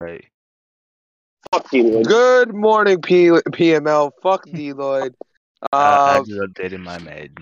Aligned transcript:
Right. 0.00 0.24
Fuck 1.52 1.72
you, 1.72 1.82
Lloyd. 1.84 2.06
Good 2.06 2.54
morning, 2.54 3.00
P- 3.00 3.28
PML. 3.30 4.12
Fuck 4.22 4.46
Deloitte. 4.46 5.14
I, 5.72 5.76
I 5.76 6.18
Uh, 6.18 6.24
just 6.24 6.30
updated 6.40 6.80
my 6.80 6.98
Madden. 6.98 7.34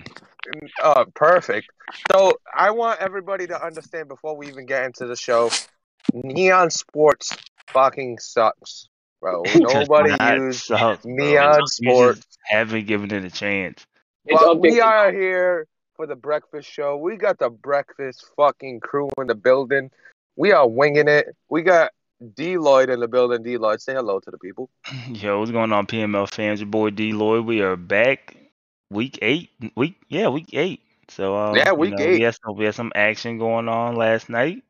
uh, 0.81 1.05
perfect. 1.13 1.67
So 2.11 2.33
I 2.53 2.71
want 2.71 2.99
everybody 2.99 3.45
to 3.47 3.63
understand 3.63 4.07
before 4.07 4.35
we 4.35 4.47
even 4.47 4.65
get 4.65 4.85
into 4.85 5.05
the 5.05 5.15
show, 5.15 5.51
Neon 6.13 6.71
Sports 6.71 7.37
fucking 7.71 8.17
sucks, 8.19 8.89
bro. 9.21 9.43
Nobody 9.55 10.17
Does 10.17 10.39
used 10.39 10.63
suck. 10.63 11.05
Neon 11.05 11.59
You 11.59 11.91
Sports. 11.91 12.25
haven't 12.45 12.87
given 12.87 13.11
it 13.13 13.23
a 13.23 13.29
chance. 13.29 13.85
It's 14.27 14.41
Well, 14.41 14.59
we 14.59 14.81
are 14.81 15.09
here 15.11 15.67
for 15.95 16.05
the 16.05 16.15
breakfast 16.15 16.69
show. 16.69 16.97
We 16.97 17.15
got 17.15 17.39
the 17.39 17.49
breakfast 17.49 18.25
fucking 18.35 18.81
crew 18.81 19.09
in 19.17 19.27
the 19.27 19.35
building. 19.35 19.89
We 20.35 20.51
are 20.51 20.67
winging 20.67 21.07
it. 21.07 21.27
We 21.49 21.61
got 21.61 21.91
Deloitte 22.21 22.89
in 22.89 22.99
the 22.99 23.07
building. 23.07 23.41
Deloitte, 23.41 23.79
say 23.81 23.93
hello 23.93 24.19
to 24.19 24.29
the 24.29 24.37
people. 24.37 24.69
Yo, 25.07 25.39
what's 25.39 25.51
going 25.51 25.71
on, 25.71 25.87
PML 25.87 26.29
fans? 26.29 26.59
Your 26.59 26.67
boy 26.67 26.89
D 26.89 27.13
Lloyd. 27.13 27.45
We 27.45 27.61
are 27.61 27.77
back. 27.77 28.35
Week 28.89 29.17
eight. 29.21 29.49
Week 29.77 29.95
yeah, 30.09 30.27
week 30.27 30.49
eight. 30.53 30.81
So 31.07 31.37
um, 31.37 31.55
Yeah, 31.55 31.71
you 31.71 31.77
week 31.77 31.91
know, 31.91 32.03
eight. 32.03 32.13
We 32.15 32.21
had 32.21 32.35
some 32.43 32.57
we 32.57 32.65
had 32.65 32.75
some 32.75 32.91
action 32.95 33.37
going 33.37 33.69
on 33.69 33.95
last 33.95 34.27
night. 34.27 34.61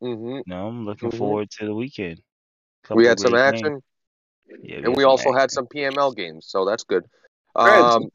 hmm 0.00 0.36
You 0.36 0.42
know, 0.46 0.68
I'm 0.68 0.84
looking 0.84 1.10
Mhm. 1.10 1.18
forward 1.18 1.50
to 1.58 1.66
the 1.66 1.74
weekend. 1.74 2.20
We 2.90 3.06
had 3.06 3.18
some 3.18 3.34
action, 3.34 3.80
games. 4.48 4.62
Yeah, 4.62 4.76
and 4.84 4.96
we 4.96 5.02
also 5.02 5.32
had 5.32 5.50
some 5.50 5.66
PML 5.66 6.14
games, 6.14 6.46
so 6.46 6.64
that's 6.64 6.84
good. 6.84 7.04
Um, 7.56 8.08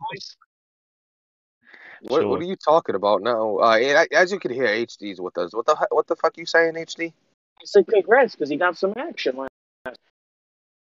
what, 2.01 2.21
Sure. 2.21 2.27
what 2.29 2.41
are 2.41 2.45
you 2.45 2.55
talking 2.55 2.95
about 2.95 3.21
now? 3.21 3.57
Uh, 3.57 4.05
as 4.11 4.31
you 4.31 4.39
can 4.39 4.51
hear, 4.53 4.65
HD's 4.67 5.19
with 5.21 5.37
us. 5.37 5.53
What 5.53 5.65
the 5.65 5.75
he- 5.75 5.85
what 5.89 6.07
the 6.07 6.15
fuck 6.15 6.37
you 6.37 6.45
saying, 6.45 6.75
HD? 6.75 7.13
I 7.59 7.65
said 7.65 7.87
congrats 7.87 8.35
because 8.35 8.49
he 8.49 8.55
got 8.57 8.77
some 8.77 8.93
action. 8.97 9.37
last- 9.37 9.97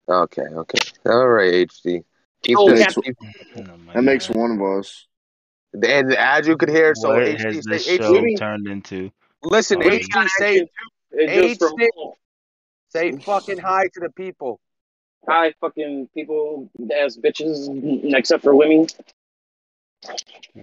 Okay, 0.09 0.43
okay, 0.43 0.79
all 1.07 1.29
right, 1.29 1.53
HD. 1.69 2.05
Keep 2.43 2.59
Oh, 2.59 2.71
this. 2.71 2.95
keep- 2.95 3.17
Oh 3.57 3.63
That 3.95 4.03
makes 4.03 4.29
one 4.31 4.53
of 4.53 4.63
us. 4.79 5.07
and 5.73 6.15
as 6.15 6.47
you 6.47 6.57
could 6.57 6.69
hear, 6.69 6.95
so 6.95 7.09
what 7.11 7.23
HD, 7.23 7.57
has 7.57 7.65
this 7.65 7.87
say, 7.87 7.97
show 7.99 8.13
HD 8.15 8.37
turned 8.37 8.67
into? 8.69 9.11
listen, 9.43 9.83
Oh, 9.83 9.87
HD, 9.87 10.29
say 10.39 10.69
It 11.13 11.59
HD. 11.61 11.89
say 12.89 13.13
fucking 13.13 13.59
hi 13.59 13.89
to 13.95 14.01
the 14.01 14.11
people. 14.11 14.61
hi 15.29 15.53
fucking 15.61 16.09
people 16.15 16.71
as 16.95 17.17
bitches 17.19 18.15
except 18.15 18.43
for 18.45 18.55
women. 18.55 18.87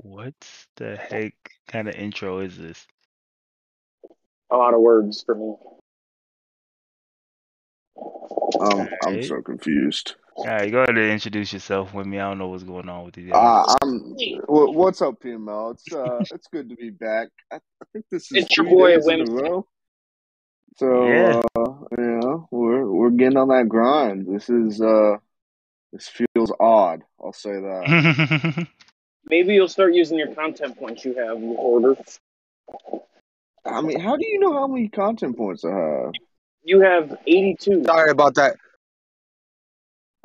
What 0.02 0.34
the 0.76 0.96
heck 0.98 1.34
kind 1.68 1.88
of 1.88 1.96
intro 1.96 2.40
is 2.40 2.58
this? 2.58 2.88
A 4.52 4.58
lot 4.58 4.74
of 4.74 4.82
words 4.82 5.24
for 5.24 5.36
me. 5.36 5.56
Um, 8.60 8.88
I'm 9.06 9.24
so 9.24 9.42
confused. 9.42 10.16
All 10.38 10.46
right, 10.46 10.72
go 10.72 10.80
ahead 10.80 10.98
and 10.98 11.12
introduce 11.12 11.54
yourself 11.54 11.94
with 11.94 12.06
me. 12.06 12.20
I 12.20 12.28
don't 12.30 12.38
know 12.38 12.48
what's 12.48 12.64
going 12.64 12.90
on 12.90 13.06
with 13.06 13.18
you. 13.18 13.34
Uh. 13.34 13.76
I'm. 13.82 14.16
What's 14.48 15.02
up, 15.02 15.20
PML? 15.22 15.74
It's 15.74 15.94
uh, 15.94 16.24
it's 16.36 16.48
good 16.48 16.70
to 16.70 16.76
be 16.76 16.90
back. 16.90 17.30
I, 17.52 17.56
I 17.56 17.86
think 17.94 18.06
this 18.12 18.32
is 18.32 18.46
It's 18.46 18.58
your 18.58 18.66
boy, 18.66 18.96
days 18.96 19.08
in 19.08 19.22
a 19.22 19.64
So 20.78 21.08
Yeah. 21.08 21.42
uh, 21.56 21.74
yeah, 21.98 22.38
we're 22.52 22.92
we're 22.92 23.10
getting 23.12 23.38
on 23.38 23.50
that 23.50 23.70
grind. 23.70 24.28
This 24.28 24.50
is 24.50 24.82
uh, 24.82 25.18
this 25.92 26.10
feels 26.10 26.52
odd. 26.60 27.04
I'll 27.24 27.34
say 27.34 27.52
that. 27.52 28.68
Maybe 29.26 29.54
you'll 29.54 29.68
start 29.70 29.94
using 29.94 30.18
your 30.18 30.34
content 30.34 30.78
points 30.78 31.06
you 31.06 31.16
have, 31.16 31.40
you 31.40 31.54
order. 31.54 31.96
I 33.66 33.82
mean, 33.82 34.00
how 34.00 34.18
do 34.18 34.26
you 34.26 34.40
know 34.40 34.54
how 34.54 34.68
many 34.68 34.90
content 34.90 35.38
points 35.38 35.64
I 35.64 35.72
have? 35.72 36.12
You 36.64 36.82
have 36.82 37.18
82. 37.26 37.84
Sorry 37.86 38.12
about 38.12 38.36
that. 38.36 38.58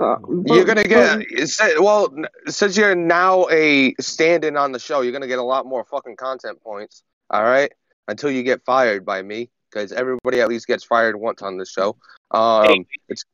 Uh, 0.01 0.17
You're 0.47 0.65
gonna 0.65 0.85
get 0.85 1.49
say- 1.49 1.77
well 1.77 2.15
since 2.47 2.77
you're 2.77 2.95
now 2.95 3.49
a 3.51 3.95
stand-in 3.99 4.57
on 4.57 4.71
the 4.71 4.79
show. 4.79 5.01
You're 5.01 5.13
gonna 5.13 5.27
get 5.27 5.41
a 5.41 5.43
lot 5.43 5.67
more 5.67 5.85
fucking 5.85 6.15
content 6.15 6.63
points. 6.63 7.03
All 7.31 7.43
right, 7.43 7.73
until 8.07 8.31
you 8.31 8.45
get 8.45 8.65
fired 8.65 9.05
by 9.05 9.23
me, 9.23 9.51
because 9.71 9.91
everybody 9.91 10.41
at 10.41 10.49
least 10.49 10.69
gets 10.69 10.85
fired 10.85 11.17
once 11.17 11.43
on 11.43 11.59
this 11.59 11.71
show. 11.71 11.97
Um, 12.31 12.87
it's 13.09 13.25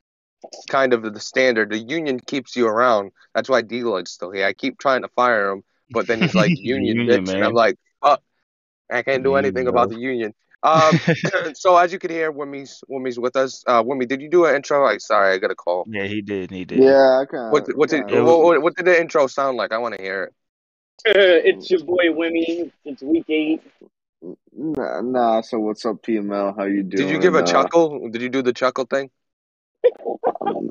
kind 0.69 0.93
of 0.93 1.03
the 1.13 1.21
standard. 1.21 1.71
The 1.71 1.79
union 1.79 2.21
keeps 2.21 2.57
you 2.57 2.67
around. 2.67 3.13
That's 3.35 3.49
why 3.49 3.63
Deloitte's 3.63 4.13
still 4.13 4.31
here. 4.31 4.47
I 4.47 4.53
keep 4.53 4.79
trying 4.79 5.03
to 5.03 5.09
fire 5.09 5.51
him, 5.51 5.63
but 5.91 6.07
then 6.07 6.21
he's 6.21 6.35
like 6.35 6.51
union, 6.57 6.99
Union, 6.99 7.25
bitch, 7.25 7.35
and. 7.35 7.45
I'm 7.45 7.53
like, 7.55 7.77
fuck, 8.03 8.23
I 8.91 9.03
can't 9.03 9.25
do 9.25 9.37
anything 9.37 9.65
bro. 9.65 9.73
about 9.73 9.91
the 9.91 9.99
union. 9.99 10.35
Um, 10.63 10.99
so 11.55 11.77
as 11.77 11.93
you 11.93 11.99
can 11.99 12.11
hear, 12.11 12.33
Wimmy's 12.33 12.81
Wimmy's 12.91 13.19
with 13.19 13.37
us. 13.37 13.63
Uh, 13.67 13.83
Wimmy, 13.83 14.09
did 14.09 14.21
you 14.21 14.31
do 14.31 14.47
an 14.47 14.55
intro? 14.57 14.83
Like, 14.83 15.01
sorry, 15.01 15.35
I 15.35 15.39
got 15.39 15.51
a 15.51 15.55
call. 15.55 15.87
yeah, 15.89 16.07
he 16.07 16.23
did. 16.23 16.51
He 16.51 16.65
did. 16.65 16.81
Yeah, 16.81 17.21
I 17.21 17.25
kind 17.27 17.53
What 17.53 17.77
what 17.77 17.91
did 17.91 18.05
what, 18.11 18.43
what, 18.43 18.63
what 18.63 18.77
did 18.77 18.87
the 18.87 18.99
intro 18.99 19.27
sound 19.27 19.57
like? 19.57 19.73
I 19.73 19.79
want 19.79 19.95
to 19.97 20.03
hear 20.03 20.25
it. 20.25 21.47
it's 21.47 21.71
your 21.71 21.85
boy 21.85 22.07
Wimmy. 22.09 22.71
It's 22.85 23.03
week 23.03 23.29
eight. 23.29 23.63
Nah, 24.53 25.03
nah. 25.03 25.41
So 25.43 25.59
what's 25.59 25.85
up, 25.85 26.03
PML? 26.03 26.57
How 26.57 26.65
you 26.65 26.83
doing? 26.83 27.07
Did 27.07 27.11
you 27.11 27.19
give 27.19 27.35
a 27.35 27.41
Uh, 27.41 27.47
chuckle? 27.47 28.09
Did 28.09 28.23
you 28.23 28.31
do 28.31 28.41
the 28.43 28.53
chuckle 28.53 28.87
thing? 28.87 29.11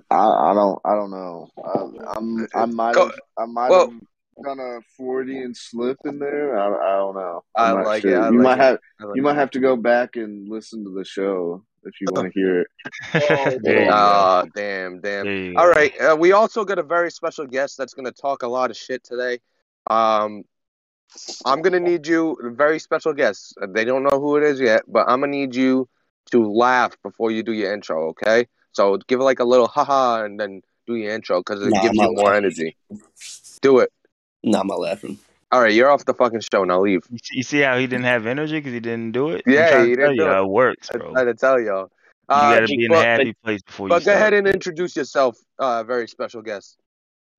I, 0.10 0.16
I 0.16 0.54
don't 0.54 0.80
I 0.86 0.96
don't 0.96 1.12
know. 1.12 1.50
I, 1.64 2.16
I'm 2.18 2.48
I 2.56 2.66
might 2.66 2.96
Go- 2.96 3.08
have 3.08 3.20
I 3.38 3.46
might 3.46 3.70
well- 3.70 3.92
have 3.92 4.02
done 4.44 4.60
a 4.60 4.80
forty 4.98 5.42
and 5.44 5.56
slip 5.56 5.98
in 6.06 6.20
there. 6.20 6.58
I, 6.58 6.66
I 6.68 6.98
don't 6.98 7.16
know. 7.16 7.44
I 7.56 7.70
I'm 7.70 7.76
not 7.78 7.86
like 7.86 8.04
it. 8.06 8.16
I 8.16 8.30
you 8.30 8.42
like 8.42 8.44
might 8.44 8.54
it. 8.54 8.62
have 8.62 8.78
like 9.02 9.16
you 9.16 9.22
might 9.22 9.36
have 9.36 9.52
to 9.52 9.60
go 9.60 9.76
back 9.76 10.16
and 10.16 10.50
listen 10.50 10.84
to 10.86 10.90
the 10.92 11.06
show 11.06 11.64
if 11.84 11.94
you 12.02 12.08
want 12.12 12.34
to 12.34 12.40
hear 12.40 12.62
it. 12.62 12.68
Oh, 13.14 13.58
there 13.62 13.84
you. 13.86 13.90
Ah, 13.92 14.44
damn, 14.56 15.02
damn. 15.02 15.26
There 15.26 15.36
you 15.36 15.54
All 15.58 15.66
go. 15.66 15.72
right, 15.72 15.94
uh, 16.02 16.16
we 16.18 16.32
also 16.32 16.64
got 16.66 16.80
a 16.80 16.84
very 16.84 17.12
special 17.12 17.46
guest 17.46 17.78
that's 17.78 17.94
going 17.94 18.06
to 18.06 18.12
talk 18.12 18.42
a 18.44 18.48
lot 18.48 18.72
of 18.72 18.78
shit 18.78 19.04
today. 19.04 19.40
Um, 19.90 20.44
I'm 21.46 21.62
going 21.62 21.74
to 21.74 21.80
need 21.80 22.08
you, 22.08 22.38
very 22.56 22.80
special 22.80 23.14
guest. 23.14 23.54
They 23.70 23.84
don't 23.86 24.04
know 24.04 24.20
who 24.20 24.38
it 24.38 24.44
is 24.44 24.60
yet, 24.60 24.82
but 24.88 25.08
I'm 25.10 25.20
going 25.20 25.32
to 25.32 25.38
need 25.38 25.56
you 25.56 25.88
to 26.32 26.50
laugh 26.52 26.96
before 27.04 27.30
you 27.32 27.44
do 27.44 27.52
your 27.52 27.72
intro, 27.74 28.08
okay? 28.10 28.48
So 28.74 28.98
give 29.08 29.20
it 29.20 29.24
like 29.24 29.40
a 29.40 29.44
little 29.46 29.68
haha 29.68 30.24
and 30.24 30.40
then 30.40 30.62
do 30.88 30.96
your 30.96 31.14
intro 31.14 31.40
because 31.40 31.62
it 31.64 31.72
Nah, 31.72 31.82
gives 31.82 31.96
you 31.96 32.02
not 32.04 32.14
more 32.16 32.26
laughing. 32.30 32.38
energy. 32.46 32.78
Do 33.62 33.80
it. 33.80 33.92
Nah, 34.44 34.60
I'm 34.62 34.68
not 34.68 34.80
laughing. 34.80 35.18
All 35.52 35.62
right, 35.62 35.74
you're 35.74 35.90
off 35.90 36.06
the 36.06 36.14
fucking 36.14 36.42
show. 36.52 36.64
Now 36.64 36.82
leave. 36.82 37.02
You 37.32 37.44
see, 37.44 37.60
how 37.60 37.78
he 37.78 37.86
didn't 37.86 38.06
have 38.06 38.26
energy 38.26 38.58
because 38.58 38.74
he 38.74 38.80
didn't 38.80 39.12
do 39.12 39.30
it? 39.30 39.44
Yeah, 39.46 39.60
I'm 39.84 39.90
he 39.90 39.96
tell 39.96 40.08
didn't 40.08 40.16
you 40.16 40.24
do 40.24 40.32
it. 40.32 40.42
it 40.42 40.48
works, 40.48 40.90
I 40.94 40.98
bro. 40.98 41.12
tried 41.14 41.26
to 41.26 41.34
tell 41.36 41.60
y'all. 41.62 41.84
You 41.84 42.28
Uh, 42.30 42.56
gotta 42.56 42.68
be 42.68 42.86
in 42.86 42.92
a 42.92 42.96
happy 42.96 43.36
place 43.44 43.62
before 43.62 43.88
you 43.88 43.90
but 43.90 44.00
go 44.00 44.04
start. 44.04 44.18
ahead 44.18 44.34
and 44.34 44.48
introduce 44.48 44.96
yourself, 44.96 45.38
uh, 45.60 45.84
very 45.84 46.08
special 46.08 46.42
guest. 46.42 46.78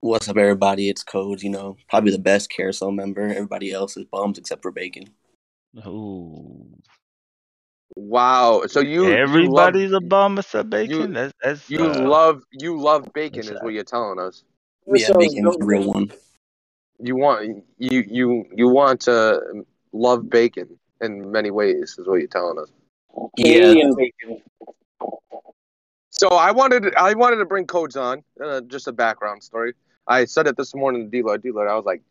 What's 0.00 0.28
up, 0.28 0.36
everybody? 0.36 0.88
It's 0.90 1.02
Codes, 1.02 1.42
you 1.42 1.48
know, 1.50 1.76
probably 1.88 2.12
the 2.12 2.18
best 2.18 2.50
carousel 2.50 2.92
member. 2.92 3.22
Everybody 3.22 3.72
else 3.72 3.96
is 3.96 4.04
bums 4.04 4.38
except 4.38 4.62
for 4.62 4.70
Bacon. 4.70 5.04
Ooh. 5.86 6.66
Wow. 7.96 8.64
So 8.66 8.80
you 8.80 9.12
Everybody's 9.12 9.90
you 9.90 9.96
a 9.96 10.00
bum 10.00 10.38
except 10.38 10.70
bacon. 10.70 11.00
you- 11.00 11.06
that's 11.14 11.32
that's 11.42 11.70
love, 11.70 11.80
you 11.80 12.04
uh, 12.04 12.08
love 12.08 12.42
you 12.52 12.80
love 12.80 13.12
bacon 13.12 13.40
is 13.40 13.60
what 13.60 13.72
you're 13.72 13.84
telling 13.84 14.18
us. 14.18 14.42
Yeah, 14.86 15.06
So, 15.06 15.14
Bacon's 15.14 15.56
the 15.56 15.64
real 15.64 15.88
one. 15.88 16.12
You 16.98 17.16
want 17.16 17.64
you 17.78 18.04
you 18.06 18.44
you 18.54 18.68
want 18.68 19.00
to 19.02 19.64
love 19.92 20.28
bacon 20.28 20.78
in 21.00 21.30
many 21.30 21.50
ways 21.50 21.96
is 21.98 22.06
what 22.06 22.16
you're 22.16 22.28
telling 22.28 22.58
us. 22.58 22.70
Yeah, 23.36 23.74
bacon. 23.96 24.42
So 26.10 26.28
I 26.28 26.52
wanted 26.52 26.94
I 26.96 27.14
wanted 27.14 27.36
to 27.36 27.44
bring 27.44 27.66
codes 27.66 27.96
on. 27.96 28.22
Uh, 28.42 28.60
just 28.62 28.88
a 28.88 28.92
background 28.92 29.42
story. 29.42 29.74
I 30.06 30.24
said 30.26 30.46
it 30.46 30.56
this 30.56 30.74
morning 30.74 31.04
to 31.04 31.10
dealer 31.10 31.38
dealer. 31.38 31.68
I 31.68 31.76
was 31.76 31.84
like, 31.84 32.02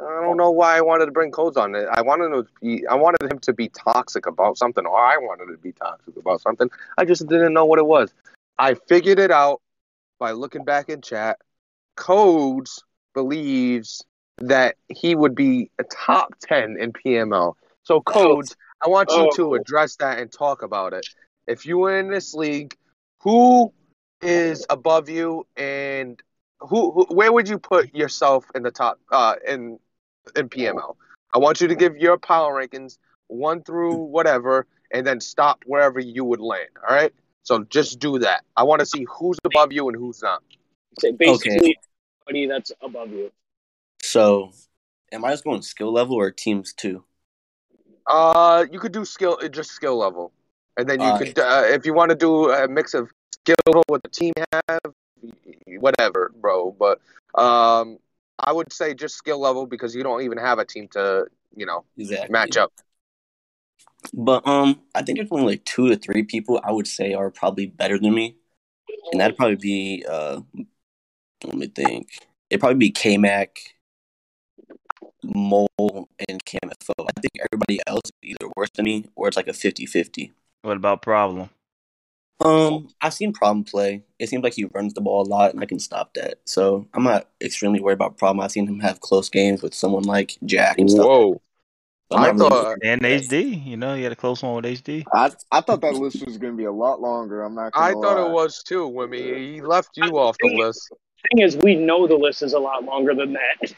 I 0.00 0.20
don't 0.22 0.36
know 0.36 0.50
why 0.50 0.76
I 0.76 0.80
wanted 0.80 1.06
to 1.06 1.12
bring 1.12 1.30
codes 1.30 1.56
on. 1.56 1.74
I 1.74 2.02
wanted 2.02 2.28
to 2.30 2.46
be 2.60 2.86
I 2.86 2.94
wanted 2.94 3.30
him 3.32 3.38
to 3.40 3.52
be 3.52 3.68
toxic 3.68 4.26
about 4.26 4.56
something, 4.56 4.86
or 4.86 4.96
I 4.98 5.16
wanted 5.16 5.46
to 5.46 5.58
be 5.58 5.72
toxic 5.72 6.16
about 6.16 6.40
something. 6.40 6.70
I 6.96 7.04
just 7.04 7.26
didn't 7.26 7.52
know 7.52 7.64
what 7.64 7.78
it 7.78 7.86
was. 7.86 8.12
I 8.58 8.74
figured 8.74 9.18
it 9.18 9.30
out 9.30 9.60
by 10.18 10.32
looking 10.32 10.64
back 10.64 10.88
in 10.88 11.00
chat. 11.00 11.38
Codes 11.96 12.84
believes 13.14 14.04
that 14.38 14.76
he 14.88 15.14
would 15.14 15.34
be 15.34 15.70
a 15.78 15.84
top 15.84 16.34
ten 16.40 16.76
in 16.78 16.92
PML. 16.92 17.54
So 17.82 18.00
codes, 18.00 18.56
I 18.84 18.88
want 18.88 19.10
you 19.10 19.28
to 19.34 19.50
Oh. 19.50 19.54
address 19.54 19.96
that 19.96 20.18
and 20.18 20.30
talk 20.30 20.62
about 20.62 20.92
it. 20.92 21.08
If 21.46 21.66
you 21.66 21.78
were 21.78 21.98
in 21.98 22.10
this 22.10 22.34
league, 22.34 22.76
who 23.22 23.72
is 24.20 24.64
above 24.70 25.08
you 25.08 25.46
and 25.56 26.20
who, 26.60 26.92
who 26.92 27.06
where 27.14 27.32
would 27.32 27.48
you 27.48 27.58
put 27.58 27.94
yourself 27.94 28.44
in 28.54 28.62
the 28.62 28.70
top 28.70 28.98
uh 29.10 29.36
in 29.46 29.78
in 30.36 30.48
PML? 30.48 30.96
I 31.34 31.38
want 31.38 31.60
you 31.60 31.68
to 31.68 31.74
give 31.74 31.96
your 31.96 32.18
power 32.18 32.54
rankings 32.54 32.98
one 33.28 33.62
through 33.62 33.94
whatever 33.94 34.66
and 34.92 35.06
then 35.06 35.20
stop 35.20 35.62
wherever 35.66 36.00
you 36.00 36.24
would 36.24 36.40
land, 36.40 36.70
all 36.88 36.94
right? 36.94 37.12
So 37.42 37.64
just 37.64 37.98
do 37.98 38.18
that. 38.18 38.44
I 38.56 38.62
want 38.62 38.80
to 38.80 38.86
see 38.86 39.06
who's 39.08 39.38
above 39.44 39.72
you 39.72 39.88
and 39.88 39.96
who's 39.96 40.22
not. 40.22 40.42
Say 40.98 41.12
Basically, 41.12 41.76
anybody 42.26 42.46
that's 42.46 42.72
above 42.82 43.10
you. 43.10 43.30
So 44.02 44.52
am 45.12 45.24
I 45.24 45.32
just 45.32 45.44
going 45.44 45.62
skill 45.62 45.92
level 45.92 46.16
or 46.16 46.30
teams 46.30 46.72
too? 46.72 47.04
Uh, 48.06 48.64
you 48.70 48.78
could 48.78 48.92
do 48.92 49.04
skill, 49.04 49.38
uh, 49.42 49.48
just 49.48 49.70
skill 49.70 49.98
level, 49.98 50.32
and 50.76 50.88
then 50.88 51.00
you 51.00 51.06
Alright. 51.06 51.34
could, 51.34 51.38
uh, 51.38 51.62
if 51.66 51.84
you 51.84 51.92
want 51.92 52.10
to 52.10 52.16
do 52.16 52.50
a 52.50 52.66
mix 52.66 52.94
of 52.94 53.10
skill 53.32 53.56
level 53.66 53.84
with 53.90 54.02
the 54.02 54.08
team 54.08 54.32
have, 54.68 54.94
whatever, 55.78 56.32
bro. 56.40 56.74
But 56.78 57.00
um, 57.34 57.98
I 58.38 58.52
would 58.52 58.72
say 58.72 58.94
just 58.94 59.16
skill 59.16 59.40
level 59.40 59.66
because 59.66 59.94
you 59.94 60.02
don't 60.02 60.22
even 60.22 60.38
have 60.38 60.58
a 60.58 60.64
team 60.64 60.88
to, 60.92 61.26
you 61.56 61.66
know, 61.66 61.84
Exactly. 61.96 62.32
match 62.32 62.56
up. 62.56 62.72
But 64.14 64.46
um, 64.46 64.80
I 64.94 65.02
think 65.02 65.18
there's 65.18 65.28
only 65.30 65.54
like 65.54 65.64
two 65.64 65.88
to 65.88 65.96
three 65.96 66.22
people 66.22 66.60
I 66.62 66.72
would 66.72 66.86
say 66.86 67.14
are 67.14 67.30
probably 67.30 67.66
better 67.66 67.98
than 67.98 68.14
me, 68.14 68.36
and 69.12 69.20
that'd 69.20 69.36
probably 69.36 69.56
be 69.56 70.04
uh, 70.08 70.40
let 71.44 71.54
me 71.54 71.66
think. 71.66 72.08
It'd 72.48 72.60
probably 72.60 72.78
be 72.78 72.90
K 72.90 73.18
Mac, 73.18 73.58
Mole, 75.22 76.08
and 76.28 76.44
KMFO. 76.44 76.94
I 77.00 77.20
think 77.20 77.32
everybody 77.40 77.80
else 77.86 78.02
is 78.22 78.30
either 78.30 78.50
worse 78.56 78.70
than 78.74 78.84
me 78.84 79.06
or 79.16 79.28
it's 79.28 79.36
like 79.36 79.48
a 79.48 79.52
50-50. 79.52 80.32
What 80.62 80.76
about 80.76 81.02
problem? 81.02 81.50
Um, 82.40 82.88
I've 83.00 83.14
seen 83.14 83.32
Problem 83.32 83.64
play. 83.64 84.04
It 84.18 84.28
seems 84.28 84.42
like 84.44 84.54
he 84.54 84.64
runs 84.66 84.94
the 84.94 85.00
ball 85.00 85.22
a 85.22 85.28
lot, 85.28 85.52
and 85.54 85.62
I 85.62 85.66
can 85.66 85.80
stop 85.80 86.14
that. 86.14 86.38
So 86.44 86.86
I'm 86.94 87.02
not 87.02 87.28
extremely 87.40 87.80
worried 87.80 87.94
about 87.94 88.16
Problem. 88.16 88.40
I've 88.44 88.52
seen 88.52 88.66
him 88.68 88.78
have 88.80 89.00
close 89.00 89.28
games 89.28 89.62
with 89.62 89.74
someone 89.74 90.04
like 90.04 90.36
Jack 90.44 90.78
and 90.78 90.88
stuff. 90.90 91.04
Whoa. 91.06 91.40
So 92.12 92.16
I'm 92.16 92.22
I 92.24 92.26
not 92.26 92.36
really 92.36 92.48
thought- 92.50 92.64
worried. 92.64 92.78
And 92.84 93.02
HD, 93.02 93.66
you 93.66 93.76
know, 93.76 93.94
he 93.96 94.02
had 94.02 94.12
a 94.12 94.16
close 94.16 94.42
one 94.42 94.54
with 94.54 94.64
HD. 94.66 95.04
I 95.12 95.30
I 95.50 95.60
thought 95.60 95.80
that 95.80 95.94
list 95.94 96.24
was 96.24 96.38
going 96.38 96.52
to 96.52 96.56
be 96.56 96.64
a 96.64 96.72
lot 96.72 97.00
longer. 97.00 97.42
I'm 97.42 97.54
not. 97.54 97.72
Gonna 97.72 97.86
I 97.86 97.92
thought 97.92 98.26
it 98.26 98.30
was 98.32 98.62
too, 98.62 98.86
When 98.86 99.12
He 99.12 99.54
he 99.54 99.60
left 99.60 99.90
you 99.96 100.16
off 100.18 100.36
the 100.40 100.54
list. 100.54 100.90
thing 101.30 101.44
is, 101.44 101.56
we 101.56 101.74
know 101.74 102.06
the 102.06 102.14
list 102.16 102.42
is 102.42 102.52
a 102.52 102.58
lot 102.60 102.84
longer 102.84 103.14
than 103.14 103.32
that. 103.34 103.74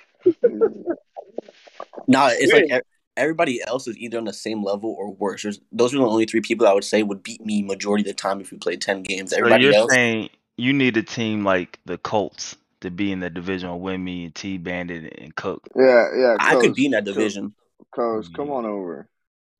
No, 2.07 2.27
it's 2.31 2.53
like 2.53 2.65
Really? 2.65 2.77
e- 2.77 2.81
everybody 3.21 3.61
else 3.67 3.87
is 3.87 3.97
either 3.99 4.19
on 4.19 4.25
the 4.25 4.33
same 4.33 4.65
level 4.65 4.95
or 4.99 5.13
worse. 5.13 5.43
There's, 5.43 5.61
those 5.71 5.95
are 5.95 5.99
the 5.99 6.07
only 6.07 6.25
three 6.25 6.41
people 6.41 6.67
I 6.67 6.73
would 6.73 6.85
say 6.85 7.03
would 7.03 7.23
beat 7.23 7.45
me 7.45 7.63
majority 7.63 8.03
of 8.03 8.09
the 8.09 8.15
time 8.15 8.41
if 8.41 8.51
we 8.51 8.59
played 8.59 8.81
ten 8.81 9.03
games. 9.03 9.31
So 9.31 9.37
Everybody 9.37 9.65
you're 9.65 9.75
else, 9.75 9.93
saying 9.93 10.31
you 10.57 10.73
need 10.73 10.97
a 10.97 11.03
team 11.03 11.45
like 11.45 11.79
the 11.85 11.99
Colts 11.99 12.57
to 12.81 12.91
be 12.91 13.13
in 13.13 13.21
the 13.21 13.31
division 13.31 13.79
with 13.81 14.01
me 14.01 14.25
and 14.25 14.35
T 14.35 14.59
Bandit 14.59 15.19
and 15.19 15.35
Cook. 15.35 15.69
Yeah, 15.77 16.07
yeah. 16.17 16.37
I 16.41 16.55
could 16.55 16.69
Coach, 16.69 16.77
be 16.77 16.87
in 16.87 16.93
that 16.93 17.05
division. 17.05 17.55
Coach, 17.95 18.27
mm-hmm. 18.27 18.35
come 18.35 18.51
on 18.51 18.65
over. 18.65 19.09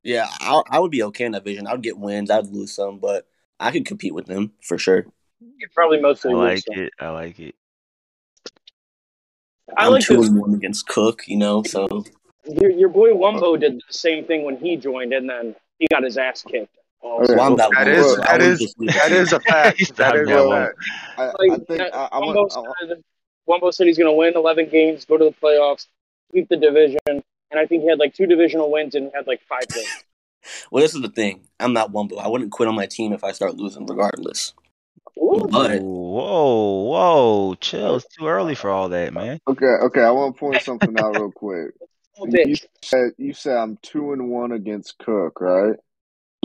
Yeah, 0.03 0.27
I, 0.41 0.63
I 0.71 0.79
would 0.79 0.91
be 0.91 1.03
okay 1.05 1.27
in 1.27 1.33
that 1.33 1.45
division. 1.45 1.67
I 1.67 1.73
would 1.73 1.83
get 1.83 1.99
wins. 1.99 2.31
I'd 2.31 2.47
lose 2.47 2.73
some, 2.73 2.99
but 2.99 3.27
I 3.59 3.71
could 3.71 3.85
compete 3.85 4.15
with 4.15 4.27
them 4.27 4.53
for 4.63 4.79
sure. 4.79 5.07
You 5.41 5.69
probably 5.75 5.99
I 5.99 6.03
mostly 6.03 6.35
like 6.35 6.53
lose. 6.53 6.65
some. 6.65 6.85
it. 6.85 6.93
I 6.99 7.11
like 7.11 7.39
it. 7.39 7.55
I 9.77 9.87
I'm 9.87 9.93
like 9.93 10.05
two 10.05 10.17
this. 10.17 10.29
and 10.29 10.41
one 10.41 10.55
against 10.55 10.87
Cook, 10.89 11.29
you 11.29 11.37
know. 11.37 11.63
So 11.63 12.05
Your, 12.61 12.71
your 12.71 12.89
boy 12.89 13.11
Wumbo 13.11 13.59
did 13.59 13.77
the 13.77 13.93
same 13.93 14.25
thing 14.25 14.45
when 14.45 14.57
he 14.57 14.77
joined, 14.77 15.13
and 15.13 15.29
then 15.29 15.55
he 15.79 15.87
got 15.91 16.03
his 16.03 16.17
ass 16.17 16.43
kicked. 16.43 16.75
Also. 17.03 17.33
Okay. 17.33 17.39
well, 17.39 17.51
I'm 17.53 17.57
that, 17.57 17.71
That 17.71 17.87
one, 17.87 17.95
is- 17.97 18.15
so 18.15 18.23
I 18.23 18.25
that 18.25 18.33
wouldn't 18.33 18.53
is- 18.53 18.61
just 18.61 18.79
leave 18.81 18.93
That 18.93 19.13
it. 19.13 19.19
is 19.19 19.33
a 19.33 19.41
fact. 19.41 19.79
He's 19.79 19.89
that 19.93 20.15
not 20.15 20.17
is 20.17 20.29
that 20.29 20.39
a 20.39 20.51
fact. 20.51 20.79
I, 21.19 21.23
I 21.25 21.57
think 21.59 21.81
I, 21.81 22.09
I 22.13 22.21
Wumbo, 22.21 22.35
want. 22.35 22.53
Said, 22.89 23.03
Wumbo 23.49 23.73
said 23.75 23.87
he's 23.87 23.99
going 23.99 24.11
to 24.11 24.17
win 24.17 24.35
11 24.37 24.69
games, 24.69 25.05
go 25.07 25.17
to 25.17 25.25
the 25.25 25.33
playoffs, 25.33 25.87
sweep 26.31 26.49
the 26.49 26.57
division, 26.57 26.99
and 27.09 27.23
I 27.55 27.67
think 27.67 27.83
he 27.83 27.89
had 27.89 27.99
like 27.99 28.15
two 28.15 28.27
divisional 28.27 28.71
wins 28.71 28.95
and 28.95 29.11
had 29.15 29.27
like 29.27 29.41
five 29.49 29.65
wins. 29.75 29.89
Well, 30.71 30.83
this 30.83 30.95
is 30.95 31.03
the 31.03 31.11
thing. 31.11 31.43
I'm 31.61 31.75
not 31.75 31.93
Wumbo. 31.93 32.19
I 32.19 32.27
wouldn't 32.29 32.51
quit 32.51 32.67
on 32.67 32.75
my 32.75 32.87
team 32.87 33.13
if 33.13 33.23
I 33.25 33.33
start 33.33 33.57
losing, 33.57 33.85
regardless. 33.85 34.55
Ooh. 35.19 35.47
But 35.51 35.83
Whoa, 35.83 36.83
whoa, 36.89 37.55
chill. 37.61 37.97
It's 37.97 38.07
too 38.17 38.27
early 38.27 38.55
for 38.55 38.71
all 38.71 38.89
that, 38.89 39.13
man. 39.13 39.39
okay, 39.47 39.67
okay. 39.67 40.01
I 40.01 40.11
want 40.13 40.35
to 40.35 40.41
point 40.41 40.63
something 40.63 40.99
out 40.99 41.15
real 41.15 41.31
quick. 41.31 41.73
Oh, 42.21 42.27
You 42.27 42.33
bitch. 42.33 42.65
said 42.83 43.13
you 43.19 43.33
said 43.33 43.57
I'm 43.57 43.79
two 43.83 44.13
and 44.13 44.31
one 44.31 44.53
against 44.53 44.99
Cook, 44.99 45.41
right? 45.41 45.77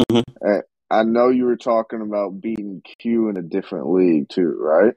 Mhm. 0.09 0.23
Uh, 0.45 0.61
I 0.89 1.03
know 1.03 1.29
you 1.29 1.45
were 1.45 1.57
talking 1.57 2.01
about 2.01 2.39
beating 2.41 2.81
Q 2.99 3.29
in 3.29 3.37
a 3.37 3.41
different 3.41 3.89
league 3.91 4.29
too, 4.29 4.55
right? 4.59 4.93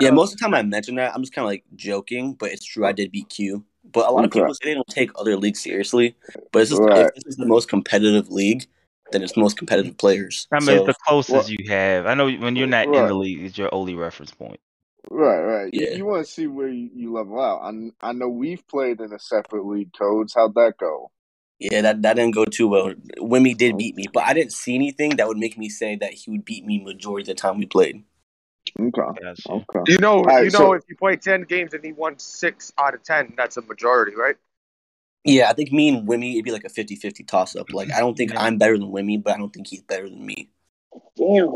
yeah, 0.00 0.10
most 0.10 0.32
of 0.32 0.38
the 0.38 0.44
time 0.44 0.54
I 0.54 0.62
mention 0.62 0.96
that, 0.96 1.14
I'm 1.14 1.22
just 1.22 1.32
kind 1.32 1.44
of 1.44 1.48
like 1.50 1.64
joking, 1.76 2.34
but 2.34 2.50
it's 2.50 2.64
true. 2.64 2.84
I 2.84 2.92
did 2.92 3.10
beat 3.12 3.28
Q. 3.30 3.64
But 3.90 4.08
a 4.08 4.12
lot 4.12 4.24
of 4.24 4.30
people 4.30 4.52
say 4.54 4.70
they 4.70 4.74
don't 4.74 4.86
take 4.86 5.10
other 5.18 5.36
leagues 5.36 5.62
seriously. 5.62 6.14
But 6.52 6.60
it's 6.62 6.70
just, 6.70 6.82
Right. 6.82 7.06
if 7.06 7.14
this 7.14 7.24
is 7.26 7.36
the 7.36 7.46
most 7.46 7.68
competitive 7.68 8.30
league, 8.30 8.66
then 9.12 9.22
it's 9.22 9.32
the 9.32 9.40
most 9.40 9.56
competitive 9.56 9.96
players. 9.96 10.46
I 10.52 10.56
mean, 10.56 10.62
So, 10.66 10.74
it's 10.76 10.86
the 10.86 10.94
closest 11.06 11.32
well- 11.32 11.50
you 11.50 11.70
have. 11.70 12.06
I 12.06 12.14
know 12.14 12.30
when 12.30 12.54
you're 12.56 12.66
not 12.66 12.86
in 12.86 12.92
the 12.92 13.14
league, 13.14 13.42
it's 13.42 13.56
your 13.58 13.74
only 13.74 13.94
reference 13.94 14.32
point. 14.32 14.60
Right, 15.10 15.40
right. 15.40 15.74
You- 15.74 15.86
Yeah. 15.86 15.96
You, 15.96 16.06
want 16.06 16.26
to 16.26 16.32
see 16.32 16.46
where 16.46 16.68
you, 16.68 16.90
you 16.94 17.12
level 17.12 17.40
out. 17.40 17.62
I, 17.62 18.08
I 18.08 18.12
know 18.12 18.28
we've 18.28 18.66
played 18.68 19.00
in 19.00 19.12
a 19.12 19.18
separate 19.18 19.66
league 19.66 19.92
codes. 19.98 20.34
How'd 20.34 20.54
that 20.54 20.74
go? 20.78 21.10
yeah, 21.70 21.80
that, 21.80 22.02
that 22.02 22.14
didn't 22.16 22.34
go 22.34 22.44
too 22.44 22.66
well. 22.66 22.92
Wimmy 23.18 23.56
did 23.56 23.74
oh. 23.74 23.76
beat 23.76 23.94
me, 23.94 24.06
but 24.12 24.24
I 24.24 24.34
didn't 24.34 24.52
see 24.52 24.74
anything 24.74 25.16
that 25.16 25.28
would 25.28 25.38
make 25.38 25.56
me 25.56 25.68
say 25.68 25.96
that 25.96 26.12
he 26.12 26.30
would 26.30 26.44
beat 26.44 26.66
me 26.66 26.82
majority 26.82 27.22
of 27.30 27.36
the 27.36 27.40
time 27.40 27.58
we 27.58 27.66
played. 27.66 28.02
Okay, 28.78 28.90
Gotcha. 29.00 29.50
okay. 29.50 29.80
You 29.86 29.98
know, 29.98 30.22
right, 30.22 30.44
you 30.44 30.50
know, 30.50 30.58
so- 30.58 30.72
if 30.72 30.82
you 30.88 30.96
play 30.96 31.16
ten 31.16 31.42
games 31.42 31.74
and 31.74 31.84
he 31.84 31.92
won 31.92 32.18
six 32.18 32.72
out 32.78 32.94
of 32.94 33.02
ten, 33.02 33.34
that's 33.36 33.56
a 33.56 33.62
majority, 33.62 34.16
right? 34.16 34.36
Yeah, 35.24 35.50
I 35.50 35.52
think 35.52 35.70
me 35.70 35.88
and 35.88 36.08
Wimmy, 36.08 36.32
it'd 36.32 36.44
be 36.44 36.50
like 36.50 36.64
a 36.64 36.68
50 36.68 36.96
50 36.96 37.22
toss 37.22 37.54
up. 37.54 37.72
Like, 37.72 37.92
I 37.92 38.00
don't 38.00 38.16
think 38.16 38.32
Yeah. 38.32 38.42
I'm 38.42 38.58
better 38.58 38.76
than 38.76 38.90
Wimmy, 38.90 39.22
but 39.22 39.34
I 39.34 39.38
don't 39.38 39.52
think 39.52 39.68
he's 39.68 39.82
better 39.82 40.08
than 40.08 40.24
me. 40.26 40.50
Damn. 41.16 41.46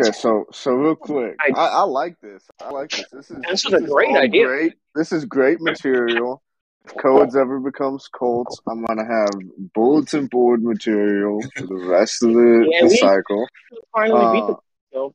Okay, 0.00 0.12
so 0.12 0.44
so 0.52 0.72
real 0.72 0.94
quick, 0.96 1.36
I- 1.40 1.52
I, 1.58 1.66
I 1.68 1.82
like 1.82 2.20
this. 2.20 2.44
I 2.60 2.70
like 2.70 2.90
this. 2.90 3.06
This 3.12 3.30
is 3.30 3.36
This 3.48 3.64
is 3.66 3.72
a 3.72 3.80
great 3.80 4.10
all 4.10 4.18
idea. 4.18 4.46
Great. 4.46 4.74
This 4.94 5.12
is 5.12 5.24
great 5.24 5.60
material. 5.60 6.42
If 6.84 6.94
Codes 6.96 7.34
ever 7.34 7.58
becomes 7.58 8.06
Colts, 8.08 8.60
I'm 8.68 8.84
gonna 8.84 9.04
have 9.04 9.30
bulletin 9.74 10.26
board 10.26 10.62
material 10.62 11.40
for 11.56 11.66
the 11.66 11.86
rest 11.88 12.22
of 12.22 12.32
the, 12.32 12.66
Yeah, 12.70 12.82
the 12.82 12.86
we- 12.88 12.96
cycle. 12.96 13.46
Finally 13.94 14.20
beat 14.40 14.44
Uh, 14.44 14.46
the 14.46 14.56
so, 14.92 15.14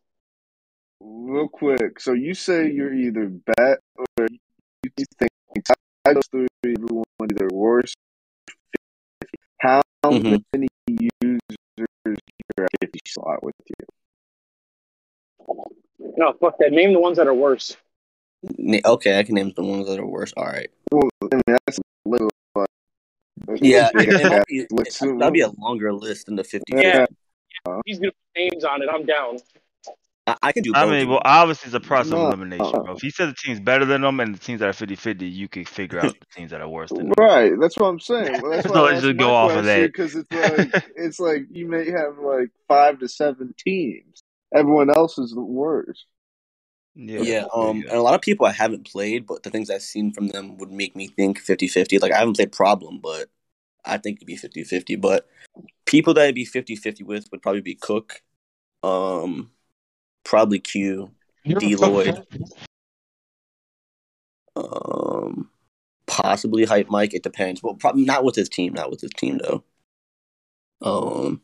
real 1.00 1.48
quick, 1.48 2.00
so 2.00 2.13
you 2.13 2.33
say 2.33 2.69
you're 2.69 2.94
either 2.94 3.28
bet 3.30 3.80
or 3.95 4.28
you 4.83 4.92
think 5.18 5.31
out 5.69 5.78
of 6.07 6.13
those 6.16 6.28
three, 6.31 6.48
everyone 6.75 7.06
either 7.31 7.48
worse. 7.54 7.94
How 9.60 9.81
Mhm. 10.04 10.44
many 10.54 10.68
users 11.22 11.39
are 12.57 12.63
at 12.66 12.69
50 12.81 13.00
slot 13.07 13.44
with 13.44 13.56
you? 13.68 13.86
No, 16.18 16.33
fuck 16.33 16.57
that. 16.59 16.71
Name 16.71 16.94
the 16.94 17.00
ones 17.00 17.18
that 17.18 17.27
are 17.27 17.33
worse. 17.33 17.77
Na- 18.57 18.80
Okay, 18.86 19.19
I 19.19 19.24
can 19.24 19.36
name 19.36 19.53
the 19.56 19.63
ones 19.63 19.88
that 19.88 20.00
are 20.00 20.06
worse. 20.06 20.33
All 20.36 20.45
right. 20.45 20.69
Well, 20.92 21.09
I 21.31 21.36
mean, 21.36 21.57
that's 21.65 21.77
a 21.77 21.81
little. 22.06 22.30
Uh, 22.56 22.65
but 23.45 23.61
Yeah, 23.64 23.90
it, 23.94 24.45
it 24.49 24.68
be, 24.69 25.18
that'd 25.18 25.33
be 25.33 25.42
a 25.42 25.49
longer 25.59 25.94
list 25.94 26.26
than 26.26 26.35
the 26.35 26.44
50. 26.44 26.73
Yeah. 26.76 27.06
He's 27.85 27.99
gonna 27.99 28.11
put 28.11 28.42
names 28.42 28.64
on 28.64 28.81
it. 28.81 28.90
I'm 28.92 29.06
down. 29.06 29.37
I, 30.28 30.35
I 30.42 30.52
can 30.52 30.64
do 30.64 30.71
I 30.76 30.85
mean, 30.85 31.09
well, 31.09 31.21
obviously, 31.23 31.68
it's 31.68 31.76
a 31.76 31.80
process 31.80 32.11
No. 32.11 32.28
of 32.28 32.33
elimination, 32.33 32.83
bro. 32.83 32.94
If 32.94 33.02
he 33.02 33.09
says 33.09 33.30
the 33.30 33.35
team's 33.35 33.59
better 33.59 33.85
than 33.85 34.02
them 34.02 34.19
and 34.19 34.35
the 34.35 34.40
teams 34.40 34.59
that 34.59 34.69
are 34.69 34.73
50 34.73 34.95
50, 34.95 35.28
you 35.28 35.47
can 35.47 35.66
figure 35.66 35.99
out 35.99 36.14
the 36.19 36.26
teams 36.35 36.52
that 36.52 36.61
are 36.61 36.69
worse 36.69 36.90
than 36.90 37.09
them. 37.09 37.14
Right, 37.18 37.52
that's 37.59 37.78
what 37.78 37.87
I'm 37.87 37.99
saying. 37.99 38.42
Well, 38.42 38.52
that's 38.52 38.68
So 38.68 38.73
why 38.73 38.80
I 38.80 38.83
let's 38.94 39.02
just 39.04 39.18
go 39.18 39.33
off 39.33 39.52
of 39.52 39.66
that. 39.66 39.81
Because 39.81 40.16
it's 40.16 40.31
like 40.31 40.85
it's 40.95 41.19
like 41.19 41.45
you 41.52 41.68
may 41.68 41.90
have 41.90 42.18
like 42.19 42.49
five 42.68 42.99
to 42.99 43.07
seven 43.07 43.54
teams. 43.57 44.20
Everyone 44.54 44.90
else 44.90 45.18
is 45.18 45.31
the 45.31 45.42
worst. 45.42 46.06
Yeah, 46.94 47.22
yeah, 47.22 47.46
um, 47.54 47.78
you 47.78 47.88
and 47.88 47.98
a 47.98 48.02
lot 48.02 48.16
of 48.16 48.22
people 48.22 48.46
I 48.46 48.52
haven't 48.52 48.92
played, 48.92 49.26
but 49.26 49.44
the 49.44 49.50
things 49.50 49.70
I've 49.70 49.81
seen 49.81 50.12
from 50.12 50.28
them 50.28 50.58
would 50.58 50.72
make 50.72 50.96
me 50.96 51.08
think 51.08 51.40
50 51.40 51.68
50. 51.68 52.00
Like, 52.00 52.12
I 52.12 52.20
haven't 52.20 52.36
played 52.36 52.52
Problem, 52.52 53.00
but 53.02 53.30
I 53.86 53.98
think 53.98 54.18
it'd 54.18 54.28
be 54.28 54.36
50 54.36 54.64
50. 54.64 54.98
But 54.98 55.28
people 55.86 56.14
that 56.14 56.26
I'd 56.26 56.36
be 56.36 56.46
50 56.46 56.76
50 56.76 57.04
with 57.06 57.30
would 57.31 57.42
probably 57.42 57.62
be 57.62 57.76
Cook, 57.76 58.22
um, 58.84 59.52
probably 60.26 60.60
Q, 60.60 61.12
D 61.46 61.78
Lloyd, 61.78 62.26
um, 64.58 65.50
possibly 66.08 66.66
Hype 66.66 66.90
Mike. 66.90 67.14
It 67.14 67.24
depends. 67.24 67.64
Well, 67.64 67.76
probably 67.76 68.04
not 68.04 68.26
with 68.26 68.36
his 68.36 68.50
team. 68.50 68.74
Not 68.74 68.92
with 68.92 69.00
his 69.00 69.12
team 69.12 69.40
though. 69.40 69.64
Um, 70.81 71.42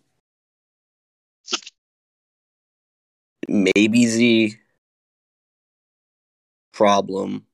maybe 3.64 4.06
Z. 4.06 4.58
Problem. 6.74 7.46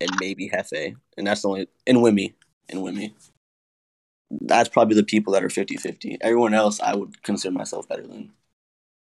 And 0.00 0.10
maybe 0.20 0.48
Hefe. 0.48 0.96
And 1.16 1.26
that's 1.26 1.42
the 1.42 1.48
only 1.48 1.68
and 1.86 1.98
Wimmy. 1.98 2.34
And 2.68 2.80
Wimmy. 2.80 3.12
That's 4.30 4.68
probably 4.68 4.96
the 4.96 5.04
people 5.04 5.32
that 5.34 5.44
are 5.44 5.48
50-50. 5.48 6.18
Everyone 6.20 6.52
else 6.52 6.80
I 6.80 6.94
would 6.94 7.22
consider 7.22 7.52
myself 7.52 7.88
better 7.88 8.06
than. 8.06 8.32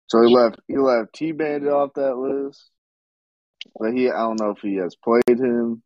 So 0.07 0.21
he 0.21 0.33
left. 0.33 0.59
He 0.67 0.77
left 0.77 1.13
T 1.13 1.31
Bandit 1.31 1.71
off 1.71 1.93
that 1.95 2.15
list. 2.15 2.69
But 3.79 3.93
he, 3.93 4.09
I 4.09 4.17
don't 4.17 4.39
know 4.39 4.51
if 4.51 4.59
he 4.59 4.75
has 4.75 4.95
played 4.95 5.23
him. 5.27 5.81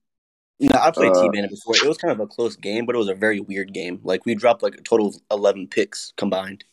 No, 0.59 0.79
I 0.79 0.91
played 0.91 1.11
Uh, 1.11 1.21
T 1.23 1.29
Bandit 1.33 1.51
before. 1.51 1.75
It 1.75 1.87
was 1.87 1.97
kind 1.97 2.11
of 2.11 2.19
a 2.19 2.27
close 2.27 2.55
game, 2.55 2.85
but 2.85 2.93
it 2.93 2.99
was 2.99 3.07
a 3.07 3.15
very 3.15 3.39
weird 3.39 3.73
game. 3.73 3.99
Like 4.03 4.25
we 4.25 4.35
dropped 4.35 4.61
like 4.61 4.75
a 4.75 4.81
total 4.81 5.07
of 5.07 5.15
eleven 5.31 5.67
picks 5.67 6.13
combined. 6.17 6.63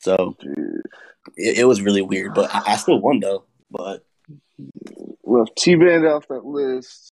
So 0.00 0.36
Dude. 0.40 0.82
It, 1.36 1.58
it 1.58 1.64
was 1.64 1.82
really 1.82 2.02
weird. 2.02 2.34
But 2.34 2.54
I, 2.54 2.72
I 2.72 2.76
still 2.76 3.00
won 3.00 3.20
though. 3.20 3.44
But 3.70 4.04
Left 5.24 5.56
T 5.56 5.74
Band 5.76 6.06
off 6.06 6.26
that 6.28 6.44
list. 6.44 7.10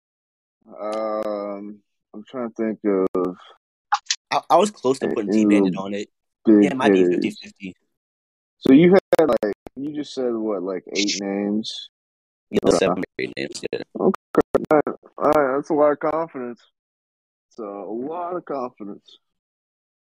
Um, 0.69 1.81
I'm 2.15 2.25
trying 2.25 2.51
to 2.51 2.55
think 2.55 2.79
of 3.15 3.37
I, 4.31 4.41
I 4.51 4.57
was 4.57 4.71
close 4.71 4.99
to 5.01 5.09
putting 5.09 5.33
T 5.33 5.45
Bandit 5.45 5.77
on 5.77 5.95
it. 5.95 6.09
Yeah, 6.47 6.71
it 6.71 6.77
might 6.77 6.93
be 6.93 7.01
hitters. 7.01 7.17
50 7.17 7.31
50. 7.31 7.77
So 8.59 8.73
you 8.73 8.93
had 9.19 9.29
like 9.29 9.55
you 9.77 9.95
just 9.95 10.15
said 10.15 10.33
what 10.35 10.63
like 10.63 10.85
eight 10.97 11.21
names. 11.21 11.91
Yeah, 12.51 12.61
Okay. 12.67 12.77
seven 12.77 12.99
or 12.99 13.05
eight 13.19 13.33
names. 13.37 13.63
Yeah. 13.73 13.81
All 13.99 14.13
right, 14.71 14.83
all 15.19 15.31
right, 15.31 15.57
that's 15.57 15.71
a 15.71 15.75
lot 15.75 15.93
of 15.93 15.99
confidence. 15.99 16.61
So 17.51 17.65
a 17.65 17.93
lot 17.93 18.37
of 18.37 18.45
confidence. 18.45 19.19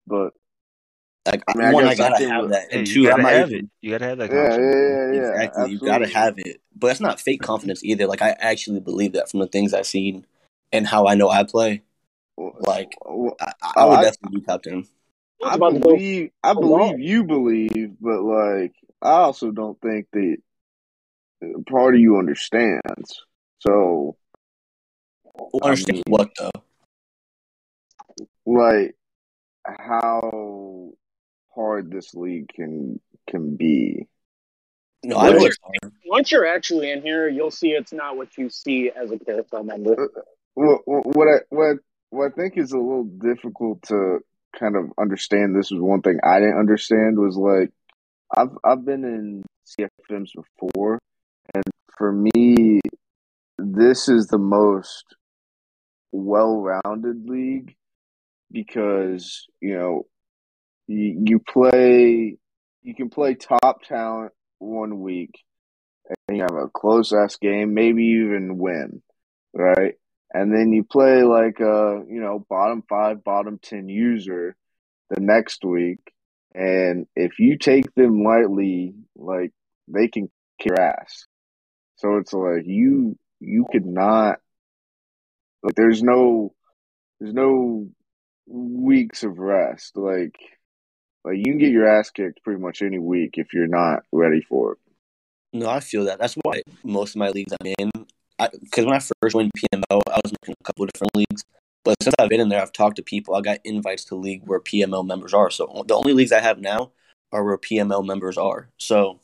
But 0.06 0.32
Like, 1.26 1.42
I 1.48 1.54
mean, 1.54 1.66
I 1.66 1.72
one, 1.72 1.84
I 1.84 1.90
I 1.90 1.94
gotta 1.96 2.28
have 2.28 2.44
we- 2.44 2.50
that. 2.50 2.68
Hey, 2.70 2.78
And 2.78 2.88
you 2.88 2.94
two, 2.94 3.06
I 3.06 3.10
gotta 3.10 3.22
might 3.22 3.32
have 3.32 3.50
even- 3.52 3.64
it. 3.66 3.70
You 3.80 3.90
gotta 3.90 4.04
have 4.06 4.18
that 4.18 4.30
yeah, 4.30 4.36
yeah, 4.36 4.48
confidence. 4.48 4.74
yeah, 4.76 5.12
yeah. 5.20 5.42
exactly. 5.42 5.70
You 5.72 5.78
gotta 5.80 6.08
have 6.08 6.34
it. 6.38 6.60
But 6.74 6.90
it's 6.92 7.00
not 7.00 7.20
fake 7.20 7.42
confidence 7.42 7.82
either. 7.84 8.06
Like, 8.06 8.22
I 8.22 8.30
actually 8.38 8.80
believe 8.80 9.12
that 9.14 9.30
from 9.30 9.40
the 9.40 9.46
things 9.46 9.74
I've 9.74 9.86
seen 9.86 10.24
and 10.72 10.86
how 10.86 11.06
I 11.06 11.14
know 11.14 11.28
I 11.28 11.44
play. 11.44 11.82
Like, 12.38 12.92
I, 13.04 13.10
I 13.10 13.72
Oh, 13.76 13.88
would 13.90 13.98
I- 13.98 14.02
definitely 14.04 14.40
be 14.40 14.46
top 14.46 14.62
10. 14.62 14.86
I 15.44 15.54
about 15.56 15.74
to 15.74 15.80
go 15.80 15.90
believe 15.90 16.30
I 16.42 16.54
believe 16.54 16.98
you 16.98 17.24
believe, 17.24 17.96
but 18.00 18.22
like 18.22 18.72
I 19.02 19.10
also 19.10 19.50
don't 19.50 19.78
think 19.82 20.06
that 20.12 20.36
part 21.68 21.94
of 21.94 22.00
you 22.00 22.16
understands. 22.18 23.22
So 23.58 24.16
Well, 25.34 25.50
I 25.62 25.66
understand 25.66 25.96
mean- 25.96 26.02
what, 26.08 26.30
though? 26.38 26.50
like 28.46 28.94
how 29.66 30.30
hard 31.56 31.90
this 31.90 32.14
league 32.14 32.50
can 32.54 33.00
can 33.28 33.56
be. 33.56 34.06
No, 35.02 35.16
I 35.18 35.30
know 35.30 35.38
Well. 35.38 35.92
Once 36.06 36.30
you're 36.30 36.46
actually 36.46 36.90
in 36.90 37.02
here, 37.02 37.28
you'll 37.28 37.50
see 37.50 37.70
it's 37.70 37.92
not 37.92 38.16
what 38.16 38.36
you 38.38 38.48
see 38.48 38.90
as 38.90 39.10
a 39.10 39.18
carousel 39.18 39.64
member. 39.64 39.92
Uh, 39.92 40.20
what 40.54 40.80
what 40.86 41.28
I 41.28 41.38
what 41.50 41.76
what 42.10 42.32
I 42.32 42.34
think 42.34 42.56
is 42.56 42.72
a 42.72 42.78
little 42.78 43.04
difficult 43.04 43.82
to 43.88 44.20
kind 44.58 44.76
of 44.76 44.92
understand. 44.98 45.54
This 45.54 45.70
was 45.70 45.80
one 45.80 46.02
thing 46.02 46.18
I 46.24 46.38
didn't 46.38 46.58
understand 46.58 47.18
was 47.18 47.36
like 47.36 47.70
I've 48.36 48.56
I've 48.64 48.84
been 48.84 49.04
in 49.04 49.42
CFMs 49.66 50.30
before, 50.34 50.98
and 51.54 51.64
for 51.96 52.12
me, 52.12 52.80
this 53.58 54.08
is 54.08 54.28
the 54.28 54.38
most 54.38 55.04
well-rounded 56.12 57.28
league 57.28 57.74
because 58.50 59.46
you 59.60 59.76
know 59.76 60.06
you, 60.86 61.40
play 61.40 62.36
you 62.82 62.94
can 62.94 63.10
play 63.10 63.34
top 63.34 63.82
talent 63.82 64.32
one 64.58 65.00
week 65.00 65.32
and 66.28 66.36
you 66.36 66.42
have 66.42 66.54
a 66.54 66.68
close 66.68 67.12
ass 67.12 67.36
game, 67.36 67.74
maybe 67.74 68.04
even 68.04 68.58
win, 68.58 69.02
right? 69.52 69.94
And 70.32 70.52
then 70.52 70.72
you 70.72 70.84
play 70.84 71.22
like 71.22 71.60
a 71.60 72.02
you 72.08 72.20
know 72.20 72.44
bottom 72.48 72.82
five, 72.88 73.24
bottom 73.24 73.58
ten 73.60 73.88
user 73.88 74.56
the 75.10 75.20
next 75.20 75.64
week, 75.64 76.00
and 76.54 77.06
if 77.16 77.38
you 77.38 77.58
take 77.58 77.92
them 77.94 78.22
lightly, 78.22 78.94
like 79.16 79.52
they 79.88 80.08
can 80.08 80.30
kick 80.58 80.66
your 80.66 80.80
ass. 80.80 81.26
So 81.96 82.16
it's 82.16 82.32
like 82.32 82.66
you 82.66 83.16
you 83.40 83.66
could 83.70 83.86
not 83.86 84.38
like 85.62 85.74
there's 85.74 86.02
no 86.02 86.54
there's 87.18 87.34
no 87.34 87.88
weeks 88.46 89.24
of 89.24 89.38
rest 89.38 89.96
like 89.96 90.36
like 91.26 91.38
you 91.38 91.44
can 91.44 91.58
get 91.58 91.72
your 91.72 91.88
ass 91.88 92.10
kicked 92.10 92.42
pretty 92.44 92.60
much 92.60 92.80
any 92.80 92.98
week 92.98 93.36
if 93.36 93.52
you're 93.52 93.66
not 93.66 94.04
ready 94.12 94.40
for 94.40 94.72
it. 94.72 94.78
No, 95.52 95.68
I 95.68 95.80
feel 95.80 96.04
that. 96.04 96.18
That's 96.18 96.34
why 96.42 96.62
most 96.84 97.16
of 97.16 97.18
my 97.18 97.30
leagues 97.30 97.52
I'm 97.60 97.74
in, 97.78 97.90
because 98.62 98.84
when 98.84 98.94
I 98.94 99.00
first 99.00 99.32
joined 99.32 99.50
PML, 99.56 100.00
I 100.08 100.20
was 100.22 100.32
in 100.46 100.52
a 100.52 100.64
couple 100.64 100.84
of 100.84 100.92
different 100.92 101.16
leagues. 101.16 101.44
But 101.84 101.96
since 102.02 102.14
I've 102.18 102.28
been 102.28 102.40
in 102.40 102.48
there, 102.48 102.62
I've 102.62 102.72
talked 102.72 102.96
to 102.96 103.02
people. 103.02 103.34
I 103.34 103.40
got 103.40 103.58
invites 103.64 104.04
to 104.06 104.14
league 104.14 104.42
where 104.44 104.60
PML 104.60 105.06
members 105.06 105.34
are. 105.34 105.50
So 105.50 105.84
the 105.86 105.94
only 105.94 106.12
leagues 106.12 106.32
I 106.32 106.40
have 106.40 106.60
now 106.60 106.92
are 107.32 107.44
where 107.44 107.58
PML 107.58 108.06
members 108.06 108.38
are. 108.38 108.68
So 108.78 109.20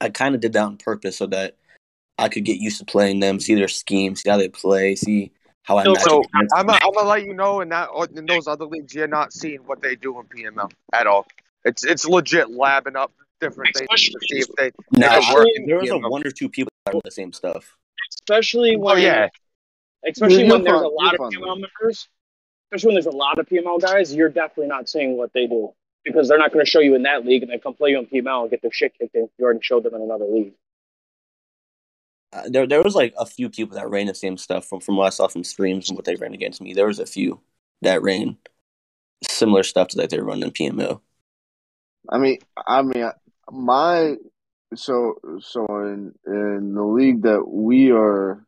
I 0.00 0.10
kind 0.10 0.34
of 0.34 0.40
did 0.40 0.52
that 0.52 0.64
on 0.64 0.76
purpose 0.76 1.16
so 1.16 1.26
that 1.28 1.56
I 2.18 2.28
could 2.28 2.44
get 2.44 2.58
used 2.58 2.78
to 2.78 2.84
playing 2.84 3.20
them, 3.20 3.40
see 3.40 3.54
their 3.54 3.68
schemes, 3.68 4.22
see 4.22 4.30
how 4.30 4.36
they 4.36 4.48
play, 4.48 4.94
see 4.94 5.32
how 5.64 5.78
I 5.78 5.84
so, 5.84 5.94
so 5.94 6.22
I'm 6.54 6.66
gonna 6.66 7.08
let 7.08 7.24
you 7.24 7.34
know 7.34 7.60
in 7.60 7.70
that 7.70 7.88
in 8.14 8.26
those 8.26 8.46
other 8.46 8.66
leagues, 8.66 8.94
you're 8.94 9.08
not 9.08 9.32
seeing 9.32 9.60
what 9.60 9.80
they 9.82 9.96
do 9.96 10.20
in 10.20 10.26
PML 10.26 10.70
at 10.92 11.06
all. 11.06 11.26
It's 11.64 11.84
it's 11.84 12.06
legit 12.06 12.48
labbing 12.48 12.96
up 12.96 13.12
different 13.40 13.74
things 13.74 13.88
to 13.88 14.18
see 14.28 14.38
if 14.40 14.48
they 14.56 14.70
No, 14.92 15.08
they 15.08 15.14
I- 15.14 15.20
could 15.20 15.34
work 15.34 15.48
in 15.56 15.66
there 15.66 15.78
was 15.78 15.90
a 15.90 15.94
PML. 15.94 16.10
one 16.10 16.26
or 16.26 16.30
two 16.30 16.48
people 16.50 16.70
that 16.84 16.94
are 16.94 17.00
the 17.02 17.10
same 17.10 17.32
stuff. 17.32 17.76
Especially 18.14 18.76
oh, 18.76 18.80
when 18.80 18.96
Oh 18.96 19.00
yeah, 19.00 19.28
especially 20.06 20.44
You're 20.44 20.52
when 20.52 20.64
there's 20.64 20.82
a 20.82 20.86
lot 20.86 21.14
of. 21.14 21.20
PML 21.20 21.60
members. 21.60 22.08
Especially 22.70 22.88
when 22.88 22.94
there's 22.94 23.06
a 23.06 23.16
lot 23.16 23.38
of 23.38 23.46
PML 23.46 23.80
guys, 23.80 24.14
you're 24.14 24.28
definitely 24.28 24.66
not 24.66 24.88
seeing 24.88 25.16
what 25.16 25.32
they 25.32 25.46
do 25.46 25.72
because 26.04 26.28
they're 26.28 26.38
not 26.38 26.52
going 26.52 26.64
to 26.64 26.70
show 26.70 26.80
you 26.80 26.94
in 26.94 27.04
that 27.04 27.24
league 27.24 27.42
and 27.42 27.50
then 27.50 27.60
come 27.60 27.72
play 27.74 27.90
you 27.90 27.98
in 27.98 28.06
PML 28.06 28.42
and 28.42 28.50
get 28.50 28.60
their 28.62 28.72
shit 28.72 28.92
kicked 28.98 29.14
in. 29.14 29.28
You 29.38 29.44
already 29.44 29.60
showed 29.62 29.84
them 29.84 29.94
in 29.94 30.02
another 30.02 30.26
league. 30.26 30.52
Uh, 32.34 32.48
there, 32.48 32.66
there 32.66 32.82
was 32.82 32.96
like 32.96 33.14
a 33.16 33.24
few 33.24 33.48
people 33.48 33.76
that 33.76 33.88
ran 33.88 34.06
the 34.06 34.14
same 34.14 34.36
stuff 34.36 34.66
from 34.66 34.80
from 34.80 34.96
what 34.96 35.06
I 35.06 35.10
saw 35.10 35.28
from 35.28 35.44
streams 35.44 35.88
and 35.88 35.96
what 35.96 36.04
they 36.04 36.16
ran 36.16 36.34
against 36.34 36.60
me. 36.60 36.74
There 36.74 36.88
was 36.88 36.98
a 36.98 37.06
few 37.06 37.40
that 37.82 38.02
ran 38.02 38.36
similar 39.22 39.62
stuff 39.62 39.88
to 39.88 39.96
that 39.98 40.10
they 40.10 40.18
were 40.18 40.24
running 40.24 40.44
in 40.44 40.50
PML. 40.50 41.00
I 42.10 42.18
mean, 42.18 42.38
I 42.66 42.82
mean, 42.82 43.08
my 43.52 44.16
so 44.74 45.14
so 45.40 45.64
in 45.82 46.12
in 46.26 46.74
the 46.74 46.82
league 46.82 47.22
that 47.22 47.46
we 47.46 47.92
are, 47.92 48.44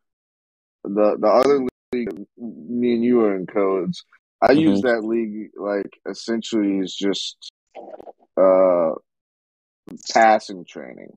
the 0.83 1.17
the 1.21 1.29
other 1.29 1.61
league, 1.93 2.27
me 2.37 2.95
and 2.95 3.05
you 3.05 3.21
are 3.21 3.37
in 3.37 3.47
codes. 3.47 4.05
I 4.43 4.53
Mhm. 4.53 4.61
use 4.61 4.83
that 4.83 5.05
league 5.05 5.51
like 5.57 5.91
essentially 6.11 6.79
is 6.79 6.95
just 6.95 7.53
uh 8.37 8.95
passing 10.13 10.65
training. 10.65 11.17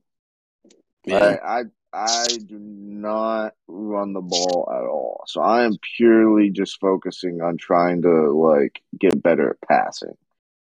Yeah, 1.04 1.38
I, 1.42 1.60
I 1.60 1.64
I 1.92 2.26
do 2.46 2.58
not 2.58 3.54
run 3.66 4.12
the 4.12 4.20
ball 4.20 4.68
at 4.72 4.84
all. 4.86 5.24
So 5.26 5.40
I 5.40 5.64
am 5.64 5.72
purely 5.96 6.50
just 6.50 6.78
focusing 6.80 7.40
on 7.40 7.56
trying 7.56 8.02
to 8.02 8.30
like 8.32 8.80
get 8.98 9.20
better 9.22 9.50
at 9.50 9.68
passing. 9.68 10.16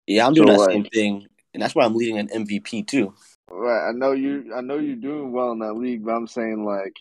yeah, 0.07 0.27
I'm 0.27 0.33
doing 0.33 0.49
So, 0.49 0.53
that 0.55 0.59
like- 0.61 0.71
same 0.73 0.85
thing, 0.85 1.27
and 1.53 1.63
that's 1.63 1.75
why 1.75 1.85
I'm 1.85 1.95
leading 1.95 2.19
an 2.19 2.29
MVP 2.29 2.87
too. 2.87 3.15
Right. 3.51 3.89
I 3.89 3.93
know 3.93 4.13
you 4.13 4.53
I 4.55 4.61
know 4.63 4.79
you're 4.79 4.97
doing 4.97 5.33
well 5.33 5.53
in 5.53 5.59
that 5.61 5.75
league, 5.75 6.05
but 6.05 6.13
I'm 6.15 6.27
saying 6.27 6.65
like 6.65 6.95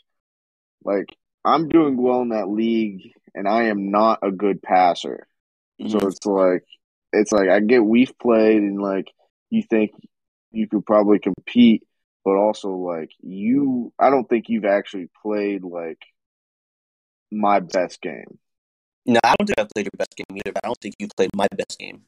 like 0.84 1.08
I'm 1.46 1.70
doing 1.70 1.96
well 1.98 2.22
in 2.22 2.30
that 2.30 2.50
league 2.50 3.12
and 3.36 3.48
I 3.48 3.64
am 3.64 3.92
not 3.92 4.20
a 4.24 4.32
good 4.32 4.62
passer. 4.62 5.28
So 5.88 6.00
Mhm. 6.00 6.08
it's 6.08 6.26
like 6.26 6.64
it's 7.14 7.32
like 7.32 7.50
I 7.50 7.60
get 7.62 7.84
we've 7.86 8.18
played 8.20 8.58
and 8.62 8.82
like 8.82 9.12
you 9.50 9.62
think 9.64 9.92
you 10.52 10.68
could 10.68 10.86
probably 10.86 11.20
compete, 11.20 11.84
but 12.28 12.36
also 12.36 12.72
like 12.72 13.12
you 13.22 13.94
I 13.98 14.10
don't 14.10 14.28
think 14.28 14.50
you've 14.50 14.66
actually 14.66 15.08
played 15.24 15.64
like 15.64 16.02
my 17.32 17.62
best 17.62 18.02
game. 18.02 18.38
No, 19.06 19.22
I 19.24 19.34
don't 19.40 19.48
think 19.48 19.58
I 19.58 19.64
played 19.74 19.86
your 19.86 19.98
best 19.98 20.14
game 20.18 20.36
either. 20.36 20.52
But 20.52 20.66
I 20.66 20.68
don't 20.68 20.82
think 20.82 20.96
you 21.00 21.08
played 21.16 21.30
my 21.34 21.48
best 21.56 21.80
game. 21.80 22.02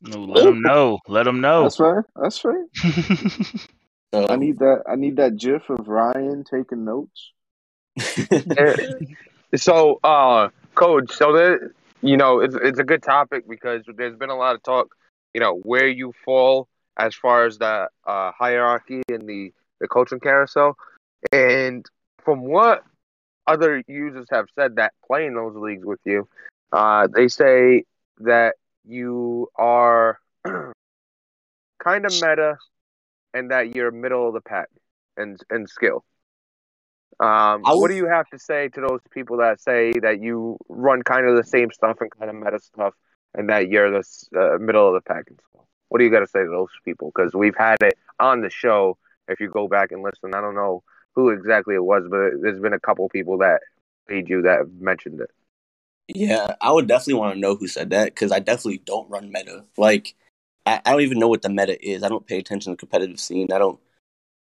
No, 0.00 0.20
let 0.20 0.44
them 0.44 0.62
know. 0.62 1.00
Let 1.08 1.24
them 1.24 1.42
know. 1.42 1.64
That's 1.64 1.78
right. 1.78 2.04
That's 2.16 2.42
right. 2.42 2.64
So 4.14 4.26
I 4.26 4.36
need 4.36 4.60
that 4.60 4.84
I 4.88 4.96
need 4.96 5.16
that 5.16 5.36
gif 5.36 5.68
of 5.68 5.86
Ryan 5.86 6.42
taking 6.42 6.86
notes. 6.86 7.32
So, 9.56 9.98
uh, 10.02 10.48
coach. 10.74 11.12
So 11.12 11.32
that 11.34 11.72
you 12.00 12.16
know, 12.16 12.40
it's 12.40 12.54
it's 12.54 12.78
a 12.78 12.84
good 12.84 13.02
topic 13.02 13.46
because 13.46 13.82
there's 13.94 14.16
been 14.16 14.30
a 14.30 14.36
lot 14.36 14.54
of 14.54 14.62
talk. 14.62 14.94
You 15.34 15.42
know, 15.42 15.54
where 15.56 15.86
you 15.86 16.14
fall 16.24 16.68
as 16.98 17.14
far 17.14 17.46
as 17.46 17.58
the 17.58 17.88
uh, 18.06 18.32
hierarchy 18.32 19.02
in 19.08 19.26
the 19.26 19.52
the 19.80 19.88
coaching 19.88 20.20
carousel, 20.20 20.76
and 21.32 21.86
from 22.24 22.40
what 22.40 22.82
other 23.46 23.82
users 23.86 24.26
have 24.30 24.46
said 24.54 24.76
that 24.76 24.92
play 25.06 25.26
in 25.26 25.34
those 25.34 25.54
leagues 25.56 25.84
with 25.84 26.00
you, 26.04 26.28
uh, 26.72 27.06
they 27.14 27.28
say 27.28 27.84
that 28.18 28.56
you 28.84 29.48
are 29.56 30.18
kind 30.44 32.06
of 32.06 32.12
meta, 32.12 32.58
and 33.32 33.50
that 33.50 33.74
you're 33.74 33.90
middle 33.90 34.26
of 34.26 34.34
the 34.34 34.40
pack 34.40 34.68
and, 35.16 35.40
in 35.50 35.66
skill. 35.66 36.04
Um, 37.20 37.62
what 37.64 37.88
do 37.88 37.96
you 37.96 38.06
have 38.06 38.28
to 38.28 38.38
say 38.38 38.68
to 38.68 38.80
those 38.80 39.00
people 39.10 39.38
that 39.38 39.60
say 39.60 39.92
that 40.02 40.22
you 40.22 40.56
run 40.68 41.02
kind 41.02 41.26
of 41.26 41.36
the 41.36 41.44
same 41.44 41.70
stuff 41.72 41.96
and 42.00 42.10
kind 42.10 42.30
of 42.30 42.36
meta 42.36 42.60
stuff, 42.60 42.94
and 43.34 43.48
that 43.48 43.68
you're 43.68 43.90
the 43.90 44.04
uh, 44.36 44.58
middle 44.58 44.86
of 44.88 44.94
the 44.94 45.00
pack? 45.00 45.24
and 45.28 45.40
skill? 45.48 45.66
What 45.88 45.98
do 45.98 46.04
you 46.04 46.10
got 46.10 46.20
to 46.20 46.26
say 46.26 46.44
to 46.44 46.50
those 46.50 46.68
people? 46.84 47.12
Because 47.14 47.34
we've 47.34 47.56
had 47.56 47.76
it 47.82 47.98
on 48.20 48.42
the 48.42 48.50
show. 48.50 48.98
If 49.28 49.40
you 49.40 49.48
go 49.48 49.68
back 49.68 49.92
and 49.92 50.02
listen, 50.02 50.34
I 50.34 50.40
don't 50.40 50.54
know 50.54 50.82
who 51.14 51.30
exactly 51.30 51.74
it 51.74 51.84
was, 51.84 52.04
but 52.10 52.40
there's 52.40 52.60
been 52.60 52.72
a 52.72 52.80
couple 52.80 53.08
people 53.08 53.38
that 53.38 53.60
played 54.06 54.28
you 54.28 54.42
that 54.42 54.70
mentioned 54.80 55.20
it. 55.20 55.30
Yeah, 56.08 56.54
I 56.60 56.72
would 56.72 56.88
definitely 56.88 57.14
want 57.14 57.34
to 57.34 57.40
know 57.40 57.54
who 57.54 57.68
said 57.68 57.90
that 57.90 58.06
because 58.06 58.32
I 58.32 58.38
definitely 58.38 58.78
don't 58.78 59.10
run 59.10 59.30
meta. 59.30 59.64
Like, 59.76 60.14
I, 60.64 60.80
I 60.84 60.92
don't 60.92 61.02
even 61.02 61.18
know 61.18 61.28
what 61.28 61.42
the 61.42 61.50
meta 61.50 61.78
is. 61.86 62.02
I 62.02 62.08
don't 62.08 62.26
pay 62.26 62.38
attention 62.38 62.72
to 62.72 62.76
the 62.76 62.80
competitive 62.80 63.20
scene. 63.20 63.52
I 63.52 63.58
don't, 63.58 63.78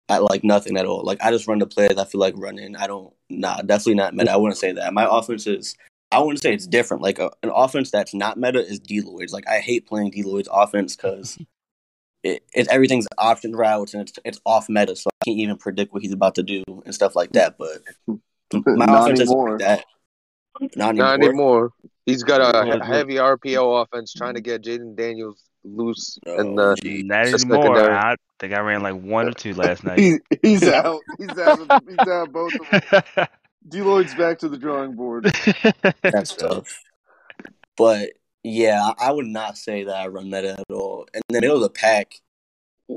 I 0.10 0.18
like 0.18 0.44
nothing 0.44 0.78
at 0.78 0.88
all. 0.88 1.04
Like, 1.04 1.22
I 1.22 1.30
just 1.30 1.48
run 1.48 1.60
the 1.60 1.68
plays 1.68 1.98
I 1.98 2.06
feel 2.06 2.20
like 2.20 2.34
running. 2.36 2.76
I 2.76 2.88
don't, 2.88 3.14
nah, 3.30 3.62
definitely 3.62 3.96
not 3.96 4.16
meta. 4.16 4.32
I 4.32 4.38
wouldn't 4.38 4.58
say 4.58 4.72
that. 4.72 4.94
My 4.94 5.08
offense 5.10 5.46
is 5.46 5.76
I 6.12 6.20
wouldn't 6.20 6.41
say 6.41 6.53
it's 6.53 6.68
different. 6.68 7.01
Like 7.03 7.20
a, 7.20 7.32
an 7.44 7.51
offense 7.53 7.91
that's 7.91 8.13
not 8.13 8.38
meta 8.38 8.60
is 8.60 8.80
Deloids. 8.80 9.32
Like 9.32 9.48
I 9.48 9.60
hate 9.60 9.88
playing 9.88 10.12
Deloids 10.12 10.48
offense 10.51 10.96
because 10.96 11.38
it, 12.24 12.44
it's 12.53 12.70
everything's 12.70 13.08
option 13.18 13.56
routes 13.56 13.94
and 13.94 14.01
it's 14.08 14.20
it's 14.25 14.39
off 14.46 14.68
meta, 14.70 14.96
so 14.96 15.10
I 15.10 15.25
can't 15.25 15.39
even 15.39 15.58
predict 15.58 15.94
what 15.94 16.01
he's 16.01 16.13
about 16.13 16.36
to 16.36 16.44
do 16.44 16.63
and 16.86 16.94
stuff 16.94 17.15
like 17.15 17.32
that. 17.32 17.58
But 17.58 17.80
my 18.53 18.86
Not 18.86 19.03
offense 19.03 19.22
isn't 19.22 19.34
anymore. 19.34 19.51
like 19.51 19.60
that. 19.60 19.86
Not 20.75 20.89
anymore. 20.89 21.06
Not 21.08 21.24
anymore. 21.24 21.72
He's 22.06 22.24
got 22.24 22.41
a 22.41 22.65
he- 22.65 22.86
heavy 22.86 23.15
RPO 23.15 23.84
offense 23.84 24.13
trying 24.13 24.34
to 24.36 24.41
get 24.41 24.63
Jayden 24.63 24.96
Daniels 24.96 25.41
loose 25.63 26.18
Oh, 26.25 26.39
and 26.39 26.60
uh, 26.60 26.75
gee. 26.75 27.03
Not 27.03 27.27
anymore. 27.27 27.91
I 27.91 28.15
think 28.39 28.53
I 28.53 28.60
ran 28.60 28.82
like 28.82 29.00
one 29.00 29.27
or 29.27 29.32
two 29.34 29.53
last 29.53 29.84
night. 29.84 30.00
He, 30.00 30.18
he's 30.41 30.63
out. 30.63 31.00
He's 31.18 31.30
out. 31.38 31.84
He's 31.88 32.08
out. 32.08 32.32
Both 32.32 32.53
of 32.56 33.03
them. 33.15 33.27
Deloitte's 33.68 34.15
back 34.15 34.39
to 34.39 34.50
the 34.50 34.58
drawing 34.58 34.96
board. 34.96 35.25
That's 36.03 36.36
tough. 36.36 36.68
But 37.77 38.12
yeah, 38.44 38.82
I 39.00 39.08
I 39.10 39.12
would 39.12 39.27
not 39.27 39.58
say 39.58 39.84
that 39.84 39.96
I 39.96 40.08
run 40.08 40.30
meta 40.30 40.53
at 40.60 40.72
all. 40.74 41.08
And 41.13 41.24
the 41.30 41.41
middle 41.41 41.58
of 41.58 41.62
the 41.62 41.70
pack, 41.70 42.15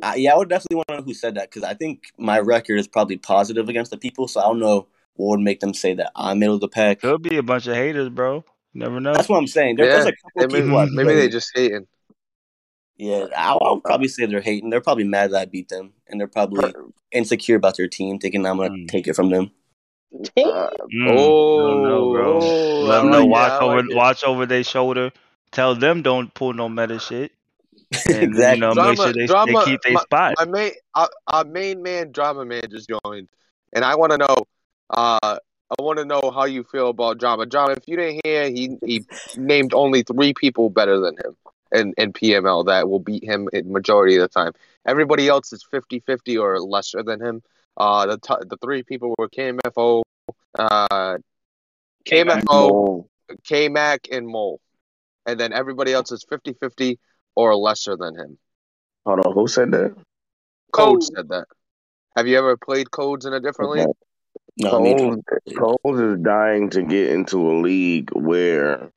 I, 0.02 0.16
yeah, 0.16 0.32
I 0.34 0.36
would 0.38 0.48
definitely 0.48 0.76
want 0.76 0.88
to 0.88 0.96
know 0.96 1.02
who 1.02 1.14
said 1.14 1.34
that 1.36 1.50
because 1.50 1.62
I 1.64 1.74
think 1.74 2.04
my 2.18 2.40
record 2.40 2.78
is 2.78 2.88
probably 2.88 3.16
positive 3.18 3.68
against 3.68 3.90
the 3.90 3.98
people. 3.98 4.26
So 4.26 4.40
I 4.40 4.44
don't 4.44 4.58
know 4.58 4.88
what 5.14 5.36
would 5.36 5.40
make 5.44 5.60
them 5.60 5.74
say 5.74 5.94
that 5.94 6.10
I'm 6.16 6.38
middle 6.38 6.54
of 6.56 6.60
the 6.60 6.68
pack. 6.68 7.00
Could 7.00 7.22
be 7.22 7.36
a 7.36 7.42
bunch 7.42 7.66
of 7.66 7.76
haters, 7.76 8.08
bro. 8.08 8.44
Never 8.72 8.98
know. 9.00 9.12
That's 9.12 9.28
what 9.28 9.38
I'm 9.38 9.46
saying. 9.46 9.76
There, 9.76 9.86
there's 9.86 10.06
yeah, 10.06 10.10
a 10.10 10.16
couple 10.16 10.30
they 10.36 10.44
of 10.44 10.64
people. 10.64 10.86
Maybe 10.90 11.14
they 11.14 11.20
play- 11.26 11.28
just 11.28 11.52
hating. 11.54 11.86
Yeah, 12.96 13.26
I, 13.36 13.52
I 13.54 13.72
would 13.72 13.82
probably 13.84 14.08
say 14.08 14.26
they're 14.26 14.40
hating. 14.40 14.70
They're 14.70 14.80
probably 14.80 15.04
mad 15.04 15.32
that 15.32 15.40
I 15.40 15.44
beat 15.46 15.68
them, 15.68 15.92
and 16.06 16.18
they're 16.20 16.28
probably 16.28 16.72
insecure 17.10 17.56
about 17.56 17.76
their 17.76 17.88
team, 17.88 18.18
thinking 18.18 18.46
I'm 18.46 18.56
gonna 18.58 18.70
Mm. 18.70 18.88
take 18.88 19.08
it 19.08 19.14
from 19.16 19.30
them. 19.30 19.50
Uh, 20.36 20.68
Mm, 20.92 21.08
Oh, 21.08 22.08
I 22.08 22.12
bro. 22.12 22.38
oh, 22.40 22.86
Let 22.86 22.98
them 23.02 23.10
know. 23.10 23.20
like 23.26 23.30
Watch 23.30 23.52
I 23.52 23.64
over, 23.64 23.76
like 23.76 23.90
it. 23.90 23.96
watch 23.96 24.24
over 24.24 24.46
their 24.46 24.62
shoulder. 24.64 25.10
Tell 25.50 25.74
them 25.74 26.02
don't 26.02 26.32
pull 26.34 26.52
no 26.52 26.68
meta 26.68 26.98
shit, 26.98 27.32
and 28.08 28.22
exactly. 28.22 28.54
you 28.56 28.60
know 28.60 28.74
Drama- 28.74 28.90
make 28.90 28.98
sure 29.00 29.12
they, 29.12 29.26
drama- 29.26 29.52
they 29.58 29.64
keep 29.64 29.80
their 29.82 29.96
spot. 29.98 30.34
My 30.38 30.44
main, 30.46 30.72
uh, 30.94 31.06
our 31.28 31.44
main 31.44 31.82
man, 31.82 32.12
drama 32.12 32.44
man, 32.44 32.62
just 32.70 32.88
joined, 32.88 33.28
and 33.72 33.84
I 33.84 33.94
want 33.96 34.12
to 34.12 34.18
know. 34.18 34.36
Uh, 34.90 35.38
I 35.78 35.82
want 35.82 35.98
to 35.98 36.04
know 36.04 36.30
how 36.32 36.44
you 36.44 36.62
feel 36.64 36.88
about 36.90 37.18
drama. 37.18 37.46
Drama, 37.46 37.72
if 37.72 37.88
you 37.88 37.96
didn't 37.96 38.20
hear, 38.24 38.48
he 38.50 38.76
he 38.84 39.04
named 39.36 39.74
only 39.74 40.02
three 40.02 40.34
people 40.34 40.70
better 40.70 41.00
than 41.00 41.16
him 41.16 41.36
in, 41.72 41.94
in 41.96 42.12
PML 42.12 42.66
that 42.66 42.88
will 42.88 43.00
beat 43.00 43.24
him 43.24 43.48
in 43.52 43.72
majority 43.72 44.16
of 44.16 44.22
the 44.22 44.28
time. 44.28 44.52
Everybody 44.86 45.28
else 45.28 45.52
is 45.52 45.64
50-50 45.72 46.40
or 46.40 46.60
lesser 46.60 47.02
than 47.02 47.20
him. 47.20 47.42
Uh, 47.76 48.06
the 48.06 48.18
t- 48.18 48.46
the 48.48 48.56
three 48.62 48.82
people 48.82 49.14
were 49.18 49.28
KMFO, 49.28 50.02
uh, 50.58 51.18
KMFO, 52.08 52.44
oh, 52.48 53.08
K-Mac, 53.44 54.08
and 54.12 54.26
Mole, 54.26 54.60
and 55.26 55.38
then 55.38 55.52
everybody 55.52 55.92
else 55.92 56.12
is 56.12 56.24
50-50 56.30 56.98
or 57.34 57.56
lesser 57.56 57.96
than 57.96 58.14
him. 58.14 58.38
Hold 59.06 59.20
on, 59.26 59.32
who 59.32 59.48
said 59.48 59.72
that? 59.72 59.94
Code 60.72 61.00
Code. 61.00 61.02
said 61.02 61.28
that. 61.28 61.46
Have 62.16 62.28
you 62.28 62.38
ever 62.38 62.56
played 62.56 62.90
codes 62.90 63.26
in 63.26 63.32
a 63.32 63.40
different 63.40 63.72
league? 63.72 63.88
No, 64.56 64.80
me 64.80 64.94
Coles, 64.94 65.18
Coles 65.82 66.00
is 66.00 66.18
dying 66.20 66.70
to 66.70 66.82
get 66.82 67.08
into 67.08 67.50
a 67.50 67.58
league 67.60 68.10
where 68.12 68.88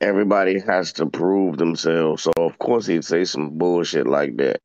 everybody 0.00 0.58
has 0.58 0.92
to 0.94 1.06
prove 1.06 1.58
themselves. 1.58 2.24
So 2.24 2.32
of 2.36 2.58
course 2.58 2.86
he'd 2.86 3.04
say 3.04 3.24
some 3.24 3.56
bullshit 3.56 4.06
like 4.06 4.36
that. 4.38 4.60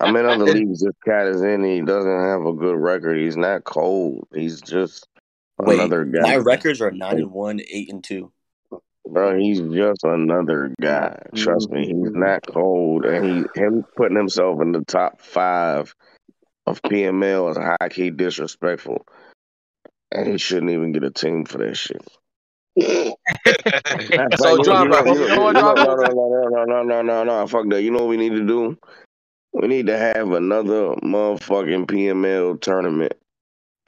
I'm 0.00 0.16
in 0.16 0.26
other 0.26 0.44
leagues. 0.44 0.80
This 0.80 0.94
cat 1.04 1.26
is 1.26 1.42
in. 1.42 1.64
He 1.64 1.80
doesn't 1.80 2.20
have 2.20 2.44
a 2.44 2.52
good 2.52 2.76
record. 2.76 3.18
He's 3.18 3.36
not 3.36 3.64
cold. 3.64 4.28
He's 4.34 4.60
just 4.60 5.06
Wait, 5.58 5.78
another 5.78 6.04
guy. 6.04 6.22
my 6.22 6.36
records 6.36 6.80
are 6.80 6.90
nine 6.90 7.18
and 7.18 7.32
one, 7.32 7.60
eight 7.68 7.92
and 7.92 8.02
two. 8.02 8.32
Bro, 9.06 9.38
he's 9.38 9.60
just 9.60 10.04
another 10.04 10.72
guy. 10.80 11.18
Trust 11.34 11.70
me, 11.70 11.86
he's 11.86 11.94
mm-hmm. 11.94 12.20
not 12.20 12.46
cold, 12.46 13.06
and 13.06 13.24
he 13.24 13.60
him 13.60 13.84
putting 13.96 14.16
himself 14.16 14.60
in 14.60 14.72
the 14.72 14.84
top 14.84 15.20
five 15.20 15.94
of 16.66 16.82
PML 16.82 17.50
is 17.50 17.56
high 17.56 17.88
key 17.88 18.10
disrespectful, 18.10 19.06
and 20.12 20.28
he 20.28 20.38
shouldn't 20.38 20.70
even 20.70 20.92
get 20.92 21.04
a 21.04 21.10
team 21.10 21.44
for 21.44 21.58
that 21.58 21.76
shit. 21.76 22.06
So, 24.38 24.62
drama. 24.62 25.02
You 25.06 25.28
know 25.28 25.42
what, 25.42 25.52
no, 25.52 25.74
drama? 25.74 25.84
no, 25.84 25.94
no, 25.94 26.64
no, 26.64 26.64
no, 26.64 26.82
no, 26.82 27.02
no, 27.02 27.24
no, 27.24 27.46
fuck 27.46 27.68
that. 27.70 27.82
You 27.82 27.90
know 27.90 28.00
what 28.00 28.08
we 28.08 28.16
need 28.16 28.30
to 28.30 28.46
do? 28.46 28.78
We 29.52 29.68
need 29.68 29.86
to 29.86 29.98
have 29.98 30.32
another 30.32 30.94
motherfucking 31.02 31.86
PML 31.86 32.60
tournament. 32.60 33.14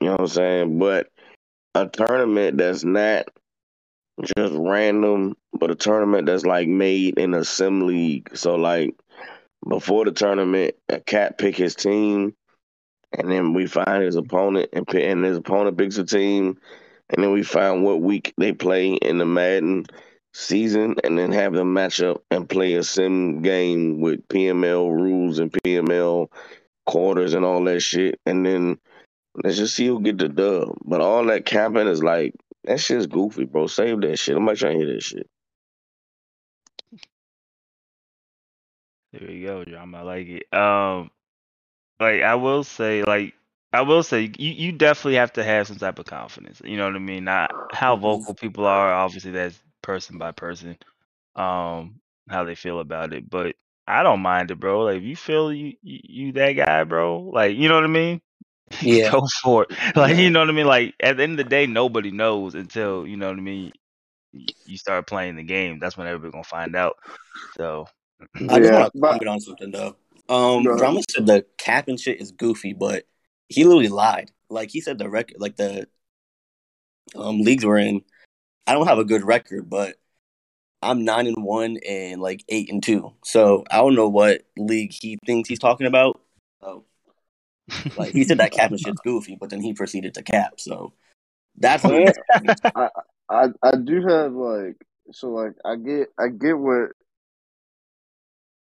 You 0.00 0.08
know 0.08 0.12
what 0.12 0.20
I'm 0.22 0.28
saying? 0.28 0.78
But 0.78 1.08
a 1.74 1.86
tournament 1.86 2.58
that's 2.58 2.84
not 2.84 3.28
just 4.36 4.54
random, 4.56 5.36
but 5.52 5.70
a 5.70 5.74
tournament 5.74 6.26
that's 6.26 6.44
like 6.44 6.68
made 6.68 7.18
in 7.18 7.34
a 7.34 7.44
sim 7.44 7.86
league. 7.86 8.36
So 8.36 8.56
like 8.56 8.94
before 9.68 10.04
the 10.04 10.12
tournament, 10.12 10.74
a 10.88 11.00
cat 11.00 11.38
pick 11.38 11.56
his 11.56 11.74
team, 11.74 12.34
and 13.12 13.30
then 13.30 13.54
we 13.54 13.66
find 13.66 14.02
his 14.02 14.16
opponent, 14.16 14.70
and 14.72 14.88
and 14.94 15.24
his 15.24 15.38
opponent 15.38 15.76
picks 15.76 15.98
a 15.98 16.04
team, 16.04 16.58
and 17.10 17.22
then 17.22 17.32
we 17.32 17.42
find 17.42 17.84
what 17.84 18.00
week 18.00 18.32
they 18.38 18.52
play 18.52 18.94
in 18.94 19.18
the 19.18 19.26
Madden 19.26 19.84
season, 20.32 20.96
and 21.04 21.18
then 21.18 21.32
have 21.32 21.52
them 21.52 21.72
match 21.72 22.00
up 22.00 22.22
and 22.30 22.48
play 22.48 22.74
a 22.74 22.82
sim 22.82 23.42
game 23.42 24.00
with 24.00 24.26
PML 24.28 24.90
rules 24.90 25.38
and 25.38 25.52
PML 25.52 26.28
quarters 26.86 27.34
and 27.34 27.44
all 27.44 27.62
that 27.64 27.80
shit, 27.80 28.20
and 28.26 28.44
then 28.44 28.78
let's 29.42 29.56
just 29.56 29.74
see 29.74 29.86
who 29.86 30.00
get 30.00 30.18
the 30.18 30.28
dub. 30.28 30.76
But 30.84 31.00
all 31.00 31.24
that 31.26 31.46
capping 31.46 31.86
is 31.86 32.02
like 32.02 32.34
that 32.64 32.80
shit's 32.80 33.06
goofy, 33.06 33.44
bro. 33.44 33.66
Save 33.66 34.00
that 34.02 34.18
shit. 34.18 34.36
I'm 34.36 34.44
not 34.44 34.56
trying 34.56 34.78
to 34.78 34.84
hear 34.84 34.94
that 34.94 35.02
shit. 35.02 35.28
There 39.12 39.30
you 39.30 39.46
go, 39.46 39.64
John. 39.64 39.94
I 39.94 40.02
like 40.02 40.28
it. 40.28 40.54
Um, 40.54 41.10
like 41.98 42.22
I 42.22 42.36
will 42.36 42.62
say, 42.62 43.02
like 43.02 43.34
I 43.72 43.82
will 43.82 44.02
say, 44.02 44.30
you 44.38 44.52
you 44.52 44.72
definitely 44.72 45.16
have 45.16 45.32
to 45.34 45.44
have 45.44 45.66
some 45.66 45.76
type 45.76 45.98
of 45.98 46.06
confidence. 46.06 46.62
You 46.64 46.76
know 46.76 46.86
what 46.86 46.94
I 46.94 47.00
mean? 47.00 47.24
Not 47.24 47.50
how 47.72 47.96
vocal 47.96 48.34
people 48.34 48.66
are. 48.66 48.92
Obviously, 48.92 49.32
that's 49.32 49.60
person 49.90 50.18
by 50.18 50.30
person. 50.30 50.76
Um, 51.34 52.00
how 52.28 52.44
they 52.44 52.54
feel 52.54 52.78
about 52.78 53.12
it, 53.12 53.28
but 53.28 53.56
I 53.88 54.04
don't 54.04 54.20
mind 54.20 54.50
it, 54.52 54.60
bro. 54.60 54.82
Like 54.84 54.98
if 54.98 55.02
you 55.02 55.16
feel 55.16 55.52
you 55.52 55.74
you, 55.82 56.00
you 56.26 56.32
that 56.34 56.52
guy, 56.52 56.84
bro. 56.84 57.18
Like 57.34 57.56
you 57.56 57.68
know 57.68 57.74
what 57.74 57.84
I 57.84 57.88
mean? 57.88 58.20
Yeah. 58.82 59.10
Go 59.10 59.26
for 59.42 59.66
it. 59.68 59.76
Like 59.96 60.16
you 60.16 60.30
know 60.30 60.38
what 60.40 60.48
I 60.48 60.52
mean? 60.52 60.66
Like 60.66 60.94
at 61.00 61.16
the 61.16 61.24
end 61.24 61.32
of 61.32 61.44
the 61.44 61.50
day, 61.50 61.66
nobody 61.66 62.12
knows 62.12 62.54
until 62.54 63.04
you 63.04 63.16
know 63.16 63.28
what 63.28 63.38
I 63.38 63.40
mean. 63.40 63.72
You 64.32 64.76
start 64.78 65.08
playing 65.08 65.34
the 65.34 65.42
game. 65.42 65.80
That's 65.80 65.96
when 65.96 66.06
everybody 66.06 66.30
gonna 66.30 66.44
find 66.44 66.76
out. 66.76 66.96
So 67.56 67.88
I 68.36 68.60
just 68.60 68.72
Yeah, 68.72 68.78
want 68.78 68.92
to 68.94 69.00
but- 69.00 69.08
comment 69.10 69.28
on 69.28 69.40
something 69.40 69.70
though. 69.72 69.96
Um, 70.28 70.62
Go 70.62 70.70
ahead. 70.70 70.78
Drama 70.78 71.00
said 71.10 71.26
the 71.26 71.44
cap 71.58 71.88
and 71.88 71.98
shit 71.98 72.20
is 72.20 72.30
goofy, 72.30 72.72
but 72.74 73.06
he 73.48 73.64
literally 73.64 73.88
lied. 73.88 74.30
Like 74.48 74.70
he 74.70 74.80
said 74.80 74.98
the 74.98 75.08
record, 75.10 75.38
like 75.40 75.56
the 75.56 75.88
um 77.16 77.40
leagues 77.40 77.66
we're 77.66 77.78
in. 77.78 78.02
I 78.70 78.74
don't 78.74 78.86
have 78.86 79.00
a 79.00 79.04
good 79.04 79.24
record, 79.24 79.68
but 79.68 79.96
I'm 80.80 81.04
nine 81.04 81.26
and 81.26 81.42
one 81.42 81.78
and 81.78 82.20
like 82.20 82.44
eight 82.48 82.70
and 82.70 82.80
two. 82.80 83.12
So 83.24 83.64
I 83.68 83.78
don't 83.78 83.96
know 83.96 84.08
what 84.08 84.42
league 84.56 84.92
he 84.92 85.18
thinks 85.26 85.48
he's 85.48 85.58
talking 85.58 85.88
about. 85.88 86.20
So 86.62 86.84
like 87.96 88.12
he 88.12 88.22
said 88.22 88.38
that 88.38 88.52
cap 88.52 88.70
and 88.70 88.78
shit's 88.78 89.00
goofy, 89.04 89.36
but 89.40 89.50
then 89.50 89.60
he 89.60 89.72
proceeded 89.74 90.14
to 90.14 90.22
cap. 90.22 90.60
So 90.60 90.92
that's 91.56 91.82
what 91.82 92.16
oh, 92.76 92.88
I 93.28 93.46
I 93.60 93.72
do 93.74 94.06
have 94.06 94.34
like 94.34 94.76
so 95.10 95.30
like 95.30 95.54
I 95.64 95.74
get 95.74 96.10
I 96.16 96.28
get 96.28 96.56
what 96.56 96.90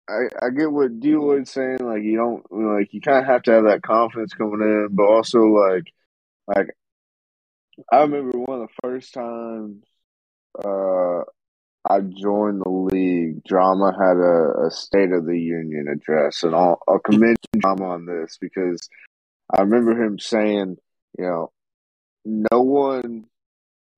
I 0.09 0.29
I 0.41 0.51
get 0.57 0.71
what 0.71 1.01
Deloitte's 1.01 1.51
saying. 1.51 1.79
Like 1.81 2.03
you 2.03 2.15
don't 2.15 2.45
like 2.49 2.93
you 2.93 3.01
kind 3.01 3.17
of 3.17 3.25
have 3.25 3.43
to 3.43 3.51
have 3.51 3.65
that 3.65 3.81
confidence 3.81 4.33
coming 4.33 4.61
in, 4.61 4.87
but 4.91 5.03
also 5.03 5.39
like 5.39 5.91
like 6.47 6.67
I 7.91 8.03
remember 8.03 8.37
one 8.37 8.61
of 8.61 8.69
the 8.69 8.73
first 8.81 9.13
times 9.13 9.83
uh 10.65 11.23
I 11.89 12.01
joined 12.01 12.61
the 12.61 12.69
league. 12.69 13.43
Drama 13.45 13.93
had 13.97 14.17
a, 14.17 14.67
a 14.67 14.71
State 14.71 15.11
of 15.13 15.25
the 15.25 15.39
Union 15.39 15.87
address, 15.87 16.43
and 16.43 16.53
I'll, 16.53 16.79
I'll 16.87 16.99
commend 16.99 17.37
Drama 17.57 17.85
on 17.85 18.05
this 18.05 18.37
because 18.41 18.89
I 19.55 19.61
remember 19.61 19.91
him 19.91 20.19
saying, 20.19 20.77
you 21.17 21.25
know, 21.25 21.51
no 22.25 22.61
one 22.61 23.25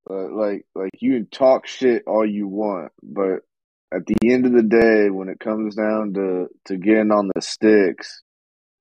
uh, 0.10 0.30
like 0.36 0.66
like 0.76 0.92
you 1.00 1.14
can 1.14 1.28
talk 1.28 1.68
shit 1.68 2.04
all 2.08 2.26
you 2.26 2.48
want, 2.48 2.92
but 3.02 3.42
at 3.92 4.06
the 4.06 4.32
end 4.32 4.46
of 4.46 4.54
the 4.54 4.64
day, 4.64 5.10
when 5.10 5.30
it 5.30 5.40
comes 5.40 5.76
down 5.76 6.14
to 6.14 6.48
to 6.66 6.78
getting 6.78 7.12
on 7.12 7.32
the 7.34 7.42
sticks, 7.42 8.22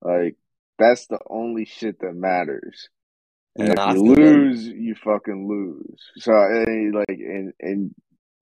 like 0.02 0.36
that's 0.78 1.06
the 1.06 1.18
only 1.30 1.64
shit 1.64 2.00
that 2.00 2.14
matters. 2.14 2.88
And 3.58 3.72
if 3.72 3.96
you 3.96 4.04
feel 4.04 4.14
that. 4.14 4.20
lose, 4.20 4.66
you 4.66 4.94
fucking 5.04 5.48
lose. 5.48 6.00
So 6.18 6.32
eh, 6.32 6.90
like 6.92 7.18
and 7.18 7.52
and 7.60 7.94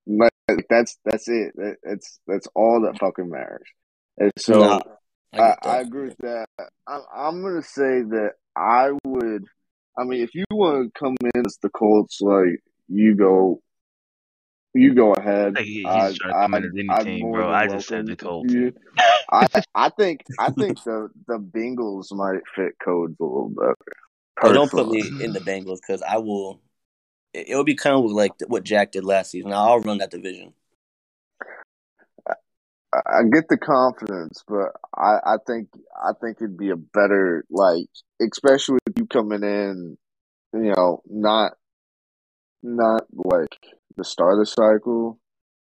like 0.07 0.33
that's 0.69 0.99
that's 1.05 1.29
it. 1.29 1.53
That, 1.57 1.77
that's 1.83 2.21
that's 2.27 2.49
all 2.55 2.83
that 2.83 2.99
fucking 2.99 3.31
matters. 3.31 3.67
And 4.19 4.33
so 4.39 4.61
Nah, 4.61 4.81
I 5.33 5.39
I, 5.39 5.57
I 5.63 5.81
agree 5.81 6.09
with 6.09 6.19
that. 6.19 6.47
I'm, 6.87 7.01
I'm 7.15 7.43
gonna 7.43 7.63
say 7.63 8.03
that 8.03 8.33
I 8.55 8.91
would. 9.05 9.45
I 9.99 10.05
mean, 10.05 10.23
if 10.23 10.35
you 10.35 10.45
want 10.51 10.93
to 10.93 10.99
come 10.99 11.17
in 11.35 11.47
as 11.47 11.59
the 11.63 11.71
Colts, 11.71 12.21
like 12.21 12.61
you 12.89 13.15
go 13.15 13.63
You 14.75 14.95
go 14.95 15.15
ahead. 15.15 15.53
I 15.57 15.63
think 15.63 15.69
he's 15.69 15.87
I, 15.87 16.13
trying 16.13 16.13
to 16.13 16.33
come 16.33 16.55
in 16.55 16.63
I, 16.63 16.67
as 16.67 16.73
any 16.75 16.89
I'd 16.91 17.05
team, 17.05 17.33
bro. 17.33 17.51
I 17.51 17.67
just 17.67 17.89
said 17.89 18.07
the 18.07 18.17
Colts. 18.17 18.53
you. 18.53 18.75
I 19.33 19.47
I 19.75 19.89
think 19.89 20.25
I 20.39 20.51
think 20.51 20.85
the 20.85 21.09
the 21.27 21.39
Bengals 21.39 22.13
might 22.13 22.43
fit 22.55 22.75
codes 22.85 23.17
a 23.19 23.25
little 23.25 23.49
better. 23.49 23.75
Don't 24.43 24.71
put 24.71 24.89
me 24.89 25.01
in 25.21 25.33
the 25.33 25.41
Bengals 25.41 25.79
because 25.87 26.03
I 26.03 26.19
will. 26.19 26.61
It, 27.33 27.51
it'll 27.51 27.65
be 27.65 27.75
kind 27.75 27.97
of 27.97 28.11
like 28.11 28.33
what 28.47 28.65
Jack 28.65 28.93
did 28.93 29.05
last 29.05 29.31
season. 29.31 29.53
I'll 29.53 29.81
run 29.81 29.99
that 29.99 30.11
division. 30.11 30.53
I 32.95 33.23
get 33.31 33.49
the 33.49 33.59
confidence, 33.59 34.43
but 34.49 34.73
I, 34.97 35.19
I 35.25 35.37
think 35.47 35.69
I 35.95 36.13
think 36.21 36.39
it'd 36.39 36.57
be 36.57 36.71
a 36.71 36.77
better 36.77 37.45
like, 37.51 37.89
especially 38.21 38.79
with 38.87 38.99
you 38.99 39.07
coming 39.07 39.43
in, 39.43 39.99
you 40.55 40.73
know, 40.75 41.03
not 41.07 41.53
not 42.63 43.05
like 43.13 43.57
the 43.97 44.05
start 44.05 44.35
of 44.35 44.39
the 44.41 44.47
cycle, 44.47 45.19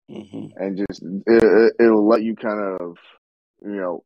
hmm 0.10 0.48
and 0.56 0.78
just 0.78 1.04
it, 1.04 1.44
it, 1.44 1.74
it'll 1.80 2.08
let 2.08 2.24
you 2.24 2.36
kind 2.36 2.78
of, 2.80 2.98
you 3.64 3.76
know, 3.76 4.04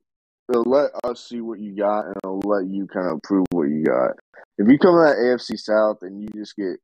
it'll 0.49 0.63
let 0.63 0.91
us 1.03 1.27
see 1.27 1.41
what 1.41 1.60
you 1.60 1.75
got, 1.75 2.05
and 2.05 2.15
it'll 2.23 2.39
let 2.39 2.67
you 2.67 2.88
kind 2.88 3.08
of 3.08 3.21
prove 3.23 3.45
what 3.51 3.69
you 3.69 3.84
got. 3.84 4.12
If 4.58 4.67
you 4.69 4.77
come 4.77 4.95
to 4.95 5.01
that 5.01 5.17
AFC 5.17 5.58
South 5.60 5.97
and 6.01 6.21
you 6.21 6.27
just 6.36 6.55
get 6.55 6.77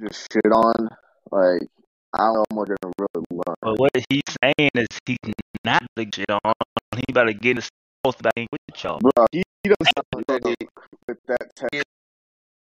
just 0.00 0.32
shit 0.32 0.52
on, 0.52 0.88
like 1.30 1.62
I 2.14 2.18
don't 2.18 2.36
know 2.36 2.44
much 2.52 2.68
you're 2.68 2.76
gonna 2.82 2.94
really 2.98 3.26
learn. 3.30 3.56
But 3.62 3.78
what 3.78 3.90
he's 4.08 4.22
saying 4.42 4.70
is 4.74 4.86
he's 5.06 5.18
not 5.64 5.82
the 5.96 6.06
shit 6.12 6.30
on. 6.30 6.52
He 6.96 7.04
about 7.10 7.24
to 7.24 7.34
get 7.34 7.56
his 7.56 7.68
South 8.04 8.20
back 8.22 8.34
in 8.36 8.46
with 8.50 8.82
y'all. 8.84 8.98
Bro, 9.00 9.26
he 9.32 9.42
doesn't 9.64 9.94
sound 9.96 10.24
ready 10.28 10.56
with 11.08 11.18
that 11.28 11.54
tech 11.56 11.84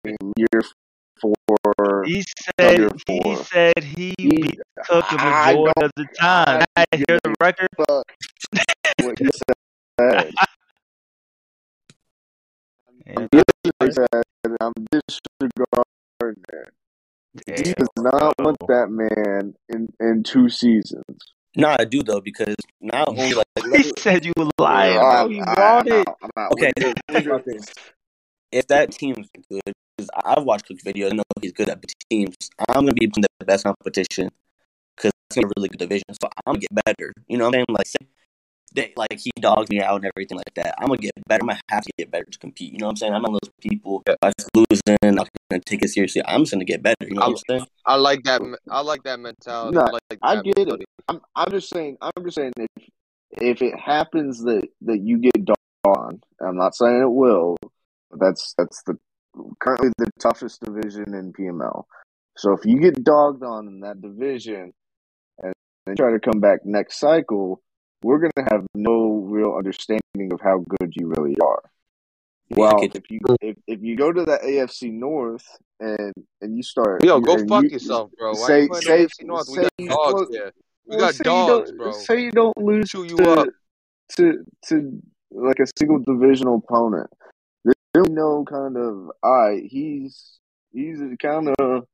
in 0.04 0.16
year 0.37 0.62
four. 1.20 2.04
He 2.04 2.24
said 2.59 2.78
year 2.78 2.90
he 3.07 3.22
four. 3.22 3.37
said 3.44 3.85
he 3.85 4.14
He, 4.18 4.28
beat 4.28 4.61
Cook 4.85 5.09
the 5.11 5.16
majority 5.16 5.72
of 5.83 5.90
the 5.96 6.07
time. 6.18 6.64
I 6.76 6.85
give 6.92 7.07
hear 7.09 7.18
the 7.22 7.35
record. 7.40 7.68
fuck 7.76 8.04
what 9.04 9.18
he 9.18 9.26
said. 9.26 10.32
Yeah, 13.06 13.26
He 13.32 13.40
I'm 14.61 14.72
disregarding 14.92 16.44
it. 16.52 16.72
He 17.46 17.72
does 17.74 17.88
not 17.98 18.37
bro. 18.37 18.46
want 18.46 18.56
oh. 18.62 18.66
that 18.68 18.90
man 18.90 19.54
in, 19.68 19.88
in 20.00 20.22
two 20.22 20.48
seasons. 20.48 21.04
No, 21.56 21.74
I 21.78 21.84
do 21.84 22.02
though 22.02 22.20
because 22.20 22.54
not 22.80 23.08
only 23.16 23.34
like 23.34 23.46
He 23.74 23.92
said 23.98 24.24
you 24.24 24.32
were 24.37 24.48
lying, 24.58 24.98
bro. 24.98 25.11
I'm, 25.11 25.30
He 25.30 25.40
I, 25.40 25.54
brought 25.54 25.92
I'm 25.92 26.00
it. 26.00 26.08
I'm 26.22 26.30
out. 26.37 26.52
okay, 26.52 26.72
We're. 26.80 26.88
We're 26.88 26.94
think 27.20 27.26
about 27.26 27.74
If 28.52 28.66
that 28.68 28.92
team's 28.92 29.28
good, 29.48 29.61
because 29.96 30.11
I've 30.24 30.44
watched 30.44 30.66
Cook's 30.66 30.82
videos, 30.84 31.12
I 31.12 31.16
know 31.16 31.22
he's 31.40 31.52
good 31.52 31.68
at 31.68 31.82
teams. 32.11 32.37
I'm 32.68 32.82
gonna 32.82 32.92
be 32.92 33.04
in 33.04 33.11
the 33.38 33.44
best 33.44 33.64
competition 33.64 34.30
because 34.96 35.12
it's 35.30 35.37
a 35.37 35.42
really 35.56 35.68
good 35.68 35.78
division. 35.78 36.04
So 36.20 36.28
I'm 36.46 36.54
gonna 36.54 36.58
get 36.61 36.84
better. 36.84 37.12
You 37.28 37.38
know 37.38 37.46
what 37.46 37.54
I'm 37.54 37.58
saying? 37.58 37.66
Like, 37.70 37.87
say 37.87 38.06
they, 38.74 38.92
like 38.96 39.18
he 39.18 39.31
dogs 39.40 39.70
me 39.70 39.81
out 39.81 39.96
and 39.96 40.11
everything 40.14 40.37
like 40.37 40.54
that. 40.54 40.74
I'm 40.78 40.88
gonna 40.88 40.98
get 40.98 41.12
better. 41.26 41.42
I'm 41.42 41.48
gonna 41.48 41.61
have 41.70 41.85
to 41.85 41.92
get 41.98 42.11
better 42.11 42.24
to 42.24 42.38
compete. 42.38 42.72
You 42.72 42.78
know 42.78 42.87
what 42.87 42.92
I'm 42.92 42.96
saying? 42.96 43.14
I'm 43.14 43.22
not 43.22 43.31
one 43.31 43.40
of 43.42 43.48
those 43.48 43.70
people. 43.70 44.02
If 44.07 44.16
I 44.22 44.33
losing, 44.54 44.98
I'm 45.02 45.14
not 45.14 45.28
gonna 45.50 45.62
take 45.62 45.83
it 45.83 45.88
seriously. 45.88 46.22
I'm 46.26 46.42
just 46.42 46.52
gonna 46.52 46.64
get 46.64 46.83
better. 46.83 46.96
You 47.00 47.14
know 47.14 47.20
what 47.22 47.31
I'm 47.31 47.37
saying? 47.48 47.66
I 47.87 47.96
like 47.96 48.22
that. 48.24 48.42
I 48.70 48.81
like 48.81 49.02
that 49.04 49.20
mentality. 49.20 49.76
No, 49.76 49.83
I 49.83 49.90
like 49.90 50.02
that 50.11 50.18
I 50.22 50.42
get 50.42 50.59
it. 50.59 50.85
I'm 51.09 51.20
I'm 51.35 51.50
just 51.50 51.70
saying 51.70 51.96
I'm 52.00 52.24
just 52.24 52.37
saying 52.37 52.52
if 52.57 52.88
if 53.31 53.62
it 53.62 53.78
happens 53.78 54.42
that 54.44 54.68
that 54.83 54.98
you 54.98 55.18
get 55.18 55.44
dogged 55.44 55.59
on, 55.87 56.20
I'm 56.40 56.57
not 56.57 56.74
saying 56.74 57.02
it 57.02 57.11
will, 57.11 57.57
but 58.11 58.20
that's 58.20 58.54
that's 58.59 58.83
the 58.85 58.98
currently 59.61 59.90
the 59.98 60.11
toughest 60.20 60.61
division 60.61 61.14
in 61.14 61.33
PML. 61.33 61.85
So 62.37 62.52
if 62.52 62.64
you 62.64 62.81
get 62.81 63.02
dogged 63.02 63.42
on 63.42 63.66
in 63.66 63.81
that 63.81 64.00
division 64.00 64.72
and 65.42 65.52
then 65.87 65.96
try 65.96 66.12
to 66.12 66.20
come 66.20 66.40
back 66.40 66.61
next 66.64 67.00
cycle, 67.00 67.62
we're 68.02 68.18
gonna 68.18 68.48
have 68.50 68.66
no 68.74 69.24
real 69.26 69.54
understanding 69.56 70.32
of 70.32 70.40
how 70.40 70.64
good 70.78 70.92
you 70.94 71.12
really 71.16 71.37
are. 71.42 71.62
Well, 72.50 72.82
if 72.82 73.02
you 73.11 73.20
if, 73.40 73.56
if 73.66 73.82
you 73.82 73.96
go 73.96 74.12
to 74.12 74.24
the 74.24 74.38
AFC 74.38 74.92
North 74.92 75.44
and 75.80 76.12
and 76.40 76.56
you 76.56 76.62
start 76.62 77.04
Yo, 77.04 77.20
go 77.20 77.37
fuck 77.46 77.64
you 77.64 77.70
yourself, 77.70 78.11
bro. 78.18 78.32
Why 78.32 78.46
say 78.46 78.62
you 78.62 78.68
playing 78.68 78.82
say 78.82 79.04
AFC 79.04 79.26
North? 79.26 79.46
We 79.50 79.56
say 79.56 79.62
got 79.62 79.72
you 79.78 79.88
dogs 79.88 80.14
well, 80.14 80.26
there. 80.30 80.52
We 80.87 80.96
well, 80.96 80.98
got 81.06 81.14
say 81.14 81.24
dogs, 81.24 81.70
don't 81.70 81.78
bro. 81.78 81.92
say 81.92 82.22
you 82.22 82.30
don't 82.30 82.56
lose 82.56 82.90
Chew 82.90 83.04
you 83.04 83.18
up. 83.18 83.48
to 83.48 83.52
to 84.16 84.44
to 84.68 85.02
like 85.30 85.58
a 85.58 85.66
single 85.78 85.98
divisional 85.98 86.62
opponent. 86.66 87.11
There's 87.64 87.76
really 87.94 88.14
no 88.14 88.44
kind 88.44 88.76
of 88.78 89.11
all 89.22 89.50
right. 89.50 89.62
He's 89.62 90.38
he's 90.72 91.00
kind 91.20 91.54
of 91.58 91.84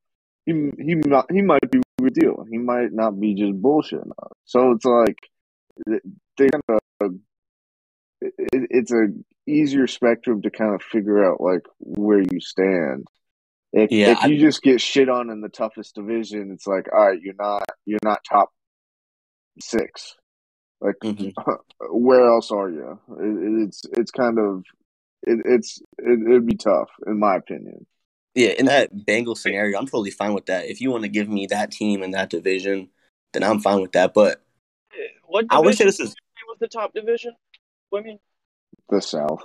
he 0.46 0.52
he 0.78 0.94
not 0.94 1.26
he 1.32 1.42
might 1.42 1.68
be 1.68 1.80
real 2.00 2.10
deal. 2.10 2.46
He 2.48 2.58
might 2.58 2.92
not 2.92 3.18
be 3.18 3.34
just 3.34 3.60
bullshit. 3.60 4.04
So 4.44 4.72
it's 4.72 4.84
like 4.84 5.18
they 5.86 6.48
kind 6.48 6.80
of 7.00 7.14
it, 8.20 8.32
it's 8.70 8.92
a 8.92 9.08
easier 9.46 9.86
spectrum 9.86 10.42
to 10.42 10.50
kind 10.50 10.74
of 10.74 10.82
figure 10.82 11.24
out 11.24 11.40
like 11.40 11.62
where 11.78 12.20
you 12.20 12.40
stand. 12.40 13.06
If 13.72 13.90
Yeah, 13.90 14.12
if 14.12 14.24
I, 14.24 14.26
you 14.28 14.38
just 14.38 14.62
get 14.62 14.80
shit 14.80 15.08
on 15.08 15.30
in 15.30 15.40
the 15.40 15.48
toughest 15.48 15.96
division, 15.96 16.50
it's 16.52 16.66
like 16.66 16.86
all 16.92 17.08
right, 17.08 17.20
you're 17.20 17.34
not 17.38 17.64
you're 17.86 17.98
not 18.04 18.24
top 18.28 18.50
six. 19.60 20.14
Like 20.80 20.96
mhm. 21.02 21.32
where 21.90 22.26
else 22.26 22.50
are 22.50 22.70
you? 22.70 22.98
It, 23.18 23.66
it's 23.68 23.82
it's 23.96 24.10
kind 24.10 24.38
of 24.38 24.64
it, 25.26 25.40
it's 25.44 25.80
it, 25.98 26.28
it'd 26.28 26.46
be 26.46 26.56
tough 26.56 26.90
in 27.06 27.18
my 27.18 27.36
opinion. 27.36 27.86
yeah. 28.34 28.50
In 28.50 28.66
that 28.66 28.94
Bengals 28.94 29.38
scenario, 29.38 29.78
I'm 29.78 29.86
totally 29.86 30.10
fine 30.10 30.34
with 30.34 30.46
that. 30.46 30.66
If 30.66 30.80
you 30.80 30.90
want 30.90 31.02
to 31.04 31.08
give 31.08 31.28
me 31.28 31.46
that 31.46 31.70
team 31.70 32.02
in 32.02 32.12
that 32.12 32.30
division, 32.30 32.90
then 33.32 33.42
I'm 33.42 33.60
fine 33.60 33.80
with 33.80 33.92
that. 33.92 34.14
But 34.14 34.42
What 35.26 35.46
I 35.50 35.60
would 35.60 35.74
say 35.76 35.84
this 35.84 36.00
is 36.00 36.14
was 36.48 36.58
the 36.60 36.68
top 36.68 36.92
division? 36.94 37.34
Women? 37.90 38.18
The 38.90 39.00
South. 39.00 39.42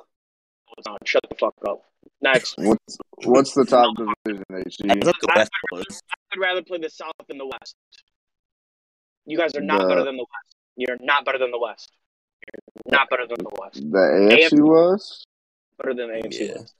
Oh, 0.87 0.97
shut 1.05 1.21
the 1.29 1.35
fuck 1.35 1.55
up. 1.67 1.81
Next. 2.21 2.55
What's 2.57 2.97
what's 3.25 3.53
the 3.53 3.65
top 3.65 3.95
division? 3.97 4.43
I 4.51 4.55
HG? 4.55 4.87
think 4.87 5.03
the 5.03 5.27
I 5.35 5.39
West 5.39 5.51
would, 5.71 5.79
was. 5.87 6.01
I 6.11 6.15
would 6.37 6.41
rather 6.41 6.61
play 6.63 6.77
the 6.79 6.89
South 6.89 7.13
than 7.27 7.37
the 7.37 7.45
West. 7.47 7.75
You 9.25 9.37
guys 9.37 9.55
are 9.55 9.61
not 9.61 9.87
better 9.87 10.03
than 10.03 10.17
the 10.17 10.23
West. 10.25 10.55
You're 10.75 10.97
not 11.01 11.25
better 11.25 11.37
than 11.37 11.51
the 11.51 11.59
West. 11.59 11.91
You're 12.85 12.97
not 12.99 13.09
better 13.09 13.27
than 13.27 13.37
the 13.39 13.51
West. 13.61 13.75
the 13.75 14.29
AFC 14.31 14.49
AFC 14.53 14.59
was. 14.61 15.23
better 15.77 15.93
than 15.93 16.09
AFC 16.09 16.47
Yeah. 16.47 16.53
West. 16.59 16.73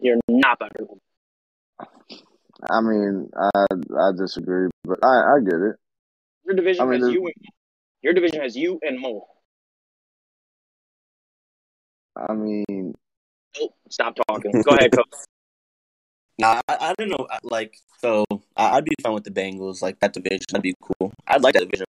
You're 0.00 0.16
not 0.28 0.58
better 0.58 0.72
than. 0.78 1.00
I 2.70 2.80
mean, 2.82 3.30
I 3.36 3.64
I 3.98 4.10
disagree, 4.16 4.68
but 4.84 4.98
I 5.04 5.08
I 5.36 5.38
get 5.44 5.60
it. 5.60 5.76
Your 6.46 6.54
division 6.54 6.82
I 6.82 6.90
mean, 6.90 7.00
has 7.02 7.12
you. 7.12 7.26
And, 7.26 7.34
your 8.02 8.14
division 8.14 8.40
has 8.40 8.56
you 8.56 8.78
and 8.82 8.98
Mo. 8.98 9.26
I 12.16 12.32
mean, 12.34 12.94
Oh, 13.60 13.72
stop 13.88 14.16
talking. 14.28 14.52
Go 14.52 14.74
ahead, 14.74 14.92
coach. 14.92 15.06
Nah, 16.38 16.58
I, 16.68 16.76
I 16.80 16.94
don't 16.96 17.10
know. 17.10 17.26
Like, 17.42 17.76
so 17.98 18.24
I, 18.56 18.78
I'd 18.78 18.84
be 18.86 18.94
fine 19.02 19.12
with 19.12 19.24
the 19.24 19.30
Bengals. 19.30 19.82
Like 19.82 20.00
that 20.00 20.14
division, 20.14 20.46
that'd 20.50 20.62
be 20.62 20.74
cool. 20.80 21.12
I'd 21.26 21.42
like 21.42 21.52
that 21.52 21.64
division. 21.70 21.84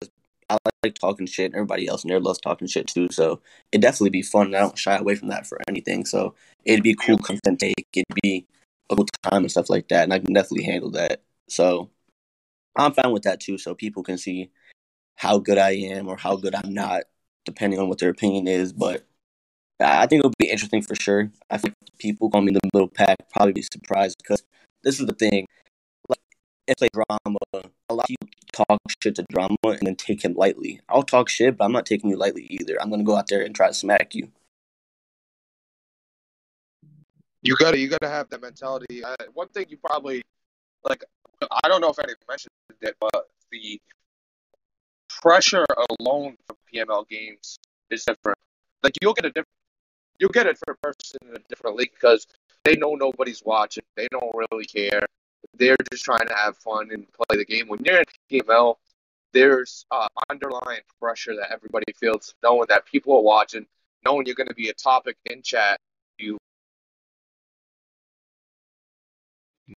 I 0.49 0.55
like, 0.55 0.73
like 0.83 0.95
talking 0.95 1.25
shit. 1.25 1.45
and 1.45 1.55
Everybody 1.55 1.87
else 1.87 2.03
in 2.03 2.09
there 2.09 2.19
loves 2.19 2.41
talking 2.41 2.67
shit 2.67 2.87
too. 2.87 3.07
So 3.11 3.39
it'd 3.71 3.81
definitely 3.81 4.09
be 4.09 4.21
fun. 4.21 4.47
and 4.47 4.57
I 4.57 4.59
don't 4.59 4.77
shy 4.77 4.97
away 4.97 5.15
from 5.15 5.29
that 5.29 5.47
for 5.47 5.57
anything. 5.69 6.03
So 6.03 6.35
it'd 6.65 6.83
be 6.83 6.95
cool 6.95 7.17
content 7.17 7.61
take. 7.61 7.87
It'd 7.93 8.05
be 8.21 8.45
a 8.89 8.95
good 8.97 9.07
time 9.23 9.43
and 9.43 9.51
stuff 9.51 9.69
like 9.69 9.87
that. 9.87 10.03
And 10.03 10.11
I 10.13 10.19
can 10.19 10.33
definitely 10.33 10.65
handle 10.65 10.91
that. 10.91 11.21
So 11.47 11.89
I'm 12.75 12.93
fine 12.93 13.11
with 13.11 13.23
that 13.23 13.39
too. 13.39 13.57
So 13.57 13.75
people 13.75 14.03
can 14.03 14.17
see 14.17 14.51
how 15.15 15.37
good 15.37 15.57
I 15.57 15.71
am 15.71 16.07
or 16.07 16.17
how 16.17 16.35
good 16.35 16.55
I'm 16.55 16.73
not, 16.73 17.03
depending 17.45 17.79
on 17.79 17.89
what 17.89 17.99
their 17.99 18.09
opinion 18.09 18.47
is. 18.47 18.73
But 18.73 19.05
I 19.79 20.07
think 20.07 20.19
it'll 20.19 20.33
be 20.37 20.49
interesting 20.49 20.81
for 20.81 20.95
sure. 20.95 21.31
I 21.49 21.57
think 21.57 21.75
people 21.99 22.29
call 22.29 22.41
me 22.41 22.51
the 22.51 22.59
middle 22.73 22.87
pack 22.87 23.17
probably 23.31 23.53
be 23.53 23.61
surprised 23.61 24.17
because 24.17 24.43
this 24.83 24.99
is 24.99 25.05
the 25.05 25.13
thing. 25.13 25.45
Like, 26.07 26.19
it's 26.67 26.81
like 26.81 26.91
drama. 26.91 27.37
A 27.89 27.93
lot 27.93 28.03
of 28.03 28.07
people 28.07 28.29
talk 28.51 28.79
shit 29.01 29.15
to 29.15 29.25
drama 29.29 29.57
and 29.63 29.81
then 29.81 29.95
take 29.95 30.23
him 30.23 30.33
lightly. 30.33 30.79
I'll 30.89 31.03
talk 31.03 31.29
shit, 31.29 31.57
but 31.57 31.65
I'm 31.65 31.71
not 31.71 31.85
taking 31.85 32.09
you 32.09 32.17
lightly 32.17 32.47
either. 32.49 32.81
I'm 32.81 32.89
gonna 32.89 33.03
go 33.03 33.17
out 33.17 33.27
there 33.27 33.41
and 33.41 33.55
try 33.55 33.67
to 33.67 33.73
smack 33.73 34.15
you. 34.15 34.29
You 37.43 37.55
gotta, 37.57 37.79
you 37.79 37.89
gotta 37.89 38.07
have 38.07 38.29
that 38.29 38.41
mentality. 38.41 39.03
Uh, 39.03 39.15
one 39.33 39.47
thing 39.49 39.65
you 39.69 39.77
probably 39.77 40.21
like, 40.83 41.03
I 41.49 41.67
don't 41.67 41.81
know 41.81 41.89
if 41.89 41.99
anyone 41.99 42.17
mentioned 42.27 42.51
it, 42.81 42.95
but 42.99 43.29
the 43.51 43.81
pressure 45.09 45.65
alone 45.99 46.35
for 46.47 46.55
PML 46.73 47.07
games 47.07 47.57
is 47.89 48.05
different. 48.05 48.37
Like 48.83 48.93
you'll 49.01 49.13
get 49.13 49.25
a 49.25 49.29
different, 49.29 49.47
you'll 50.19 50.29
get 50.29 50.47
it 50.47 50.57
for 50.65 50.73
a 50.73 50.77
person 50.77 51.17
in 51.27 51.35
a 51.35 51.39
different 51.49 51.77
league 51.77 51.91
because 51.93 52.27
they 52.63 52.75
know 52.75 52.95
nobody's 52.95 53.43
watching. 53.43 53.83
They 53.95 54.07
don't 54.11 54.33
really 54.33 54.65
care. 54.65 55.05
They're 55.57 55.77
just 55.91 56.03
trying 56.03 56.27
to 56.27 56.35
have 56.35 56.57
fun 56.57 56.89
and 56.91 57.05
play 57.13 57.37
the 57.37 57.45
game. 57.45 57.67
When 57.67 57.79
you're 57.83 57.99
in 57.99 58.05
PML, 58.31 58.75
there's 59.33 59.85
uh, 59.91 60.07
underlying 60.29 60.81
pressure 60.99 61.35
that 61.35 61.51
everybody 61.51 61.85
feels, 61.99 62.35
knowing 62.43 62.65
that 62.69 62.85
people 62.85 63.15
are 63.15 63.21
watching, 63.21 63.65
knowing 64.05 64.25
you're 64.25 64.35
going 64.35 64.47
to 64.47 64.55
be 64.55 64.69
a 64.69 64.73
topic 64.73 65.17
in 65.25 65.41
chat. 65.41 65.79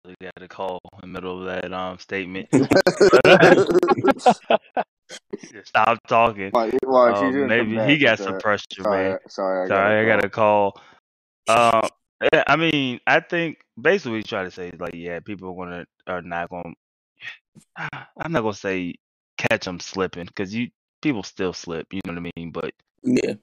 You 0.04 0.14
You 0.20 0.30
got 0.37 0.42
a 0.42 0.48
call 0.48 0.80
in 1.02 1.12
the 1.12 1.20
middle 1.20 1.40
of 1.40 1.46
that 1.46 1.72
um 1.72 1.98
statement. 1.98 2.48
Stop 5.64 5.98
talking. 6.09 6.50
Why, 6.50 6.70
why 6.85 7.11
Um, 7.11 7.48
maybe 7.48 7.78
he 7.78 7.98
got 7.98 8.18
with 8.18 8.26
some 8.26 8.38
pressure, 8.38 8.64
Sorry, 8.80 9.11
man. 9.11 9.18
sorry, 9.28 9.64
I 9.64 9.68
Sorry, 9.68 10.00
I 10.00 10.04
got 10.07 10.16
got 10.16 10.24
a 10.24 10.28
call. 10.28 10.80
Um, 11.48 11.88
I 12.46 12.57
mean, 12.57 13.00
I 13.07 13.20
think 13.20 13.59
basically 13.80 14.12
what 14.12 14.16
he's 14.18 14.26
trying 14.26 14.46
to 14.46 14.50
say 14.50 14.72
like, 14.78 14.94
yeah, 14.94 15.20
people 15.20 15.50
are 15.50 15.64
gonna 15.64 15.87
are 16.07 16.22
not 16.22 16.50
gonna. 16.50 16.72
I'm 18.18 18.33
not 18.33 18.42
gonna 18.42 18.54
say 18.54 18.94
catch 19.37 19.64
them 19.64 19.80
slipping 19.80 20.26
because 20.26 20.54
you 20.54 20.68
people 21.02 21.22
still 21.22 21.52
slip. 21.52 21.87
You 21.92 22.00
know 22.07 22.14
what 22.14 22.26
I 22.26 22.30
mean? 22.37 22.50
But 22.50 22.72
Yeah. 23.02 23.35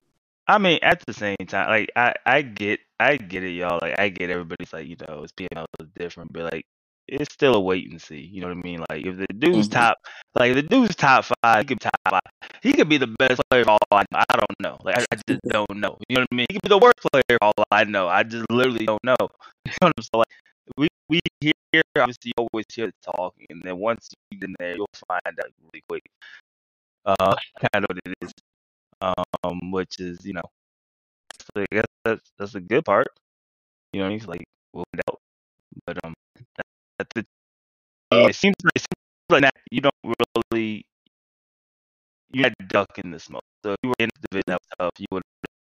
I 0.51 0.57
mean, 0.57 0.79
at 0.83 1.01
the 1.05 1.13
same 1.13 1.37
time, 1.47 1.69
like 1.69 1.89
I 1.95 2.13
I 2.25 2.41
get 2.41 2.79
I 2.99 3.17
get 3.17 3.43
it, 3.43 3.51
y'all. 3.51 3.79
Like 3.81 3.99
I 3.99 4.09
get 4.09 4.29
everybody's 4.29 4.73
like, 4.73 4.87
you 4.87 4.97
know, 5.07 5.23
it's 5.23 5.31
PML 5.33 5.65
is 5.79 5.87
different, 5.95 6.33
but 6.33 6.51
like 6.53 6.65
it's 7.07 7.33
still 7.33 7.55
a 7.55 7.61
wait 7.61 7.89
and 7.89 8.01
see. 8.01 8.19
You 8.19 8.41
know 8.41 8.47
what 8.49 8.57
I 8.57 8.61
mean? 8.61 8.79
Like 8.89 9.05
if 9.05 9.17
the 9.17 9.27
dude's 9.39 9.67
Mhm. 9.67 9.71
top, 9.71 9.97
like 10.35 10.53
the 10.55 10.63
dude's 10.63 10.95
top 10.95 11.25
five, 11.43 11.59
he 11.61 11.65
could 11.65 11.79
be 11.79 11.83
top 11.89 12.01
five. 12.09 12.21
He 12.63 12.73
could 12.73 12.89
be 12.89 12.97
the 12.97 13.07
best 13.19 13.41
player 13.49 13.63
of 13.63 13.69
all 13.69 13.79
I 13.91 14.03
know. 14.11 14.19
I 14.29 14.35
don't 14.37 14.59
know. 14.61 14.77
Like 14.83 14.97
I, 14.99 15.05
I 15.13 15.15
just 15.27 15.41
don't 15.49 15.77
know. 15.77 15.97
You 16.09 16.17
know 16.17 16.21
what 16.21 16.27
I 16.31 16.35
mean? 16.35 16.45
He 16.49 16.55
could 16.55 16.63
be 16.63 16.69
the 16.69 16.79
worst 16.79 16.99
player 17.11 17.37
of 17.41 17.53
all 17.57 17.65
I 17.71 17.85
know. 17.85 18.07
I 18.09 18.23
just 18.23 18.45
literally 18.51 18.85
don't 18.85 19.03
know. 19.03 19.17
You 19.65 19.73
know 19.81 19.87
what 19.87 19.93
I'm 19.97 20.03
saying? 20.03 20.23
Like 20.23 20.77
we 20.77 20.87
we 21.09 21.19
hear 21.41 21.53
obviously 21.97 22.33
you 22.35 22.45
always 22.51 22.65
hear 22.73 22.87
the 22.87 22.93
talk, 23.11 23.35
and 23.49 23.61
then 23.63 23.77
once 23.77 24.09
you 24.31 24.39
get 24.39 24.49
in 24.49 24.55
there, 24.59 24.75
you'll 24.75 24.87
find 25.07 25.21
out 25.27 25.51
really 25.71 25.83
quick. 25.89 26.03
Uh, 27.05 27.35
kind 27.73 27.83
of 27.83 27.89
what 27.89 27.99
it 28.05 28.13
is. 28.21 28.31
Um, 29.01 29.71
which 29.71 29.99
is 29.99 30.25
you 30.25 30.33
know, 30.33 30.43
so 31.41 31.61
I 31.61 31.65
guess 31.71 31.85
that's 32.05 32.31
that's 32.39 32.55
a 32.55 32.61
good 32.61 32.85
part. 32.85 33.07
You 33.93 34.01
know, 34.01 34.09
he's 34.09 34.27
like 34.27 34.43
we'll 34.73 34.85
out. 35.09 35.19
But 35.85 35.97
um, 36.05 36.13
that, 36.57 36.65
that's 36.99 37.09
the 37.15 37.25
it 38.29 38.35
seems 38.35 38.55
like, 38.63 38.73
it 38.75 38.81
seems 38.81 39.31
like 39.31 39.41
that 39.43 39.55
you 39.71 39.81
don't 39.81 40.15
really 40.51 40.85
you're 42.31 42.43
not 42.43 42.53
ducking 42.69 43.11
the 43.11 43.19
smoke. 43.19 43.43
So 43.65 43.71
if 43.73 43.77
you 43.83 43.89
were 43.89 43.95
in 43.99 44.09
the 44.15 44.27
division 44.29 44.43
that 44.47 44.59
was 44.61 44.69
tough, 44.79 44.99
you 44.99 45.07
would 45.11 45.23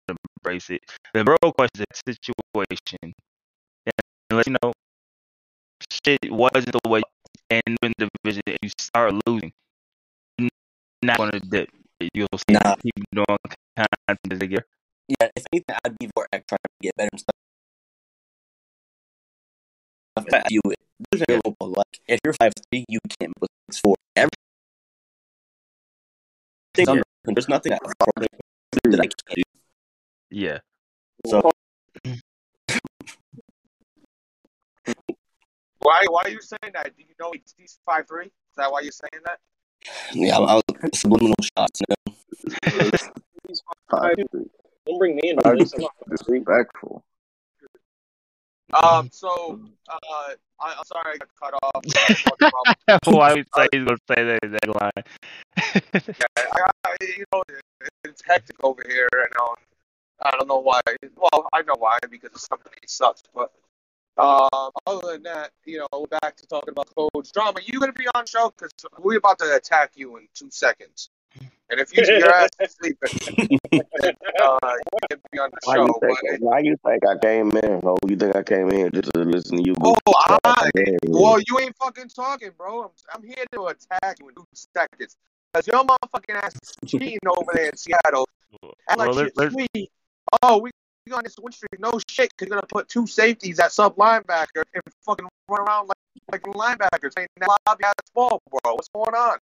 embrace 0.09 0.71
it. 0.71 0.83
The 1.15 1.25
real 1.25 1.53
question 1.53 1.85
is 1.91 2.03
that 2.07 2.17
situation. 2.17 3.15
And 3.87 4.39
let 4.39 4.47
you 4.47 4.57
know 4.63 4.73
shit 6.05 6.19
wasn't 6.33 6.73
the 6.73 6.89
way 6.91 7.03
and 7.51 7.63
in 7.83 7.93
the 7.99 8.09
division 8.23 8.43
and 8.47 8.59
you 8.63 8.71
start 8.81 9.15
losing. 9.27 9.53
You're 10.39 10.51
not 11.03 11.19
gonna 11.19 11.41
dip. 11.41 11.71
You'll 12.01 12.29
see 12.37 12.55
Nah. 12.55 12.75
keep 12.77 12.93
doing 13.13 13.27
content 13.77 14.19
as 14.31 14.39
they 14.39 14.47
get. 14.47 14.67
Yeah, 15.09 15.29
if 15.37 15.45
anything, 15.53 15.77
I'd 15.85 15.99
be 15.99 16.09
more 16.17 16.27
trying 16.31 16.43
to 16.49 16.59
get 16.81 16.97
better 16.97 17.11
and 17.13 17.21
stuff. 17.21 17.37
I 20.17 20.49
view 20.49 20.61
it. 20.67 20.79
There's 21.11 21.23
a 21.29 21.41
football, 21.43 21.71
like 21.71 22.01
if 22.07 22.21
you're 22.25 22.35
five 22.35 22.53
three, 22.71 22.85
you 22.89 22.99
can't 23.19 23.33
put 23.41 23.51
six 23.69 23.81
four. 23.81 23.97
Everything's 24.17 24.33
under. 26.89 27.03
There's 27.25 27.49
nothing 27.49 27.71
that, 27.73 27.83
that 27.83 29.01
I 29.01 29.07
can't 29.07 29.37
do. 29.37 29.43
Yeah. 30.31 30.59
So 31.27 31.51
Why? 35.79 36.03
Why 36.09 36.23
are 36.25 36.31
you 36.31 36.41
saying 36.41 36.73
that? 36.73 36.97
Do 36.97 37.03
you 37.03 37.15
know 37.21 37.33
he's, 37.33 37.55
he's 37.59 37.79
five 37.85 38.07
three? 38.09 38.27
Is 38.27 38.57
that 38.57 38.73
why 38.73 38.81
you're 38.81 38.93
saying 38.93 39.23
that? 39.25 39.39
Yeah, 40.13 40.39
I, 40.39 40.43
I 40.43 40.55
was 40.55 40.63
subliminal 40.95 41.35
shots. 41.57 41.81
You 41.81 41.95
know? 42.07 42.91
He's 43.49 43.63
Five, 43.91 44.15
fine. 44.17 44.27
Don't 44.87 44.99
bring 44.99 45.17
me 45.17 45.31
in. 45.31 45.41
Five, 45.41 45.59
this. 45.59 45.73
I'm 45.75 45.83
not 45.83 45.93
disrespectful. 46.11 47.05
Um. 48.83 49.09
So, 49.13 49.61
uh, 49.89 49.97
I, 50.61 50.75
I'm 50.79 50.85
sorry 50.87 51.15
I 51.15 51.17
got 51.19 51.29
cut 51.41 51.55
off. 51.63 51.83
I 51.97 52.07
was 52.09 52.23
talking 52.23 52.51
about- 52.87 53.07
Why 53.15 53.35
would 53.35 53.47
say 53.57 53.69
he's 53.73 53.85
gonna 53.85 53.99
say 54.09 54.25
that 54.25 54.39
exact 54.43 54.67
line? 54.67 55.05
I, 56.37 56.71
I, 56.87 56.97
you 57.01 57.25
know, 57.33 57.43
it's 58.05 58.23
hectic 58.27 58.57
over 58.65 58.83
here, 58.89 59.09
and 59.13 59.33
um, 59.41 59.55
I 60.23 60.31
don't 60.33 60.49
know 60.49 60.59
why. 60.61 60.81
Well, 61.17 61.47
I 61.53 61.63
know 61.63 61.75
why 61.79 61.99
because 62.11 62.31
the 62.33 62.47
company 62.49 62.77
sucks. 62.87 63.23
But 63.35 63.53
um, 64.17 64.71
other 64.87 65.13
than 65.13 65.23
that, 65.25 65.51
you 65.65 65.79
know, 65.79 65.89
we're 65.93 66.19
back 66.21 66.37
to 66.37 66.47
talking 66.47 66.71
about 66.71 66.89
codes. 66.95 67.33
Drama, 67.33 67.61
you 67.65 67.81
gonna 67.81 67.93
be 67.93 68.07
on 68.15 68.27
show 68.27 68.51
because 68.51 68.71
we're 68.99 69.19
about 69.19 69.39
to 69.41 69.57
attack 69.57 69.93
you 69.95 70.17
in 70.17 70.29
two 70.35 70.51
seconds. 70.51 71.11
And 71.71 71.81
if 71.81 71.97
you 71.97 72.05
your 72.05 72.33
ass 72.33 72.51
is 72.61 72.73
sleeping, 72.81 73.11
uh, 73.33 73.49
you 73.73 74.11
can 75.11 75.21
be 75.33 75.39
on 75.39 75.51
the 75.51 75.59
Why 75.65 75.77
you 75.77 75.87
show. 75.87 75.99
think? 76.01 76.19
But, 76.31 76.41
Why 76.41 76.59
you 76.61 76.77
think 76.87 77.03
I 77.07 77.19
came 77.19 77.51
in? 77.57 77.81
Oh, 77.85 77.97
you 78.07 78.17
think 78.17 78.37
I 78.37 78.43
came 78.43 78.71
in 78.71 78.91
just 78.93 79.11
to 79.15 79.21
listen 79.21 79.59
to 79.59 79.65
you? 79.65 79.75
oh, 79.83 79.95
I, 80.45 80.71
Yeah, 80.77 80.97
well, 81.09 81.41
you 81.41 81.59
ain't 81.61 81.75
fucking 81.83 82.09
talking, 82.09 82.51
bro. 82.57 82.83
I'm, 82.85 82.91
I'm 83.15 83.23
here 83.25 83.45
to 83.53 83.67
attack 83.67 84.19
you 84.21 84.29
in 84.29 84.35
two 84.35 84.47
seconds. 84.53 85.17
Because 85.53 85.67
your 85.69 85.85
motherfucking 85.85 86.35
ass 86.35 86.55
is 86.63 86.73
cheating 86.87 87.19
over 87.27 87.53
there 87.55 87.69
in 87.69 87.77
Seattle. 87.77 88.29
And 88.89 88.99
like 88.99 89.11
Well, 89.15 89.29
let- 89.37 89.53
sweet. 89.53 89.91
Oh, 90.43 90.59
we 90.59 90.71
we 91.07 91.13
on 91.13 91.25
this 91.25 91.37
win 91.41 91.53
streak. 91.53 91.79
No 91.79 91.99
shit, 92.09 92.31
because 92.31 92.49
you're 92.49 92.57
gonna 92.57 92.67
put 92.67 92.89
two 92.89 93.07
safeties 93.07 93.59
at 93.59 93.73
sub 93.73 93.97
linebacker 93.97 94.63
and 94.75 94.83
fucking 95.05 95.27
run 95.49 95.61
around 95.61 95.89
like 95.89 95.97
like 96.33 96.43
linebackers. 96.43 97.13
Ain't 97.19 97.29
that 97.41 97.59
lobby 97.67 97.85
ass 97.85 97.95
ball, 98.15 98.41
bro? 98.51 98.75
What's 98.75 98.89
going 98.89 99.15
on? 99.15 99.39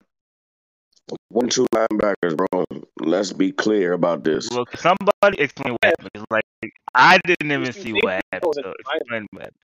One, 1.29 1.48
two 1.48 1.66
linebackers, 1.75 2.37
bro. 2.37 2.64
Let's 3.01 3.33
be 3.33 3.53
clear 3.53 3.92
about 3.92 4.25
this. 4.25 4.51
Look, 4.51 4.77
somebody 4.77 5.38
explain 5.38 5.72
what 5.72 5.85
happened. 5.85 6.11
It's 6.14 6.25
like 6.31 6.44
I 6.94 7.18
didn't 7.25 7.51
even 7.53 7.72
see 7.72 7.92
what 7.92 8.03
safeties, 8.03 8.22
happened. 8.33 8.42
was 8.44 8.59
it 8.59 8.64
So 8.64 8.72
explain 8.79 9.27
what 9.31 9.42
happened. 9.42 9.57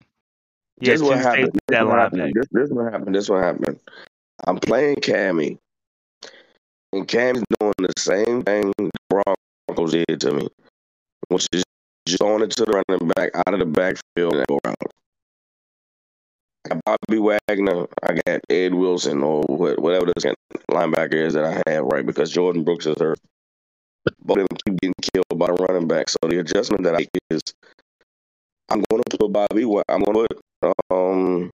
Yeah, 0.80 0.92
this 0.92 1.02
what 1.02 1.18
happened. 1.18 1.52
This 1.52 1.60
that 1.68 1.86
what 1.86 1.98
happened. 1.98 2.22
linebacker. 2.22 2.34
This, 2.34 2.46
this 2.52 2.70
what 2.70 2.92
happened. 2.92 3.14
This 3.14 3.28
what 3.28 3.42
happened. 3.42 3.80
I'm 4.46 4.58
playing 4.58 4.96
Cammy, 4.96 5.58
and 6.92 7.08
Cammy's 7.08 7.42
doing 7.58 7.74
the 7.78 7.92
same 7.98 8.42
thing 8.44 8.72
the 8.78 8.90
Broncos 9.10 9.92
did 9.92 10.20
to 10.20 10.32
me, 10.32 10.48
which 11.28 11.48
is 11.52 11.64
just 12.08 12.20
throwing 12.20 12.42
it 12.42 12.50
to 12.52 12.64
the 12.64 12.82
running 12.88 13.08
back 13.08 13.30
out 13.34 13.52
of 13.52 13.60
the 13.60 13.66
backfield 13.66 14.34
and 14.34 14.46
go 14.46 14.58
around. 14.64 14.76
I 16.64 16.68
got 16.70 16.80
Bobby 16.84 17.18
Wagner. 17.18 17.86
I 18.02 18.18
got 18.26 18.40
Ed 18.50 18.74
Wilson 18.74 19.22
or 19.22 19.42
whatever 19.44 20.06
the 20.06 20.34
linebacker 20.70 21.14
is 21.14 21.34
that 21.34 21.44
I 21.44 21.70
have, 21.70 21.84
right? 21.84 22.04
Because 22.04 22.32
Jordyn 22.32 22.64
Brooks 22.64 22.86
is 22.86 22.98
hurt. 22.98 23.18
Both 24.20 24.38
of 24.38 24.48
them 24.48 24.58
keep 24.66 24.80
getting 24.80 24.94
killed 25.02 25.38
by 25.38 25.46
the 25.46 25.54
running 25.54 25.88
back. 25.88 26.08
So 26.08 26.18
the 26.22 26.40
adjustment 26.40 26.84
that 26.84 26.94
I 26.94 26.98
make 26.98 27.10
is 27.30 27.40
I'm 28.70 28.82
going 28.90 29.02
to 29.02 29.16
put 29.16 29.32
Bobby. 29.32 29.62
I'm 29.88 30.02
going 30.02 30.26
to 30.26 30.36
put 30.62 30.72
um, 30.90 31.50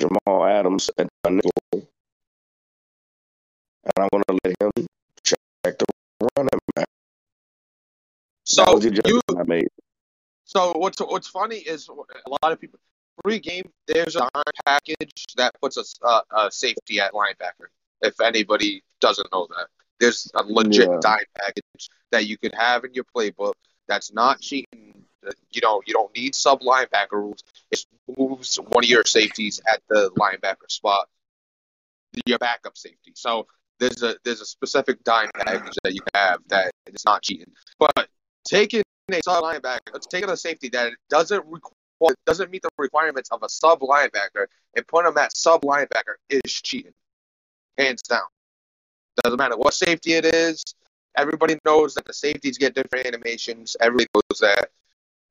Jamal 0.00 0.44
Adams 0.44 0.90
at 0.98 1.08
the 1.24 1.30
nickel, 1.30 1.52
and 1.72 1.86
I'm 3.96 4.08
going 4.12 4.24
to 4.28 4.38
let 4.44 4.54
him 4.60 4.86
check 5.24 5.78
the 5.78 5.86
So 8.46 8.80
you. 8.80 9.20
So 10.44 10.72
what's 10.76 11.00
what's 11.00 11.28
funny 11.28 11.56
is 11.56 11.88
a 11.88 12.30
lot 12.30 12.52
of 12.52 12.60
people 12.60 12.78
pre-game 13.24 13.68
there's 13.86 14.14
a 14.14 14.28
package 14.64 15.24
that 15.36 15.52
puts 15.60 15.76
a, 15.76 16.06
uh, 16.06 16.20
a 16.36 16.50
safety 16.50 17.00
at 17.00 17.12
linebacker. 17.12 17.66
If 18.02 18.20
anybody 18.20 18.84
doesn't 19.00 19.26
know 19.32 19.48
that, 19.56 19.68
there's 19.98 20.30
a 20.34 20.42
legit 20.44 20.88
Yeah. 20.88 20.98
dime 21.00 21.24
package 21.34 21.88
that 22.10 22.26
you 22.26 22.38
could 22.38 22.54
have 22.54 22.84
in 22.84 22.94
your 22.94 23.04
playbook. 23.04 23.54
That's 23.88 24.12
not 24.12 24.40
cheating. 24.40 25.04
You 25.50 25.60
know, 25.60 25.82
you 25.86 25.92
don't 25.92 26.14
need 26.14 26.34
sub 26.34 26.60
linebacker 26.60 27.12
rules. 27.12 27.42
It 27.72 27.84
moves 28.16 28.56
one 28.56 28.84
of 28.84 28.90
your 28.90 29.04
safeties 29.04 29.60
at 29.68 29.82
the 29.88 30.10
linebacker 30.10 30.70
spot, 30.70 31.08
your 32.26 32.38
backup 32.38 32.76
safety. 32.76 33.12
So 33.16 33.48
there's 33.80 34.02
a 34.02 34.16
there's 34.24 34.40
a 34.40 34.46
specific 34.46 35.02
dime 35.02 35.30
package 35.34 35.76
that 35.82 35.94
you 35.94 36.00
have 36.14 36.40
that 36.48 36.70
is 36.86 37.04
not 37.04 37.22
cheating. 37.22 37.52
But 37.78 38.08
taking 38.46 38.82
a 39.10 39.20
sub 39.24 39.42
linebacker, 39.42 40.00
taking 40.08 40.30
a 40.30 40.36
safety 40.36 40.68
that 40.70 40.92
doesn't 41.08 41.44
require 41.46 41.72
doesn't 42.26 42.50
meet 42.50 42.62
the 42.62 42.68
requirements 42.76 43.30
of 43.30 43.42
a 43.42 43.48
sub 43.48 43.80
linebacker 43.80 44.46
and 44.76 44.86
put 44.86 45.06
him 45.06 45.16
at 45.16 45.34
sub 45.34 45.62
linebacker 45.62 46.16
is 46.28 46.52
cheating, 46.52 46.92
hands 47.78 48.02
down. 48.02 48.20
Doesn't 49.22 49.38
matter 49.38 49.56
what 49.56 49.72
safety 49.72 50.12
it 50.12 50.26
is. 50.26 50.62
Everybody 51.16 51.58
knows 51.64 51.94
that 51.94 52.04
the 52.04 52.12
safeties 52.12 52.58
get 52.58 52.74
different 52.74 53.06
animations. 53.06 53.76
Everybody 53.80 54.08
knows 54.14 54.38
that 54.40 54.70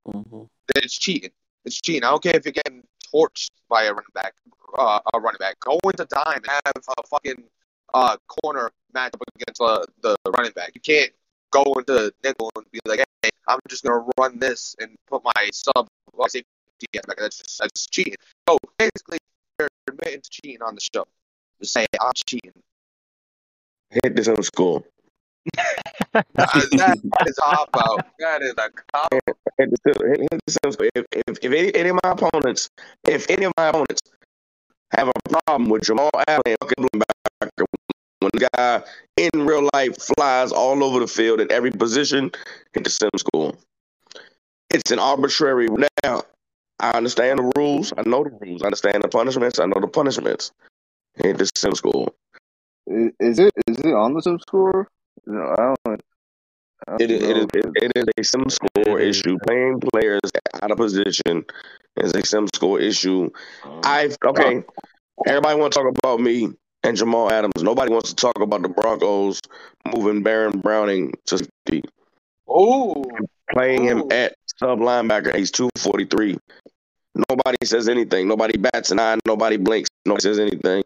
Mhm. 0.07 0.49
that 0.73 0.83
it's 0.83 0.97
cheating. 0.97 1.31
It's 1.65 1.79
cheating. 1.79 2.03
I 2.03 2.09
don't 2.09 2.23
care 2.23 2.35
if 2.35 2.45
you're 2.45 2.51
getting 2.51 2.87
torched 3.13 3.51
by 3.69 3.83
a 3.83 3.93
running 3.93 4.09
back, 4.13 4.33
uh, 4.77 4.99
a 5.13 5.19
running 5.19 5.37
back. 5.39 5.59
Go 5.59 5.79
into 5.85 6.05
dime 6.05 6.37
and 6.37 6.47
have 6.47 6.73
a 6.75 7.07
fucking 7.07 7.49
uh, 7.93 8.17
corner 8.27 8.71
matchup 8.93 9.21
against 9.35 9.61
uh, 9.61 9.85
the 10.01 10.17
running 10.35 10.51
back. 10.51 10.71
You 10.73 10.81
can't 10.81 11.13
go 11.55 11.73
into 11.73 12.13
nickel 12.23 12.51
and 12.55 12.65
be 12.71 12.79
like, 12.85 13.03
hey, 13.21 13.29
I'm 13.47 13.59
just 13.69 13.83
gonna 13.83 14.05
run 14.19 14.39
this 14.39 14.75
and 14.79 14.95
put 15.07 15.23
my 15.23 15.49
sub 15.53 15.87
my 16.17 16.27
safety 16.27 16.45
at 16.95 17.07
back. 17.07 17.17
That's 17.17 17.37
just 17.37 17.59
that's 17.59 17.71
just 17.73 17.91
cheating. 17.91 18.15
So 18.47 18.57
basically, 18.77 19.17
you're 19.59 19.69
admitting 19.87 20.21
to 20.21 20.29
cheating 20.29 20.61
on 20.61 20.75
the 20.75 20.81
show. 20.81 21.05
Just 21.59 21.73
say 21.73 21.85
I'm 22.01 22.11
cheating. 22.27 22.51
Hit 24.03 24.15
this 24.15 24.27
in 24.27 24.41
school. 24.43 24.85
Uh, 26.13 26.21
that 26.77 26.97
is 27.27 27.37
a 27.37 27.41
cop 27.41 27.69
out. 27.77 28.05
That 28.19 28.41
is 28.41 28.53
a 28.57 28.69
cop. 28.91 29.13
Hit 29.57 29.69
the 29.69 29.77
Sim- 29.83 30.07
hit- 30.07 30.19
hit 30.19 30.41
the 30.45 30.51
Sim 30.51 30.71
score. 30.71 30.89
If, 30.95 31.05
if, 31.11 31.37
if 31.41 31.51
any, 31.51 31.75
any 31.75 31.89
of 31.89 31.99
my 32.03 32.11
opponents, 32.11 32.69
if 33.07 33.29
any 33.29 33.45
of 33.45 33.53
my 33.57 33.67
opponents 33.67 34.01
have 34.91 35.09
a 35.09 35.29
problem 35.29 35.69
with 35.69 35.83
Jamal 35.83 36.09
Allen 36.27 36.41
and 36.45 36.57
fucking 36.61 36.85
linebacker, 36.85 37.65
when 38.25 38.31
the 38.33 38.49
guy 38.55 38.81
in 39.17 39.45
real 39.45 39.69
life 39.73 39.95
flies 40.01 40.51
all 40.51 40.83
over 40.83 40.99
the 40.99 41.07
field 41.07 41.39
at 41.39 41.51
every 41.51 41.71
position, 41.71 42.31
hit 42.73 42.83
the 42.83 42.89
sim 42.89 43.09
score. 43.17 43.53
It's 44.71 44.91
an 44.91 44.99
arbitrary. 44.99 45.67
Now, 46.03 46.23
I 46.79 46.91
understand 46.91 47.39
the 47.39 47.51
rules. 47.55 47.93
I 47.97 48.01
know 48.01 48.23
the 48.23 48.31
rules. 48.41 48.63
I 48.63 48.65
understand 48.65 49.03
the 49.03 49.07
punishments. 49.07 49.59
I 49.59 49.65
know 49.67 49.79
the 49.79 49.87
punishments. 49.87 50.51
Hit 51.15 51.37
the 51.37 51.49
sim 51.55 51.75
score. 51.75 52.11
Is, 52.87 53.39
it 53.39 53.53
is 53.67 53.79
it 53.79 53.93
on 53.93 54.15
the 54.15 54.21
sim 54.21 54.39
score? 54.39 54.87
No, 55.27 55.41
I 55.41 55.55
don't. 55.55 56.01
I 56.87 56.91
don't 56.91 57.01
It 57.01 57.11
is, 57.11 57.23
it, 57.23 57.37
is, 57.37 57.45
it, 57.53 57.65
it 57.75 57.91
is 57.95 58.05
a 58.17 58.23
sim 58.23 58.49
score 58.49 58.99
issue. 58.99 59.37
Playing 59.45 59.81
players 59.93 60.31
out 60.61 60.71
of 60.71 60.77
position 60.77 61.45
is 61.97 62.13
a 62.13 62.25
sim 62.25 62.47
score 62.55 62.79
issue. 62.79 63.29
Oh. 63.63 63.81
I 63.83 64.09
okay. 64.25 64.63
Everybody 65.27 65.59
want 65.59 65.73
to 65.73 65.79
talk 65.79 65.95
about 66.03 66.19
me 66.19 66.51
and 66.85 66.95
Jamal 66.95 67.31
Adams. 67.31 67.63
Nobody 67.63 67.91
wants 67.91 68.09
to 68.09 68.15
talk 68.15 68.39
about 68.39 68.61
the 68.61 68.69
Broncos 68.69 69.41
moving 69.93 70.23
Baron 70.23 70.59
Browning 70.59 71.13
to 71.25 71.39
safety, 71.39 71.83
Ooh. 72.49 73.03
playing 73.51 73.83
him 73.83 74.03
at 74.11 74.35
sub 74.59 74.79
linebacker. 74.79 75.35
He's 75.35 75.51
two 75.51 75.69
forty 75.77 76.05
three. 76.05 76.37
Nobody 77.29 77.57
says 77.63 77.87
anything. 77.87 78.27
Nobody 78.27 78.57
bats 78.57 78.91
an 78.91 78.99
eye. 78.99 79.17
Nobody 79.25 79.57
blinks. 79.57 79.89
Nobody 80.05 80.21
says 80.21 80.39
anything 80.39 80.83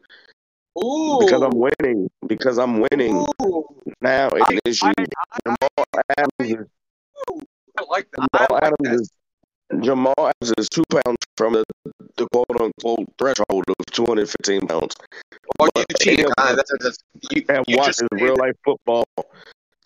Ooh. 0.82 1.20
because 1.20 1.42
I'm 1.42 1.58
winning. 1.58 2.10
Because 2.28 2.58
I'm 2.58 2.80
winning. 2.92 3.28
Ooh. 3.44 3.66
Now 4.02 4.30
it's 4.30 4.50
an 4.50 4.60
I, 4.66 4.70
issue. 4.70 4.86
I, 4.86 5.06
I, 5.34 5.40
Jamal 5.46 5.86
Adams 6.18 6.68
I 7.78 7.84
like 7.90 8.08
that. 8.12 8.28
I 8.34 8.46
Jamal 8.46 8.48
like 8.52 8.64
Adams 8.64 8.78
that. 8.82 8.94
is 8.94 9.12
Jamal 9.82 10.16
Adams 10.18 10.54
is 10.58 10.68
two 10.70 10.84
pounds 10.90 11.18
from 11.38 11.54
the, 11.54 11.64
the 12.18 12.28
quote 12.32 12.60
unquote 12.60 13.08
threshold 13.18 13.66
of 13.70 13.86
two 13.92 14.06
hundred 14.06 14.30
fifteen 14.30 14.68
pounds. 14.68 14.96
Well, 15.60 15.70
you 15.76 15.84
But 15.88 16.00
cheated. 16.00 16.20
anyone 16.20 16.56
that's, 16.56 16.72
that's, 16.82 16.98
you, 17.32 17.44
that 17.48 17.64
you 17.68 17.78
watches 17.78 17.98
just 17.98 18.22
real 18.22 18.36
life 18.36 18.56
football 18.66 19.06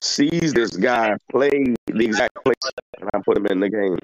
sees 0.02 0.54
this 0.54 0.76
guy 0.76 1.15
play 1.30 1.74
the 1.88 2.06
exact 2.06 2.36
play 2.43 2.54
and 3.00 3.10
I 3.13 3.19
put 3.26 3.38
him 3.38 3.46
in 3.48 3.60
the 3.60 3.69
game. 3.69 3.98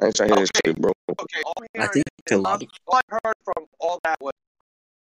I 0.00 0.06
ain't 0.06 0.16
trying 0.16 0.30
to 0.30 0.34
hear 0.34 0.42
this 0.42 0.50
Okay. 0.56 0.72
shit, 0.72 0.80
bro. 0.80 0.92
Okay, 1.10 1.42
all 1.44 1.52
I'm 1.56 1.64
I 1.64 1.78
hearing 1.78 1.90
think 1.92 2.04
it's 2.18 2.32
a 2.32 2.36
is, 2.36 2.40
lot. 2.42 2.62
I'm, 2.62 2.68
all 2.88 2.96
I 2.98 3.18
heard 3.24 3.34
from 3.44 3.66
all 3.80 4.00
that 4.04 4.16
was, 4.20 4.32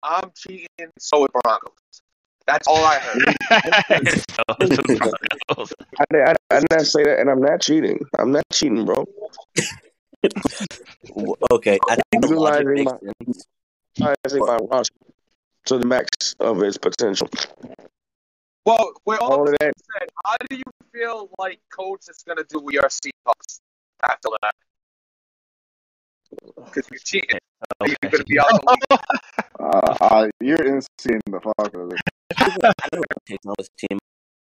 I'm 0.03 0.31
cheating, 0.35 0.91
so 0.99 1.25
is 1.25 1.31
Broncos. 1.43 1.73
That's 2.47 2.67
all 2.67 2.85
I 2.85 2.99
heard. 2.99 3.23
So, 4.31 4.57
Broncos. 4.59 5.73
I, 6.13 6.17
I, 6.17 6.35
I 6.51 6.61
did 6.61 6.67
not 6.71 6.87
say 6.87 7.05
that, 7.05 7.19
and 7.21 7.31
I'm 7.31 7.41
not 7.41 7.61
cheating. 7.61 7.99
I'm 8.19 8.33
not 8.33 8.45
cheating, 8.53 8.85
bro. 8.85 9.07
W- 11.09 11.35
Okay, 11.53 11.79
I 11.89 11.97
think 12.13 12.27
the 12.27 12.35
logic 12.35 12.67
Utilizing 12.67 12.75
makes 12.75 12.93
my- 12.93 12.99
sense. 13.25 13.45
I 14.03 14.15
say 14.29 14.39
my 14.39 14.57
roster 14.71 14.95
to 15.67 15.79
the 15.79 15.87
max 15.87 16.35
of 16.41 16.63
its 16.63 16.79
potential. 16.79 17.29
Well, 18.67 18.93
with 19.07 19.21
all 19.21 19.33
All 19.33 19.49
of 19.49 19.55
that, 19.61 19.73
said, 19.99 20.09
how 20.25 20.37
do 20.49 20.57
you 20.57 20.63
feel 20.93 21.31
like 21.39 21.61
Coach 21.71 22.09
is 22.09 22.23
going 22.27 22.39
to 22.39 22.45
do 22.49 22.61
with 22.61 22.75
your 22.75 22.85
Seahawks 22.85 23.61
after 24.03 24.29
that? 24.43 24.55
Because 26.65 26.89
you 26.93 26.99
cheated. 27.05 27.39
You're 27.85 27.97
going 28.03 28.13
to 28.19 28.25
be 28.25 28.39
out 28.39 28.49
the 28.51 28.77
league. 28.91 29.01
Uh, 29.61 29.95
uh, 30.01 30.29
you're 30.41 30.63
insane 30.65 31.21
the 31.27 31.39
fuck 31.39 31.53
out 31.59 31.75
of 31.75 31.93
it. 31.93 32.01
I 32.39 32.45
don't 32.49 32.63
know 32.63 32.99
what 33.01 33.27
takes 33.27 33.45
on 33.47 33.55
this 33.59 33.69
team. 33.77 33.99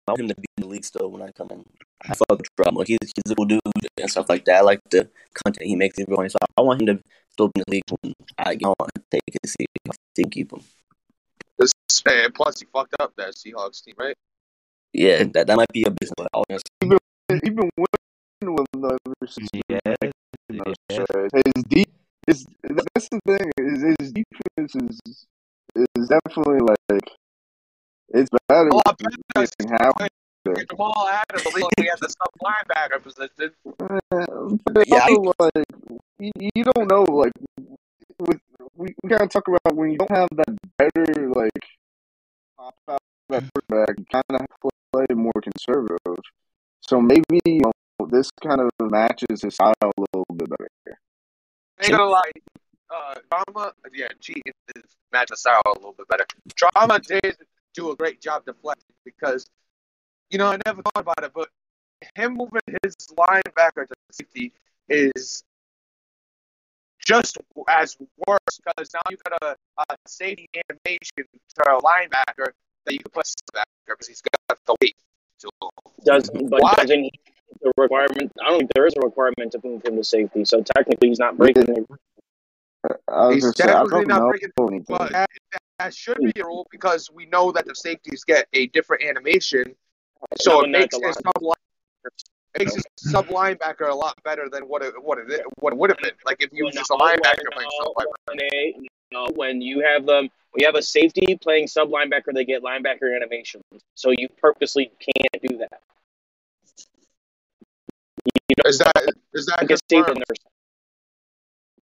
I 0.08 0.12
want 0.12 0.22
him 0.22 0.28
to 0.28 0.36
be 0.36 0.46
in 0.58 0.62
the 0.62 0.68
league 0.68 0.86
still 0.86 1.10
when 1.10 1.24
I 1.24 1.32
come 1.32 1.48
in. 1.50 1.64
I 2.06 2.14
fuck 2.14 2.30
with 2.30 2.56
Trump. 2.56 2.78
Like 2.78 2.88
he's, 2.88 2.98
he's 3.02 3.32
a 3.32 3.36
cool 3.36 3.46
dude 3.46 3.60
and 4.00 4.10
stuff 4.10 4.30
like 4.30 4.46
that. 4.46 4.58
I 4.58 4.62
like 4.62 4.80
the 4.90 5.10
content 5.34 5.66
he 5.68 5.76
makes 5.76 6.00
everyone. 6.00 6.30
So 6.30 6.38
I 6.58 6.62
want 6.62 6.82
him 6.82 6.88
to 6.88 7.04
still 7.32 7.48
be 7.50 7.60
in 7.60 7.64
the 7.68 7.72
league 7.72 7.84
when 8.02 8.14
I 8.40 8.54
want 8.64 8.92
to 8.96 9.02
Take 9.10 9.22
his 9.42 9.54
seat. 9.54 9.68
Team 10.16 10.30
keep 10.30 10.52
him. 10.52 10.62
This, 11.58 11.72
and 12.06 12.34
plus, 12.34 12.60
he 12.60 12.68
fucked 12.74 12.96
up 13.00 13.14
that 13.18 13.36
Seahawks 13.36 13.84
team, 13.84 13.96
right? 13.98 14.16
Yeah, 14.94 15.24
that, 15.34 15.48
that 15.48 15.56
might 15.58 15.72
be 15.72 15.84
a 15.84 15.92
business. 15.92 16.14
But 16.18 16.28
I'll 16.34 16.44
honestly, 16.50 16.98
Even 17.46 17.70
when 17.76 17.88
with 18.42 18.66
the 18.74 18.98
receivers, 19.22 19.50
Yeah. 19.70 19.80
yeah. 20.50 20.74
shit. 20.92 21.32
his 21.56 21.64
deep 21.68 21.90
his 22.28 22.46
that's 22.64 23.10
the 23.10 23.20
thing. 23.26 23.52
His, 23.58 23.96
his 24.00 24.12
defense 24.12 24.76
is 24.76 25.26
is 25.96 26.08
definitely 26.10 26.60
like 26.60 27.04
it's 28.10 28.30
better 28.48 28.70
A 28.70 28.76
lot 28.76 29.00
with 29.00 30.00
better 30.54 30.66
the 30.66 30.76
second 30.76 30.78
half. 30.78 30.78
Jamal 30.78 31.08
Adams, 31.08 31.46
at 31.46 31.80
he 31.80 31.86
had 31.88 32.00
the 32.00 32.10
sub 32.10 32.34
linebacker 32.44 33.04
position. 33.04 33.52
But 34.66 34.88
Yeah, 34.88 35.06
I- 35.06 35.18
like 35.40 35.66
you, 36.20 36.32
you 36.56 36.64
don't 36.64 36.88
know 36.90 37.04
like 37.04 37.34
with 38.20 38.40
we, 38.76 38.94
we 39.04 39.10
gotta 39.10 39.28
talk 39.28 39.48
about 39.48 39.76
when 39.76 39.92
you 39.92 39.98
don't 39.98 40.12
have 40.12 40.30
that 40.36 40.58
better 40.78 41.30
like 41.30 41.52
pop 42.58 42.76
out 42.90 43.00
that 43.30 43.44
quarterback, 43.70 43.98
you 44.00 44.06
kind 44.12 44.24
of 44.32 44.72
play 44.94 45.06
more 45.16 45.34
conservative. 45.42 46.24
So 46.82 47.02
maybe 47.02 47.40
you 47.46 47.62
know 47.62 47.72
this 48.10 48.30
kind 48.44 48.62
of 48.62 48.70
matches 48.92 49.42
his 49.42 49.54
style 49.56 49.74
a 49.84 49.92
little 49.98 50.26
bit 50.36 50.50
better. 50.50 50.98
Ain't 51.82 51.92
gonna 51.92 52.06
lie, 52.06 52.22
uh, 52.90 53.16
Drama, 53.30 53.74
yeah, 53.94 54.08
cheating 54.20 54.54
is 54.76 54.84
match 55.12 55.30
the 55.30 55.38
style 55.38 55.62
a 55.66 55.74
little 55.74 55.94
bit 55.98 56.08
better. 56.08 56.26
Drama 56.56 57.00
did 57.00 57.36
do 57.74 57.92
a 57.92 57.96
great 57.96 58.22
job 58.22 58.46
deflecting 58.46 58.96
because, 59.06 59.46
you 60.30 60.38
know, 60.38 60.48
I 60.48 60.60
never 60.66 60.82
thought 60.82 61.02
about 61.02 61.24
it, 61.24 61.32
but 61.34 61.50
him 62.16 62.36
moving 62.36 62.62
his 62.84 62.96
linebacker 63.18 63.88
to 63.88 63.94
safety 64.12 64.54
is 64.90 65.44
just 67.06 67.38
as 67.70 67.98
worse 68.28 68.40
because 68.64 68.94
now 68.94 69.00
you 69.10 69.18
got 69.30 69.42
a, 69.42 69.56
a 69.90 69.96
safety 70.06 70.48
animation 70.70 71.10
to 71.18 71.72
a 71.72 71.82
linebacker 71.82 72.52
that 72.86 72.94
you 72.94 73.00
can 73.00 73.12
put 73.14 73.26
linebacker 73.54 73.66
because 73.88 74.08
he's 74.08 74.22
got 74.22 74.60
the 74.66 74.76
weight. 74.82 74.96
So 75.38 75.50
Does 76.04 76.30
but 76.30 76.62
Why? 76.62 76.74
doesn't 76.78 77.04
he 77.04 77.12
the 77.62 77.72
requirement? 77.78 78.32
I 78.44 78.50
don't 78.50 78.60
think 78.60 78.72
there 78.76 78.86
is 78.86 78.94
a 78.98 79.06
requirement 79.06 79.52
to 79.54 79.60
move 79.64 79.86
him 79.86 79.96
to 79.96 80.04
safety. 80.04 80.44
So 80.46 80.62
technically, 80.62 81.10
he's 81.10 81.20
not 81.20 81.38
breaking 81.38 81.66
the 81.66 81.86
I 83.10 83.34
He's 83.34 83.44
gonna 83.44 83.54
say 83.54 83.64
I 83.64 83.68
definitely 83.68 83.90
don't 83.90 84.08
not 84.08 84.20
know. 84.20 84.30
breaking 84.30 84.86
But 84.88 85.12
that, 85.12 85.30
that 85.80 85.96
should 85.96 86.18
be 86.18 86.34
a 86.40 86.46
rule 86.46 86.68
because 86.72 87.10
we 87.12 87.26
know 87.26 87.52
that 87.52 87.66
the 87.66 87.76
safeties 87.76 88.24
get 88.24 88.48
a 88.54 88.68
different 88.68 89.04
animation, 89.04 89.76
so 90.40 90.64
it 90.64 90.70
makes 90.70 90.98
the 90.98 91.06
his 91.08 91.16
sub 91.16 91.42
linebacker 91.42 92.58
makes 92.58 92.74
his 92.74 92.84
sub 92.98 93.28
linebacker 93.28 93.90
a 93.90 93.96
lot 93.96 94.16
better 94.24 94.50
than 94.50 94.64
what 94.64 94.82
it 94.82 94.94
what 95.02 95.18
it 95.18 95.42
what 95.60 95.74
it 95.74 95.80
would 95.80 95.90
have 95.90 96.00
been. 96.00 96.12
Like 96.26 96.38
if 96.40 96.50
you 96.52 96.66
was 96.66 96.74
just 96.76 96.90
a 96.90 96.96
linebacker 96.96 97.52
playing 97.54 97.70
sub 97.82 97.94
linebacker. 97.96 98.14
when 98.28 98.88
no, 99.12 99.28
when 99.36 99.62
you 99.62 99.82
have 99.82 100.06
them, 100.06 100.30
when 100.52 100.62
you 100.62 100.66
have 100.66 100.76
a 100.76 100.82
safety 100.82 101.38
playing 101.42 101.68
sub 101.68 101.90
linebacker, 101.90 102.34
they 102.34 102.46
get 102.46 102.62
linebacker 102.64 103.16
animations. 103.16 103.64
So 103.96 104.12
you 104.12 104.28
purposely 104.42 104.92
can't 105.00 105.44
do 105.48 105.58
that. 105.58 105.82
You 108.26 108.56
don't 108.58 108.68
Is 108.68 108.78
that 108.80 109.14
is 109.34 109.46
that 109.46 109.68
get 109.68 109.80
safety 109.90 109.96
confirmed? 109.96 110.18
numbers 110.18 110.38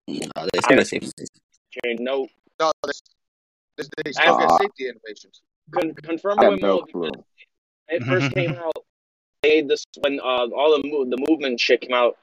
no, 0.08 0.48
they 0.54 0.62
still 0.62 0.78
got 0.78 0.88
safety. 0.88 1.26
No, 2.00 2.28
No, 2.60 2.72
this, 2.86 3.02
this, 3.78 3.90
they 4.04 4.12
still 4.12 4.38
get 4.38 4.52
safety 4.62 4.88
animations. 4.90 5.42
con- 5.72 5.94
confirm 5.96 6.40
I 6.40 6.50
with 6.50 6.62
have 6.62 6.62
no 6.62 6.82
clue. 6.84 7.10
because 7.10 7.24
it 7.90 8.04
first 8.04 8.34
came 8.34 8.52
out. 8.64 8.86
They 9.42 9.62
this 9.62 9.86
when 10.00 10.20
uh, 10.20 10.48
all 10.56 10.82
the 10.82 10.88
move, 10.88 11.10
the 11.10 11.24
movement 11.30 11.60
shit 11.60 11.82
came 11.82 11.94
out. 11.94 12.18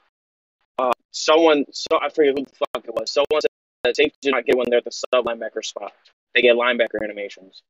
Uh, 0.78 0.92
someone, 1.10 1.64
so 1.70 1.98
I 2.00 2.08
forget 2.08 2.36
who 2.36 2.44
the 2.44 2.66
fuck 2.74 2.84
it 2.84 2.94
was. 2.94 3.10
Someone 3.12 3.40
said 3.40 3.50
that 3.84 3.96
safety 3.96 4.18
do 4.22 4.30
not 4.30 4.44
get 4.44 4.56
when 4.56 4.66
they're 4.68 4.78
at 4.78 4.84
the 4.84 4.90
sub 4.90 5.24
linebacker 5.24 5.64
spot. 5.64 5.92
They 6.34 6.42
get 6.42 6.56
linebacker 6.56 7.02
animations, 7.02 7.62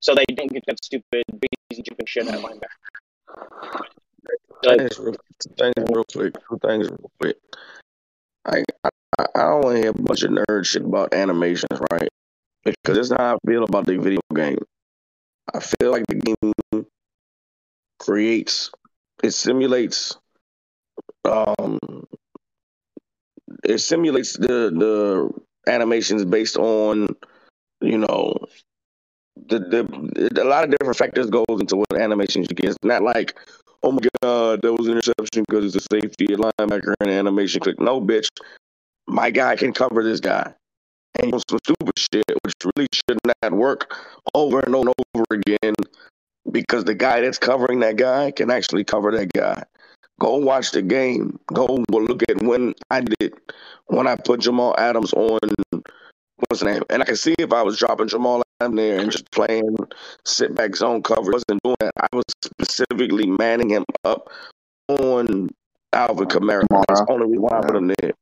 so 0.00 0.14
they 0.14 0.24
don't 0.34 0.52
get 0.52 0.64
that 0.66 0.82
stupid 0.82 1.22
easy 1.70 1.82
jumping 1.82 2.06
shit 2.06 2.26
at 2.26 2.40
linebacker. 2.40 3.84
Like, 4.62 4.76
things 4.76 4.98
real, 4.98 5.14
two 5.38 5.54
things 5.56 5.72
real 5.88 6.04
quick. 6.12 6.34
Two 6.34 6.58
things 6.58 6.90
real 6.90 7.10
quick. 7.18 7.36
I 8.44 8.62
I, 8.84 8.90
I 9.34 9.40
don't 9.40 9.64
want 9.64 9.76
to 9.76 9.82
hear 9.82 9.90
a 9.90 9.94
bunch 9.94 10.22
of 10.22 10.32
nerd 10.32 10.66
shit 10.66 10.82
about 10.82 11.14
animations, 11.14 11.80
right? 11.90 12.08
Because 12.64 13.08
that's 13.08 13.10
how 13.10 13.36
I 13.36 13.38
feel 13.48 13.64
about 13.64 13.86
the 13.86 13.96
video 13.96 14.20
game. 14.34 14.58
I 15.54 15.60
feel 15.60 15.90
like 15.90 16.06
the 16.08 16.14
game 16.14 16.86
creates, 18.00 18.70
it 19.22 19.30
simulates, 19.30 20.16
um, 21.24 21.78
it 23.62 23.78
simulates 23.78 24.32
the 24.32 24.72
the 24.74 25.30
animations 25.70 26.24
based 26.24 26.56
on, 26.56 27.08
you 27.80 27.98
know, 27.98 28.34
the 29.46 29.60
the 29.60 30.42
a 30.42 30.44
lot 30.44 30.64
of 30.64 30.70
different 30.70 30.96
factors 30.96 31.30
goes 31.30 31.60
into 31.60 31.76
what 31.76 31.92
animations 31.94 32.48
you 32.50 32.56
get. 32.56 32.70
It's 32.70 32.78
not 32.82 33.02
like, 33.02 33.38
oh 33.82 33.92
my 33.92 34.00
god, 34.22 34.62
that 34.62 34.72
was 34.72 34.86
an 34.86 34.92
interception 34.92 35.44
because 35.48 35.64
it's 35.64 35.86
a 35.86 36.00
safety, 36.00 36.26
a 36.32 36.36
linebacker, 36.36 36.94
and 37.00 37.10
an 37.10 37.16
animation 37.16 37.60
click. 37.60 37.78
No, 37.78 38.00
bitch, 38.00 38.28
my 39.06 39.30
guy 39.30 39.56
can 39.56 39.72
cover 39.72 40.02
this 40.02 40.20
guy. 40.20 40.52
And 41.20 41.32
some 41.32 41.58
stupid 41.64 41.98
shit, 41.98 42.24
which 42.44 42.54
really 42.76 42.86
should 42.92 43.18
not 43.42 43.52
work 43.52 43.94
over 44.32 44.60
and 44.60 44.74
over 44.74 44.92
and 44.96 45.04
over 45.16 45.24
again 45.30 45.74
because 46.52 46.84
the 46.84 46.94
guy 46.94 47.20
that's 47.20 47.38
covering 47.38 47.80
that 47.80 47.96
guy 47.96 48.30
can 48.30 48.50
actually 48.50 48.84
cover 48.84 49.10
that 49.12 49.32
guy. 49.32 49.62
Go 50.20 50.36
watch 50.36 50.72
the 50.72 50.82
game. 50.82 51.38
Go 51.52 51.84
look 51.90 52.22
at 52.28 52.42
when 52.42 52.74
I 52.90 53.00
did 53.00 53.34
when 53.86 54.06
I 54.06 54.16
put 54.16 54.40
Jamal 54.40 54.74
Adams 54.78 55.12
on 55.14 55.38
what's 56.48 56.60
the 56.60 56.66
name, 56.66 56.82
and 56.90 57.02
I 57.02 57.06
can 57.06 57.16
see 57.16 57.34
if 57.38 57.52
I 57.52 57.62
was 57.62 57.78
dropping 57.78 58.08
Jamal 58.08 58.42
Adams 58.60 58.76
there 58.76 59.00
and 59.00 59.10
just 59.10 59.30
playing 59.30 59.76
sit 60.24 60.54
back 60.54 60.76
zone 60.76 61.02
coverage. 61.02 61.32
wasn't 61.32 61.62
doing 61.62 61.76
that. 61.80 61.92
I 62.00 62.08
was 62.12 62.24
specifically 62.44 63.26
manning 63.26 63.70
him 63.70 63.84
up 64.04 64.28
on 64.88 65.48
Alvin 65.92 66.28
Kamara. 66.28 66.64
That's 66.88 67.00
the 67.00 67.06
only 67.10 67.26
reason 67.26 67.42
why 67.42 67.58
I 67.58 67.60
put 67.62 67.76
him 67.76 67.88
there. 67.88 68.12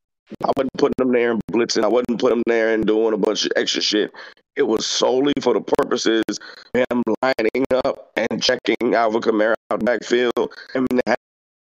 I 0.44 0.50
wasn't 0.56 0.74
putting 0.78 1.06
him 1.06 1.12
there 1.12 1.30
and 1.32 1.40
blitzing. 1.50 1.84
I 1.84 1.88
wasn't 1.88 2.20
putting 2.20 2.38
him 2.38 2.44
there 2.46 2.74
and 2.74 2.86
doing 2.86 3.14
a 3.14 3.18
bunch 3.18 3.46
of 3.46 3.52
extra 3.56 3.80
shit. 3.80 4.12
It 4.58 4.66
was 4.66 4.84
solely 4.84 5.32
for 5.40 5.54
the 5.54 5.60
purposes 5.60 6.24
of 6.28 6.84
him 6.90 7.02
lining 7.22 7.64
up 7.84 8.10
and 8.16 8.42
checking 8.42 8.92
Alvin 8.92 9.20
Kamara 9.22 9.54
out 9.70 9.84
backfield 9.84 10.52
and 10.74 10.88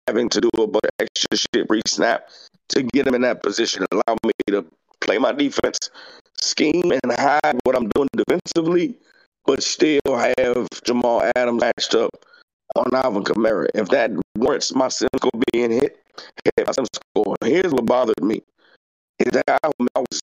having 0.08 0.30
to 0.30 0.39
do 0.39 0.50
a 0.58 0.66
bunch 0.66 0.86
of 0.86 0.91
extra 1.00 1.38
shit 1.38 1.68
pre-snap 1.68 2.30
to 2.70 2.84
get 2.84 3.06
him 3.06 3.14
in 3.14 3.22
that 3.24 3.43
position, 3.43 3.86
allow 3.91 4.16
me 4.24 4.32
to 4.48 4.66
play 5.02 5.18
my 5.18 5.34
defense 5.34 5.89
scheme 6.39 6.89
and 6.89 7.12
hide 7.12 7.60
what 7.66 7.76
I'm 7.76 7.89
doing 7.89 8.08
defensively, 8.16 8.98
but 9.46 9.62
still 9.62 10.00
have 10.06 10.68
Jamal 10.86 11.30
Adams 11.36 11.60
matched 11.60 11.96
up 11.96 12.12
on 12.78 12.86
Alvin 12.93 13.26
Kamara. 13.26 13.68
If 13.76 13.89
that 13.89 14.12
warrants 14.38 14.74
my 14.74 14.88
sim 14.88 15.10
score 15.18 15.32
being 15.52 15.72
hit, 15.72 16.00
hit 16.56 16.66
my 16.66 16.72
score. 16.72 17.36
Here's 17.43 17.74
what 17.74 17.86
bothered 17.86 18.24
me 18.24 18.41
is 19.20 19.32
that 19.32 19.60
I 19.62 19.70
was 20.00 20.22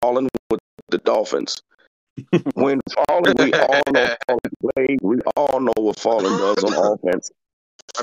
falling 0.00 0.28
with 0.50 0.60
the 0.90 0.98
Dolphins. 0.98 1.62
when 2.54 2.80
falling, 3.06 3.34
we 3.38 3.52
all 3.54 3.82
know 3.92 4.08
falling 4.26 4.52
play. 4.60 4.96
We 5.02 5.20
all 5.36 5.60
know 5.60 5.72
what 5.76 5.98
falling 5.98 6.36
does 6.36 6.64
on 6.64 6.72
offense. 6.74 7.30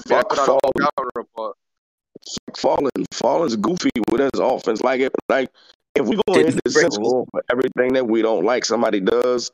Fuck 0.08 0.36
falling. 0.36 0.60
Fuck 1.36 1.56
Falling, 2.58 3.06
Falling's 3.12 3.56
goofy 3.56 3.92
with 4.10 4.22
his 4.22 4.40
offense. 4.40 4.82
Like 4.82 5.02
it, 5.02 5.14
like 5.30 5.50
if 5.94 6.08
we 6.08 6.16
go 6.28 6.36
into 6.36 6.60
this 6.64 6.76
for 6.76 7.44
everything 7.52 7.94
that 7.94 8.08
we 8.08 8.22
don't 8.22 8.46
like 8.46 8.66
somebody 8.66 9.00
does, 9.00 9.52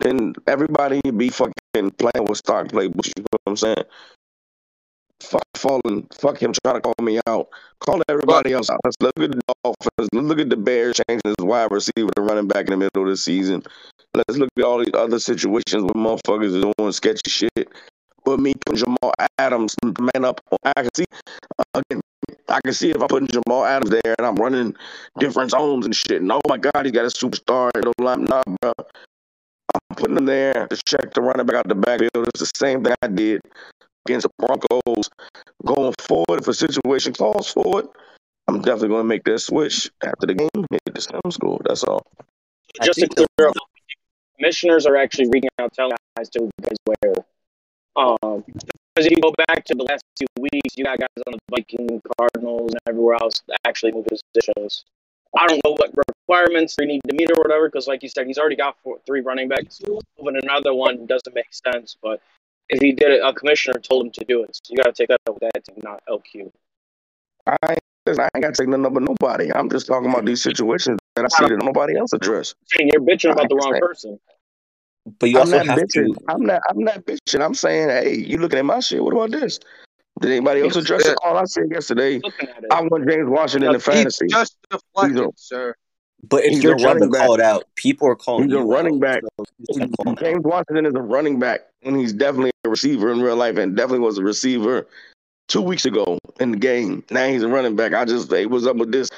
then 0.00 0.34
everybody 0.46 1.00
be 1.16 1.30
fucking 1.30 1.90
playing 1.98 2.26
with 2.28 2.38
stock 2.38 2.68
play. 2.68 2.84
You 2.84 2.90
know 2.90 3.24
what 3.30 3.40
I'm 3.46 3.56
saying? 3.56 3.84
Fuck 5.20 5.42
falling, 5.54 6.06
fuck 6.12 6.40
him 6.40 6.52
trying 6.64 6.76
to 6.76 6.80
call 6.80 6.94
me 7.02 7.20
out. 7.26 7.48
Call 7.80 8.02
everybody 8.08 8.52
else 8.52 8.70
out. 8.70 8.80
Let's 8.84 8.96
look 9.00 9.18
at 9.18 9.32
the 9.32 9.42
Dolphins. 9.62 10.08
Look 10.12 10.38
at 10.38 10.50
the 10.50 10.56
Bears 10.56 11.00
changing 11.08 11.22
his 11.24 11.44
wide 11.44 11.70
receiver 11.70 12.10
to 12.16 12.22
running 12.22 12.48
back 12.48 12.66
in 12.66 12.70
the 12.70 12.76
middle 12.76 13.02
of 13.02 13.08
the 13.08 13.16
season. 13.16 13.62
Let's 14.14 14.38
look 14.38 14.48
at 14.56 14.64
all 14.64 14.78
these 14.78 14.94
other 14.94 15.18
situations 15.18 15.82
where 15.82 15.94
motherfuckers 15.94 16.56
are 16.56 16.72
doing 16.78 16.92
sketchy 16.92 17.30
shit. 17.30 17.68
But 18.24 18.40
me 18.40 18.54
putting 18.64 18.84
Jamal 18.84 19.12
Adams 19.38 19.74
man 19.84 20.24
up, 20.24 20.40
I 20.64 20.72
can 20.74 20.90
see 20.96 21.04
again. 21.74 22.00
I 22.48 22.60
can 22.64 22.72
see 22.72 22.90
if 22.90 23.00
I'm 23.00 23.08
putting 23.08 23.28
Jamal 23.28 23.64
Adams 23.64 23.90
there 23.90 24.14
and 24.18 24.26
I'm 24.26 24.36
running 24.36 24.74
different 25.18 25.50
zones 25.50 25.84
and 25.84 25.94
shit. 25.94 26.22
And 26.22 26.32
oh 26.32 26.40
my 26.48 26.58
God, 26.58 26.84
he's 26.84 26.92
got 26.92 27.04
a 27.04 27.08
superstar. 27.08 27.70
Nah, 27.98 28.42
bro. 28.60 28.72
I'm 29.74 29.96
putting 29.96 30.16
him 30.16 30.24
there 30.24 30.66
to 30.68 30.76
check 30.76 31.12
the 31.14 31.20
running 31.20 31.46
back 31.46 31.56
out 31.56 31.68
the 31.68 31.74
backfield. 31.74 32.28
It's 32.28 32.40
the 32.40 32.50
same 32.56 32.82
thing 32.82 32.94
I 33.02 33.08
did 33.08 33.42
against 34.06 34.26
the 34.26 34.46
Broncos 34.46 35.10
going 35.64 35.94
forward. 36.00 36.40
If 36.40 36.48
a 36.48 36.54
situation 36.54 37.12
calls 37.12 37.50
for 37.50 37.80
it, 37.80 37.86
I'm 38.48 38.60
definitely 38.60 38.88
going 38.88 39.02
to 39.02 39.08
make 39.08 39.24
that 39.24 39.40
switch 39.40 39.90
after 40.02 40.26
the 40.26 40.34
game. 40.34 40.66
Hit 40.70 40.94
the 40.94 41.00
sim 41.00 41.20
score. 41.30 41.60
That's 41.64 41.84
all. 41.84 42.06
Just 42.82 43.00
to 43.00 43.08
clear 43.08 43.48
up, 43.48 43.54
commissioners 44.36 44.86
are 44.86 44.96
actually 44.96 45.28
reaching 45.28 45.50
out, 45.58 45.72
telling 45.72 45.96
guys 46.16 46.28
to 46.30 46.50
guys 46.62 46.76
where. 46.84 47.14
Um, 47.96 48.44
because 48.46 49.06
if 49.06 49.10
you 49.10 49.20
go 49.20 49.32
back 49.46 49.64
to 49.64 49.74
the 49.74 49.84
last 49.84 50.04
two 50.18 50.26
weeks, 50.38 50.76
you 50.76 50.84
got 50.84 50.98
guys 50.98 51.08
on 51.26 51.32
the 51.32 51.38
Viking, 51.50 52.00
Cardinals, 52.18 52.70
and 52.72 52.80
everywhere 52.88 53.16
else 53.20 53.42
actually 53.66 53.92
move 53.92 54.06
positions. 54.34 54.84
I 55.38 55.46
don't 55.46 55.60
know 55.64 55.72
what 55.72 55.92
requirements 56.28 56.76
they 56.78 56.86
need 56.86 57.02
to 57.08 57.14
meet 57.14 57.30
or 57.30 57.42
whatever, 57.42 57.68
because 57.68 57.86
like 57.86 58.02
you 58.02 58.08
said, 58.08 58.26
he's 58.26 58.38
already 58.38 58.56
got 58.56 58.76
four, 58.82 58.98
three 59.06 59.20
running 59.20 59.48
backs. 59.48 59.80
Moving 60.18 60.40
another 60.42 60.72
one 60.72 61.06
doesn't 61.06 61.34
make 61.34 61.46
sense, 61.50 61.96
but 62.02 62.22
if 62.68 62.80
he 62.80 62.92
did 62.92 63.12
it, 63.12 63.20
a 63.24 63.32
commissioner 63.32 63.78
told 63.78 64.06
him 64.06 64.12
to 64.12 64.24
do 64.24 64.42
it. 64.42 64.56
So 64.56 64.70
you 64.70 64.76
got 64.76 64.86
to 64.86 64.92
take 64.92 65.08
that 65.08 65.20
up 65.28 65.34
with 65.40 65.50
that 65.52 65.64
team, 65.64 65.76
not 65.82 66.02
LQ. 66.08 66.50
I 67.46 67.56
ain't, 67.70 67.80
I 68.06 68.28
ain't 68.34 68.42
got 68.42 68.54
to 68.54 68.62
take 68.62 68.68
nothing 68.68 68.86
up 68.86 68.92
with 68.92 69.04
nobody. 69.04 69.52
I'm 69.52 69.70
just 69.70 69.86
talking 69.86 70.10
about 70.10 70.24
these 70.24 70.42
situations 70.42 70.98
that 71.14 71.24
I 71.24 71.28
see 71.28 71.48
that 71.48 71.64
nobody 71.64 71.96
else 71.96 72.12
address. 72.12 72.54
Saying 72.66 72.90
you're 72.92 73.02
bitching 73.02 73.32
about 73.32 73.48
the 73.48 73.56
wrong 73.56 73.72
saying. 73.72 73.80
person. 73.80 74.20
But 75.18 75.30
you 75.30 75.38
also 75.38 75.58
I'm 75.58 75.66
not 75.66 75.78
bitching. 75.78 76.14
To... 76.14 76.24
I'm 76.28 76.44
not. 76.44 76.62
I'm 76.68 76.80
not 76.80 77.04
bitching. 77.04 77.44
I'm 77.44 77.54
saying, 77.54 77.88
hey, 77.88 78.16
you 78.16 78.38
looking 78.38 78.58
at 78.58 78.64
my 78.64 78.80
shit? 78.80 79.02
What 79.02 79.12
about 79.12 79.30
this? 79.30 79.60
Did 80.20 80.32
anybody 80.32 80.62
else 80.62 80.76
address 80.76 81.06
it? 81.06 81.16
All 81.22 81.36
I 81.36 81.44
said 81.44 81.64
yesterday, 81.70 82.20
I 82.70 82.80
want 82.80 83.08
James 83.08 83.28
Washington 83.28 83.68
in 83.68 83.72
the 83.74 83.80
fantasy. 83.80 84.26
Just 84.28 84.56
deflected, 84.70 85.30
sir. 85.36 85.74
But 86.28 86.44
it's 86.44 86.56
He's 86.56 86.64
your 86.64 86.74
a 86.74 86.78
job 86.78 86.98
to 86.98 87.04
running 87.04 87.10
call 87.12 87.36
back. 87.36 87.38
it 87.38 87.44
out. 87.44 87.64
People 87.76 88.08
are 88.08 88.16
calling 88.16 88.48
He's 88.48 88.56
a 88.56 88.62
running 88.62 88.94
out, 88.96 89.00
back. 89.00 89.22
so 89.38 89.44
you 89.68 89.80
just 89.80 89.96
call 89.98 90.12
him 90.12 90.18
out. 90.18 90.20
James 90.20 90.42
Washington 90.42 90.86
is 90.86 90.94
a 90.94 91.02
running 91.02 91.38
back, 91.38 91.66
and 91.82 91.96
he's 91.96 92.12
definitely 92.12 92.50
a 92.64 92.68
receiver 92.68 93.12
in 93.12 93.20
real 93.20 93.36
life, 93.36 93.56
and 93.56 93.76
definitely 93.76 94.00
was 94.00 94.18
a 94.18 94.22
receiver 94.22 94.86
two 95.48 95.62
weeks 95.62 95.84
ago 95.84 96.18
in 96.40 96.50
the 96.50 96.56
game. 96.56 97.04
Now 97.10 97.28
he's 97.28 97.42
a 97.42 97.48
running 97.48 97.76
back. 97.76 97.94
I 97.94 98.04
just, 98.04 98.30
hey, 98.30 98.46
what's 98.46 98.66
up 98.66 98.76
with 98.76 98.90
this? 98.92 99.08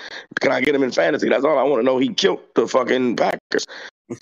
Can 0.41 0.53
I 0.53 0.61
get 0.61 0.75
him 0.75 0.83
in 0.83 0.91
fantasy? 0.93 1.29
That's 1.29 1.45
all 1.45 1.59
I 1.59 1.63
want 1.63 1.81
to 1.81 1.85
know. 1.85 1.99
He 1.99 2.13
killed 2.13 2.41
the 2.55 2.69
fucking 2.69 3.17
Packers. 3.17 3.65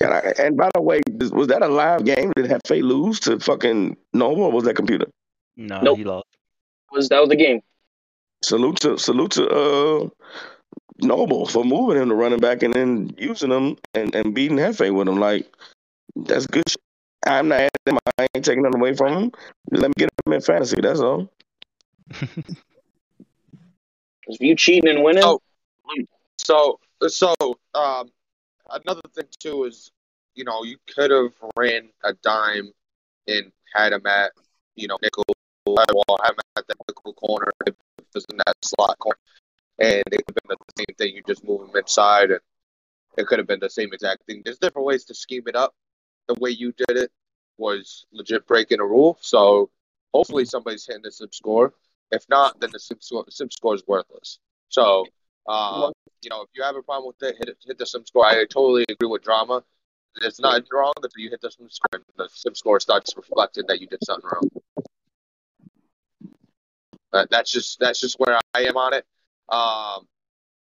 And, 0.00 0.12
I, 0.12 0.34
and 0.38 0.56
by 0.56 0.70
the 0.74 0.80
way, 0.80 1.00
was 1.32 1.48
that 1.48 1.62
a 1.62 1.68
live 1.68 2.04
game? 2.04 2.32
Did 2.36 2.46
Hefe 2.46 2.82
lose 2.82 3.20
to 3.20 3.38
fucking 3.38 3.96
Nova 4.12 4.40
or 4.42 4.52
was 4.52 4.64
that 4.64 4.74
computer? 4.74 5.06
No, 5.56 5.80
Nope. 5.80 5.98
he 5.98 6.04
lost. 6.04 6.26
Was 6.92 7.08
that 7.08 7.20
was 7.20 7.28
the 7.28 7.36
game? 7.36 7.60
Salute 8.42 8.78
to 8.80 8.98
salute 8.98 9.32
to 9.32 9.48
uh 9.48 10.08
Noble 10.98 11.46
for 11.46 11.64
moving 11.64 12.00
him 12.00 12.08
to 12.08 12.14
running 12.14 12.38
back 12.40 12.62
and 12.62 12.72
then 12.74 13.14
using 13.18 13.50
him 13.50 13.76
and, 13.94 14.14
and 14.14 14.34
beating 14.34 14.56
Hefe 14.56 14.92
with 14.94 15.08
him. 15.08 15.18
Like 15.20 15.46
that's 16.16 16.46
good. 16.46 16.68
Shit. 16.68 16.80
I'm 17.26 17.48
not 17.48 17.60
adding 17.60 17.70
him. 17.86 17.98
I 18.18 18.26
ain't 18.34 18.44
taking 18.44 18.62
nothing 18.62 18.80
away 18.80 18.94
from 18.94 19.12
him. 19.12 19.32
Let 19.70 19.88
me 19.88 19.94
get 19.96 20.10
him 20.26 20.32
in 20.32 20.40
fantasy. 20.40 20.80
That's 20.80 21.00
all. 21.00 21.30
If 24.28 24.40
you 24.40 24.56
cheating 24.56 24.90
and 24.90 25.04
winning, 25.04 25.22
Oh. 25.24 25.40
So, 26.38 26.78
so 27.08 27.34
um, 27.74 28.10
another 28.70 29.02
thing 29.14 29.26
too 29.38 29.64
is, 29.64 29.90
you 30.34 30.44
know, 30.44 30.64
you 30.64 30.76
could 30.92 31.10
have 31.10 31.32
ran 31.56 31.88
a 32.04 32.12
dime 32.14 32.72
and 33.26 33.52
had 33.74 33.92
him 33.92 34.06
at, 34.06 34.32
you 34.74 34.88
know, 34.88 34.98
nickel, 35.02 35.24
well, 35.66 35.76
have 36.22 36.34
him 36.34 36.38
at 36.56 36.66
that 36.68 36.76
nickel 36.88 37.14
corner, 37.14 37.50
if 37.66 37.74
it 37.98 38.06
was 38.14 38.26
in 38.30 38.36
that 38.38 38.54
slot 38.62 38.98
corner, 38.98 39.18
and 39.78 40.02
it 40.12 40.24
could 40.26 40.36
have 40.36 40.48
been 40.48 40.56
the 40.58 40.84
same 40.84 40.96
thing. 40.98 41.14
You 41.14 41.22
just 41.26 41.44
move 41.44 41.62
him 41.62 41.76
inside, 41.76 42.30
and 42.30 42.40
it 43.16 43.26
could 43.26 43.38
have 43.38 43.48
been 43.48 43.60
the 43.60 43.70
same 43.70 43.92
exact 43.92 44.24
thing. 44.26 44.42
There's 44.44 44.58
different 44.58 44.86
ways 44.86 45.04
to 45.06 45.14
scheme 45.14 45.44
it 45.46 45.56
up. 45.56 45.74
The 46.28 46.34
way 46.34 46.50
you 46.50 46.72
did 46.72 46.96
it 46.96 47.10
was 47.58 48.06
legit 48.12 48.46
breaking 48.46 48.80
a 48.80 48.84
rule. 48.84 49.18
So 49.20 49.70
hopefully 50.12 50.44
somebody's 50.44 50.86
hitting 50.86 51.02
the 51.02 51.12
sim 51.12 51.28
score. 51.32 51.74
If 52.10 52.24
not, 52.28 52.60
then 52.60 52.70
the 52.72 52.78
sim 52.78 52.98
score, 53.00 53.24
sim 53.30 53.50
score 53.50 53.74
is 53.74 53.82
worthless. 53.86 54.38
So, 54.68 55.06
uh, 55.48 55.90
you 56.22 56.30
know, 56.30 56.42
if 56.42 56.48
you 56.54 56.62
have 56.62 56.76
a 56.76 56.82
problem 56.82 57.08
with 57.08 57.28
it, 57.28 57.36
hit 57.38 57.48
it, 57.48 57.58
hit 57.66 57.78
the 57.78 57.86
sim 57.86 58.04
score. 58.06 58.26
I 58.26 58.44
totally 58.44 58.84
agree 58.88 59.08
with 59.08 59.22
drama. 59.22 59.64
It's 60.22 60.40
not 60.40 60.62
wrong 60.72 60.92
until 60.96 61.10
you 61.16 61.30
hit 61.30 61.40
the 61.40 61.50
sim 61.50 61.68
score 61.70 62.00
and 62.00 62.04
the 62.16 62.28
sim 62.32 62.54
score 62.54 62.80
starts 62.80 63.14
reflecting 63.16 63.64
that 63.68 63.80
you 63.80 63.86
did 63.86 64.00
something 64.04 64.28
wrong. 64.32 64.48
But 67.12 67.30
that's 67.30 67.50
just 67.50 67.78
that's 67.78 68.00
just 68.00 68.18
where 68.18 68.38
I 68.54 68.62
am 68.62 68.76
on 68.76 68.94
it. 68.94 69.04
Um, 69.48 70.06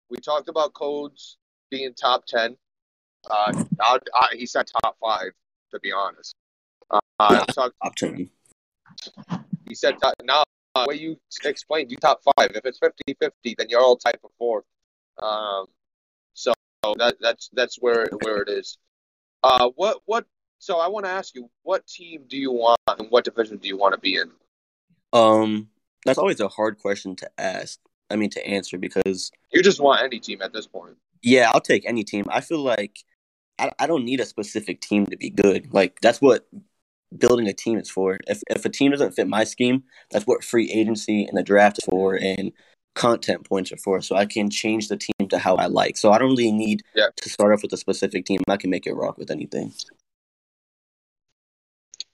we 0.09 0.17
talked 0.17 0.49
about 0.49 0.73
codes 0.73 1.37
being 1.69 1.93
top 1.93 2.25
ten. 2.25 2.57
Uh, 3.29 3.53
I, 3.81 3.99
I, 4.15 4.35
he 4.35 4.45
said 4.45 4.67
top 4.83 4.97
five, 5.01 5.31
to 5.71 5.79
be 5.79 5.91
honest. 5.91 6.35
Uh, 6.89 6.99
I 7.19 7.45
talked 7.45 7.75
Top 7.83 7.95
ten. 7.95 8.29
he 9.67 9.75
said 9.75 9.95
top, 10.01 10.13
now 10.23 10.43
uh, 10.75 10.85
way 10.87 10.95
you 10.95 11.17
explained 11.43 11.91
you 11.91 11.97
top 11.97 12.21
five 12.23 12.51
if 12.55 12.65
it's 12.65 12.79
50-50 12.79 13.31
then 13.57 13.67
you're 13.69 13.81
all 13.81 13.95
tied 13.97 14.17
for 14.21 14.29
fourth 14.37 14.65
um 15.21 15.65
so 16.33 16.53
that 16.97 17.15
that's 17.19 17.49
that's 17.53 17.77
where 17.77 18.07
where 18.23 18.41
it 18.41 18.49
is 18.49 18.77
uh 19.43 19.69
what 19.75 20.01
what 20.05 20.25
so 20.59 20.79
i 20.79 20.87
want 20.87 21.05
to 21.05 21.11
ask 21.11 21.35
you 21.35 21.49
what 21.63 21.85
team 21.87 22.23
do 22.27 22.37
you 22.37 22.51
want 22.51 22.79
and 22.97 23.09
what 23.09 23.25
division 23.25 23.57
do 23.57 23.67
you 23.67 23.77
want 23.77 23.93
to 23.93 23.99
be 23.99 24.15
in 24.15 24.31
Um, 25.11 25.69
that's 26.05 26.19
always 26.19 26.39
a 26.39 26.47
hard 26.47 26.77
question 26.77 27.15
to 27.17 27.29
ask. 27.37 27.79
I 28.11 28.15
mean, 28.15 28.29
to 28.31 28.47
answer 28.47 28.77
because 28.77 29.31
you 29.51 29.61
just 29.61 29.81
want 29.81 30.01
any 30.03 30.19
team 30.19 30.41
at 30.41 30.53
this 30.53 30.67
point 30.67 30.95
yeah, 31.21 31.51
I'll 31.53 31.61
take 31.61 31.85
any 31.85 32.03
team. 32.03 32.25
I 32.29 32.41
feel 32.41 32.59
like 32.59 33.03
I, 33.59 33.71
I 33.79 33.87
don't 33.87 34.05
need 34.05 34.19
a 34.19 34.25
specific 34.25 34.81
team 34.81 35.05
to 35.07 35.17
be 35.17 35.29
good. 35.29 35.73
Like 35.73 35.99
that's 36.01 36.21
what 36.21 36.47
building 37.17 37.47
a 37.47 37.53
team 37.53 37.77
is 37.77 37.89
for. 37.89 38.17
If 38.27 38.41
if 38.49 38.65
a 38.65 38.69
team 38.69 38.91
doesn't 38.91 39.11
fit 39.13 39.27
my 39.27 39.43
scheme, 39.43 39.83
that's 40.11 40.25
what 40.25 40.43
free 40.43 40.71
agency 40.71 41.25
and 41.25 41.37
the 41.37 41.43
draft 41.43 41.79
is 41.79 41.85
for, 41.85 42.15
and 42.15 42.51
content 42.95 43.47
points 43.47 43.71
are 43.71 43.77
for. 43.77 44.01
So 44.01 44.15
I 44.15 44.25
can 44.25 44.49
change 44.49 44.87
the 44.87 44.97
team 44.97 45.27
to 45.29 45.37
how 45.39 45.55
I 45.55 45.67
like. 45.67 45.97
So 45.97 46.11
I 46.11 46.17
don't 46.17 46.29
really 46.31 46.51
need 46.51 46.83
Yeah. 46.95 47.07
to 47.15 47.29
start 47.29 47.53
off 47.53 47.61
with 47.61 47.73
a 47.73 47.77
specific 47.77 48.25
team. 48.25 48.39
I 48.47 48.57
can 48.57 48.69
make 48.69 48.87
it 48.87 48.93
rock 48.93 49.17
with 49.17 49.31
anything. 49.31 49.73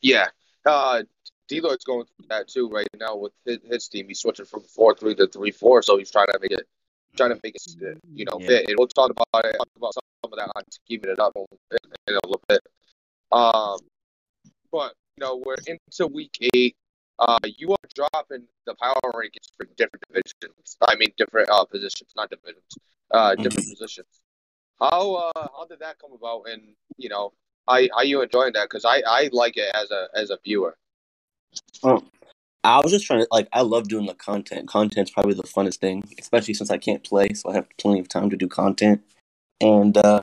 yeah 0.01 0.27
uh, 0.65 1.03
Deloitte's 1.47 1.83
going 1.83 2.05
through 2.05 2.27
that 2.29 2.47
too 2.47 2.69
right 2.69 2.87
now 2.99 3.15
with 3.15 3.33
his, 3.45 3.59
his 3.69 3.87
team. 3.87 4.07
He's 4.07 4.19
switching 4.19 4.45
from 4.45 4.61
four 4.61 4.95
three 4.95 5.15
to 5.15 5.27
three 5.27 5.51
four, 5.51 5.81
so 5.81 5.97
he's 5.97 6.11
trying 6.11 6.27
to 6.27 6.39
make 6.41 6.51
it 6.51 6.67
trying 7.15 7.31
to 7.31 7.39
make 7.43 7.55
it 7.55 7.97
you 8.13 8.25
know 8.25 8.39
Yeah. 8.39 8.47
fit. 8.47 8.69
And 8.69 8.75
we'll 8.77 8.87
talk 8.87 9.11
about 9.11 9.45
it 9.45 9.55
talk 9.57 9.67
about 9.77 9.93
some 9.93 10.03
of 10.23 10.31
that 10.37 10.51
on 10.55 10.63
keeping 10.87 11.11
it 11.11 11.19
up 11.19 11.33
in, 11.35 11.45
in 12.07 12.15
a 12.15 12.19
little 12.27 12.41
bit. 12.47 12.61
Um, 13.31 13.79
but 14.71 14.93
you 15.17 15.25
know 15.25 15.41
we're 15.43 15.57
into 15.65 16.07
week 16.07 16.37
eight. 16.53 16.75
Uh, 17.17 17.39
you 17.45 17.71
are 17.71 17.89
dropping 17.95 18.45
the 18.65 18.75
power 18.75 18.99
rankings 19.13 19.49
for 19.57 19.65
different 19.77 20.03
divisions. 20.09 20.77
I 20.81 20.95
mean 20.95 21.11
different 21.17 21.49
uh 21.49 21.65
positions, 21.65 22.11
not 22.15 22.29
divisions. 22.29 22.77
Uh, 23.11 23.35
different 23.35 23.69
positions. 23.69 24.07
How 24.79 25.15
uh 25.15 25.31
how 25.35 25.65
did 25.69 25.79
that 25.79 25.99
come 25.99 26.11
about? 26.13 26.43
And 26.51 26.75
you 26.97 27.09
know, 27.09 27.31
how 27.67 27.79
how 27.93 28.01
you 28.01 28.21
enjoying 28.21 28.53
that? 28.53 28.69
Because 28.69 28.85
I 28.85 29.01
I 29.07 29.29
like 29.31 29.57
it 29.57 29.71
as 29.73 29.91
a 29.91 30.09
as 30.13 30.29
a 30.29 30.37
viewer. 30.43 30.75
Um, 31.83 32.09
I 32.65 32.79
was 32.81 32.91
just 32.91 33.05
trying 33.05 33.19
to 33.19 33.27
like 33.31 33.47
I 33.53 33.61
love 33.61 33.87
doing 33.87 34.07
the 34.07 34.15
content. 34.15 34.67
Content's 34.67 35.11
probably 35.11 35.35
the 35.35 35.43
funnest 35.43 35.77
thing, 35.77 36.03
especially 36.19 36.55
since 36.55 36.71
I 36.71 36.77
can't 36.77 37.03
play, 37.03 37.29
so 37.33 37.49
I 37.49 37.53
have 37.53 37.67
plenty 37.77 37.99
of 37.99 38.07
time 38.09 38.29
to 38.31 38.35
do 38.35 38.47
content. 38.47 39.03
And 39.61 39.95
uh 39.97 40.21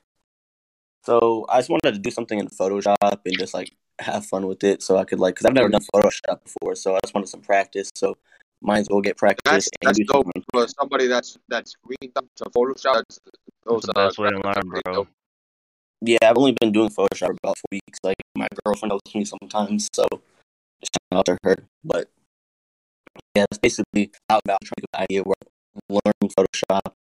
so 1.05 1.45
I 1.49 1.59
just 1.59 1.69
wanted 1.69 1.93
to 1.93 1.99
do 1.99 2.11
something 2.11 2.39
in 2.39 2.47
Photoshop 2.47 2.95
and 3.01 3.37
just 3.37 3.53
like 3.53 3.71
have 3.99 4.25
fun 4.25 4.47
with 4.47 4.63
it, 4.63 4.83
so 4.83 4.97
I 4.97 5.05
could 5.05 5.19
like 5.19 5.35
because 5.35 5.45
I've 5.45 5.53
never 5.53 5.69
done 5.69 5.81
Photoshop 5.95 6.43
before, 6.43 6.75
so 6.75 6.95
I 6.95 6.99
just 7.03 7.13
wanted 7.13 7.27
some 7.27 7.41
practice. 7.41 7.89
So 7.95 8.17
might 8.61 8.79
as 8.79 8.87
well 8.89 9.01
get 9.01 9.17
practice 9.17 9.41
That's 9.45 9.69
and 9.81 9.87
that's 9.87 9.99
dope 9.99 10.25
something. 10.25 10.43
for 10.51 10.67
somebody 10.67 11.07
that's 11.07 11.37
that's 11.47 11.75
greened 11.83 12.13
up 12.15 12.25
to 12.37 12.45
Photoshop. 12.45 12.95
That's, 12.95 13.19
those 13.65 13.83
That's 13.83 13.85
the 13.85 13.99
uh, 13.99 14.07
best 14.07 14.17
way 14.19 14.29
to 14.29 14.35
learn, 14.35 14.69
bro. 14.69 14.93
dope. 14.93 15.07
Yeah, 16.01 16.17
I've 16.23 16.37
only 16.37 16.55
been 16.59 16.73
doing 16.73 16.89
Photoshop 16.89 17.27
for 17.27 17.37
about 17.43 17.57
four 17.57 17.71
weeks. 17.71 17.99
Like 18.03 18.17
my 18.35 18.47
girlfriend 18.65 18.91
helps 18.91 19.15
me 19.15 19.23
sometimes, 19.23 19.87
so 19.93 20.05
just 20.81 20.97
shout 21.11 21.19
out 21.19 21.25
to 21.25 21.37
her. 21.43 21.57
But 21.83 22.09
yeah, 23.35 23.45
it's 23.49 23.57
basically 23.57 24.11
out 24.29 24.41
about 24.45 24.59
trying 24.63 24.75
to 24.77 24.81
get 24.81 24.99
an 24.99 25.03
idea 25.03 25.23
where 25.23 25.35
learn 25.89 26.29
Photoshop 26.29 26.93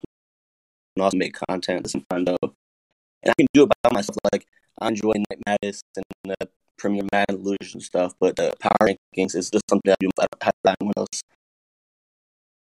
and 0.96 1.02
also 1.02 1.16
make 1.16 1.34
content 1.48 1.88
same 1.90 2.04
time 2.10 2.24
though. 2.24 2.36
And 3.22 3.30
I 3.30 3.34
can 3.36 3.46
do 3.52 3.64
it 3.64 3.72
by 3.82 3.90
myself. 3.92 4.16
Like 4.32 4.46
I 4.80 4.88
enjoy 4.88 5.12
Night 5.12 5.40
Madness 5.46 5.82
and 5.96 6.04
the 6.24 6.48
Premier 6.78 7.04
Mad 7.12 7.26
Illusion 7.28 7.80
stuff, 7.80 8.14
but 8.18 8.36
the 8.36 8.54
Power 8.60 8.72
Rankings 8.82 9.36
is 9.36 9.50
just 9.50 9.64
something 9.68 9.92
I 9.92 9.96
do 10.00 10.08
if 10.08 10.24
I 10.24 10.26
don't 10.30 10.42
have 10.66 10.76
anyone 10.80 10.94
else 10.96 11.22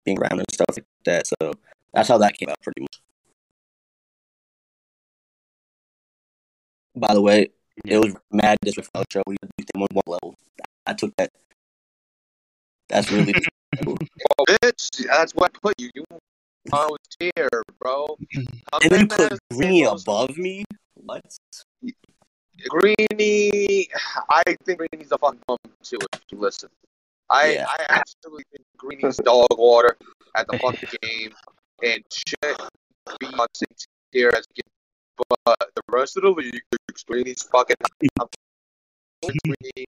being 0.04 0.18
around 0.18 0.40
and 0.40 0.50
stuff 0.50 0.66
like 0.76 0.84
that. 1.04 1.26
So 1.26 1.52
that's 1.92 2.08
how 2.08 2.18
that 2.18 2.36
came 2.36 2.48
out 2.48 2.60
pretty 2.62 2.82
much. 2.82 3.00
By 6.96 7.14
the 7.14 7.20
way, 7.22 7.48
it 7.84 7.98
was 7.98 8.14
Madness 8.32 8.76
with 8.76 8.90
Show. 9.12 9.22
We 9.26 9.36
did 9.56 9.68
them 9.72 9.82
on 9.82 9.88
one 9.92 10.02
level. 10.06 10.34
I 10.86 10.94
took 10.94 11.14
that. 11.16 11.30
That's 12.90 13.10
really 13.12 13.32
cool. 13.84 13.96
Oh, 14.38 14.44
bitch, 14.44 15.06
that's 15.06 15.32
what 15.34 15.52
put 15.62 15.74
you. 15.78 15.90
You 15.94 16.04
I 16.72 16.86
was 16.86 16.98
here, 17.18 17.48
bro. 17.80 18.18
Come 18.34 18.46
And 18.82 18.90
then 18.90 19.00
you 19.00 19.06
put 19.06 19.38
Greeny 19.52 19.84
above 19.84 20.36
me. 20.36 20.64
What? 20.94 21.22
Greeny. 22.68 23.88
I 24.28 24.42
think 24.64 24.78
Greeny's 24.78 25.12
a 25.12 25.18
fucking 25.18 25.40
bum 25.46 25.56
too. 25.82 25.98
If 26.12 26.20
you 26.30 26.38
listen, 26.38 26.68
I 27.30 27.52
Yeah. 27.52 27.66
I 27.68 27.86
absolutely 27.88 28.44
think 28.52 28.64
Greeny's 28.76 29.16
dog 29.18 29.46
water 29.56 29.96
at 30.36 30.46
the 30.48 30.58
fucking 30.58 30.88
game 31.02 31.32
and 31.82 32.02
shit 32.12 32.60
be 33.20 33.26
on 33.26 33.46
same 33.54 33.68
tier 34.12 34.32
as 34.36 34.44
get. 34.54 34.66
But 35.28 35.56
the 35.74 35.82
rest 35.90 36.16
of 36.16 36.24
the 36.24 36.30
league, 36.30 36.60
Greeny's 37.06 37.42
fucking. 37.44 37.76
I'm 38.20 38.28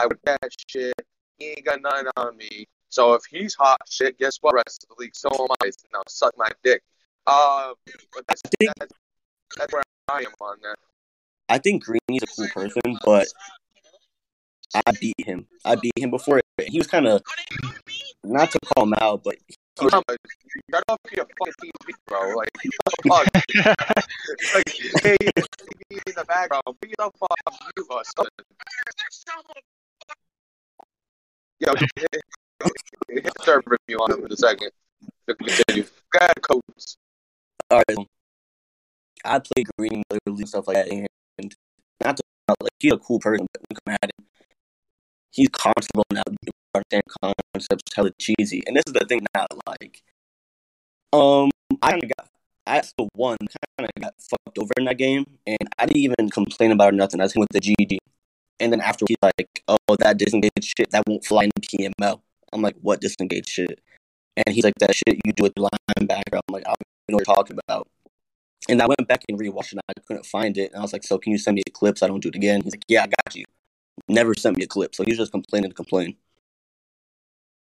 I 0.00 0.06
would 0.06 0.18
that 0.24 0.50
shit. 0.68 0.94
He 1.38 1.50
ain't 1.50 1.64
got 1.64 1.80
nothing 1.80 2.08
on 2.16 2.36
me. 2.36 2.66
So 2.88 3.14
if 3.14 3.22
he's 3.30 3.54
hot 3.54 3.78
shit, 3.88 4.18
guess 4.18 4.38
what? 4.40 4.54
Rest 4.54 4.84
of 4.84 4.96
the 4.96 5.02
league, 5.02 5.14
so 5.14 5.28
am 5.32 5.46
I. 5.62 5.70
Now 5.92 6.02
suck 6.08 6.32
my 6.36 6.48
dick. 6.64 6.82
Um, 7.26 7.74
but 8.14 8.26
that's 8.26 8.42
I 8.44 8.48
think- 8.58 8.72
that's, 8.78 8.92
that's 9.56 9.72
where 9.72 9.82
I 10.10 10.20
am 10.20 10.32
on 10.40 10.56
that. 10.62 10.76
I 11.50 11.58
think 11.58 11.84
Greeny's 11.84 12.22
a 12.22 12.26
cool 12.26 12.48
person, 12.48 12.98
but 13.04 13.26
I 14.74 14.92
beat 15.00 15.14
him. 15.24 15.46
I 15.64 15.76
beat 15.76 15.96
him 15.96 16.10
before. 16.10 16.40
He 16.60 16.76
was 16.78 16.86
kind 16.86 17.06
of 17.06 17.22
not 18.22 18.50
to 18.50 18.58
call 18.74 18.84
him 18.84 18.94
out, 19.00 19.24
but 19.24 19.36
he 19.46 19.56
was, 19.80 19.90
Come 19.90 20.02
on, 20.08 20.16
Get 20.70 20.82
off 20.88 20.98
your 21.14 21.24
fucking 21.24 21.54
TV, 21.62 21.94
bro. 22.06 22.34
Like, 22.36 22.48
what 23.04 23.24
the 23.24 23.44
fuck? 23.64 24.54
like, 24.54 24.68
hey, 25.02 25.16
TV 25.16 26.00
in 26.06 26.14
the 26.16 26.24
background. 26.26 26.62
Bring 26.80 26.92
it 26.92 27.00
up 27.00 27.14
off 27.20 27.60
mute 27.76 27.86
or 27.90 28.02
something. 28.04 28.44
Yo, 31.60 31.72
hit, 31.74 31.90
hit 33.08 33.24
the 33.24 33.32
third 33.40 33.64
review 33.66 33.98
on 33.98 34.12
him 34.12 34.24
in 34.24 34.32
a 34.32 34.36
second. 34.36 34.70
To 35.28 35.34
continue. 35.34 35.84
Go 36.12 36.18
ahead, 36.20 36.42
coach. 36.42 36.62
all 37.70 37.82
right. 37.88 38.06
I 39.24 39.38
play 39.40 39.64
Greeny 39.76 40.02
literally 40.10 40.42
and 40.42 40.48
stuff 40.48 40.68
like 40.68 40.76
that, 40.76 40.88
and 40.88 41.54
not 42.02 42.16
to 42.16 42.22
like 42.62 42.70
he's 42.78 42.92
a 42.92 42.98
cool 42.98 43.18
person, 43.18 43.46
but 43.52 43.60
when 43.60 43.66
you 43.70 43.76
come 43.84 43.98
at 44.02 44.10
him, 44.18 44.26
he's 45.32 45.48
comfortable 45.48 46.04
now. 46.12 46.22
Understand 46.74 47.02
concepts, 47.54 47.94
hella 47.94 48.10
cheesy, 48.20 48.62
and 48.66 48.76
this 48.76 48.84
is 48.86 48.92
the 48.92 49.04
thing 49.08 49.20
that 49.34 49.46
I 49.50 49.70
like. 49.70 50.02
Um, 51.12 51.50
I 51.82 51.90
kind 51.90 52.04
of 52.04 52.10
got, 52.16 52.28
I 52.66 52.80
still 52.82 53.08
won, 53.16 53.36
kind 53.38 53.90
of 53.96 54.02
got 54.02 54.14
fucked 54.20 54.58
over 54.58 54.72
in 54.78 54.84
that 54.84 54.98
game, 54.98 55.24
and 55.46 55.58
I 55.78 55.86
didn't 55.86 56.02
even 56.02 56.30
complain 56.30 56.70
about 56.70 56.94
it, 56.94 56.96
nothing. 56.96 57.20
I 57.20 57.24
was 57.24 57.34
with 57.34 57.48
the 57.50 57.60
GG, 57.60 57.98
and 58.60 58.72
then 58.72 58.80
after 58.80 59.04
he's 59.08 59.16
like, 59.22 59.62
"Oh, 59.68 59.96
that 59.98 60.18
disengaged 60.18 60.64
shit 60.76 60.90
that 60.90 61.04
won't 61.06 61.24
fly 61.24 61.44
in 61.44 61.50
PML." 61.62 62.20
I'm 62.52 62.62
like, 62.62 62.76
"What 62.80 63.00
disengaged 63.00 63.48
shit?" 63.48 63.80
And 64.36 64.54
he's 64.54 64.64
like, 64.64 64.74
"That 64.80 64.94
shit 64.94 65.18
you 65.24 65.32
do 65.32 65.44
with 65.44 65.54
the 65.54 65.68
linebacker." 65.68 66.34
I'm 66.34 66.52
like, 66.52 66.64
"I 66.66 66.70
don't 66.70 66.78
know 67.08 67.16
what 67.16 67.26
you're 67.26 67.34
talking 67.36 67.58
about." 67.66 67.88
And 68.68 68.82
I 68.82 68.86
went 68.86 69.08
back 69.08 69.22
and 69.28 69.38
rewatched 69.38 69.72
it. 69.72 69.72
And 69.72 69.80
I 69.88 70.00
couldn't 70.06 70.26
find 70.26 70.56
it, 70.58 70.72
and 70.72 70.78
I 70.80 70.82
was 70.82 70.92
like, 70.92 71.04
"So 71.04 71.18
can 71.18 71.32
you 71.32 71.38
send 71.38 71.56
me 71.56 71.62
a 71.66 71.70
clip 71.70 71.98
so 71.98 72.06
I 72.06 72.08
don't 72.08 72.22
do 72.22 72.28
it 72.28 72.36
again?" 72.36 72.62
He's 72.62 72.72
like, 72.72 72.84
"Yeah, 72.88 73.04
I 73.04 73.06
got 73.06 73.34
you." 73.34 73.44
Never 74.08 74.34
sent 74.34 74.56
me 74.56 74.64
a 74.64 74.66
clip, 74.66 74.94
so 74.94 75.04
he's 75.04 75.18
just 75.18 75.32
complaining 75.32 75.70
to 75.70 75.74
complain. 75.74 76.16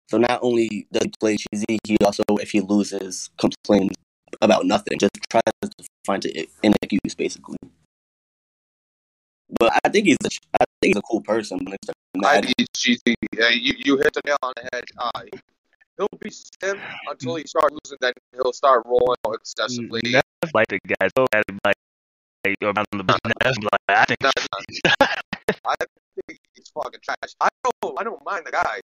So 0.08 0.18
not 0.18 0.40
only 0.42 0.86
does 0.92 1.04
he 1.04 1.12
play 1.18 1.36
cheesy, 1.36 1.78
he 1.86 1.96
also, 2.04 2.22
if 2.40 2.50
he 2.50 2.60
loses, 2.60 3.30
complains 3.38 3.92
about 4.40 4.66
nothing. 4.66 4.98
Just 4.98 5.12
tries 5.30 5.42
to 5.62 5.84
find 6.04 6.24
it 6.24 6.50
an 6.62 6.74
excuse, 6.82 7.14
basically. 7.14 7.56
But 9.58 9.72
I 9.84 9.88
think 9.88 10.06
he's 10.06 10.16
a, 10.24 10.28
I 10.60 10.64
think 10.80 10.94
he's 10.94 10.96
a 10.96 11.02
cool 11.02 11.20
person. 11.20 11.58
When 11.62 11.74
it's 11.74 11.88
I 11.88 12.18
mad. 12.40 12.44
need 12.58 12.66
cheesy. 12.74 13.14
Uh, 13.40 13.48
you, 13.48 13.74
you 13.78 13.96
hit 13.98 14.12
the 14.14 14.22
nail 14.26 14.36
on 14.42 14.52
the 14.56 14.68
head. 14.72 14.84
Uh, 14.98 15.10
he'll 15.96 16.08
be 16.20 16.30
sim 16.30 16.78
until 17.10 17.36
he 17.36 17.44
starts 17.46 17.74
losing, 17.84 17.98
then 18.00 18.12
he'll 18.34 18.52
start 18.52 18.82
rolling 18.86 19.16
out 19.26 19.34
excessively. 19.34 20.00
That's 20.10 20.54
like 20.54 20.68
the 20.68 20.78
guy 20.86 21.08
so 21.16 21.26
bad 21.30 21.44
like 21.64 21.76
like 22.44 22.56
around 22.62 22.86
the 22.92 23.04
business. 23.04 23.56
Like 23.86 23.98
I 23.98 24.04
think 24.04 24.20
No, 24.22 24.30
no. 25.00 25.06
I 25.66 25.74
think 26.26 26.40
he's 26.54 26.68
fucking 26.74 27.00
trash. 27.02 27.34
I 27.40 27.48
don't, 27.82 28.00
I 28.00 28.04
don't 28.04 28.24
mind 28.24 28.46
the 28.46 28.52
guy. 28.52 28.80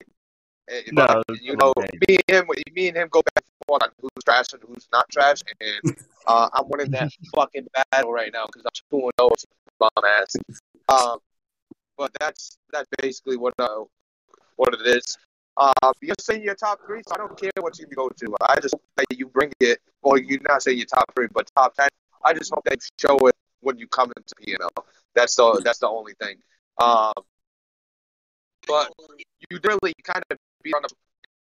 Eh, 0.70 0.82
No, 0.92 1.22
but, 1.26 1.40
you 1.42 1.56
know, 1.56 1.72
okay. 1.76 1.88
me 2.08 2.18
and 2.28 2.46
him, 2.46 2.50
me 2.74 2.88
and 2.88 2.96
him 2.96 3.08
go 3.10 3.22
back 3.22 3.42
and 3.44 3.66
forth 3.66 3.82
on 3.82 3.88
who's 4.00 4.10
trash 4.24 4.52
and 4.52 4.62
who's 4.66 4.86
not 4.92 5.08
trash, 5.10 5.38
and 5.60 5.96
uh, 6.26 6.48
I'm 6.52 6.68
winning 6.68 6.90
that 6.92 7.10
fucking 7.34 7.66
battle 7.90 8.12
right 8.12 8.30
now 8.32 8.46
because 8.46 8.62
I'm 8.66 8.72
two 8.90 9.04
and 9.06 9.12
zero, 9.18 9.30
bum 9.78 9.90
ass. 10.04 10.36
Um, 10.88 11.18
but 11.96 12.10
that's 12.18 12.58
that's 12.72 12.88
basically 13.00 13.36
what 13.36 13.54
uh, 13.58 13.84
what 14.56 14.74
it 14.74 14.86
is. 14.86 15.16
Uh, 15.56 15.92
you're 16.00 16.14
saying 16.20 16.42
your 16.42 16.54
top 16.54 16.78
three, 16.86 17.02
so 17.06 17.14
I 17.14 17.18
don't 17.18 17.38
care 17.38 17.50
what 17.58 17.78
you 17.78 17.86
go 17.86 18.08
to. 18.08 18.36
I 18.42 18.60
just 18.60 18.74
hope 18.74 18.82
that 18.96 19.18
you 19.18 19.26
bring 19.26 19.52
it, 19.58 19.80
or 20.02 20.18
you're 20.18 20.40
not 20.48 20.62
saying 20.62 20.78
your 20.78 20.86
top 20.86 21.04
three, 21.14 21.26
but 21.32 21.50
top 21.56 21.74
ten. 21.74 21.88
I 22.24 22.32
just 22.32 22.52
hope 22.54 22.64
they 22.64 22.76
show 22.98 23.16
it 23.26 23.34
when 23.60 23.76
you 23.76 23.88
come 23.88 24.12
into 24.16 24.34
PML. 24.36 24.84
That's 25.14 25.34
the 25.34 25.60
that's 25.64 25.78
the 25.78 25.88
only 25.88 26.14
thing. 26.20 26.36
Um, 26.80 27.12
but 28.66 28.92
you 29.50 29.58
really 29.64 29.92
kind 30.04 30.22
of 30.30 30.38
be 30.62 30.72
on 30.74 30.82
the. 30.82 30.88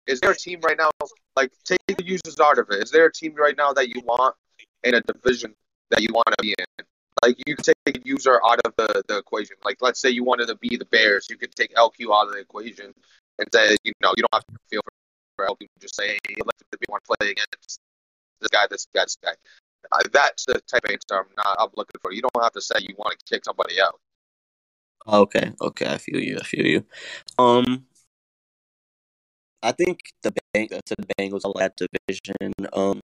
Is 0.07 0.20
there 0.20 0.31
a 0.31 0.37
team 0.37 0.61
right 0.62 0.77
now? 0.79 0.91
Like, 1.35 1.51
take 1.64 1.81
the 1.89 2.05
users 2.05 2.39
out 2.39 2.59
of 2.59 2.68
it. 2.70 2.83
Is 2.83 2.93
there 2.93 3.07
a 3.07 3.12
team 3.12 3.35
right 3.35 3.57
now 3.57 3.72
that 3.72 3.89
you 3.89 4.01
want 4.05 4.37
in 4.85 4.95
a 4.95 5.01
division 5.01 5.53
that 5.91 6.01
you 6.01 6.09
want 6.12 6.29
to 6.29 6.37
be 6.41 6.55
in? 6.57 6.87
Like, 7.23 7.37
you 7.47 7.57
can 7.57 7.64
take 7.64 7.97
a 7.97 8.01
user 8.05 8.41
out 8.45 8.61
of 8.64 8.75
the, 8.77 9.03
the 9.09 9.19
equation. 9.19 9.57
Like, 9.64 9.79
let's 9.81 10.01
say 10.01 10.11
you 10.11 10.25
wanted 10.25 10.49
to 10.49 10.57
be 10.57 10.77
the 10.77 10.85
Bears, 10.87 11.27
you 11.31 11.37
could 11.37 11.55
take 11.55 11.75
LQ 11.75 12.14
out 12.14 12.29
of 12.29 12.35
the 12.35 12.41
equation 12.41 12.93
and 13.39 13.49
say, 13.53 13.77
you 13.85 13.93
know, 14.03 14.12
you 14.17 14.23
don't 14.23 14.35
have 14.35 14.47
to 14.47 14.55
feel 14.71 14.81
for, 15.37 15.47
LQ. 15.47 15.67
Just 15.81 15.97
say, 15.97 16.19
let's 16.29 16.57
want 16.89 17.03
to 17.05 17.17
play 17.19 17.31
against 17.31 17.81
this 18.41 18.49
guy, 18.51 18.67
this 18.71 18.87
guy, 18.95 19.03
this 19.05 19.17
guy. 19.23 19.33
Uh, 19.93 20.03
that's 20.12 20.45
the 20.47 20.55
type 20.55 20.85
of 20.85 20.91
answer 20.91 21.14
I'm 21.14 21.27
not 21.37 21.57
I'm 21.61 21.69
looking 21.77 22.01
for. 22.03 22.12
You 22.12 22.23
don't 22.23 22.43
have 22.43 22.53
to 22.53 22.61
say 22.61 22.77
you 22.81 22.95
want 22.99 23.17
to 23.19 23.25
kick 23.35 23.45
somebody 23.45 23.81
out. 23.81 24.01
Okay, 25.07 25.53
okay, 25.61 25.87
I 25.87 25.99
feel 25.99 26.21
you. 26.21 26.39
I 26.41 26.45
feel 26.45 26.67
you. 26.67 26.85
Um, 27.39 27.87
I 29.62 29.73
think 29.73 30.01
the 30.23 30.33
I 30.57 30.69
said 30.87 30.97
the 30.99 31.14
Bengals 31.19 31.43
all 31.45 31.55
that 31.59 31.77
division. 31.77 32.53
Um, 32.73 33.01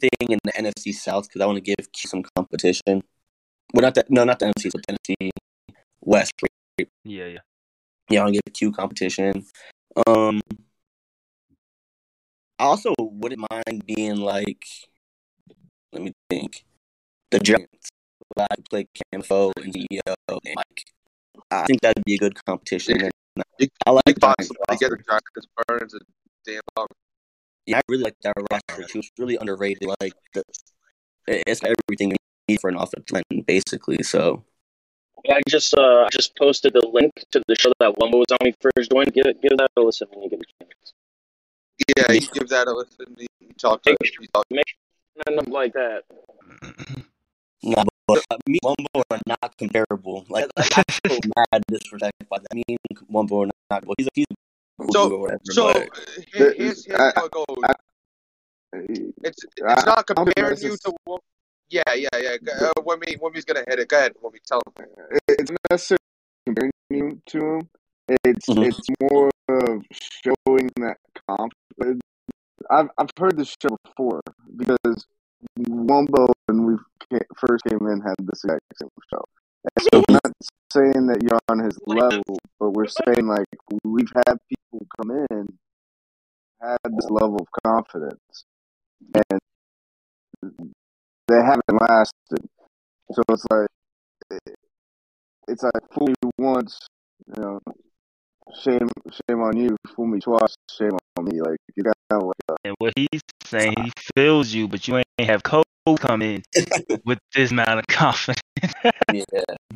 thing 0.00 0.10
in 0.30 0.38
the 0.44 0.52
NFC 0.52 0.94
South 0.94 1.28
because 1.28 1.40
I 1.40 1.46
want 1.46 1.56
to 1.56 1.60
give 1.62 1.92
Q 1.92 2.08
some 2.08 2.22
competition. 2.36 3.02
Well, 3.74 3.82
not 3.82 3.94
that, 3.94 4.10
no, 4.10 4.24
not 4.24 4.38
the 4.38 4.46
NFC, 4.46 4.70
but 4.72 4.82
the 4.86 5.14
NFC 5.14 5.30
West. 6.00 6.32
Yeah, 6.78 6.86
yeah. 7.26 7.38
Yeah, 8.10 8.20
I 8.20 8.24
want 8.24 8.34
to 8.36 8.40
give 8.44 8.54
Q 8.54 8.72
competition. 8.72 9.44
Um, 10.06 10.40
I 12.58 12.64
also 12.64 12.94
wouldn't 12.98 13.44
mind 13.50 13.84
being 13.86 14.16
like, 14.16 14.64
let 15.92 16.02
me 16.02 16.12
think, 16.30 16.64
the 17.30 17.38
Giants. 17.40 17.90
I 18.38 18.46
could 18.54 18.70
play 18.70 18.86
Camfo 19.12 19.52
and 19.56 19.72
CEO 19.72 20.00
and 20.28 20.40
Mike. 20.54 20.84
I 21.50 21.64
think 21.66 21.80
that'd 21.80 22.04
be 22.04 22.14
a 22.14 22.18
good 22.18 22.42
competition. 22.44 23.02
And 23.02 23.12
You- 23.58 23.68
I 23.86 23.90
like 23.90 24.02
You 24.06 24.14
the 24.14 24.20
Giants 24.20 24.46
somebody 24.48 24.78
get 24.78 24.90
the 24.90 25.04
Giants 25.08 25.26
because 25.34 25.48
Burns 25.66 25.94
and 25.94 26.02
damn 26.44 26.60
long. 26.76 26.86
Yeah, 27.68 27.76
I 27.76 27.80
really 27.86 28.04
like 28.04 28.16
that 28.22 28.32
roster 28.50 28.88
too. 28.88 29.00
It's 29.00 29.10
really 29.18 29.36
underrated. 29.36 29.86
Like 30.00 30.14
the, 30.32 30.42
it- 31.26 31.60
everything 31.62 32.12
you 32.12 32.16
need 32.48 32.60
for 32.62 32.70
an 32.70 32.76
offensive 32.76 33.12
line, 33.12 33.44
basically. 33.46 34.02
So 34.02 34.42
Yeah, 35.24 35.34
I 35.34 35.40
just 35.46 35.76
uh, 35.76 36.06
I 36.06 36.08
just 36.10 36.34
posted 36.38 36.72
the 36.72 36.88
link 36.90 37.12
to 37.32 37.42
the 37.46 37.54
show 37.56 37.70
that 37.78 37.92
Wumbo 38.00 38.24
was 38.24 38.32
on 38.32 38.38
when 38.40 38.52
he 38.52 38.70
first 38.74 38.90
joined. 38.90 39.12
Give 39.12 39.26
it, 39.26 39.42
give 39.42 39.58
that 39.58 39.68
a 39.76 39.82
listen 39.82 40.08
when 40.10 40.22
you 40.22 40.30
get 40.30 40.40
a 40.40 40.64
chance. 40.64 40.92
Yeah, 41.94 42.12
you 42.12 42.20
give 42.32 42.48
that 42.48 42.68
a 42.68 42.72
listen. 42.72 43.14
You 43.18 43.26
you 43.40 43.52
talk 43.60 43.82
to 43.82 43.94
you 44.00 44.28
talk. 44.32 44.46
And 44.50 45.38
I'm 45.38 45.52
like 45.52 45.74
that. 45.74 46.04
Nah, 47.62 47.84
but 48.06 48.24
uh, 48.30 48.38
me 48.46 48.58
and 48.64 48.76
Wumbo 48.78 49.02
are 49.10 49.20
not 49.26 49.58
comparable. 49.58 50.24
Like, 50.30 50.46
like 50.56 50.72
I 50.78 50.84
feel 51.06 51.20
mad 51.52 51.62
disrespect 51.68 52.14
by 52.30 52.38
that. 52.38 52.54
Me 52.54 52.62
and 52.68 52.98
Wumbo 53.12 53.44
are 53.44 53.50
not. 53.70 53.84
Well, 53.84 53.94
he's 53.98 54.06
a, 54.06 54.10
he's 54.14 54.24
a 54.30 54.34
cool 54.34 54.47
So- 54.92 55.04
dude 55.08 55.12
or 55.12 55.18
whatever. 55.20 55.40
So 55.44 55.72
here, 55.72 56.52
here's, 56.56 56.84
here's 56.86 57.00
I- 57.00 57.12
how 57.16 57.26
it 57.26 57.32
goes. 57.32 57.44
I- 57.64 57.74
It's 59.24 59.44
it's 59.44 59.86
not 59.86 60.06
comparing 60.06 60.58
you 60.60 60.76
to. 60.76 60.92
Wom- 61.06 61.20
Yeah, 61.70 61.82
yeah, 61.94 62.08
yeah. 62.18 62.36
Uh, 62.60 62.72
when 62.84 62.98
me 63.00 63.16
when 63.20 63.32
me's 63.32 63.44
gonna 63.44 63.64
hit 63.68 63.78
it. 63.78 63.88
Go 63.88 63.96
ahead. 63.98 64.12
When 64.20 64.32
me 64.32 64.38
tell 64.46 64.60
him. 64.78 64.86
it's 65.28 65.50
not 65.50 65.58
necessarily 65.70 65.98
comparing 66.46 66.72
you 66.90 67.20
to 67.26 67.38
him. 67.38 67.68
It's 68.24 68.46
Mhm. 68.48 68.66
it's 68.68 68.86
more 69.10 69.30
of 69.48 69.82
showing 69.92 70.70
that 70.76 70.96
confidence. 71.28 72.00
I've 72.70 72.88
I've 72.98 73.10
heard 73.18 73.36
this 73.36 73.54
show 73.62 73.76
before 73.84 74.20
because 74.56 75.06
Wumbo 75.58 76.32
when 76.46 76.64
we 76.66 76.74
first 77.36 77.64
came 77.64 77.86
in 77.88 78.00
had 78.00 78.14
this 78.20 78.44
exact 78.44 78.62
same 78.80 78.88
show. 79.12 79.24
And 79.76 79.82
so 79.92 80.04
we're 80.08 80.18
not 80.24 80.32
saying 80.72 81.06
that 81.08 81.22
you're 81.22 81.38
on 81.48 81.58
his 81.60 81.78
level, 81.86 82.38
but 82.58 82.70
we're 82.70 82.86
saying 82.88 83.26
like 83.26 83.46
we've 83.84 84.12
had 84.26 84.38
people 84.70 84.86
come 84.98 85.26
in 85.30 85.58
had 86.60 86.78
this 86.84 87.10
level 87.10 87.36
of 87.36 87.46
confidence, 87.64 88.44
and 89.14 89.40
they 90.42 91.36
haven't 91.36 91.80
lasted. 91.80 92.48
So 93.12 93.22
it's 93.30 93.44
like 93.50 93.66
it's 95.48 95.62
like 95.62 95.92
fool 95.92 96.08
you 96.08 96.30
once, 96.38 96.78
you 97.36 97.42
know, 97.42 97.60
shame 98.62 98.88
shame 99.28 99.40
on 99.40 99.56
you. 99.56 99.76
Fool 99.94 100.06
me 100.06 100.20
twice, 100.20 100.54
shame 100.76 100.96
on 101.16 101.24
me. 101.24 101.40
Like 101.40 101.58
you 101.76 101.84
got 101.84 101.94
kind 102.10 102.22
of 102.22 102.28
like 102.28 102.58
And 102.64 102.74
what 102.78 102.92
he's 102.96 103.20
saying, 103.44 103.74
he 103.82 103.92
feels 104.14 104.52
you, 104.52 104.68
but 104.68 104.86
you 104.88 104.96
ain't 104.96 105.06
have 105.20 105.42
Cole 105.42 105.64
come 105.96 106.22
in 106.22 106.42
with 107.04 107.18
this 107.34 107.50
amount 107.50 107.78
of 107.78 107.86
confidence. 107.86 108.42
yeah, 109.12 109.22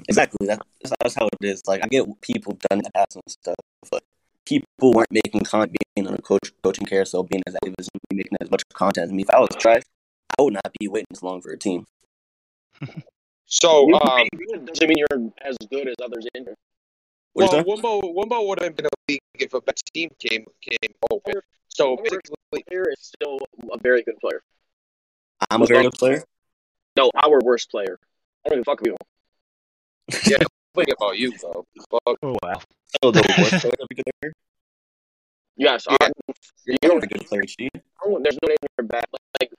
exactly. 0.09 0.47
That's, 0.47 0.63
that's 1.01 1.15
how 1.15 1.27
it 1.27 1.47
is. 1.47 1.63
Like 1.67 1.83
I 1.83 1.89
get 1.89 2.05
people 2.21 2.59
done 2.69 2.81
in 2.81 2.85
the 2.85 2.91
past 2.93 3.17
and 3.17 3.23
stuff, 3.29 3.57
but 3.91 4.03
people 4.47 4.93
weren't 4.93 5.11
making 5.11 5.43
content, 5.43 5.77
being 5.95 6.07
on 6.07 6.15
a 6.15 6.23
coach 6.23 6.53
coaching 6.63 6.87
carousel, 6.87 7.23
being 7.23 7.43
as 7.47 7.55
active 7.55 7.75
as 7.79 7.89
me, 8.11 8.17
making 8.17 8.37
as 8.41 8.51
much 8.51 8.63
content 8.73 9.07
as 9.07 9.13
me. 9.13 9.23
If 9.23 9.31
I 9.31 9.41
was 9.41 9.51
trash, 9.59 9.83
I 10.39 10.43
would 10.43 10.55
not 10.55 10.71
be 10.79 10.89
waiting 10.89 11.07
this 11.11 11.23
long 11.23 11.41
for 11.41 11.53
a 11.53 11.59
team. 11.59 11.85
So 13.53 13.87
You 13.87 13.97
um, 13.97 14.27
good 14.33 14.65
doesn't 14.65 14.89
mean 14.89 14.97
you're 14.97 15.31
as 15.45 15.59
good 15.71 15.87
as 15.87 15.95
others 16.03 16.27
in 16.35 16.45
there. 16.45 16.55
Well, 17.35 17.55
you 17.55 17.63
say? 17.63 17.63
Wumbo 17.63 18.03
Wumbo 18.03 18.49
would 18.49 18.63
have 18.63 18.75
been 18.75 18.87
a 18.87 18.89
league 19.07 19.21
if 19.39 19.53
a 19.53 19.61
better 19.61 19.77
team 19.93 20.09
came 20.19 20.47
came 20.63 20.95
open. 21.11 21.35
So 21.69 21.97
basically, 21.97 22.35
Player 22.51 22.89
is 22.91 22.99
still 23.01 23.39
a 23.71 23.79
very 23.79 24.03
good 24.03 24.19
player. 24.21 24.41
I'm 25.51 25.61
a 25.61 25.67
very 25.67 25.83
good 25.83 25.93
player. 25.93 26.25
No, 26.97 27.11
our 27.15 27.41
worst 27.43 27.71
player. 27.71 27.99
I 28.47 28.49
don't 28.49 28.59
give 28.59 28.63
a 28.63 28.65
fuck 28.65 28.81
about 28.81 28.97
you. 30.31 30.37
think 30.75 30.89
about 30.97 31.19
you 31.19 31.33
though. 31.39 31.65
Fuck. 31.91 32.19
Oh 32.23 32.37
wow. 32.43 32.61
So 33.03 33.11
the 33.11 33.21
worst 33.39 33.61
player 33.63 33.75
of 33.81 33.89
a. 33.91 34.33
Yes, 35.57 35.87
Yeah. 35.91 35.97
I'm- 36.01 36.13
you 36.67 36.77
You're 36.83 36.93
don't. 36.93 37.05
a 37.05 37.07
good 37.07 37.27
player, 37.27 37.43
G. 37.43 37.69
There's 37.75 38.39
no 38.43 38.49
name 38.49 38.57
for 38.77 38.85
bad. 38.85 39.05
Like 39.41 39.51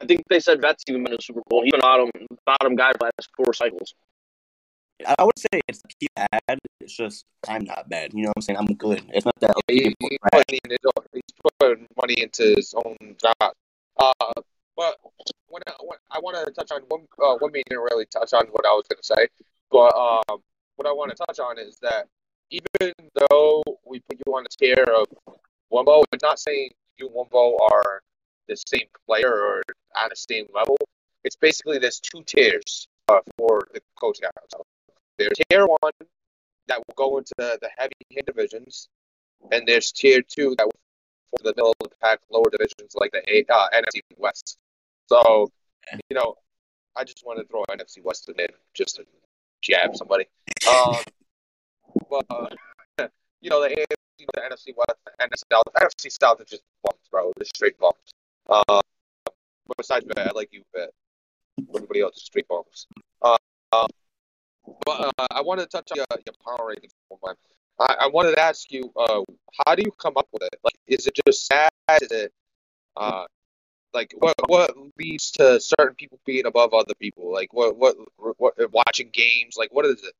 I 0.00 0.06
think 0.06 0.22
they 0.28 0.40
said 0.40 0.60
Vets 0.60 0.84
even 0.88 1.04
been 1.04 1.12
in 1.12 1.16
the 1.16 1.22
Super 1.22 1.40
Bowl. 1.48 1.62
He's 1.62 1.72
been 1.72 1.80
bottom 1.80 2.10
bottom 2.44 2.76
guy 2.76 2.92
for 2.92 2.98
the 2.98 3.04
last 3.18 3.30
four 3.36 3.52
cycles. 3.54 3.94
I 5.06 5.14
I 5.18 5.24
would 5.24 5.38
say 5.38 5.60
it's 5.68 5.80
he's 6.00 6.08
bad. 6.16 6.58
It's 6.80 6.94
just 6.96 7.24
I'm 7.48 7.64
not 7.64 7.88
bad. 7.88 8.12
You 8.12 8.22
know 8.24 8.28
what 8.30 8.38
I'm 8.38 8.42
saying? 8.42 8.58
I'm 8.58 8.66
good. 8.74 9.02
It's 9.14 9.24
not 9.24 9.34
that 9.40 9.54
He, 9.68 9.84
people 9.84 10.08
he 10.10 10.18
are 10.22 10.30
bad. 10.30 10.44
putting 10.46 10.60
in 10.64 10.70
his 10.70 10.78
own, 10.86 11.04
he's 11.12 11.52
putting 11.60 11.86
money 12.00 12.22
into 12.22 12.54
his 12.56 12.74
own 12.74 12.96
job. 13.20 13.52
Uh, 13.98 14.12
but 14.76 14.96
when 15.48 15.62
I, 15.66 15.72
when 15.80 15.98
I 16.10 16.18
want 16.20 16.44
to 16.44 16.52
touch 16.52 16.70
on 16.72 16.82
one, 16.88 17.06
uh, 17.22 17.36
one 17.38 17.52
me 17.52 17.62
didn't 17.68 17.82
really 17.84 18.06
touch 18.06 18.32
on 18.32 18.46
what 18.48 18.66
I 18.66 18.70
was 18.70 18.84
going 18.88 18.98
to 18.98 19.06
say. 19.06 19.28
But 19.70 19.94
um, 19.96 20.40
what 20.78 20.86
I 20.86 20.92
want 20.92 21.10
to 21.10 21.16
touch 21.26 21.40
on 21.40 21.58
is 21.58 21.76
that 21.82 22.06
even 22.50 22.92
though 23.14 23.62
we 23.84 24.00
put 24.00 24.18
you 24.24 24.34
on 24.34 24.44
the 24.44 24.48
tier 24.48 24.84
of 24.84 25.06
Wumbo, 25.72 26.04
it's 26.12 26.22
not 26.22 26.38
saying 26.38 26.70
you 26.96 27.08
and 27.08 27.16
Wumbo 27.16 27.58
are 27.60 28.00
the 28.48 28.56
same 28.56 28.86
player 29.06 29.32
or 29.32 29.62
on 29.96 30.08
the 30.08 30.16
same 30.16 30.46
level. 30.54 30.76
It's 31.24 31.36
basically 31.36 31.78
there's 31.78 32.00
two 32.00 32.22
tiers 32.24 32.86
uh, 33.08 33.20
for 33.36 33.66
the 33.74 33.80
coach 34.00 34.20
guys. 34.22 34.30
So 34.50 34.62
there's 35.18 35.32
tier 35.50 35.66
one 35.66 35.92
that 36.68 36.78
will 36.78 36.94
go 36.96 37.18
into 37.18 37.32
the, 37.36 37.58
the 37.60 37.70
heavy 37.76 37.92
hit 38.10 38.26
divisions, 38.26 38.88
and 39.50 39.66
there's 39.66 39.90
tier 39.90 40.22
two 40.22 40.54
that 40.58 40.66
will 40.66 40.72
for 41.30 41.42
the 41.42 41.52
middle 41.56 41.74
of 41.80 41.90
the 41.90 41.96
pack, 42.00 42.20
lower 42.30 42.48
divisions 42.50 42.94
like 42.94 43.12
the 43.12 43.22
A, 43.28 43.44
uh, 43.52 43.68
NFC 43.74 44.00
West. 44.16 44.56
So, 45.08 45.50
you 46.08 46.16
know, 46.16 46.36
I 46.96 47.04
just 47.04 47.22
want 47.26 47.38
to 47.38 47.46
throw 47.46 47.64
NFC 47.70 48.02
West 48.02 48.30
in 48.30 48.46
just 48.74 48.96
to 48.96 49.04
jab 49.62 49.96
somebody. 49.96 50.26
Um, 50.68 50.96
but 52.10 52.56
you 53.40 53.50
know, 53.50 53.62
the 53.62 53.68
AFC, 53.68 54.26
the 54.34 54.40
NFC 54.40 54.74
West, 54.76 54.98
the 55.04 55.12
NFC 55.20 55.42
South, 55.52 55.64
NFC 55.76 56.18
South 56.20 56.40
is 56.40 56.48
just 56.48 56.62
bumps, 56.82 57.08
bro. 57.10 57.32
Just 57.38 57.56
straight 57.56 57.78
bumps. 57.78 58.12
Uh, 58.48 58.62
but 58.66 59.76
besides 59.76 60.06
that, 60.08 60.28
I 60.28 60.30
like 60.34 60.48
you, 60.52 60.62
bet. 60.74 60.90
Everybody 61.74 62.00
else 62.00 62.16
is 62.16 62.24
straight 62.24 62.48
bumps. 62.48 62.86
Uh, 63.22 63.36
um, 63.72 63.88
but 64.84 65.12
uh, 65.18 65.26
I 65.30 65.42
wanted 65.42 65.62
to 65.62 65.68
touch 65.68 65.90
on 65.92 65.98
your, 65.98 66.06
your 66.26 66.34
power 66.44 66.72
rankings 66.72 66.90
one 67.08 67.20
time. 67.24 67.36
I, 67.80 68.04
I 68.04 68.08
wanted 68.08 68.32
to 68.32 68.40
ask 68.40 68.70
you, 68.72 68.90
uh, 68.96 69.22
how 69.64 69.74
do 69.74 69.82
you 69.84 69.92
come 69.92 70.14
up 70.16 70.28
with 70.32 70.42
it? 70.42 70.58
Like, 70.64 70.74
is 70.86 71.06
it 71.06 71.18
just 71.26 71.46
sad? 71.46 71.70
Is 72.02 72.10
it, 72.10 72.32
uh, 72.96 73.24
like, 73.94 74.12
what 74.18 74.34
what 74.48 74.74
leads 74.98 75.30
to 75.32 75.60
certain 75.60 75.94
people 75.94 76.20
being 76.26 76.46
above 76.46 76.74
other 76.74 76.94
people? 77.00 77.32
Like, 77.32 77.52
what 77.52 77.76
what 77.76 77.96
what 78.16 78.54
watching 78.72 79.10
games? 79.12 79.56
Like, 79.56 79.72
what 79.72 79.86
is 79.86 80.02
it? 80.04 80.14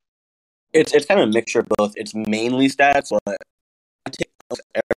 It's 0.73 0.93
it's 0.93 1.07
kind 1.07 1.21
of 1.21 1.29
a 1.29 1.33
mixture 1.33 1.61
of 1.61 1.69
both. 1.77 1.93
It's 1.97 2.15
mainly 2.15 2.69
stats, 2.69 3.11
but 3.11 3.39
I 4.07 4.11
take 4.11 4.31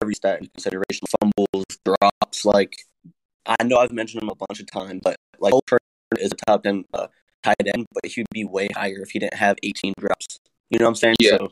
every 0.01 0.15
stat 0.15 0.39
into 0.39 0.51
consideration. 0.51 1.07
Fumbles, 1.19 1.65
drops. 1.85 2.45
Like 2.45 2.85
I 3.45 3.63
know 3.63 3.77
I've 3.77 3.91
mentioned 3.91 4.23
him 4.23 4.29
a 4.29 4.35
bunch 4.35 4.59
of 4.59 4.71
times, 4.71 5.01
but 5.03 5.15
like 5.39 5.51
Cole 5.51 5.63
Turner 5.67 5.79
is 6.19 6.31
a 6.31 6.35
top 6.47 6.63
ten 6.63 6.85
uh, 6.93 7.07
tight 7.43 7.55
end, 7.73 7.85
but 7.93 8.05
he'd 8.05 8.27
be 8.31 8.43
way 8.45 8.69
higher 8.73 9.01
if 9.01 9.11
he 9.11 9.19
didn't 9.19 9.35
have 9.35 9.57
18 9.63 9.93
drops. 9.99 10.39
You 10.69 10.79
know 10.79 10.85
what 10.85 10.89
I'm 10.89 10.95
saying? 10.95 11.15
Yeah. 11.19 11.37
So 11.37 11.49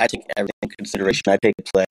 I 0.00 0.06
take 0.06 0.22
everything 0.36 0.52
into 0.62 0.76
consideration. 0.76 1.22
I 1.28 1.38
take 1.42 1.54
play 1.72 1.84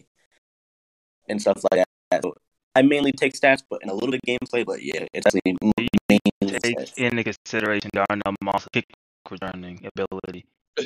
and 1.29 1.41
stuff 1.41 1.61
like 1.71 1.85
that. 2.11 2.23
So 2.23 2.35
I 2.75 2.81
mainly 2.81 3.11
take 3.11 3.33
stats, 3.33 3.61
but 3.69 3.81
in 3.83 3.89
a 3.89 3.93
little 3.93 4.11
bit 4.11 4.19
of 4.23 4.27
gameplay. 4.47 4.65
But 4.65 4.81
yeah, 4.83 5.05
it's 5.13 5.25
actually 5.27 5.41
mainly 5.45 5.89
Take 6.09 6.77
stats. 6.77 6.97
into 6.97 7.23
consideration 7.23 7.89
Darnell 7.93 8.35
Moss 8.41 8.67
kick 8.73 8.85
returning 9.29 9.85
ability. 9.95 10.45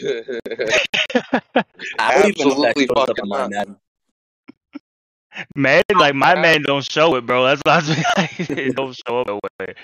I 2.00 2.22
don't 2.22 2.30
even 2.38 2.50
know 2.50 2.62
that 2.62 2.76
Absolutely 2.78 2.88
shows 2.88 2.90
up 2.98 3.08
fucking 3.08 3.22
on 3.24 3.30
my. 3.30 3.48
Madden. 3.48 3.78
Man, 5.56 5.84
like 5.96 6.16
my 6.16 6.34
man 6.36 6.64
don't 6.64 6.84
show 6.90 7.16
it, 7.16 7.26
bro. 7.26 7.44
That's 7.46 7.62
why 7.64 7.74
I 7.74 7.78
was 7.78 7.90
like, 8.18 8.50
it 8.50 8.76
don't 8.76 8.96
show 9.08 9.22
up 9.22 9.28
nowhere 9.28 9.76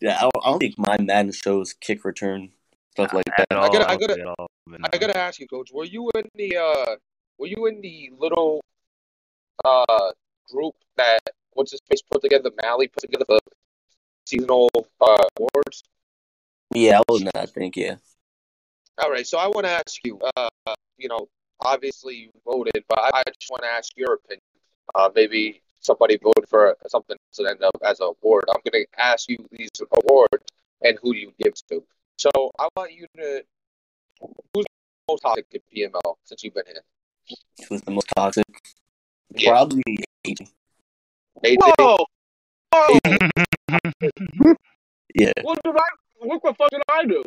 Yeah, 0.00 0.18
I 0.18 0.20
don't, 0.22 0.32
I 0.44 0.50
don't 0.50 0.58
think 0.60 0.78
my 0.78 0.96
Madden 1.00 1.32
shows 1.32 1.72
kick 1.72 2.04
return 2.04 2.50
stuff 2.92 3.12
like 3.12 3.24
at 3.38 3.46
that. 3.50 3.58
all. 3.58 3.64
I 3.64 3.68
gotta- 3.68 3.90
I 3.90 3.96
gotta- 3.96 4.20
at 4.20 4.26
all, 4.26 4.46
I 4.92 4.98
gotta 4.98 5.16
ask 5.18 5.40
you, 5.40 5.48
Coach. 5.48 5.70
Were 5.72 5.84
you 5.84 6.08
in 6.14 6.28
the 6.36 6.56
uh, 6.56 6.96
were 7.38 7.48
you 7.48 7.66
in 7.66 7.80
the 7.80 8.10
little 8.18 8.60
uh 9.64 10.12
group 10.50 10.74
that 10.96 11.20
what's 11.52 11.72
his 11.72 11.80
face 11.88 12.02
put 12.10 12.22
together? 12.22 12.50
Mally 12.62 12.88
put 12.88 13.02
together 13.02 13.24
the 13.28 13.40
seasonal 14.24 14.70
uh 15.00 15.24
awards. 15.38 15.82
Yeah, 16.74 17.00
I 17.08 17.18
that. 17.18 17.36
I 17.36 17.46
think 17.46 17.76
yeah. 17.76 17.96
All 18.98 19.10
right, 19.10 19.26
so 19.26 19.38
I 19.38 19.46
want 19.46 19.66
to 19.66 19.72
ask 19.72 19.98
you. 20.04 20.18
Uh, 20.36 20.48
you 20.96 21.08
know, 21.08 21.28
obviously 21.60 22.14
you 22.16 22.30
voted, 22.44 22.84
but 22.88 22.98
I, 22.98 23.10
I 23.14 23.22
just 23.38 23.50
want 23.50 23.62
to 23.62 23.68
ask 23.68 23.92
your 23.96 24.14
opinion. 24.14 24.40
Uh, 24.94 25.10
maybe 25.14 25.62
somebody 25.80 26.18
voted 26.22 26.48
for 26.48 26.76
something 26.88 27.16
to 27.34 27.46
end 27.46 27.62
up 27.62 27.76
as 27.84 28.00
an 28.00 28.12
award. 28.20 28.44
I'm 28.48 28.60
gonna 28.64 28.84
ask 28.98 29.28
you 29.28 29.38
these 29.50 29.70
awards 29.92 30.44
and 30.82 30.98
who 31.02 31.14
you 31.14 31.32
give 31.42 31.54
to. 31.70 31.82
So 32.16 32.30
I 32.58 32.68
want 32.76 32.92
you 32.92 33.06
to 33.18 33.42
who's 34.20 34.64
the 34.64 35.12
most 35.12 35.20
toxic 35.20 35.46
in 35.52 35.60
PML 35.74 36.14
since 36.24 36.42
you've 36.42 36.54
been 36.54 36.64
here? 36.66 36.82
Who's 37.68 37.82
the 37.82 37.90
most 37.90 38.08
toxic? 38.16 38.44
Yeah. 39.34 39.50
Probably 39.50 39.98
AJ. 40.26 40.50
AJ? 41.44 41.56
Whoa! 41.78 42.06
Whoa! 42.72 42.98
Yeah. 45.14 45.32
what 45.42 45.58
did 45.64 45.74
I? 45.74 45.80
What 46.18 46.42
the 46.42 46.52
fuck 46.52 46.70
did 46.70 46.82
I 46.90 47.04
do? 47.06 47.22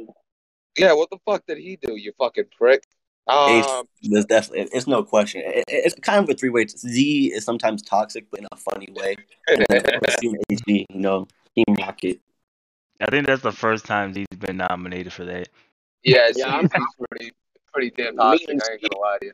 Yeah, 0.77 0.93
what 0.93 1.09
the 1.09 1.17
fuck 1.25 1.43
did 1.47 1.57
he 1.57 1.75
do, 1.81 1.95
you 1.95 2.11
fucking 2.19 2.45
prick? 2.55 2.83
Um, 3.27 3.49
Ace 3.49 3.65
is 4.03 4.25
definitely. 4.25 4.69
It's 4.71 4.85
no 4.85 5.03
question. 5.03 5.41
It, 5.43 5.63
it- 5.67 5.85
it's 5.85 5.95
kind 6.01 6.23
of 6.23 6.29
a 6.29 6.35
three 6.35 6.49
way. 6.49 6.67
Z 6.67 7.31
is 7.33 7.43
sometimes 7.43 7.81
toxic, 7.81 8.29
but 8.29 8.41
in 8.41 8.47
a 8.51 8.55
funny 8.55 8.89
way. 8.91 9.15
And 9.47 9.65
then 9.69 9.83
Team 10.19 10.35
AG, 10.51 10.61
you 10.67 10.99
know, 10.99 11.27
Team 11.55 11.75
Rocket. 11.79 12.19
I 13.01 13.05
think 13.09 13.25
that's 13.25 13.41
the 13.41 13.51
first 13.51 13.85
time 13.85 14.13
he's 14.13 14.27
been 14.37 14.57
nominated 14.57 15.11
for 15.13 15.25
that. 15.25 15.49
yeah, 16.03 16.27
Yeah, 16.35 16.47
yeah, 16.47 16.55
I'm- 16.55 16.69
pretty, 17.09 17.31
pretty 17.73 17.89
damn 17.91 18.17
toxic. 18.17 18.49
I 18.49 18.73
ain't 18.73 18.81
gonna 18.81 18.97
lie 19.01 19.17
to 19.21 19.25
you. 19.27 19.33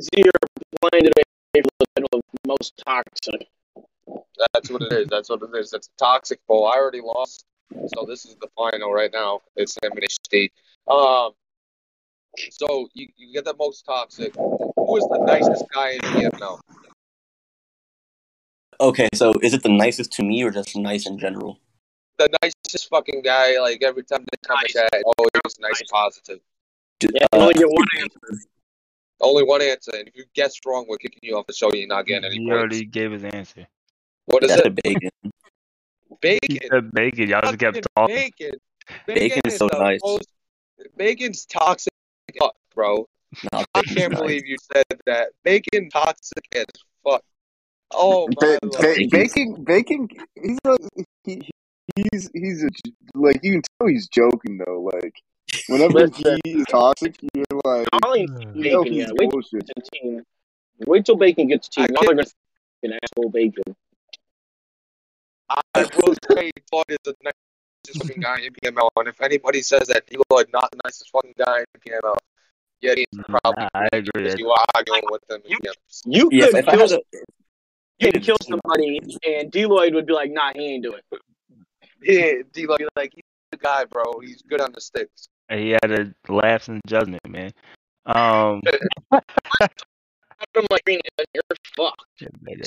Z 0.00 0.10
are 0.24 0.88
playing 0.90 1.04
today 1.04 1.22
for 1.62 1.86
the 1.96 2.20
most 2.46 2.82
toxic. 2.84 3.48
That's 4.52 4.70
what 4.70 4.82
it 4.82 4.92
is. 4.92 5.08
That's 5.08 5.28
what 5.30 5.42
it 5.42 5.56
is. 5.58 5.72
It's 5.72 5.88
a 5.88 5.96
toxic 5.98 6.44
bowl. 6.46 6.66
I 6.66 6.76
already 6.76 7.00
lost, 7.00 7.44
so 7.94 8.04
this 8.06 8.24
is 8.24 8.36
the 8.40 8.48
final 8.56 8.92
right 8.92 9.10
now. 9.12 9.40
It's 9.56 9.76
him 9.82 9.92
and 9.92 10.02
HD. 10.02 10.50
Um, 10.88 11.32
so 12.50 12.88
you, 12.94 13.08
you 13.16 13.32
get 13.32 13.44
the 13.44 13.54
most 13.58 13.84
toxic. 13.86 14.34
Who 14.34 14.96
is 14.96 15.04
the 15.04 15.18
nicest 15.24 15.64
guy 15.72 15.92
in 15.92 16.00
PML? 16.00 16.60
Okay, 18.80 19.08
so 19.14 19.34
is 19.40 19.54
it 19.54 19.62
the 19.62 19.68
nicest 19.68 20.12
to 20.14 20.24
me 20.24 20.42
or 20.42 20.50
just 20.50 20.76
nice 20.76 21.06
in 21.06 21.16
general? 21.18 21.58
The 22.18 22.28
nicest 22.42 22.88
fucking 22.88 23.22
guy. 23.22 23.58
Like 23.60 23.82
every 23.82 24.02
time 24.02 24.24
they 24.30 24.38
come 24.46 24.56
Nice. 24.56 24.72
to 24.72 24.72
chat, 24.72 25.02
oh, 25.06 25.12
he 25.32 25.40
was 25.44 25.58
nice 25.60 25.80
and 25.80 25.88
positive. 25.88 26.40
D- 26.98 27.08
Yeah, 27.14 27.26
uh, 27.32 27.38
only 27.38 27.54
get 27.54 27.68
one 27.68 27.86
answer. 28.00 28.18
Only 29.24 29.42
one 29.44 29.62
answer, 29.62 29.92
and 29.94 30.06
if 30.08 30.14
you 30.16 30.24
guess 30.34 30.54
wrong, 30.66 30.84
we're 30.88 30.98
kicking 30.98 31.20
you 31.22 31.36
off 31.36 31.46
the 31.46 31.52
show. 31.54 31.70
You're 31.72 31.86
not 31.88 32.06
getting 32.06 32.24
any 32.26 32.34
He 32.36 32.40
points. 32.48 32.52
already 32.60 32.84
gave 32.84 33.12
his 33.12 33.24
answer. 33.24 33.66
What 34.26 34.42
is 34.44 34.50
that's 34.50 34.62
it? 34.66 34.74
bacon. 34.82 35.10
He 35.22 35.30
Bacon. 36.20 36.68
said 36.70 36.92
bacon. 36.92 37.28
Y'all 37.28 37.42
just 37.42 37.58
kept 37.58 37.86
talking. 37.96 38.14
Bacon. 38.16 38.52
Bacon 39.06 39.40
is 39.46 39.56
so 39.56 39.68
the 39.68 39.78
nice. 39.78 40.00
most- 40.04 40.28
Bacon's 40.96 41.44
toxic, 41.46 41.92
fuck, 42.38 42.54
bro. 42.74 43.06
No, 43.52 43.64
I 43.74 43.82
can't 43.82 44.12
nice. 44.12 44.20
believe 44.20 44.46
you 44.46 44.56
said 44.72 44.84
that. 45.06 45.28
Bacon 45.42 45.88
toxic 45.90 46.44
as 46.54 46.64
fuck. 47.02 47.22
Oh 47.90 48.28
my 48.28 48.34
Ba- 48.40 48.58
lord. 48.62 48.80
ba- 48.80 49.08
bacon, 49.10 49.64
bacon. 49.64 50.08
He's 50.40 50.58
a, 50.66 50.76
he, 51.24 51.48
he's 51.96 52.30
he's 52.34 52.64
a, 52.64 52.68
like 53.14 53.40
you 53.42 53.52
can 53.52 53.62
tell 53.78 53.88
he's 53.88 54.08
joking 54.08 54.58
though. 54.64 54.90
Like 54.92 55.14
whenever 55.68 56.06
Listen. 56.06 56.38
he 56.44 56.50
is 56.60 56.66
toxic, 56.70 57.16
you're 57.34 57.44
like, 57.64 57.86
Y'all 57.92 58.26
hmm. 58.26 58.58
you 58.58 58.72
know 58.72 58.82
Bacon 58.84 58.92
he's 58.92 59.06
yet. 59.06 59.10
Wait 59.14 59.18
till 59.18 59.30
bullshit. 59.30 59.70
it's 59.76 59.88
a 59.88 59.90
team. 59.92 60.22
Wait 60.86 61.04
till 61.06 61.16
Bacon 61.16 61.48
gets 61.48 61.68
a 61.76 61.80
I 61.82 61.86
team. 61.86 61.96
Y'all 61.96 62.10
are 62.10 62.14
gonna 62.14 62.24
fucking 62.24 62.98
asshole 63.02 63.30
Bacon. 63.30 63.76
I 65.50 65.60
will 65.74 66.14
say 66.30 66.50
Bud 66.70 66.84
is 66.88 66.98
the 67.04 67.14
nicest 67.22 68.06
fucking 68.06 68.22
guy 68.22 68.40
in 68.40 68.52
PML, 68.54 68.88
and 68.96 69.08
if 69.08 69.20
anybody 69.20 69.62
says 69.62 69.86
that 69.88 70.04
you 70.10 70.22
are 70.30 70.44
not 70.52 70.70
the 70.70 70.78
nicest 70.84 71.10
fucking 71.10 71.34
guy 71.38 71.60
in 71.60 71.80
PML, 71.80 72.16
yeah, 72.80 72.94
he's 72.96 73.06
probably 73.28 73.64
Nah, 73.64 73.68
I 73.74 73.88
agree. 73.92 74.34
you 74.38 74.50
are 74.50 74.64
arguing 74.74 75.02
with 75.10 75.22
them. 75.28 75.40
You- 75.46 75.58
You 76.06 76.28
Yes, 76.32 76.52
could 76.52 76.66
kill, 76.66 76.80
had 76.80 76.90
a, 76.92 77.00
you 77.98 78.12
could 78.12 78.22
kill 78.22 78.36
somebody, 78.42 78.98
and 79.26 79.52
Deloitte 79.52 79.94
would 79.94 80.06
be 80.06 80.12
like, 80.12 80.30
"Nah, 80.30 80.52
he 80.54 80.74
ain't 80.74 80.82
do 80.82 80.94
it." 80.94 81.04
Yeah, 82.02 82.42
D 82.52 82.66
like 82.66 82.80
like 82.96 83.12
he's 83.14 83.22
the 83.52 83.58
guy, 83.58 83.84
bro. 83.84 84.18
He's 84.20 84.42
good 84.42 84.60
on 84.60 84.72
the 84.72 84.80
sticks. 84.80 85.28
He 85.50 85.70
had 85.70 85.90
a 85.90 86.14
lapse 86.32 86.68
in 86.68 86.80
judgment, 86.86 87.20
man. 87.28 87.50
Um, 88.06 88.60
I'm 89.12 90.66
like, 90.70 90.82
you're 90.86 91.42
fucked." 91.76 92.04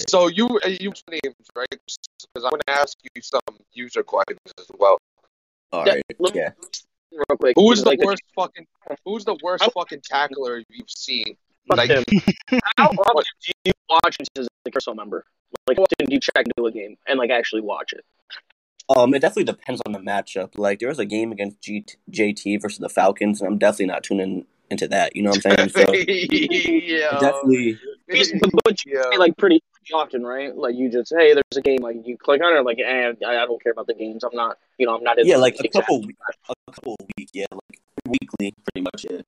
So 0.09 0.28
you 0.28 0.47
uh, 0.65 0.67
you 0.67 0.93
names 1.09 1.36
right? 1.55 1.67
Because 1.71 2.43
I'm 2.43 2.51
gonna 2.51 2.63
ask 2.69 2.97
you 3.15 3.21
some 3.21 3.41
user 3.73 4.03
questions 4.03 4.39
as 4.59 4.67
well. 4.80 4.97
all 5.71 5.86
Yeah, 5.86 5.93
right, 5.93 6.03
let 6.19 6.34
me- 6.36 6.41
yeah. 6.41 6.49
Real 7.11 7.38
quick, 7.39 7.55
Who's 7.55 7.84
the 7.84 7.89
like 7.89 7.99
worst 8.03 8.21
fucking? 8.36 8.65
Who's 9.05 9.25
the 9.25 9.38
worst 9.41 9.63
I- 9.63 9.69
fucking 9.69 10.01
tackler 10.03 10.61
you've 10.69 10.89
seen? 10.89 11.38
Fuck 11.67 11.78
Like, 11.78 11.89
him. 11.89 12.03
How 12.78 12.88
often 12.89 13.23
do 13.45 13.51
you 13.65 13.71
watch 13.89 14.17
this 14.17 14.28
as 14.38 14.47
a 14.65 14.71
Crystal 14.71 14.93
member? 14.95 15.25
Like, 15.67 15.78
how 15.78 15.84
often 15.84 16.07
do 16.07 16.13
you 16.13 16.19
check 16.19 16.45
into 16.45 16.65
a 16.67 16.71
game 16.71 16.95
and 17.07 17.17
like 17.19 17.30
actually 17.30 17.61
watch 17.61 17.93
it? 17.93 18.03
Um, 18.89 19.13
it 19.13 19.19
definitely 19.19 19.43
depends 19.45 19.81
on 19.85 19.91
the 19.91 19.99
matchup. 19.99 20.57
Like 20.57 20.79
there 20.79 20.88
was 20.88 20.99
a 20.99 21.05
game 21.05 21.31
against 21.31 21.61
G- 21.61 21.85
JT 22.11 22.61
versus 22.61 22.79
the 22.79 22.89
Falcons, 22.89 23.41
and 23.41 23.47
I'm 23.47 23.57
definitely 23.57 23.88
not 23.88 24.03
tuning 24.03 24.45
into 24.69 24.88
that. 24.88 25.15
You 25.15 25.23
know 25.23 25.31
what 25.31 25.45
I'm 25.45 25.57
saying? 25.57 25.69
So 25.69 25.93
yeah, 25.93 27.19
definitely, 27.19 27.79
But, 28.07 28.51
but 28.63 28.85
you 28.85 28.93
yeah. 28.95 29.03
say, 29.11 29.17
like 29.17 29.35
pretty 29.38 29.61
often, 29.93 30.25
right? 30.25 30.55
Like 30.55 30.75
you 30.75 30.89
just, 30.89 31.13
hey, 31.17 31.33
there's 31.33 31.57
a 31.57 31.61
game. 31.61 31.81
Like 31.81 31.97
you 32.05 32.17
click 32.17 32.41
on 32.41 32.55
it, 32.55 32.61
like, 32.61 32.79
eh, 32.79 33.11
I 33.25 33.43
I 33.43 33.45
don't 33.45 33.61
care 33.61 33.73
about 33.73 33.88
the 33.88 33.93
games. 33.93 34.23
I'm 34.23 34.35
not, 34.35 34.57
you 34.77 34.85
know, 34.85 34.95
I'm 34.95 35.03
not. 35.03 35.17
yeah, 35.25 35.38
like 35.38 35.55
a 35.55 35.65
exactly. 35.65 35.81
couple, 35.81 36.55
a 36.67 36.71
couple 36.71 36.95
week, 37.17 37.29
yeah, 37.33 37.45
like 37.51 37.81
weekly, 38.07 38.53
pretty 38.63 38.83
much. 38.83 39.05
it. 39.05 39.27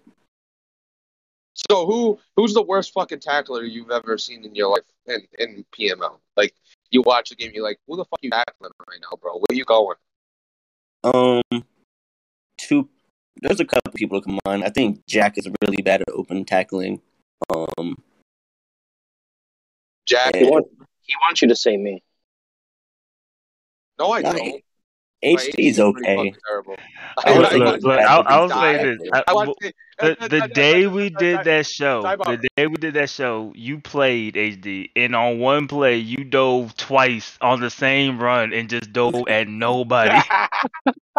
So 1.69 1.85
who 1.85 2.19
who's 2.37 2.53
the 2.53 2.61
worst 2.61 2.93
fucking 2.93 3.19
tackler 3.19 3.63
you've 3.63 3.91
ever 3.91 4.17
seen 4.17 4.45
in 4.45 4.55
your 4.55 4.69
life 4.69 4.83
in, 5.05 5.27
in 5.37 5.65
PML? 5.77 6.17
Like 6.89 6.95
you 6.95 7.03
watch 7.03 7.29
the 7.29 7.35
game, 7.35 7.51
you're 7.53 7.63
like, 7.63 7.79
who 7.87 7.97
the 7.97 8.05
fuck 8.05 8.19
you 8.23 8.31
tackling 8.31 8.71
right 8.89 8.99
now, 8.99 9.15
bro? 9.21 9.33
Where 9.33 9.55
you 9.55 9.63
going? 9.63 9.95
Um, 11.03 11.63
two. 12.57 12.89
There's 13.41 13.59
a 13.59 13.65
couple 13.65 13.93
people 13.93 14.19
to 14.19 14.25
come 14.25 14.39
on. 14.45 14.63
I 14.63 14.69
think 14.69 15.05
Jack 15.05 15.37
is 15.37 15.47
really 15.61 15.83
bad 15.83 16.01
at 16.01 16.09
open 16.09 16.45
tackling. 16.45 16.99
Um, 17.53 17.95
Jack? 20.07 20.35
He 20.35 20.45
wants, 20.45 20.69
he 21.03 21.13
wants 21.21 21.41
you 21.43 21.47
to 21.49 21.55
say 21.55 21.77
me. 21.77 22.01
No, 23.99 24.11
I 24.11 24.23
don't. 24.23 24.63
HT 25.23 25.33
My 25.33 25.53
is 25.57 25.79
okay. 25.79 26.33
terrible. 26.47 26.77
I 27.17 27.37
Look, 27.37 27.51
was 27.51 27.59
look, 27.59 27.81
look, 27.83 27.99
I'll, 27.99 28.23
I'll 28.25 28.49
say 28.49 28.83
this. 28.83 29.09
I, 29.11 29.23
I 29.27 29.33
watched 29.33 29.59
the, 29.99 30.15
the 30.29 30.47
day 30.53 30.87
we 30.87 31.09
did 31.09 31.43
that 31.43 31.65
show, 31.65 32.01
the 32.01 32.47
day 32.55 32.67
we 32.67 32.75
did 32.75 32.93
that 32.93 33.09
show, 33.09 33.51
you 33.53 33.79
played 33.79 34.35
HD, 34.35 34.91
and 34.95 35.13
on 35.13 35.39
one 35.39 35.67
play 35.67 35.97
you 35.97 36.23
dove 36.23 36.75
twice 36.77 37.37
on 37.41 37.59
the 37.59 37.69
same 37.69 38.17
run 38.17 38.53
and 38.53 38.69
just 38.69 38.93
dove 38.93 39.27
at 39.27 39.49
nobody. 39.49 40.17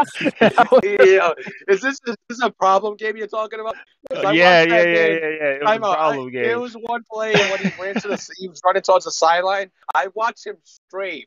yeah. 0.83 1.33
Is 1.69 1.83
this 1.83 2.01
is 2.07 2.17
this 2.29 2.43
a 2.43 2.51
problem 2.51 2.97
game 2.97 3.19
you're 3.19 3.27
talking 3.27 3.61
about? 3.61 3.77
Yeah, 4.11 4.33
yeah, 4.33 4.63
yeah, 4.63 4.63
yeah, 4.63 4.83
yeah. 4.83 5.51
It 5.57 5.63
was 5.63 5.69
a 5.71 5.85
out. 5.85 5.85
I- 5.85 5.95
problem 5.97 6.33
There 6.33 6.45
game. 6.45 6.61
was 6.61 6.73
one 6.75 7.03
play 7.13 7.35
when 7.35 7.59
he 7.59 7.83
ran 7.83 7.95
to 7.97 8.09
the 8.09 8.29
he 8.39 8.49
was 8.49 8.63
running 8.65 8.83
towards 8.83 9.05
the 9.05 9.13
sideline. 9.13 9.71
I 9.95 10.09
watched 10.15 10.47
him 10.47 10.57
strafe 10.65 11.27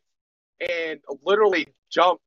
and 0.60 0.98
literally 1.22 1.68
jump 1.90 2.20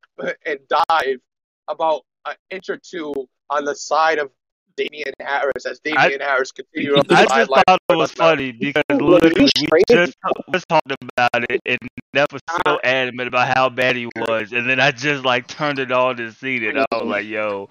and 0.46 0.60
dive 0.70 1.20
about 1.68 2.02
an 2.26 2.36
inch 2.50 2.70
or 2.70 2.78
two 2.78 3.14
on 3.50 3.66
the 3.66 3.76
side 3.76 4.20
of 4.20 4.32
Damien 4.78 5.14
Harris 5.20 5.66
as 5.66 5.80
Damien 5.80 6.22
Harris 6.22 6.52
continued 6.52 7.00
up 7.00 7.08
the 7.08 7.16
I 7.16 7.46
just 7.46 7.52
thought 7.68 7.80
it 7.90 7.96
was 7.96 8.12
funny 8.12 8.52
because 8.52 8.84
literally 8.90 9.50
we 9.72 9.82
just, 9.90 10.16
just 10.54 10.70
talked 10.70 10.92
about 10.92 11.52
it, 11.52 11.60
and 11.66 11.80
Neff 12.14 12.32
was 12.32 12.42
so 12.50 12.58
uh-huh. 12.66 12.78
adamant 12.84 13.28
about 13.28 13.48
how 13.56 13.70
bad 13.70 13.96
he 13.96 14.06
was, 14.16 14.54
and 14.54 14.70
then 14.70 14.80
I 14.80 14.92
just 14.92 15.26
like 15.26 15.48
turned 15.48 15.80
it 15.80 15.92
on 15.92 16.20
and 16.20 16.34
seen 16.34 16.64
it. 16.64 16.78
I 16.78 16.86
was 16.92 17.08
like, 17.08 17.26
"Yo, 17.26 17.70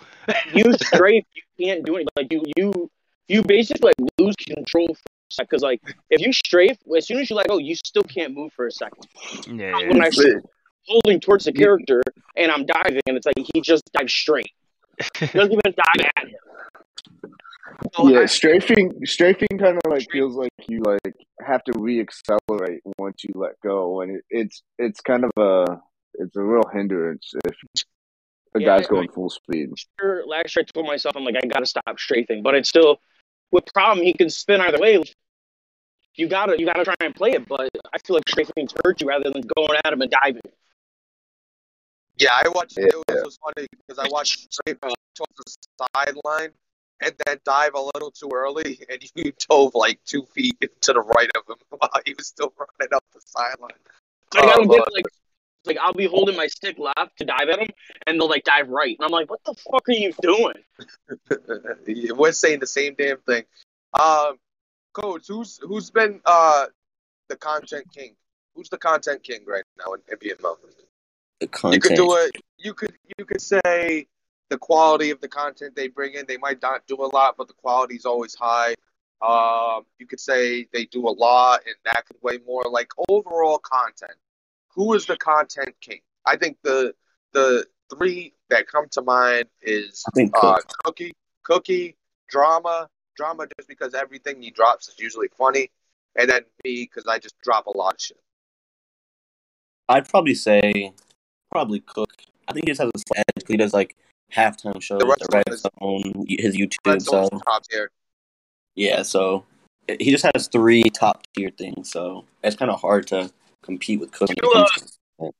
You 0.52 0.72
strafe, 0.74 1.24
you 1.34 1.66
can't 1.66 1.84
do 1.84 1.94
anything. 1.94 2.08
Like 2.16 2.32
you, 2.32 2.42
you, 2.56 2.90
you 3.28 3.42
basically 3.42 3.92
like 3.98 4.10
lose 4.18 4.34
control 4.36 4.88
for 4.88 4.92
a 4.92 5.32
second. 5.32 5.48
Because 5.50 5.62
like 5.62 5.80
if 6.10 6.20
you 6.20 6.32
strafe, 6.32 6.76
as 6.96 7.06
soon 7.06 7.18
as 7.18 7.30
you 7.30 7.36
let 7.36 7.46
go, 7.46 7.58
you 7.58 7.76
still 7.76 8.04
can't 8.04 8.34
move 8.34 8.52
for 8.52 8.66
a 8.66 8.72
second. 8.72 9.06
yeah, 9.46 9.76
When 9.76 10.02
I 10.02 10.10
But- 10.10 10.50
holding 10.86 11.20
towards 11.20 11.44
the 11.44 11.52
character 11.52 12.02
and 12.36 12.50
I'm 12.50 12.66
diving, 12.66 13.00
and 13.06 13.16
it's 13.16 13.26
like 13.26 13.36
he 13.54 13.60
just 13.60 13.82
dives 13.92 14.12
straight. 14.12 14.50
He 15.18 15.26
doesn't 15.26 15.52
even 15.52 15.62
dive 15.76 16.10
at 16.16 16.24
him. 16.28 16.34
So 17.94 18.08
yeah, 18.08 18.20
I- 18.20 18.26
strafing 18.26 19.04
strafing 19.04 19.48
kind 19.58 19.76
of 19.84 19.90
like 19.90 20.06
feels 20.10 20.34
like 20.36 20.50
you 20.68 20.82
like 20.82 21.14
have 21.44 21.62
to 21.64 21.72
reaccelerate 21.72 22.78
once 22.98 23.24
you 23.24 23.30
let 23.34 23.60
go, 23.62 24.00
and 24.00 24.16
it, 24.16 24.24
it's 24.30 24.62
it's 24.78 25.00
kind 25.00 25.24
of 25.24 25.30
a 25.36 25.80
it's 26.14 26.36
a 26.36 26.42
real 26.42 26.62
hindrance 26.72 27.32
if 27.44 27.54
a 28.54 28.60
Yeah, 28.60 28.66
guy's 28.78 28.86
I- 28.86 28.90
going 28.90 29.08
full 29.10 29.28
speed. 29.30 29.70
year, 30.00 30.24
last 30.26 30.56
year 30.56 30.64
I 30.66 30.72
told 30.72 30.86
myself 30.86 31.16
I'm 31.16 31.24
like 31.24 31.36
I 31.42 31.46
gotta 31.46 31.66
stop 31.66 31.98
strafing, 31.98 32.42
but 32.42 32.54
it's 32.54 32.68
still 32.68 32.98
with 33.52 33.64
problem 33.74 34.04
he 34.06 34.12
can 34.14 34.30
spin 34.30 34.60
either 34.60 34.78
way. 34.78 35.02
You 36.14 36.28
gotta 36.28 36.58
you 36.58 36.64
gotta 36.64 36.84
try 36.84 36.94
and 37.00 37.14
play 37.14 37.32
it, 37.32 37.46
but 37.46 37.68
I 37.92 37.98
feel 37.98 38.14
like 38.16 38.28
strafing 38.28 38.68
hurts 38.84 39.02
you 39.02 39.08
rather 39.08 39.30
than 39.30 39.42
going 39.56 39.78
at 39.84 39.92
him 39.92 40.00
and 40.00 40.10
diving. 40.10 40.40
Yeah, 42.18 42.30
I 42.32 42.48
watched 42.48 42.78
it. 42.78 42.94
Yeah. 43.08 43.16
It 43.16 43.24
was 43.24 43.38
funny 43.42 43.66
because 43.86 44.04
I 44.04 44.08
watched 44.10 44.52
straight 44.52 44.80
towards 44.80 45.34
the 45.36 45.86
sideline 45.94 46.50
and 47.02 47.14
then 47.26 47.38
dive 47.44 47.74
a 47.74 47.80
little 47.94 48.10
too 48.10 48.30
early, 48.32 48.80
and 48.88 49.02
you 49.14 49.32
dove 49.48 49.74
like 49.74 50.00
two 50.04 50.24
feet 50.34 50.56
to 50.80 50.92
the 50.92 51.00
right 51.00 51.30
of 51.36 51.42
him 51.48 51.56
while 51.78 51.90
he 52.04 52.14
was 52.14 52.26
still 52.26 52.52
running 52.58 52.94
up 52.94 53.04
the 53.12 53.20
sideline. 53.24 53.70
Like 54.34 54.44
I 54.44 54.56
don't 54.56 54.68
get 54.68 54.78
Lord. 54.78 54.88
like 54.92 55.06
like 55.66 55.78
I'll 55.80 55.92
be 55.92 56.06
holding 56.06 56.36
my 56.36 56.46
stick 56.46 56.78
left 56.78 57.18
to 57.18 57.24
dive 57.24 57.48
at 57.50 57.58
him, 57.58 57.68
and 58.06 58.20
they'll 58.20 58.28
like 58.28 58.44
dive 58.44 58.68
right, 58.68 58.96
and 58.98 59.04
I'm 59.04 59.10
like, 59.10 59.28
what 59.28 59.40
the 59.44 59.54
fuck 59.54 59.88
are 59.88 59.92
you 59.92 60.12
doing? 60.22 62.14
We're 62.16 62.32
saying 62.32 62.60
the 62.60 62.66
same 62.66 62.94
damn 62.96 63.18
thing. 63.18 63.44
Um, 63.98 64.38
coach, 64.92 65.26
who's 65.28 65.58
who's 65.62 65.90
been 65.90 66.20
uh 66.24 66.66
the 67.28 67.36
content 67.36 67.86
king? 67.92 68.14
Who's 68.54 68.70
the 68.70 68.78
content 68.78 69.22
king 69.22 69.40
right 69.46 69.64
now 69.78 69.92
in, 69.94 70.00
in 70.10 70.18
PML? 70.18 70.56
The 71.40 71.48
You 71.72 71.80
could 71.80 71.94
do 71.94 72.16
it. 72.16 72.36
You 72.58 72.74
could 72.74 72.94
you 73.18 73.24
could 73.24 73.40
say 73.40 74.06
the 74.48 74.58
quality 74.58 75.10
of 75.10 75.20
the 75.20 75.28
content 75.28 75.76
they 75.76 75.88
bring 75.88 76.14
in. 76.14 76.24
They 76.26 76.38
might 76.38 76.62
not 76.62 76.86
do 76.86 76.96
a 76.96 77.06
lot, 77.06 77.34
but 77.36 77.48
the 77.48 77.54
quality 77.54 77.96
is 77.96 78.06
always 78.06 78.34
high. 78.34 78.74
Um, 79.22 79.84
you 79.98 80.06
could 80.06 80.20
say 80.20 80.66
they 80.72 80.84
do 80.86 81.08
a 81.08 81.10
lot, 81.10 81.60
and 81.66 81.74
that 81.84 82.06
could 82.06 82.16
weigh 82.22 82.38
more. 82.46 82.64
Like 82.70 82.90
overall 83.08 83.58
content, 83.58 84.18
who 84.74 84.94
is 84.94 85.06
the 85.06 85.16
content 85.16 85.74
king? 85.80 86.00
I 86.24 86.36
think 86.36 86.58
the 86.62 86.94
the 87.32 87.66
three 87.94 88.34
that 88.50 88.66
come 88.66 88.86
to 88.92 89.02
mind 89.02 89.46
is 89.62 90.04
uh, 90.34 90.58
Cookie, 90.84 91.12
Cookie, 91.42 91.96
Drama, 92.28 92.88
Drama, 93.16 93.46
just 93.58 93.68
because 93.68 93.94
everything 93.94 94.42
he 94.42 94.50
drops 94.50 94.88
is 94.88 94.98
usually 94.98 95.28
funny, 95.36 95.70
and 96.14 96.28
then 96.28 96.42
me 96.64 96.84
because 96.84 97.06
I 97.06 97.18
just 97.18 97.38
drop 97.42 97.66
a 97.66 97.76
lot 97.76 97.94
of 97.94 98.00
shit. 98.00 98.20
I'd 99.88 100.08
probably 100.08 100.34
say 100.34 100.92
probably 101.56 101.80
Cook. 101.80 102.12
I 102.48 102.52
think 102.52 102.66
he 102.66 102.72
just 102.72 102.80
has 102.82 102.90
a 102.94 102.98
slight 102.98 103.18
edge 103.28 103.34
because 103.36 103.48
he 103.52 103.56
does 103.56 103.72
like 103.74 103.96
halftime 104.32 104.80
shows, 104.82 104.98
The 105.00 105.06
the 105.06 105.06
rest 105.06 105.26
Red 105.32 105.44
is- 105.48 105.60
Zone, 105.80 106.24
his 106.28 106.56
YouTube. 106.56 106.86
Red 106.86 107.02
So 107.02 107.28
top 107.28 107.62
tier. 107.70 107.90
yeah, 108.74 109.02
so 109.02 109.44
he 109.88 110.10
just 110.10 110.26
has 110.34 110.48
three 110.48 110.84
top 110.90 111.26
tier 111.34 111.50
things. 111.50 111.90
So 111.90 112.24
it's 112.44 112.56
kind 112.56 112.70
of 112.70 112.80
hard 112.80 113.06
to 113.08 113.30
compete 113.62 114.00
with 114.00 114.12
Cook. 114.12 114.30
You, 114.30 114.50
uh, 114.50 114.66
comes 114.66 114.98
to- 115.20 115.32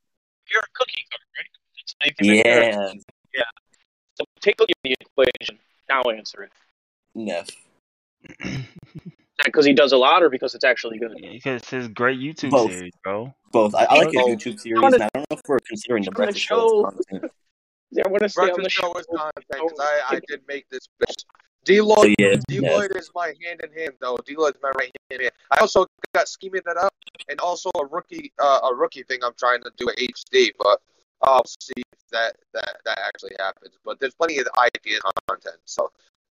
You're 0.51 0.61
a 0.63 0.73
cookie 0.75 1.05
cutter, 1.11 1.29
right? 1.37 1.51
That's 1.77 1.95
how 2.01 2.07
you 2.07 2.15
can 2.15 2.27
make 2.29 2.47
it. 2.47 3.05
yeah, 3.35 3.43
So 4.15 4.25
take 4.41 4.59
a 4.59 4.63
look 4.63 4.71
at 4.71 4.77
the 4.85 4.95
equation. 5.01 5.59
Now 5.89 6.03
answer 6.03 6.43
it. 6.45 6.53
Neff. 7.15 7.49
Because 9.45 9.67
he 9.67 9.75
does 9.75 9.93
a 9.93 9.97
lot, 9.97 10.23
or 10.23 10.31
because 10.31 10.55
it's 10.55 10.65
actually 10.65 10.99
good. 10.99 11.15
Because 11.21 11.63
it's 11.63 11.71
his 11.71 11.89
great 11.89 12.19
YouTube 12.19 12.51
Both. 12.51 12.73
series, 12.73 12.93
bro. 13.05 13.35
Both. 13.53 13.75
I, 13.75 13.85
I 13.85 13.95
like 13.99 14.13
his 14.13 14.23
YouTube 14.27 14.59
series, 14.61 14.81
wanna- 14.81 14.97
and 14.97 15.03
I 15.05 15.09
don't 15.15 15.27
know 15.31 15.37
if 15.37 15.43
we're 15.47 15.59
considering 15.61 16.05
the 16.05 16.11
I 16.11 16.15
breakfast 16.15 16.41
show 16.45 16.91
show- 17.11 17.29
Yeah, 17.91 18.03
I 18.07 18.09
want 18.09 18.23
to 18.23 18.29
stay 18.29 18.51
on 18.51 18.63
the 18.63 18.69
show. 18.71 18.93
show 18.93 18.99
is 18.99 19.07
content 19.07 19.73
I, 19.81 20.03
I 20.17 20.21
did 20.27 20.41
make 20.49 20.69
this 20.71 20.89
bitch. 21.01 21.25
Deloitte, 21.67 21.97
So 21.97 22.15
yeah, 22.19 22.35
Deloitte 22.49 22.97
is 22.97 23.11
my 23.15 23.35
hand 23.45 23.61
in 23.63 23.73
hand 23.79 23.95
though. 24.01 24.17
Deloitte's 24.19 24.59
my 24.63 24.71
right 24.79 24.91
hand 25.11 25.11
in 25.11 25.21
hand. 25.23 25.33
I 25.51 25.59
also 25.59 25.87
got 26.15 26.29
scheming 26.29 26.63
that 26.65 26.77
up, 26.77 26.95
and 27.29 27.39
also 27.41 27.71
a 27.79 27.85
rookie 27.87 28.33
uh, 28.41 28.61
a 28.71 28.75
rookie 28.75 29.03
thing 29.03 29.19
I'm 29.25 29.35
trying 29.39 29.63
to 29.63 29.71
do 29.77 29.89
at 29.91 29.97
HD, 29.97 30.51
but 30.59 30.81
I'll 31.23 31.45
see 31.47 31.73
if 31.77 31.99
that 32.13 32.37
that 32.55 32.77
that 32.85 32.99
actually 33.05 33.35
happens. 33.39 33.75
But 33.85 33.99
there's 34.01 34.15
plenty 34.15 34.39
of 34.39 34.49
ideas 34.59 35.01
content. 35.29 35.57
So 35.65 35.91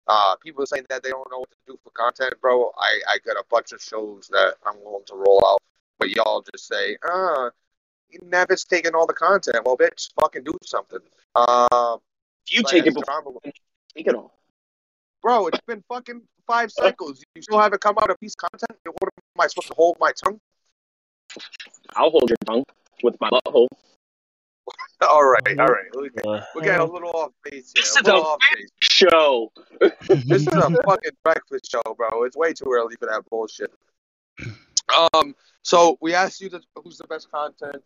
uh, 0.07 0.35
people 0.37 0.63
are 0.63 0.67
saying 0.67 0.85
that 0.89 1.03
they 1.03 1.09
don't 1.09 1.29
know 1.31 1.39
what 1.39 1.51
to 1.51 1.57
do 1.67 1.77
for 1.83 1.89
content, 1.91 2.33
bro. 2.41 2.71
I 2.77 2.99
I 3.09 3.17
got 3.25 3.37
a 3.37 3.43
bunch 3.49 3.71
of 3.71 3.81
shows 3.81 4.27
that 4.31 4.55
I'm 4.65 4.81
going 4.83 5.03
to 5.07 5.15
roll 5.15 5.43
out, 5.45 5.59
but 5.99 6.09
y'all 6.09 6.43
just 6.51 6.67
say, 6.67 6.97
uh, 7.07 7.49
Nevis 8.21 8.63
taking 8.65 8.95
all 8.95 9.07
the 9.07 9.13
content. 9.13 9.59
Well, 9.65 9.77
bitch, 9.77 10.09
fucking 10.19 10.43
do 10.43 10.57
something. 10.63 10.99
Uh, 11.35 11.97
you 12.49 12.61
like, 12.61 12.71
take 12.71 12.85
it 12.85 12.93
before 12.93 13.03
drama- 13.05 13.39
take 13.95 14.07
it 14.07 14.15
all. 14.15 14.37
Bro, 15.21 15.47
it's 15.47 15.61
been 15.65 15.83
fucking 15.87 16.21
five 16.45 16.71
cycles. 16.71 17.23
You 17.35 17.41
still 17.41 17.59
haven't 17.59 17.81
come 17.81 17.95
out 17.97 18.09
of 18.09 18.19
piece 18.19 18.35
content? 18.35 18.77
What 18.85 19.09
am 19.15 19.41
I 19.41 19.47
supposed 19.47 19.69
to 19.69 19.73
hold 19.75 19.97
my 19.99 20.11
tongue? 20.11 20.39
I'll 21.95 22.09
hold 22.09 22.29
your 22.29 22.37
tongue 22.45 22.63
with 23.01 23.15
my 23.21 23.29
butthole. 23.29 23.67
All 25.01 25.23
right, 25.25 25.59
all 25.59 25.67
right. 25.67 25.85
We 25.99 26.09
get, 26.09 26.25
Uh, 26.25 26.41
we 26.55 26.61
get 26.61 26.79
a 26.79 26.85
little 26.85 27.09
off 27.09 27.31
base 27.43 27.73
here. 27.75 27.81
This 27.83 27.89
is 27.89 28.03
little 28.05 28.21
a 28.21 28.23
off 28.23 28.39
base. 28.55 28.69
Show. 28.81 29.51
This 30.07 30.43
is 30.43 30.47
a 30.47 30.69
fucking 30.85 31.11
breakfast 31.23 31.69
show, 31.69 31.81
bro. 31.97 32.23
It's 32.23 32.37
way 32.37 32.53
too 32.53 32.71
early 32.71 32.95
for 32.97 33.07
that 33.07 33.23
bullshit. 33.29 33.71
Um, 35.13 35.35
so 35.61 35.97
we 35.99 36.13
asked 36.13 36.39
you 36.39 36.47
the, 36.49 36.61
who's 36.81 36.97
the 36.97 37.07
best 37.07 37.29
content. 37.31 37.83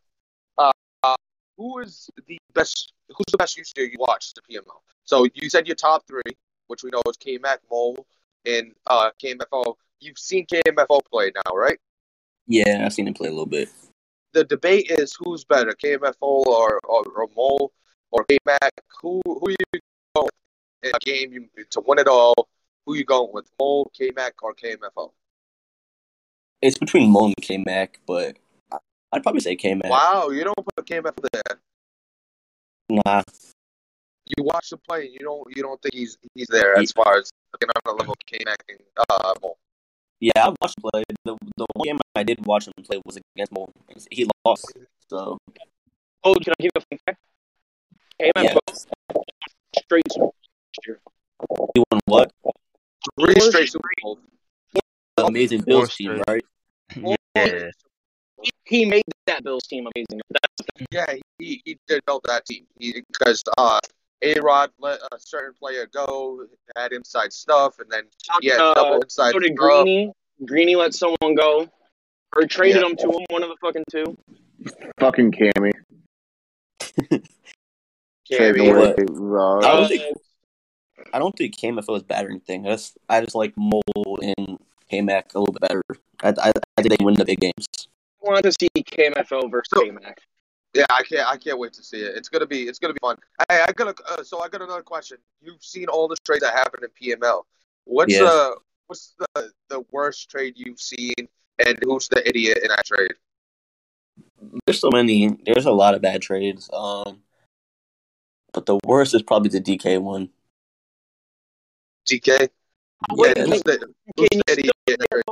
Uh, 0.60 0.72
uh, 1.02 1.16
who 1.58 1.80
is 1.80 2.10
the 2.28 2.38
best? 2.54 2.94
Who's 3.10 3.26
the 3.32 3.38
best 3.38 3.58
YouTuber 3.58 3.92
you 3.92 3.98
watched 4.00 4.36
the 4.36 4.42
PML? 4.42 4.82
So 5.04 5.26
you 5.34 5.50
said 5.50 5.66
your 5.66 5.76
top 5.76 6.06
three, 6.08 6.22
which 6.68 6.84
we 6.84 6.92
know 6.92 7.02
is 7.10 7.18
K 7.18 7.40
Mac, 7.40 7.62
Mole, 7.72 8.06
and 8.46 8.74
uh, 8.86 9.10
KMFO. 9.24 9.76
You've 10.00 10.20
seen 10.20 10.46
KMFO 10.46 11.00
play 11.10 11.32
now, 11.34 11.56
right? 11.56 11.80
yeah, 12.48 12.84
I've 12.86 12.94
seen 12.94 13.08
him 13.08 13.14
play 13.14 13.28
a 13.28 13.32
little 13.32 13.46
bit. 13.48 13.70
The 14.38 14.44
debate 14.44 14.92
is 14.92 15.16
who's 15.20 15.44
better, 15.44 15.72
KMFO 15.72 16.14
or 16.22 16.80
or, 16.84 17.04
or 17.04 17.28
Mole 17.36 17.74
or 18.12 18.24
KMac. 18.26 18.70
Who 19.02 19.20
who 19.26 19.50
you 19.50 19.80
going 20.16 20.30
in 20.84 20.92
a 20.94 21.00
game 21.00 21.34
you, 21.34 21.50
to 21.72 21.82
win 21.86 21.98
it 21.98 22.08
all? 22.08 22.36
Who 22.86 22.94
you 22.96 23.04
going 23.04 23.32
with, 23.34 23.50
Mole, 23.60 23.92
KMac, 24.00 24.32
or 24.44 24.54
KMFO? 24.54 25.12
It's 26.62 26.78
between 26.78 27.12
Mo 27.12 27.26
and 27.26 27.36
K 27.42 27.58
Mac, 27.58 28.00
but 28.06 28.38
I'd 29.12 29.24
probably 29.24 29.42
say 29.42 29.56
K 29.56 29.74
Mac. 29.74 29.90
Wow, 29.90 30.30
you 30.30 30.44
don't 30.44 30.56
put 30.56 30.86
KMFO 30.86 31.28
there. 31.34 31.60
Nah, 32.90 33.24
You 34.38 34.44
watch 34.44 34.70
the 34.70 34.78
play, 34.78 35.06
and 35.06 35.14
you 35.14 35.20
don't 35.20 35.48
you 35.56 35.64
don't 35.64 35.82
think 35.82 35.96
he's 35.96 36.16
he's 36.36 36.48
there 36.48 36.78
as 36.78 36.92
far 36.92 37.18
as 37.18 37.32
looking 37.54 37.70
on 37.70 37.82
the 37.86 37.92
level 38.04 38.14
of 38.14 38.26
KMac 38.32 38.56
and 38.70 38.80
uh 39.10 39.34
Mole. 39.42 39.58
Yeah, 40.20 40.48
I 40.48 40.54
watched 40.62 40.76
him 40.78 40.90
play. 40.92 41.04
The 41.26 41.38
the 41.58 41.66
one 41.74 41.86
game 41.86 41.98
I 42.16 42.24
did 42.24 42.46
watch 42.46 42.68
him 42.68 42.74
play 42.84 43.00
was 43.06 43.18
against 43.36 43.52
Mo. 43.52 43.70
He 44.12 44.28
lost, 44.46 44.74
so 45.08 45.38
Oh, 46.24 46.36
can 46.36 46.54
I 46.60 46.64
give 46.64 46.72
you 46.76 46.82
a 46.82 46.82
fun 46.82 47.00
fact? 47.06 47.20
Hey, 48.20 48.32
man, 48.36 48.46
yeah. 48.46 48.58
straight 49.80 50.04
Super 50.12 50.32
year. 50.86 51.00
He 51.74 51.84
won 51.90 52.02
what? 52.06 52.32
Three 53.20 53.34
straight 53.36 53.52
straight. 53.52 53.70
Super 53.70 53.90
Bowls. 54.02 54.20
The 55.16 55.26
amazing 55.26 55.60
Four 55.60 55.66
Bills 55.68 55.96
team, 55.96 56.22
right? 56.28 56.44
yeah. 57.36 57.70
He, 58.42 58.52
he 58.66 58.86
made 58.86 59.04
that 59.28 59.44
Bills 59.44 59.64
team 59.64 59.88
amazing. 59.96 60.22
That's 60.30 60.86
Yeah, 60.92 61.14
he, 61.40 61.62
he 61.64 61.80
did 61.88 62.02
build 62.06 62.24
that 62.26 62.46
team 62.46 62.66
because 62.78 63.44
uh, 63.58 63.80
A 64.24 64.40
Rod 64.40 64.72
let 64.80 65.00
a 65.12 65.20
certain 65.20 65.54
player 65.54 65.88
go, 65.94 66.46
had 66.76 66.92
inside 66.92 67.32
stuff, 67.32 67.80
and 67.80 67.90
then 67.92 68.04
he 68.42 68.50
had 68.50 68.60
Uh, 68.60 68.74
double 68.74 69.02
inside 69.02 69.32
so 69.32 69.40
did 69.40 69.56
stuff. 69.56 69.84
Greeny. 69.84 70.12
Greeny 70.46 70.76
let 70.76 70.94
someone 70.94 71.36
go, 71.36 71.70
or 72.36 72.46
traded 72.48 72.82
him 72.84 72.96
to 72.96 73.08
him. 73.12 73.26
One 73.30 73.44
of 73.44 73.50
the 73.50 73.56
fucking 73.62 73.84
two. 73.92 74.18
Fucking 75.00 75.32
Cammy. 75.32 75.72
Can't 77.10 77.24
Take 78.30 78.56
be- 78.56 78.70
I 78.70 78.74
uh, 78.74 79.62
don't 79.62 79.88
think 79.88 80.18
I 81.14 81.20
don't 81.20 81.38
think 81.38 81.56
KMFO 81.58 81.96
is 81.96 82.02
a 82.02 82.06
battering 82.06 82.40
thing. 82.40 82.66
I 82.68 82.72
just 82.72 82.98
I 83.08 83.22
just 83.22 83.36
like 83.36 83.54
Mole 83.56 84.20
and 84.22 84.58
K 84.90 85.02
Mac 85.02 85.34
a 85.36 85.40
little 85.40 85.54
bit 85.54 85.62
better. 85.62 85.82
I, 86.24 86.30
I 86.50 86.52
I 86.78 86.82
think 86.82 86.98
they 86.98 87.06
win 87.06 87.14
the 87.16 87.24
big 87.26 87.40
games. 87.40 87.66
I 88.22 88.30
wanted 88.30 88.44
to 88.44 88.52
see 88.52 88.68
KMFO 88.84 89.50
versus 89.50 89.70
So- 89.74 89.82
K-Mac. 89.84 90.20
Yeah, 90.74 90.86
I 90.90 91.02
can't. 91.04 91.28
I 91.28 91.38
can't 91.38 91.58
wait 91.58 91.74
to 91.74 91.84
see 91.84 91.98
it. 92.02 92.16
It's 92.16 92.30
gonna 92.30 92.46
be. 92.46 92.64
It's 92.68 92.78
gonna 92.80 92.94
be 92.94 93.00
fun. 93.02 93.18
Hey, 93.50 93.64
I 93.68 93.72
got 93.72 93.88
a. 94.00 94.04
Uh, 94.20 94.24
so 94.24 94.40
I 94.42 94.50
got 94.50 94.62
another 94.62 94.82
question. 94.84 95.18
You've 95.42 95.64
seen 95.64 95.88
all 95.88 96.08
the 96.08 96.16
trades 96.24 96.44
that 96.44 96.54
happened 96.54 96.84
in 96.84 96.90
PML. 97.18 97.44
What's 97.86 98.14
Yeah. 98.14 98.22
the 98.24 98.58
What's 98.88 99.16
the 99.36 99.52
the 99.70 99.86
worst 99.92 100.30
trade 100.30 100.54
you've 100.56 100.80
seen, 100.80 101.14
and 101.60 101.78
who's 101.84 102.08
the 102.08 102.26
idiot 102.28 102.60
in 102.62 102.70
that 102.70 102.86
trade? 102.86 103.14
There's 104.66 104.80
so 104.80 104.90
many. 104.94 105.38
There's 105.46 105.66
a 105.66 105.72
lot 105.72 105.94
of 105.94 106.02
bad 106.02 106.22
trades. 106.22 106.70
Um, 106.72 107.22
but 108.54 108.66
the 108.66 108.80
worst 108.86 109.14
is 109.14 109.24
probably 109.24 109.50
the 109.50 109.60
DK 109.60 110.02
one. 110.02 110.30
DK. 112.10 112.50
Wait, 113.12 113.28
yeah, 113.28 113.34
can- 113.34 113.52
who's 113.52 113.64
the, 113.64 113.94
who's 114.16 114.30
Can 114.30 114.42
the 114.48 114.54
you 114.54 114.54
idiot 114.54 114.72
in 114.88 114.96
that 115.00 115.10
trade? 115.12 115.24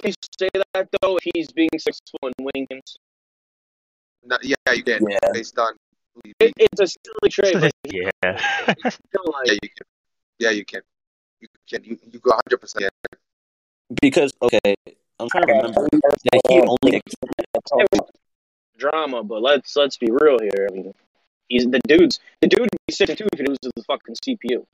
Can 0.00 0.08
you 0.10 0.14
say 0.38 0.48
that 0.74 0.88
though? 1.02 1.16
If 1.16 1.24
he's 1.34 1.50
being 1.50 1.70
successful 1.76 2.20
in 2.22 2.32
winning 2.38 2.66
games, 2.70 2.96
No, 4.26 4.38
yeah, 4.42 4.54
you 4.72 4.82
can. 4.82 5.00
Yeah. 5.08 5.18
Based 5.32 5.58
on. 5.58 5.72
it, 6.40 6.52
it's 6.56 6.80
a 6.80 6.86
silly 6.86 7.30
trade. 7.30 7.60
But 7.60 7.72
yeah. 7.84 8.10
still 8.88 9.24
like, 9.32 9.46
Yeah, 9.48 9.52
you 9.62 9.68
can. 9.68 9.86
Yeah, 10.38 10.50
you 10.50 10.64
can. 10.64 10.80
You 11.40 11.48
can. 11.68 11.84
You, 11.84 11.98
you 12.10 12.18
go 12.18 12.30
100. 12.30 12.58
percent 12.58 12.90
Because 14.00 14.32
okay, 14.40 14.74
I'm 15.20 15.28
trying 15.28 15.46
to 15.46 15.52
remember 15.52 15.88
that 15.92 16.40
he 16.48 16.60
only 16.60 17.02
drama, 18.78 19.22
but 19.22 19.42
let's 19.42 19.76
let's 19.76 19.96
be 19.96 20.08
real 20.10 20.38
here. 20.40 20.68
I 20.70 20.74
mean, 20.74 20.94
he's 21.48 21.64
the 21.66 21.80
dude's 21.86 22.18
the 22.40 22.48
dude 22.48 22.60
would 22.60 22.70
be 22.86 22.94
six 22.94 23.10
and 23.10 23.18
two 23.18 23.26
if 23.32 23.38
he 23.38 23.46
loses 23.46 23.70
the 23.76 23.82
fucking 23.84 24.16
CPU. 24.16 24.64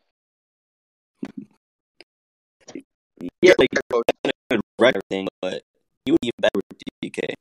yeah 3.43 3.53
like 3.59 3.69
good 3.71 4.61
record 4.79 5.03
thing, 5.11 5.29
but 5.43 5.63
you 6.07 6.15
would 6.15 6.21
be 6.21 6.31
better 6.39 6.61
with 6.71 6.83
DK. 7.05 7.35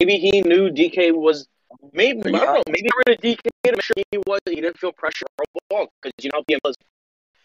Maybe 0.00 0.18
he 0.18 0.42
knew 0.42 0.70
DK 0.70 1.12
was. 1.14 1.46
Maybe 1.92 2.20
I 2.20 2.30
don't 2.30 2.32
know. 2.54 2.62
Maybe 2.68 2.82
he 2.82 2.90
rid 3.06 3.16
of 3.18 3.22
DK 3.22 3.38
to 3.64 3.72
make 3.72 3.82
sure 3.82 3.94
he 4.10 4.18
was. 4.26 4.40
He 4.48 4.56
didn't 4.56 4.78
feel 4.78 4.92
pressure 4.92 5.26
or 5.38 5.44
ball 5.70 5.88
because 6.02 6.12
you 6.22 6.30
know 6.32 6.42
PML 6.50 6.70
is. 6.70 6.76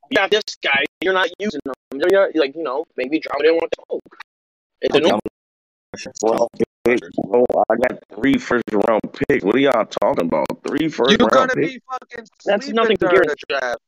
You 0.10 0.16
got 0.16 0.30
this 0.32 0.44
guy. 0.62 0.84
You're 1.02 1.14
not 1.14 1.30
using 1.40 1.60
him. 1.66 1.74
You're 2.00 2.10
not, 2.28 2.36
like 2.36 2.56
you 2.56 2.64
know 2.64 2.86
maybe 2.98 3.20
drama 3.20 3.44
didn't 3.44 3.56
want 3.58 3.72
to 3.72 3.84
smoke. 3.88 4.18
It's 4.82 4.96
Okay, 4.96 5.06
annoying. 5.06 5.20
Well, 6.22 6.48
picks, 6.86 7.08
I 7.70 7.76
got 7.76 8.00
three 8.16 8.38
first 8.38 8.64
round 8.72 9.02
picks. 9.28 9.44
What 9.44 9.56
are 9.56 9.60
y'all 9.60 9.86
talking 9.86 10.26
about? 10.26 10.48
Three 10.68 10.90
first 10.90 11.12
You're 11.12 11.28
round 11.28 11.50
gonna 11.50 11.56
be 11.68 11.80
fucking 11.90 12.28
That's 12.46 12.66
sleeping 12.66 12.76
nothing 12.76 12.98
during 12.98 13.28
the 13.28 13.36
draft. 13.50 13.80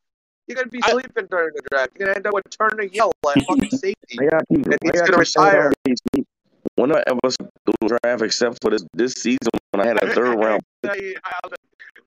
You're 0.47 0.55
gonna 0.55 0.67
be 0.67 0.81
I- 0.83 0.91
sleeping 0.91 1.27
during 1.31 1.51
the 1.55 1.61
draft. 1.71 1.91
You're 1.97 2.07
gonna 2.07 2.17
end 2.17 2.27
up 2.27 2.33
with 2.33 2.43
Turner 2.49 2.83
Yell 2.83 3.11
at 3.29 3.43
fucking 3.47 3.69
safety. 3.71 4.17
Why 4.17 4.25
y'all 4.25 4.41
And 4.49 4.65
why 4.67 4.77
he's 4.83 4.99
y'all 4.99 5.05
gonna 5.07 5.17
retire. 5.17 5.73
these 5.85 5.99
things? 6.11 6.25
When 6.75 6.95
I 6.95 7.03
ever 7.07 7.19
threw 7.29 7.73
the 7.81 7.99
draft 8.03 8.21
except 8.23 8.59
for 8.61 8.71
this 8.71 8.83
this 8.93 9.13
season 9.13 9.51
when 9.71 9.85
I 9.85 9.87
had 9.87 10.03
a 10.03 10.13
third 10.13 10.39
round 10.39 10.61
Tell 10.83 10.97
you 10.97 11.15
how 11.23 11.49
the, 11.49 11.55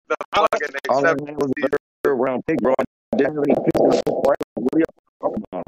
the 0.08 0.16
fucking 0.34 0.68
all 0.90 1.06
I 1.06 1.10
except 1.12 1.28
had 1.28 1.36
was 1.36 1.52
a 1.62 1.68
third 2.02 2.14
round 2.14 2.46
pick, 2.46 2.58
bro. 2.58 2.74
I 2.78 3.16
definitely 3.16 3.54
picked 3.54 3.78
this 3.90 4.02
right. 4.06 4.36
What 4.54 4.74
are 4.74 4.78
y'all 4.78 4.86
talking 5.20 5.44
about? 5.52 5.64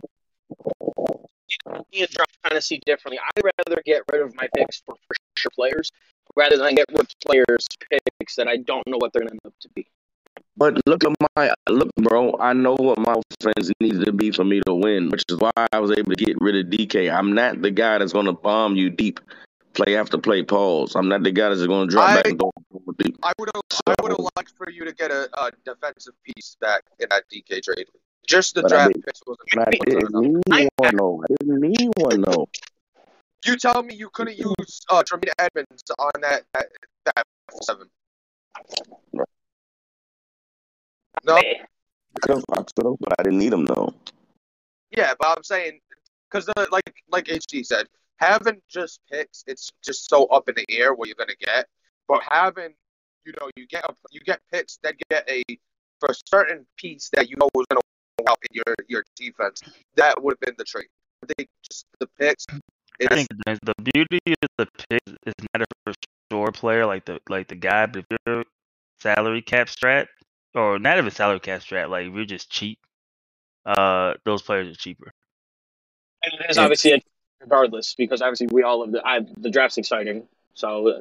me 1.92 2.00
and 2.00 2.10
John 2.10 2.26
kind 2.42 2.56
of 2.56 2.64
see 2.64 2.80
differently. 2.86 3.18
I'd 3.18 3.44
rather 3.44 3.82
get 3.84 4.02
rid 4.12 4.22
of 4.22 4.34
my 4.34 4.48
picks 4.54 4.80
for 4.80 4.94
for 5.06 5.14
sure 5.36 5.50
players 5.54 5.90
rather 6.36 6.56
than 6.56 6.74
get 6.74 6.86
rid 6.90 7.00
of 7.00 7.08
players' 7.24 7.66
picks 7.90 8.36
that 8.36 8.48
I 8.48 8.56
don't 8.56 8.86
know 8.86 8.98
what 8.98 9.12
they're 9.12 9.22
going 9.22 9.30
to 9.30 9.44
end 9.44 9.46
up 9.46 9.54
to 9.60 9.68
be. 9.74 9.87
But 10.58 10.80
look 10.86 11.04
at 11.04 11.12
my 11.36 11.52
look, 11.68 11.88
bro. 11.96 12.36
I 12.40 12.52
know 12.52 12.74
what 12.74 12.98
my 12.98 13.14
offense 13.40 13.70
needs 13.80 14.04
to 14.04 14.12
be 14.12 14.32
for 14.32 14.42
me 14.44 14.60
to 14.66 14.74
win, 14.74 15.08
which 15.08 15.22
is 15.28 15.38
why 15.38 15.52
I 15.72 15.78
was 15.78 15.92
able 15.92 16.12
to 16.12 16.24
get 16.24 16.36
rid 16.40 16.56
of 16.56 16.66
DK. 16.72 17.08
I'm 17.14 17.32
not 17.32 17.62
the 17.62 17.70
guy 17.70 17.98
that's 17.98 18.12
gonna 18.12 18.32
bomb 18.32 18.74
you 18.74 18.90
deep, 18.90 19.20
play 19.74 19.96
after 19.96 20.18
play 20.18 20.42
pause. 20.42 20.96
I'm 20.96 21.08
not 21.08 21.22
the 21.22 21.30
guy 21.30 21.50
that's 21.50 21.64
gonna 21.64 21.86
drop 21.88 22.10
I- 22.10 22.16
back 22.16 22.26
and 22.32 22.40
it 22.42 22.96
deep. 22.98 23.16
I 23.22 23.32
would 23.38 23.50
have 23.54 23.62
I 23.86 23.94
would 24.02 24.10
have 24.10 24.26
liked 24.36 24.52
for 24.56 24.68
you 24.68 24.84
to 24.84 24.92
get 24.92 25.12
a, 25.12 25.28
a 25.40 25.52
defensive 25.64 26.14
piece 26.24 26.56
back 26.60 26.82
in 26.98 27.06
that 27.10 27.22
DK 27.32 27.62
trade. 27.62 27.86
Just 28.26 28.56
the 28.56 28.62
But 28.62 28.72
I 28.72 28.74
draft 28.74 28.92
didn't- 28.94 29.04
picks 29.06 29.20
wasn't 29.26 29.48
But 29.54 29.68
I 29.68 29.70
didn't 29.70 30.14
need 30.48 30.68
one 30.76 30.96
though. 30.96 31.22
I 31.22 31.34
didn't 31.38 31.60
need 31.60 31.90
one 31.98 32.20
though. 32.22 32.48
You 33.46 33.56
tell 33.56 33.84
me 33.84 33.94
you 33.94 34.10
couldn't 34.10 34.36
use 34.38 34.80
uh 34.90 35.04
Tremaine 35.06 35.30
Edmunds 35.38 35.84
on 36.00 36.10
that 36.22 36.42
that, 36.54 36.66
that 37.04 37.22
seven. 37.62 37.86
No, 41.24 41.36
I 41.36 42.20
could've, 42.20 42.44
I 42.52 42.62
could've, 42.62 42.96
but 43.00 43.14
I 43.18 43.22
didn't 43.22 43.38
need 43.38 43.52
him 43.52 43.64
though. 43.64 43.94
yeah, 44.90 45.14
but 45.18 45.36
I'm 45.36 45.44
saying 45.44 45.80
because 46.30 46.48
like 46.70 47.02
like 47.10 47.26
HD 47.26 47.64
said, 47.64 47.86
having 48.16 48.60
just 48.68 49.00
picks, 49.10 49.44
it's 49.46 49.70
just 49.84 50.08
so 50.08 50.24
up 50.26 50.48
in 50.48 50.54
the 50.56 50.66
air 50.70 50.94
what 50.94 51.08
you're 51.08 51.16
gonna 51.18 51.32
get. 51.40 51.66
But 52.06 52.22
having, 52.28 52.74
you 53.24 53.32
know, 53.40 53.50
you 53.56 53.66
get 53.66 53.84
a, 53.84 53.94
you 54.10 54.20
get 54.20 54.40
picks 54.52 54.78
that 54.82 54.94
get 55.10 55.28
a 55.28 55.42
for 56.00 56.10
a 56.10 56.14
certain 56.26 56.66
piece 56.76 57.10
that 57.12 57.28
you 57.28 57.36
know 57.36 57.48
was 57.54 57.66
gonna 57.70 57.80
work 58.18 58.30
out 58.30 58.38
in 58.50 58.60
your 58.64 58.74
your 58.88 59.04
defense. 59.16 59.62
That 59.96 60.22
would 60.22 60.32
have 60.32 60.40
been 60.40 60.54
the 60.58 60.64
trade. 60.64 60.88
I 61.22 61.32
think 61.36 61.48
just 61.70 61.86
the 62.00 62.08
picks. 62.18 62.46
I 63.00 63.14
think 63.14 63.28
the, 63.46 63.58
the 63.62 63.74
beauty 63.92 64.34
of 64.42 64.48
the 64.58 64.66
pick 64.88 65.02
is 65.26 65.34
not 65.54 65.62
a 65.62 65.66
for 65.84 65.94
sure 66.32 66.52
player 66.52 66.86
like 66.86 67.04
the 67.04 67.20
like 67.28 67.48
the 67.48 67.54
guy, 67.54 67.86
but 67.86 68.04
if 68.08 68.18
you're 68.26 68.44
salary 69.00 69.42
cap 69.42 69.68
strat 69.68 70.06
or 70.58 70.78
not 70.78 70.98
even 70.98 71.10
salary 71.10 71.40
cap 71.40 71.60
strat, 71.60 71.88
like 71.88 72.06
if 72.06 72.14
you're 72.14 72.24
just 72.24 72.50
cheap, 72.50 72.78
uh, 73.64 74.14
those 74.24 74.42
players 74.42 74.68
are 74.68 74.78
cheaper. 74.78 75.12
And 76.22 76.32
it 76.40 76.50
is 76.50 76.56
Yeah. 76.56 76.64
obviously 76.64 76.92
a, 76.92 77.00
regardless 77.40 77.94
because 77.94 78.22
obviously 78.22 78.48
we 78.50 78.62
all 78.62 78.80
love 78.80 78.92
the 78.92 79.06
I, 79.06 79.20
the 79.36 79.50
draft's 79.50 79.78
exciting. 79.78 80.26
So 80.54 80.88
uh, 80.88 81.00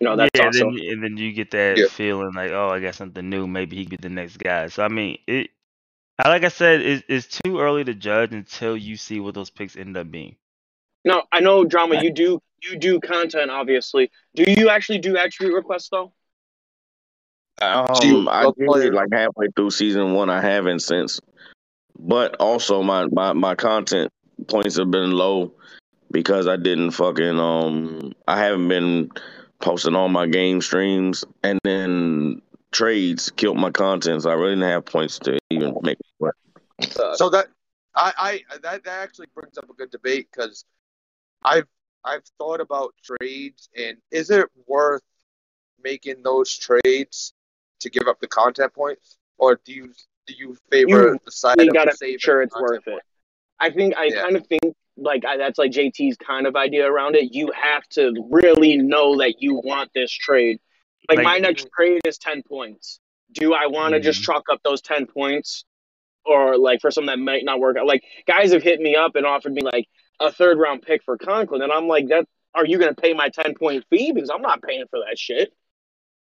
you 0.00 0.04
know 0.06 0.16
that's 0.16 0.30
yeah, 0.34 0.48
awesome. 0.48 0.74
then, 0.74 0.84
and 0.88 1.02
then 1.04 1.16
you 1.16 1.32
get 1.32 1.50
that 1.52 1.78
Yeah. 1.78 1.86
feeling 1.86 2.32
like, 2.34 2.50
oh, 2.50 2.68
I 2.68 2.80
got 2.80 2.94
something 2.94 3.28
new. 3.28 3.46
Maybe 3.46 3.76
he 3.76 3.84
could 3.86 4.00
be 4.00 4.08
the 4.08 4.14
next 4.14 4.36
guy. 4.38 4.68
So 4.68 4.82
I 4.82 4.88
mean, 4.88 5.18
it. 5.26 5.50
I- 6.18 6.28
Like 6.28 6.44
I 6.44 6.48
said, 6.48 6.80
it, 6.80 7.04
it's 7.08 7.28
too 7.28 7.60
early 7.60 7.84
to 7.84 7.94
judge 7.94 8.32
until 8.32 8.76
you 8.76 8.96
see 8.96 9.20
what 9.20 9.34
those 9.34 9.50
picks 9.50 9.76
end 9.76 9.96
up 9.96 10.10
being. 10.10 10.34
No, 11.04 11.22
I 11.30 11.40
know 11.40 11.64
drama. 11.64 12.02
You 12.02 12.12
do 12.12 12.42
you 12.62 12.76
do 12.76 12.98
content 12.98 13.50
obviously. 13.52 14.10
Do 14.34 14.44
you 14.48 14.68
actually 14.68 14.98
do 14.98 15.16
attribute 15.16 15.54
requests 15.54 15.88
though? 15.90 16.12
Um, 17.60 18.28
I 18.28 18.44
did 18.44 18.66
player? 18.66 18.88
it 18.88 18.94
like 18.94 19.08
halfway 19.12 19.48
through 19.54 19.70
season 19.70 20.14
one. 20.14 20.30
I 20.30 20.40
haven't 20.40 20.80
since, 20.80 21.20
but 21.98 22.36
also 22.36 22.82
my 22.82 23.06
my 23.10 23.32
my 23.32 23.54
content 23.54 24.12
points 24.46 24.76
have 24.76 24.90
been 24.90 25.10
low 25.12 25.52
because 26.10 26.46
I 26.46 26.56
didn't 26.56 26.92
fucking 26.92 27.38
um 27.38 28.12
I 28.26 28.38
haven't 28.38 28.68
been 28.68 29.10
posting 29.60 29.96
all 29.96 30.08
my 30.08 30.26
game 30.26 30.60
streams 30.60 31.24
and 31.42 31.58
then 31.64 32.42
trades 32.70 33.30
killed 33.30 33.58
my 33.58 33.70
content. 33.70 34.22
So 34.22 34.30
I 34.30 34.34
really 34.34 34.52
didn't 34.52 34.70
have 34.70 34.86
points 34.86 35.18
to 35.20 35.38
even 35.50 35.76
make. 35.82 35.98
So 37.14 37.28
that 37.30 37.48
I, 37.94 38.12
I 38.50 38.58
that, 38.62 38.84
that 38.84 39.02
actually 39.02 39.26
brings 39.34 39.58
up 39.58 39.68
a 39.68 39.74
good 39.74 39.90
debate 39.90 40.28
because 40.32 40.64
I've 41.44 41.66
I've 42.04 42.22
thought 42.38 42.60
about 42.60 42.94
trades 43.02 43.68
and 43.76 43.96
is 44.12 44.30
it 44.30 44.46
worth 44.66 45.02
making 45.82 46.22
those 46.22 46.56
trades 46.56 47.34
to 47.80 47.90
give 47.90 48.06
up 48.08 48.20
the 48.20 48.26
content 48.28 48.72
points 48.74 49.16
or 49.38 49.60
do 49.64 49.72
you 49.72 49.92
do 50.26 50.34
you 50.36 50.56
favor 50.70 51.12
You 51.12 51.18
the 51.24 51.30
side 51.30 51.60
you 51.60 51.68
of 51.68 51.74
gotta 51.74 51.96
make 52.00 52.20
sure 52.20 52.42
it's 52.42 52.52
content 52.52 52.86
worth 52.86 52.98
it. 52.98 53.02
I 53.60 53.70
think 53.70 53.96
I 53.96 54.04
Yeah. 54.06 54.22
kind 54.22 54.36
of 54.36 54.46
think 54.46 54.62
like 54.96 55.24
I, 55.24 55.36
that's 55.36 55.58
like 55.58 55.70
JT's 55.70 56.16
kind 56.16 56.46
of 56.46 56.56
idea 56.56 56.90
around 56.90 57.14
it. 57.16 57.32
You 57.34 57.50
have 57.54 57.84
to 57.90 58.12
really 58.30 58.76
know 58.76 59.18
that 59.18 59.40
you 59.40 59.54
want 59.54 59.90
this 59.94 60.12
trade. 60.12 60.58
Like, 61.08 61.18
Like- 61.18 61.24
my 61.24 61.38
next 61.38 61.68
trade 61.74 62.00
is 62.04 62.18
ten 62.18 62.42
points. 62.42 63.00
Do 63.32 63.54
I 63.54 63.66
want 63.66 63.94
to 63.94 64.00
just 64.00 64.20
Mhm. 64.22 64.24
chalk 64.26 64.44
up 64.50 64.60
those 64.64 64.80
ten 64.82 65.06
points, 65.06 65.64
or 66.24 66.58
like 66.58 66.80
for 66.80 66.90
something 66.90 67.06
that 67.14 67.18
might 67.22 67.44
not 67.44 67.58
work 67.60 67.76
out? 67.76 67.86
Like 67.86 68.02
guys 68.26 68.52
have 68.52 68.62
hit 68.62 68.80
me 68.80 68.96
up 68.96 69.16
and 69.16 69.24
offered 69.24 69.52
me 69.54 69.62
like 69.62 69.86
a 70.20 70.32
third 70.32 70.58
round 70.58 70.82
pick 70.82 71.02
for 71.04 71.16
Conklin, 71.16 71.62
and 71.62 71.72
I'm 71.72 71.86
like, 71.88 72.08
that 72.08 72.26
are 72.54 72.66
you 72.66 72.78
going 72.78 72.92
to 72.94 73.00
pay 73.00 73.12
my 73.14 73.28
ten 73.28 73.54
point 73.54 73.84
fee? 73.90 74.10
Because 74.12 74.30
I'm 74.30 74.42
not 74.42 74.62
paying 74.62 74.84
for 74.90 74.98
that 75.06 75.18
shit. 75.18 75.52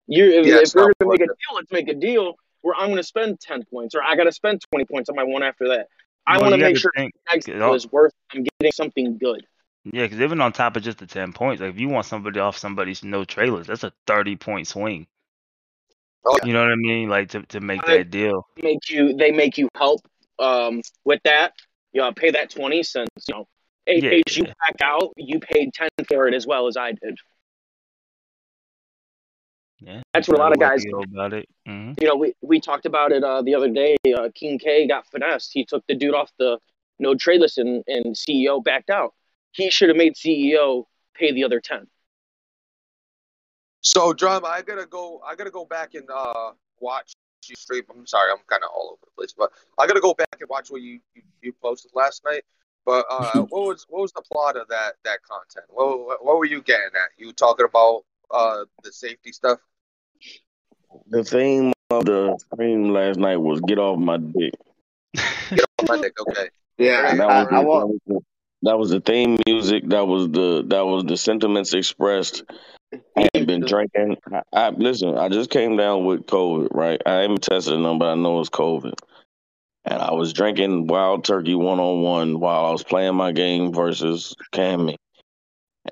You 0.08 0.24
if, 0.40 0.46
Yeah, 0.46 0.56
if 0.56 0.62
it's 0.62 0.74
we're 0.74 0.84
going 0.84 0.94
to 1.00 1.06
make 1.06 1.20
a 1.20 1.26
deal, 1.26 1.54
let's 1.54 1.70
make 1.72 1.88
a 1.88 1.94
deal 1.94 2.34
where 2.62 2.74
I'm 2.74 2.86
going 2.86 2.96
to 2.96 3.02
spend 3.02 3.38
ten 3.40 3.64
points, 3.72 3.94
or 3.94 4.02
I 4.02 4.16
got 4.16 4.24
to 4.24 4.32
spend 4.32 4.60
twenty 4.72 4.84
points 4.84 5.08
on 5.08 5.14
my 5.16 5.22
one 5.22 5.42
after 5.42 5.68
that. 5.68 5.86
I 6.26 6.38
Well, 6.38 6.50
want 6.50 6.54
to 6.60 6.66
make 6.66 6.76
sure 6.76 6.90
think- 6.96 7.14
next 7.32 7.48
it 7.48 7.58
deal 7.58 7.74
is 7.74 7.90
worth. 7.92 8.12
I'm 8.34 8.44
getting 8.58 8.72
something 8.72 9.18
good. 9.18 9.46
Yeah, 9.84 10.02
because 10.02 10.20
even 10.20 10.40
on 10.40 10.52
top 10.52 10.76
of 10.76 10.82
just 10.82 10.98
the 10.98 11.06
ten 11.06 11.32
points, 11.32 11.62
like 11.62 11.70
if 11.70 11.78
you 11.80 11.88
want 11.88 12.06
somebody 12.06 12.40
off 12.40 12.58
somebody's 12.58 13.04
no 13.04 13.24
trailers, 13.24 13.66
that's 13.68 13.84
a 13.84 13.92
thirty 14.06 14.36
point 14.36 14.66
swing. 14.66 15.06
Oh. 16.26 16.36
You 16.44 16.52
know 16.52 16.62
what 16.62 16.72
I 16.72 16.76
mean? 16.76 17.08
Like 17.08 17.30
to 17.30 17.42
to 17.44 17.60
make 17.60 17.88
I- 17.88 17.98
that 17.98 18.10
deal. 18.10 18.46
Make 18.62 18.90
you 18.90 19.14
they 19.14 19.30
make 19.30 19.56
you 19.56 19.68
help 19.76 20.00
um 20.38 20.82
with 21.04 21.20
that. 21.24 21.52
You 21.92 22.02
know, 22.02 22.12
pay 22.12 22.30
that 22.32 22.50
twenty 22.50 22.82
cents. 22.82 23.08
You 23.28 23.34
know, 23.36 23.48
in 23.86 24.04
Yeah, 24.04 24.10
you 24.10 24.22
yeah. 24.28 24.42
back 24.66 24.82
out, 24.82 25.12
you 25.16 25.38
paid 25.40 25.72
ten 25.72 25.88
for 26.08 26.28
it 26.28 26.34
as 26.34 26.46
well 26.46 26.66
as 26.66 26.76
I 26.76 26.92
did. 26.92 27.16
Yeah, 29.80 30.02
That's 30.12 30.26
what 30.26 30.38
a 30.38 30.42
lot 30.42 30.52
of 30.52 30.58
guys 30.58 30.84
go 30.84 31.00
about 31.00 31.32
it. 31.32 31.48
hmm 31.66 31.92
you 32.00 32.06
know, 32.06 32.16
we, 32.16 32.34
we 32.42 32.60
talked 32.60 32.86
about 32.86 33.12
it 33.12 33.22
uh, 33.22 33.42
the 33.42 33.54
other 33.54 33.70
day. 33.70 33.96
Uh, 34.16 34.28
King 34.34 34.58
K 34.58 34.86
got 34.86 35.06
finessed. 35.06 35.50
He 35.52 35.64
took 35.64 35.84
the 35.86 35.94
dude 35.94 36.14
off 36.14 36.32
the 36.38 36.58
no 36.98 37.14
trade 37.14 37.40
list 37.40 37.58
and, 37.58 37.84
and 37.86 38.16
CEO 38.16 38.62
backed 38.62 38.90
out. 38.90 39.14
He 39.52 39.70
should 39.70 39.88
have 39.88 39.96
made 39.96 40.14
CEO 40.14 40.84
pay 41.14 41.32
the 41.32 41.44
other 41.44 41.60
10. 41.60 41.86
So, 43.80 44.12
drama. 44.12 44.46
I 44.46 44.62
gotta 44.62 44.86
go. 44.86 45.20
I 45.26 45.34
gotta 45.34 45.50
go 45.50 45.64
back 45.64 45.94
and 45.94 46.08
uh, 46.12 46.52
watch 46.80 47.12
you 47.48 47.54
stream. 47.56 47.84
I'm 47.90 48.06
sorry, 48.06 48.30
I'm 48.32 48.38
kind 48.48 48.62
of 48.62 48.70
all 48.74 48.90
over 48.92 49.00
the 49.04 49.10
place, 49.16 49.32
but 49.36 49.52
I 49.78 49.86
gotta 49.86 50.00
go 50.00 50.14
back 50.14 50.36
and 50.40 50.48
watch 50.48 50.70
what 50.70 50.82
you 50.82 51.00
you, 51.14 51.22
you 51.40 51.52
posted 51.62 51.92
last 51.94 52.24
night. 52.24 52.42
But 52.84 53.06
uh, 53.08 53.42
what 53.48 53.66
was 53.66 53.86
what 53.88 54.02
was 54.02 54.12
the 54.12 54.22
plot 54.22 54.56
of 54.56 54.68
that 54.68 54.94
that 55.04 55.20
content? 55.22 55.66
What 55.68 56.06
what, 56.06 56.24
what 56.24 56.38
were 56.38 56.44
you 56.44 56.60
getting 56.60 56.90
at? 56.94 57.10
You 57.16 57.32
talking 57.32 57.66
about 57.66 58.02
uh 58.30 58.64
the 58.82 58.92
safety 58.92 59.32
stuff? 59.32 59.58
the 61.08 61.24
theme 61.24 61.72
of 61.90 62.04
the 62.04 62.38
stream 62.52 62.90
last 62.90 63.18
night 63.18 63.36
was 63.36 63.60
"Get 63.60 63.78
off 63.78 63.98
my 63.98 64.18
dick." 64.18 64.54
Get 65.50 65.66
on 65.78 65.86
my 65.88 66.00
dick, 66.00 66.14
okay. 66.20 66.48
Yeah, 66.76 67.14
that 67.14 67.28
I, 67.28 67.42
was, 67.42 67.48
I 67.50 67.60
the, 67.60 67.68
want. 67.68 67.80
that, 67.80 67.88
was 67.88 68.00
the, 68.06 68.20
that 68.62 68.78
was 68.78 68.90
the 68.90 69.00
theme 69.00 69.38
music. 69.46 69.88
That 69.88 70.06
was 70.06 70.28
the 70.28 70.64
that 70.68 70.86
was 70.86 71.04
the 71.04 71.16
sentiments 71.16 71.74
expressed. 71.74 72.44
I 73.16 73.28
had 73.34 73.46
been 73.46 73.64
drinking. 73.64 74.16
I, 74.32 74.42
I 74.52 74.70
listen. 74.70 75.16
I 75.16 75.28
just 75.28 75.50
came 75.50 75.76
down 75.76 76.04
with 76.04 76.26
COVID. 76.26 76.68
Right. 76.72 77.00
I 77.04 77.16
haven't 77.16 77.42
tested 77.42 77.74
them, 77.74 77.98
but 77.98 78.08
I 78.08 78.14
know 78.14 78.40
it's 78.40 78.50
COVID. 78.50 78.94
And 79.84 80.02
I 80.02 80.12
was 80.12 80.32
drinking 80.32 80.86
Wild 80.86 81.24
Turkey 81.24 81.54
one 81.54 81.80
on 81.80 82.02
one 82.02 82.40
while 82.40 82.66
I 82.66 82.70
was 82.70 82.82
playing 82.82 83.14
my 83.14 83.32
game 83.32 83.72
versus 83.72 84.34
Cammy. 84.52 84.96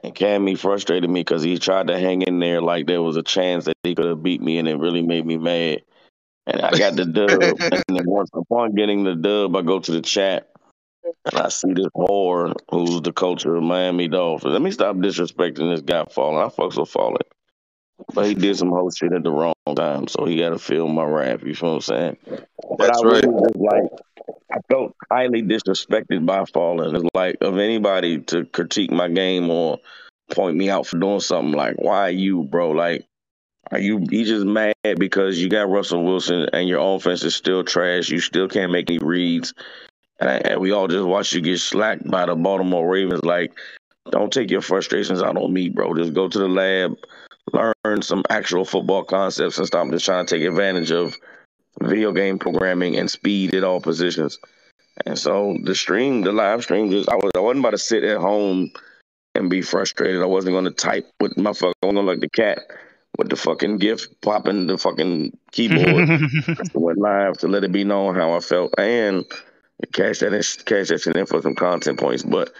And 0.02 0.14
Cammy 0.14 0.58
frustrated 0.58 1.08
me 1.10 1.20
because 1.20 1.42
he 1.42 1.58
tried 1.58 1.88
to 1.88 1.98
hang 1.98 2.22
in 2.22 2.38
there 2.38 2.60
like 2.60 2.86
there 2.86 3.02
was 3.02 3.16
a 3.16 3.22
chance 3.22 3.64
that 3.66 3.76
he 3.82 3.94
could 3.94 4.06
have 4.06 4.22
beat 4.22 4.40
me, 4.40 4.58
and 4.58 4.68
it 4.68 4.78
really 4.78 5.02
made 5.02 5.26
me 5.26 5.36
mad. 5.36 5.82
And 6.46 6.60
I 6.60 6.78
got 6.78 6.94
the 6.94 7.04
dub. 7.04 7.30
and 7.72 7.82
then 7.88 8.04
once 8.06 8.30
upon 8.32 8.74
getting 8.74 9.04
the 9.04 9.14
dub, 9.14 9.56
I 9.56 9.62
go 9.62 9.80
to 9.80 9.92
the 9.92 10.02
chat 10.02 10.48
and 11.24 11.40
I 11.40 11.48
see 11.48 11.72
this 11.72 11.86
whore 11.94 12.54
who's 12.70 13.00
the 13.02 13.12
coach 13.12 13.44
of 13.44 13.62
Miami 13.62 14.08
Dolphins. 14.08 14.52
Let 14.52 14.62
me 14.62 14.70
stop 14.70 14.96
disrespecting 14.96 15.72
this 15.72 15.82
guy 15.82 16.04
Fallen. 16.10 16.44
I 16.44 16.48
fucks 16.48 16.78
with 16.78 16.88
Fallen. 16.88 17.22
But 18.12 18.26
he 18.26 18.34
did 18.34 18.56
some 18.56 18.68
whole 18.68 18.90
shit 18.90 19.12
at 19.12 19.22
the 19.22 19.30
wrong 19.30 19.54
time, 19.74 20.06
so 20.06 20.24
he 20.24 20.36
got 20.36 20.50
to 20.50 20.58
feel 20.58 20.86
my 20.88 21.04
wrath. 21.04 21.42
You 21.42 21.54
feel 21.54 21.70
what 21.70 21.74
I'm 21.76 21.80
saying? 21.80 22.16
But 22.26 22.38
That's 22.78 23.02
I 23.02 23.06
right. 23.06 23.24
really 23.24 23.28
was 23.28 23.56
like, 23.56 24.00
I 24.52 24.58
felt 24.70 24.94
highly 25.10 25.42
disrespected 25.42 26.24
by 26.26 26.44
Fallen. 26.46 26.96
It's 26.96 27.04
like 27.14 27.36
of 27.40 27.58
anybody 27.58 28.18
to 28.22 28.44
critique 28.46 28.90
my 28.90 29.08
game 29.08 29.50
or 29.50 29.78
point 30.30 30.56
me 30.56 30.70
out 30.70 30.86
for 30.86 30.98
doing 30.98 31.20
something. 31.20 31.52
Like, 31.52 31.76
why 31.76 32.08
you, 32.08 32.44
bro? 32.44 32.70
Like, 32.70 33.06
are 33.70 33.78
you 33.78 34.04
you 34.10 34.24
just 34.24 34.46
mad 34.46 34.74
because 34.98 35.38
you 35.38 35.48
got 35.48 35.68
Russell 35.68 36.04
Wilson 36.04 36.48
and 36.52 36.68
your 36.68 36.94
offense 36.94 37.22
is 37.24 37.34
still 37.34 37.64
trash? 37.64 38.08
You 38.08 38.20
still 38.20 38.48
can't 38.48 38.72
make 38.72 38.90
any 38.90 38.98
reads, 38.98 39.54
and, 40.20 40.46
and 40.46 40.60
we 40.60 40.70
all 40.70 40.88
just 40.88 41.06
watch 41.06 41.32
you 41.32 41.40
get 41.40 41.58
slacked 41.58 42.08
by 42.08 42.26
the 42.26 42.36
Baltimore 42.36 42.88
Ravens. 42.88 43.24
Like, 43.24 43.52
don't 44.10 44.32
take 44.32 44.50
your 44.50 44.60
frustrations 44.60 45.22
out 45.22 45.36
on 45.36 45.52
me, 45.52 45.68
bro. 45.68 45.94
Just 45.94 46.14
go 46.14 46.28
to 46.28 46.38
the 46.38 46.48
lab, 46.48 46.96
learn 47.52 48.02
some 48.02 48.22
actual 48.30 48.64
football 48.64 49.02
concepts, 49.02 49.58
and 49.58 49.66
stop 49.66 49.90
just 49.90 50.04
trying 50.04 50.26
to 50.26 50.38
take 50.38 50.46
advantage 50.46 50.92
of 50.92 51.16
video 51.82 52.12
game 52.12 52.38
programming 52.38 52.96
and 52.96 53.10
speed 53.10 53.54
at 53.54 53.64
all 53.64 53.80
positions. 53.80 54.38
And 55.04 55.18
so 55.18 55.56
the 55.62 55.74
stream, 55.74 56.22
the 56.22 56.32
live 56.32 56.62
stream, 56.62 56.90
just 56.90 57.08
I 57.08 57.16
was 57.16 57.30
I 57.34 57.40
wasn't 57.40 57.60
about 57.60 57.72
to 57.72 57.78
sit 57.78 58.04
at 58.04 58.18
home 58.18 58.70
and 59.34 59.50
be 59.50 59.62
frustrated. 59.62 60.22
I 60.22 60.26
wasn't 60.26 60.54
gonna 60.54 60.70
type 60.70 61.06
with 61.20 61.36
my 61.36 61.52
fucking 61.52 61.74
I 61.82 61.86
wasn't 61.86 62.06
like 62.06 62.20
the 62.20 62.30
cat 62.30 62.60
with 63.18 63.28
the 63.28 63.36
fucking 63.36 63.78
gift 63.78 64.20
popping 64.22 64.66
the 64.66 64.78
fucking 64.78 65.36
keyboard. 65.52 66.08
went 66.74 66.98
live 66.98 67.38
to 67.38 67.48
let 67.48 67.64
it 67.64 67.72
be 67.72 67.84
known 67.84 68.14
how 68.14 68.32
I 68.32 68.40
felt 68.40 68.74
and 68.78 69.24
cash 69.92 70.20
that 70.20 70.32
in, 70.32 70.42
cash 70.64 70.88
that 70.88 71.16
in 71.16 71.26
for 71.26 71.42
some 71.42 71.54
content 71.54 71.98
points. 71.98 72.22
But 72.22 72.52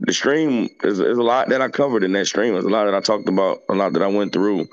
the 0.00 0.12
stream 0.12 0.68
is, 0.82 0.98
is 0.98 1.18
a 1.18 1.22
lot 1.22 1.48
that 1.48 1.60
I 1.60 1.68
covered 1.68 2.04
in 2.04 2.12
that 2.12 2.26
stream. 2.26 2.52
There's 2.52 2.64
a 2.64 2.70
lot 2.70 2.86
that 2.86 2.94
I 2.94 3.00
talked 3.00 3.28
about, 3.28 3.62
a 3.68 3.74
lot 3.74 3.92
that 3.92 4.02
I 4.02 4.08
went 4.08 4.32
through. 4.32 4.68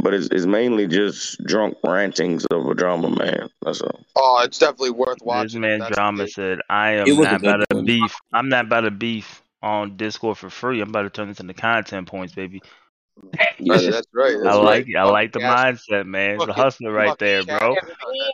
But 0.00 0.14
it's, 0.14 0.28
it's 0.32 0.46
mainly 0.46 0.86
just 0.86 1.42
drunk 1.44 1.76
rantings 1.84 2.46
of 2.46 2.66
a 2.66 2.74
drama 2.74 3.10
man. 3.10 3.50
That's 3.62 3.80
all. 3.82 4.00
Oh, 4.16 4.42
it's 4.44 4.58
definitely 4.58 4.90
worth 4.90 5.18
watching. 5.22 5.60
This 5.60 5.78
man 5.78 5.90
drama 5.92 6.18
great. 6.24 6.32
said, 6.32 6.58
"I 6.70 6.92
am 6.92 7.16
not 7.18 7.34
about 7.36 7.64
to 7.70 7.82
beef. 7.82 8.14
I'm 8.32 8.48
not 8.48 8.64
about 8.66 8.80
to 8.82 8.90
beef 8.90 9.42
on 9.62 9.96
Discord 9.96 10.38
for 10.38 10.48
free. 10.50 10.80
I'm 10.80 10.88
about 10.88 11.02
to 11.02 11.10
turn 11.10 11.28
this 11.28 11.40
into 11.40 11.54
content 11.54 12.08
points, 12.08 12.34
baby. 12.34 12.62
That's, 13.60 13.86
that's 13.86 14.06
right. 14.14 14.34
That's 14.42 14.56
I 14.56 14.58
right. 14.58 14.64
like, 14.64 14.86
I 14.98 15.02
like 15.04 15.32
the 15.32 15.40
Fucking 15.40 15.76
mindset, 15.76 16.06
man. 16.06 16.38
The 16.38 16.46
fucking- 16.46 16.54
hustler 16.62 16.92
right 16.92 17.08
fucking 17.10 17.26
there, 17.26 17.44
bro. 17.44 17.76
If 17.76 17.86
me, 18.10 18.32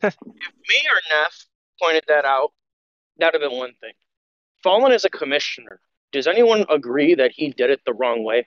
if 0.00 0.16
me 0.22 0.76
or 0.86 1.18
Neff 1.18 1.46
pointed 1.82 2.04
that 2.06 2.24
out, 2.24 2.52
that'd 3.18 3.40
have 3.40 3.50
been 3.50 3.58
one 3.58 3.72
thing. 3.80 3.92
Fallen 4.62 4.92
as 4.92 5.04
a 5.04 5.10
commissioner, 5.10 5.80
does 6.12 6.28
anyone 6.28 6.64
agree 6.70 7.16
that 7.16 7.32
he 7.34 7.50
did 7.50 7.70
it 7.70 7.80
the 7.84 7.92
wrong 7.92 8.22
way? 8.22 8.46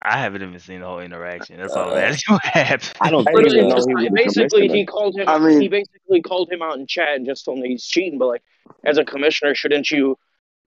I 0.00 0.18
haven't 0.18 0.42
even 0.42 0.58
seen 0.60 0.80
the 0.80 0.86
whole 0.86 1.00
interaction. 1.00 1.56
That's 1.56 1.72
all 1.74 1.90
Uh, 1.90 1.94
that 1.94 2.20
what 2.28 2.44
happened. 2.44 2.92
I 3.00 3.10
don't 3.10 3.26
I 3.28 3.32
think 3.32 3.48
didn't 3.48 3.68
Literally, 3.68 3.68
know 3.68 3.76
just 3.76 3.88
he 4.00 4.08
basically 4.10 4.68
he 4.68 4.86
called 4.86 5.16
him. 5.18 5.28
I 5.28 5.38
mean- 5.38 5.60
he 5.60 5.68
basically 5.68 6.22
called 6.22 6.50
him 6.52 6.62
out 6.62 6.78
in 6.78 6.86
chat 6.86 7.16
and 7.16 7.26
just 7.26 7.44
told 7.44 7.58
him 7.58 7.64
he's 7.64 7.84
cheating. 7.84 8.18
But 8.18 8.26
like, 8.28 8.42
as 8.84 8.98
a 8.98 9.04
commissioner, 9.04 9.54
shouldn't 9.54 9.90
you 9.90 10.16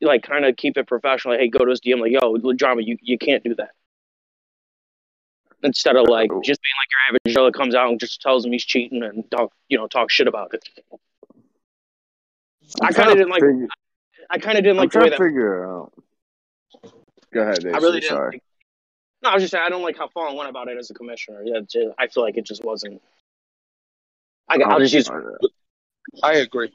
like 0.02 0.24
kind 0.24 0.44
of 0.46 0.58
keep 0.58 0.76
it 0.78 0.88
professional? 0.88 1.34
Like, 1.36 1.42
hey, 1.42 1.48
go 1.48 1.64
to 1.64 1.70
his 1.70 1.80
DM 1.80 2.00
like, 2.02 2.12
yo, 2.12 2.38
drama, 2.54 2.82
you 2.82 2.98
you 3.02 3.18
can't 3.18 3.44
do 3.44 3.56
that. 3.56 3.70
Instead 5.64 5.96
of 5.96 6.08
like 6.08 6.30
just 6.44 6.60
being 6.62 6.74
like 6.82 6.90
your 6.92 7.08
average 7.10 7.36
Joe 7.36 7.46
that 7.46 7.54
comes 7.54 7.76
out 7.76 7.90
and 7.90 8.00
just 8.00 8.20
tells 8.22 8.46
him 8.46 8.52
he's 8.52 8.66
cheating 8.66 9.04
and 9.04 9.24
talk, 9.32 9.54
you 9.70 9.78
know, 9.78 9.88
talk 9.88 10.10
shit 10.10 10.28
about 10.28 10.54
it. 10.56 10.68
I 12.82 12.88
I'm 12.88 12.94
kind 12.94 12.96
trying 12.96 13.12
of 13.12 13.18
didn't 13.18 13.30
like. 13.30 13.42
figure- 13.42 13.68
I 14.30 14.38
kind 14.40 14.58
of 14.58 14.64
didn't 14.64 14.78
I'm 14.78 14.84
like 14.84 14.92
the 14.92 15.00
way 15.00 15.10
trying 15.10 15.12
to 15.12 15.18
that. 15.18 15.24
figure 15.24 15.64
it 15.64 15.68
out. 15.68 15.94
Go 17.34 17.42
ahead, 17.42 17.60
Dave. 17.64 17.74
I 17.76 17.78
really 17.78 18.00
didn't. 18.00 18.10
Sorry. 18.10 18.32
Like, 18.38 18.44
no, 19.24 19.30
I 19.30 19.34
was 19.34 19.44
just 19.44 19.52
saying 19.52 19.64
I 19.66 19.70
don't 19.70 19.84
like 19.84 19.98
how 19.98 20.08
Fallen 20.10 20.36
went 20.36 20.50
about 20.50 20.68
it 20.68 20.78
as 20.78 20.90
a 20.90 20.94
commissioner. 20.94 21.44
Yeah, 21.44 21.62
ju- 21.68 21.94
I 21.98 22.08
feel 22.08 22.24
like 22.24 22.38
it 22.38 22.46
just 22.46 22.64
wasn't. 22.64 23.02
I, 24.50 24.58
I'll 24.62 24.80
just 24.80 24.94
use. 24.94 25.10
I 26.24 26.34
agree. 26.34 26.72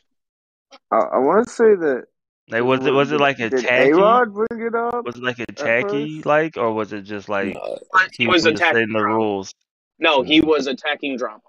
I, 0.90 0.97
I 0.97 1.18
want 1.18 1.47
to 1.47 1.53
say 1.53 1.74
that. 1.74 2.05
Like, 2.49 2.62
was 2.62 2.86
it 2.86 2.92
was 2.92 3.11
it 3.11 3.18
like 3.20 3.40
a 3.40 3.51
Did 3.51 3.64
tacky? 3.64 3.90
A-Rod 3.90 4.32
bring 4.32 4.62
it 4.62 4.74
up? 4.74 5.05
Was 5.05 5.16
it 5.16 5.22
like 5.22 5.40
a 5.40 5.47
tacky, 5.47 6.22
like, 6.24 6.57
or 6.57 6.72
was 6.72 6.92
it 6.92 7.03
just 7.03 7.28
like 7.28 7.55
No, 7.55 7.78
He 8.12 8.24
he 8.24 8.26
was 8.28 8.44
was 8.44 8.55
attacking 8.55 8.74
setting 8.76 8.92
the 8.92 9.01
drama. 9.01 9.16
rules? 9.16 9.53
No, 9.99 10.22
he 10.22 10.40
was 10.40 10.68
attacking 10.68 11.16
drama. 11.16 11.40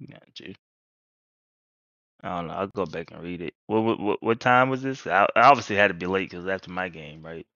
Yeah, 0.00 0.18
dude. 0.34 0.58
I 2.22 2.36
don't 2.36 2.48
know. 2.48 2.54
I'll 2.54 2.66
go 2.68 2.86
back 2.86 3.12
and 3.12 3.22
read 3.22 3.42
it. 3.42 3.54
What 3.68 3.82
what 3.82 4.00
what, 4.00 4.22
what 4.22 4.40
time 4.40 4.70
was 4.70 4.82
this? 4.82 5.06
I, 5.06 5.28
I 5.36 5.42
obviously 5.42 5.76
had 5.76 5.88
to 5.88 5.94
be 5.94 6.06
late 6.06 6.30
because 6.30 6.48
after 6.48 6.70
my 6.70 6.88
game, 6.88 7.22
right? 7.22 7.46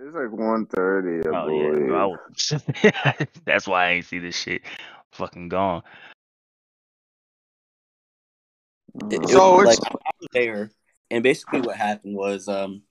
It's 0.00 0.14
like 0.14 0.28
1.30, 0.28 1.26
I 1.26 1.30
Oh 1.30 1.48
yeah, 1.48 1.86
bro, 1.86 2.00
I 2.00 2.06
was, 2.06 3.32
that's 3.44 3.66
why 3.66 3.86
I 3.86 3.90
ain't 3.94 4.04
see 4.04 4.20
this 4.20 4.36
shit. 4.36 4.62
Fucking 5.12 5.48
gone. 5.48 5.82
It, 9.10 9.22
it 9.22 9.28
So 9.28 9.56
was 9.56 9.64
it's- 9.64 9.80
like 9.80 10.02
I 10.06 10.10
was 10.20 10.28
there, 10.32 10.70
and 11.10 11.22
basically 11.24 11.62
what 11.62 11.76
happened 11.76 12.14
was, 12.14 12.46
um, 12.46 12.82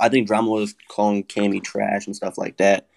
I 0.00 0.08
think 0.08 0.26
Drama 0.26 0.50
was 0.50 0.74
calling 0.88 1.24
Cammy 1.24 1.62
trash 1.62 2.06
and 2.06 2.16
stuff 2.16 2.38
like 2.38 2.56
that, 2.56 2.88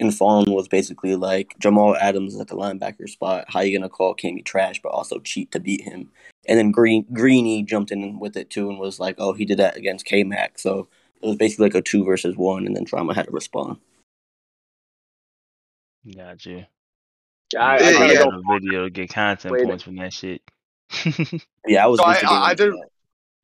and 0.00 0.12
Fallen 0.12 0.52
was 0.52 0.66
basically 0.66 1.14
like 1.14 1.54
Jamal 1.60 1.96
Adams 1.96 2.40
at 2.40 2.48
the 2.48 2.56
linebacker 2.56 3.08
spot. 3.08 3.44
How 3.46 3.60
you 3.60 3.78
gonna 3.78 3.88
call 3.88 4.16
Cammy 4.16 4.44
trash 4.44 4.80
but 4.82 4.88
also 4.88 5.20
cheat 5.20 5.52
to 5.52 5.60
beat 5.60 5.82
him? 5.82 6.10
And 6.48 6.58
then 6.58 6.72
Green 6.72 7.06
Greeny 7.12 7.62
jumped 7.62 7.92
in 7.92 8.18
with 8.18 8.36
it 8.36 8.50
too 8.50 8.68
and 8.68 8.80
was 8.80 8.98
like, 8.98 9.14
"Oh, 9.18 9.34
he 9.34 9.44
did 9.44 9.58
that 9.58 9.76
against 9.76 10.04
K 10.04 10.24
Mac." 10.24 10.58
So 10.58 10.88
it 11.22 11.26
was 11.26 11.36
basically 11.36 11.66
like 11.66 11.74
a 11.74 11.82
two 11.82 12.04
versus 12.04 12.36
one, 12.36 12.66
and 12.66 12.76
then 12.76 12.84
Drama 12.84 13.14
had 13.14 13.26
to 13.26 13.30
respond. 13.32 13.78
Got 16.16 16.44
you. 16.46 16.64
I, 17.58 17.76
I 17.76 17.78
Yeah, 17.78 18.12
yeah. 18.12 18.24
a 18.24 18.60
video 18.60 18.84
to 18.84 18.90
get 18.90 19.10
content 19.10 19.52
Wait. 19.52 19.64
points 19.64 19.82
from 19.84 19.96
that 19.96 20.12
shit. 20.12 20.42
Yeah, 21.66 21.84
I 21.84 21.86
was. 21.86 22.00
So 22.00 22.04
I- 22.06 22.20
I- 22.26 22.46
I 22.50 22.54
did- 22.54 22.74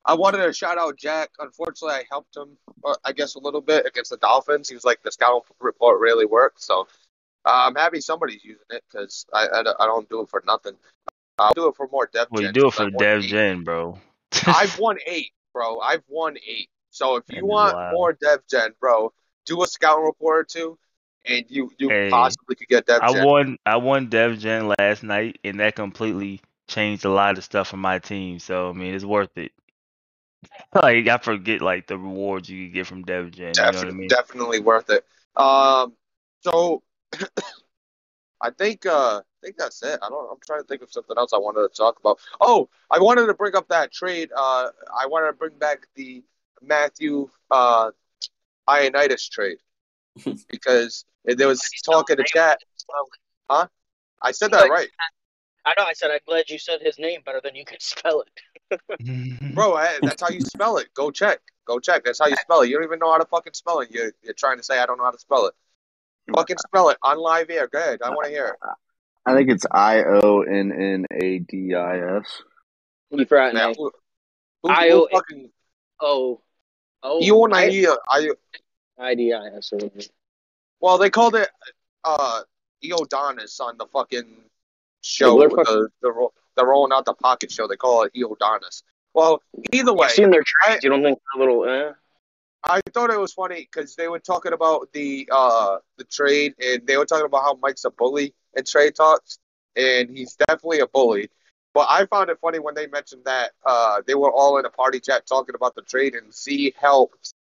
I 0.04 0.14
wanted 0.14 0.38
to 0.38 0.52
shout 0.54 0.78
out 0.78 0.96
Jack. 0.96 1.30
Unfortunately, 1.38 1.94
I 1.96 2.04
helped 2.10 2.34
him, 2.34 2.56
uh, 2.82 2.94
I 3.04 3.12
guess, 3.12 3.34
a 3.34 3.38
little 3.38 3.60
bit 3.60 3.84
against 3.86 4.10
the 4.10 4.16
Dolphins. 4.16 4.68
He 4.68 4.74
was 4.74 4.84
like, 4.84 5.02
the 5.02 5.12
scout 5.12 5.44
report 5.60 6.00
really 6.00 6.24
worked. 6.24 6.62
So 6.62 6.88
uh, 7.44 7.66
I'm 7.66 7.74
happy 7.74 8.00
somebody's 8.00 8.42
using 8.42 8.64
it 8.70 8.82
because 8.90 9.26
I, 9.34 9.46
I, 9.48 9.60
I 9.60 9.86
don't 9.86 10.08
do 10.08 10.22
it 10.22 10.30
for 10.30 10.42
nothing. 10.46 10.72
I'll 11.38 11.52
do 11.52 11.68
it 11.68 11.76
for 11.76 11.88
more 11.92 12.08
dev 12.12 12.28
well, 12.30 12.42
you 12.42 12.52
do 12.52 12.68
it 12.68 12.72
'cause 12.74 12.86
for 12.86 12.90
Dev 12.90 13.22
eight. 13.22 13.28
Gen, 13.28 13.64
bro. 13.64 13.98
I've 14.46 14.78
won 14.80 14.96
eight, 15.06 15.32
bro. 15.52 15.78
I've 15.78 16.02
won 16.08 16.36
eight. 16.38 16.70
So 16.98 17.16
if 17.16 17.24
you 17.30 17.46
is 17.46 17.46
want 17.46 17.78
more 17.88 18.12
dev 18.12 18.40
gen, 18.50 18.72
bro, 18.80 19.12
do 19.46 19.62
a 19.62 19.66
scout 19.66 20.02
report 20.02 20.40
or 20.40 20.44
two, 20.44 20.78
and 21.24 21.44
you 21.48 21.70
you 21.78 21.94
Hey, 21.94 22.10
possibly 22.10 22.56
could 22.56 22.68
get 22.68 22.86
dev 22.86 23.02
I 23.02 23.10
gen. 23.10 23.26
won 23.26 23.58
I 23.66 23.76
won 23.76 24.08
Dev 24.08 24.38
Gen 24.38 24.68
last 24.78 25.02
night, 25.02 25.38
and 25.44 25.60
that 25.60 25.76
completely 25.76 26.40
changed 26.68 27.04
a 27.04 27.10
lot 27.10 27.38
of 27.38 27.44
stuff 27.44 27.68
for 27.68 27.76
my 27.76 27.98
team. 27.98 28.38
So 28.38 28.70
I 28.70 28.72
mean, 28.72 28.94
it's 28.94 29.04
worth 29.04 29.36
it. 29.38 29.52
like 30.74 31.08
I 31.08 31.18
forget 31.18 31.60
like 31.60 31.86
the 31.86 31.98
rewards 31.98 32.48
you 32.48 32.66
can 32.66 32.74
get 32.74 32.86
from 32.86 33.02
Dev 33.04 33.30
Gen. 33.32 33.62
You 33.62 33.70
know 33.72 33.78
what 33.80 33.88
I 33.88 33.92
mean? 33.92 34.16
Definitely 34.16 34.60
worth 34.60 34.90
it. 34.90 35.04
Um, 35.36 35.94
so 36.40 36.82
I 38.40 38.50
think 38.50 38.86
uh, 38.86 39.18
I 39.20 39.22
think 39.42 39.56
that's 39.56 39.82
it. 39.82 39.98
I 40.02 40.08
don't. 40.08 40.30
I'm 40.30 40.38
trying 40.46 40.60
to 40.62 40.66
think 40.66 40.82
of 40.82 40.92
something 40.92 41.16
else 41.18 41.32
I 41.32 41.38
wanted 41.38 41.62
to 41.62 41.76
talk 41.76 41.98
about. 41.98 42.20
Oh, 42.40 42.68
I 42.90 42.98
wanted 43.00 43.26
to 43.26 43.34
bring 43.34 43.56
up 43.56 43.68
that 43.68 43.92
trade. 43.92 44.30
Uh, 44.36 44.68
I 45.00 45.06
wanted 45.06 45.28
to 45.28 45.32
bring 45.32 45.58
back 45.58 45.86
the 45.96 46.22
Matthew 46.62 47.28
uh, 47.50 47.90
Ioannidis 48.68 49.30
trade 49.30 49.58
because 50.48 51.04
there 51.24 51.48
was 51.48 51.62
talk 51.84 52.10
in 52.10 52.16
the 52.16 52.24
chat. 52.24 52.58
Huh? 53.50 53.66
I 54.20 54.32
said 54.32 54.50
that 54.50 54.68
right, 54.70 54.88
I 55.64 55.74
know. 55.76 55.84
I 55.84 55.92
said 55.92 56.10
I'm 56.10 56.20
glad 56.26 56.48
you 56.48 56.58
said 56.58 56.80
his 56.80 56.98
name 56.98 57.20
better 57.24 57.40
than 57.42 57.54
you 57.54 57.64
could 57.64 57.82
spell 57.82 58.22
it. 58.22 58.80
bro. 59.54 59.74
I, 59.74 60.00
that's 60.02 60.22
how 60.22 60.30
you 60.30 60.40
spell 60.40 60.78
it. 60.78 60.88
Go 60.94 61.10
check. 61.10 61.40
Go 61.66 61.78
check. 61.78 62.04
That's 62.04 62.18
how 62.18 62.26
you 62.26 62.36
spell 62.36 62.62
it. 62.62 62.68
You 62.68 62.76
don't 62.76 62.84
even 62.84 62.98
know 62.98 63.10
how 63.10 63.18
to 63.18 63.26
fucking 63.26 63.52
spell 63.54 63.80
it. 63.80 63.90
You're, 63.90 64.12
you're 64.22 64.34
trying 64.34 64.56
to 64.56 64.62
say 64.62 64.78
I 64.78 64.86
don't 64.86 64.98
know 64.98 65.04
how 65.04 65.10
to 65.10 65.18
spell 65.18 65.46
it. 65.46 65.54
Fucking 66.34 66.58
spell 66.58 66.90
it 66.90 66.98
on 67.02 67.18
live 67.18 67.50
air. 67.50 67.68
Go 67.68 67.78
ahead. 67.78 68.00
I 68.02 68.10
want 68.10 68.26
to 68.26 68.30
hear 68.30 68.46
it. 68.46 68.68
I 69.26 69.34
think 69.34 69.50
it's 69.50 69.66
I 69.70 70.02
O 70.04 70.42
N 70.42 70.72
N 70.72 71.06
A 71.10 71.38
D 71.38 71.74
I 71.74 72.18
S. 72.18 72.42
You 73.10 73.24
forgot 73.24 73.54
Man, 73.54 73.68
name. 73.68 73.74
who, 73.76 73.90
who, 74.62 74.72
who 74.72 74.92
O- 74.92 75.08
fucking 75.10 75.50
Oh, 76.00 76.40
oh. 77.02 77.20
you 77.20 77.44
and 77.44 77.54
I- 77.54 77.96
I, 78.10 78.30
I, 78.98 79.14
IDIS 79.14 79.72
well, 80.80 80.98
they 80.98 81.10
called 81.10 81.34
it 81.34 81.48
uh 82.04 82.42
Eodonis 82.84 83.60
on 83.60 83.76
the 83.78 83.86
fucking 83.86 84.44
show. 85.02 85.40
Yeah, 85.40 85.48
what 85.48 85.66
the, 85.66 85.88
the 86.02 86.12
ro- 86.12 86.32
the 86.56 86.64
rolling 86.66 86.92
out 86.92 87.04
the 87.04 87.14
pocket 87.14 87.50
show. 87.50 87.66
They 87.66 87.76
call 87.76 88.04
it 88.04 88.12
Eodonis. 88.14 88.82
Well, 89.14 89.42
either 89.72 89.92
way, 89.92 90.06
You've 90.06 90.12
seen 90.12 90.30
their 90.30 90.44
trades. 90.44 90.84
You 90.84 90.90
don't 90.90 91.02
think 91.02 91.18
they're 91.34 91.48
a 91.48 91.54
little? 91.54 91.68
Eh? 91.68 91.92
I 92.64 92.80
thought 92.92 93.10
it 93.10 93.18
was 93.18 93.32
funny 93.32 93.68
because 93.70 93.94
they 93.94 94.08
were 94.08 94.18
talking 94.18 94.52
about 94.52 94.92
the 94.92 95.28
uh 95.32 95.78
the 95.96 96.04
trade 96.04 96.54
and 96.64 96.86
they 96.86 96.96
were 96.96 97.06
talking 97.06 97.26
about 97.26 97.42
how 97.42 97.54
Mike's 97.62 97.84
a 97.84 97.90
bully 97.90 98.34
in 98.56 98.64
trade 98.64 98.94
talks, 98.94 99.38
and 99.76 100.10
he's 100.10 100.34
definitely 100.34 100.80
a 100.80 100.86
bully. 100.86 101.30
But 101.78 101.86
I 101.90 102.06
found 102.06 102.28
it 102.28 102.40
funny 102.40 102.58
when 102.58 102.74
they 102.74 102.88
mentioned 102.88 103.22
that 103.26 103.52
uh 103.64 104.02
they 104.04 104.16
were 104.16 104.32
all 104.32 104.58
in 104.58 104.64
a 104.64 104.68
party 104.68 104.98
chat 104.98 105.28
talking 105.28 105.54
about 105.54 105.76
the 105.76 105.82
trade, 105.82 106.16
and 106.16 106.34
Z 106.34 106.74
helped 106.76 107.34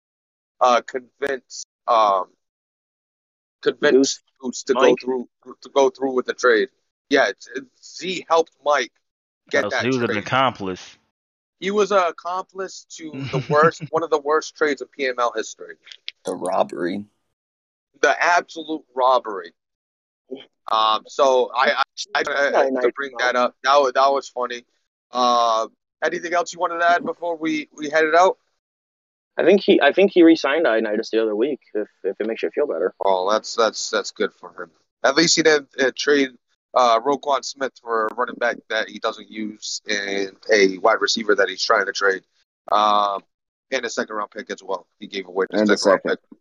uh 0.60 0.82
convince 0.82 1.64
um 1.88 2.26
convince 3.62 4.22
Goose 4.38 4.62
to 4.64 4.74
go 4.74 4.94
through 5.02 5.26
to 5.62 5.70
go 5.70 5.88
through 5.88 6.12
with 6.12 6.26
the 6.26 6.34
trade. 6.34 6.68
Yeah, 7.08 7.28
it's, 7.28 7.48
it's- 7.48 7.96
Z 7.96 8.26
helped 8.28 8.52
Mike 8.62 8.92
get 9.48 9.70
that 9.70 9.86
he 9.86 9.88
was 9.88 10.02
an 10.02 10.18
accomplice. 10.18 10.98
He 11.58 11.70
was 11.70 11.90
an 11.90 12.04
accomplice 12.06 12.84
to 12.98 13.10
the 13.32 13.38
worst, 13.48 13.84
one 13.88 14.02
of 14.02 14.10
the 14.10 14.20
worst 14.20 14.54
trades 14.54 14.82
in 14.82 14.88
PML 14.88 15.34
history. 15.34 15.76
The 16.26 16.34
robbery. 16.34 17.06
The 18.02 18.22
absolute 18.22 18.84
robbery. 18.94 19.54
Um, 20.70 21.05
so 21.07 21.51
I, 21.55 21.85
I, 22.15 22.23
I, 22.27 22.62
I 22.65 22.70
to 22.70 22.93
bring 22.97 23.12
that 23.19 23.36
up. 23.36 23.55
That 23.62 23.77
was, 23.77 23.93
that 23.94 24.09
was 24.09 24.28
funny. 24.28 24.65
Uh, 25.12 25.69
anything 26.05 26.35
else 26.35 26.53
you 26.53 26.59
wanted 26.59 26.78
to 26.78 26.90
add 26.90 27.05
before 27.05 27.36
we 27.36 27.69
we 27.73 27.89
headed 27.89 28.15
out? 28.15 28.39
I 29.36 29.44
think 29.44 29.62
he 29.62 29.81
I 29.81 29.93
think 29.93 30.12
he 30.12 30.23
re-signed 30.23 30.66
Ioannidis 30.66 31.11
the 31.11 31.23
other 31.23 31.36
week. 31.36 31.61
If 31.74 31.89
if 32.03 32.16
it 32.19 32.27
makes 32.27 32.43
you 32.43 32.51
feel 32.51 32.66
better. 32.66 32.94
Oh, 33.05 33.31
that's 33.31 33.55
that's 33.55 33.90
that's 33.90 34.11
good 34.11 34.32
for 34.32 34.51
him. 34.61 34.70
At 35.05 35.15
least 35.15 35.36
he 35.36 35.43
didn't 35.43 35.69
uh, 35.78 35.93
trade 35.94 36.31
uh, 36.74 37.01
Roquan 37.01 37.44
Smith 37.44 37.73
for 37.81 38.07
a 38.07 38.15
running 38.15 38.36
back 38.36 38.57
that 38.70 38.89
he 38.89 38.98
doesn't 38.98 39.31
use 39.31 39.81
and 39.89 40.36
a 40.53 40.78
wide 40.78 41.01
receiver 41.01 41.35
that 41.36 41.48
he's 41.48 41.65
trying 41.65 41.86
to 41.86 41.93
trade, 41.93 42.23
um, 42.73 43.23
and 43.70 43.85
a 43.85 43.90
second 43.90 44.16
round 44.16 44.31
pick 44.31 44.51
as 44.51 44.62
well. 44.62 44.86
He 44.98 45.07
gave 45.07 45.28
away 45.28 45.47
the 45.51 45.59
And 45.61 45.70
a 45.70 45.77
second 45.77 45.90
round 46.05 46.19
pick 46.20 46.39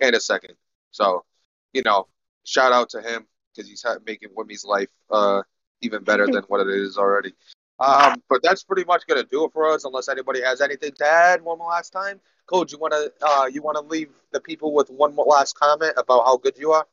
and 0.00 0.14
a 0.14 0.20
second. 0.20 0.54
So, 0.90 1.24
you 1.72 1.82
know, 1.82 2.08
shout 2.44 2.72
out 2.72 2.90
to 2.90 3.00
him 3.00 3.26
because 3.54 3.68
he's 3.68 3.84
making 4.06 4.30
Wimmy's 4.34 4.64
life 4.64 4.88
uh, 5.10 5.42
even 5.80 6.04
better 6.04 6.26
than 6.26 6.42
what 6.44 6.60
it 6.60 6.68
is 6.68 6.96
already. 6.96 7.32
Um, 7.80 8.22
but 8.28 8.40
that's 8.42 8.62
pretty 8.62 8.84
much 8.84 9.06
gonna 9.06 9.24
do 9.24 9.44
it 9.44 9.52
for 9.52 9.68
us, 9.68 9.84
unless 9.84 10.08
anybody 10.08 10.40
has 10.42 10.60
anything 10.60 10.92
to 10.98 11.06
add 11.06 11.42
one 11.42 11.58
more 11.58 11.70
last 11.70 11.90
time. 11.90 12.20
Coach, 12.46 12.72
you 12.72 12.78
wanna 12.78 13.06
uh, 13.20 13.48
you 13.52 13.62
wanna 13.62 13.80
leave 13.80 14.10
the 14.32 14.40
people 14.40 14.72
with 14.72 14.90
one 14.90 15.14
more 15.14 15.26
last 15.26 15.58
comment 15.58 15.94
about 15.96 16.24
how 16.24 16.36
good 16.36 16.56
you 16.56 16.72
are? 16.72 16.86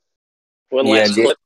One 0.69 0.87
Yeah, 0.87 1.01
last 1.01 1.15
J- 1.15 1.23
clip. 1.23 1.37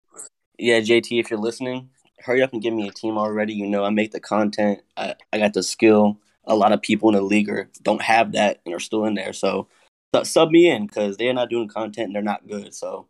Yeah, 0.58 0.80
JT, 0.80 1.20
if 1.20 1.30
you're 1.30 1.40
listening, 1.40 1.90
hurry 2.20 2.42
up 2.42 2.54
and 2.54 2.62
give 2.62 2.74
me 2.74 2.88
a 2.88 2.92
team 2.92 3.18
already. 3.18 3.54
You 3.54 3.68
know, 3.68 3.84
I 3.84 3.90
make 3.90 4.12
the 4.12 4.22
content. 4.22 4.82
I, 4.96 5.16
I 5.34 5.40
got 5.40 5.54
the 5.54 5.64
skill. 5.64 6.18
A 6.46 6.56
lot 6.56 6.72
of 6.72 6.82
people 6.82 7.10
in 7.10 7.16
the 7.16 7.22
league 7.22 7.50
are, 7.50 7.70
don't 7.82 8.02
have 8.02 8.34
that 8.34 8.62
and 8.66 8.74
are 8.74 8.80
still 8.80 9.06
in 9.06 9.16
there. 9.16 9.34
So 9.34 9.68
su- 10.16 10.24
sub 10.24 10.52
me 10.52 10.70
in 10.70 10.86
because 10.88 11.18
they're 11.18 11.34
not 11.34 11.50
doing 11.50 11.68
content 11.68 12.08
and 12.08 12.16
they're 12.16 12.22
not 12.22 12.48
good. 12.48 12.74
So 12.74 13.08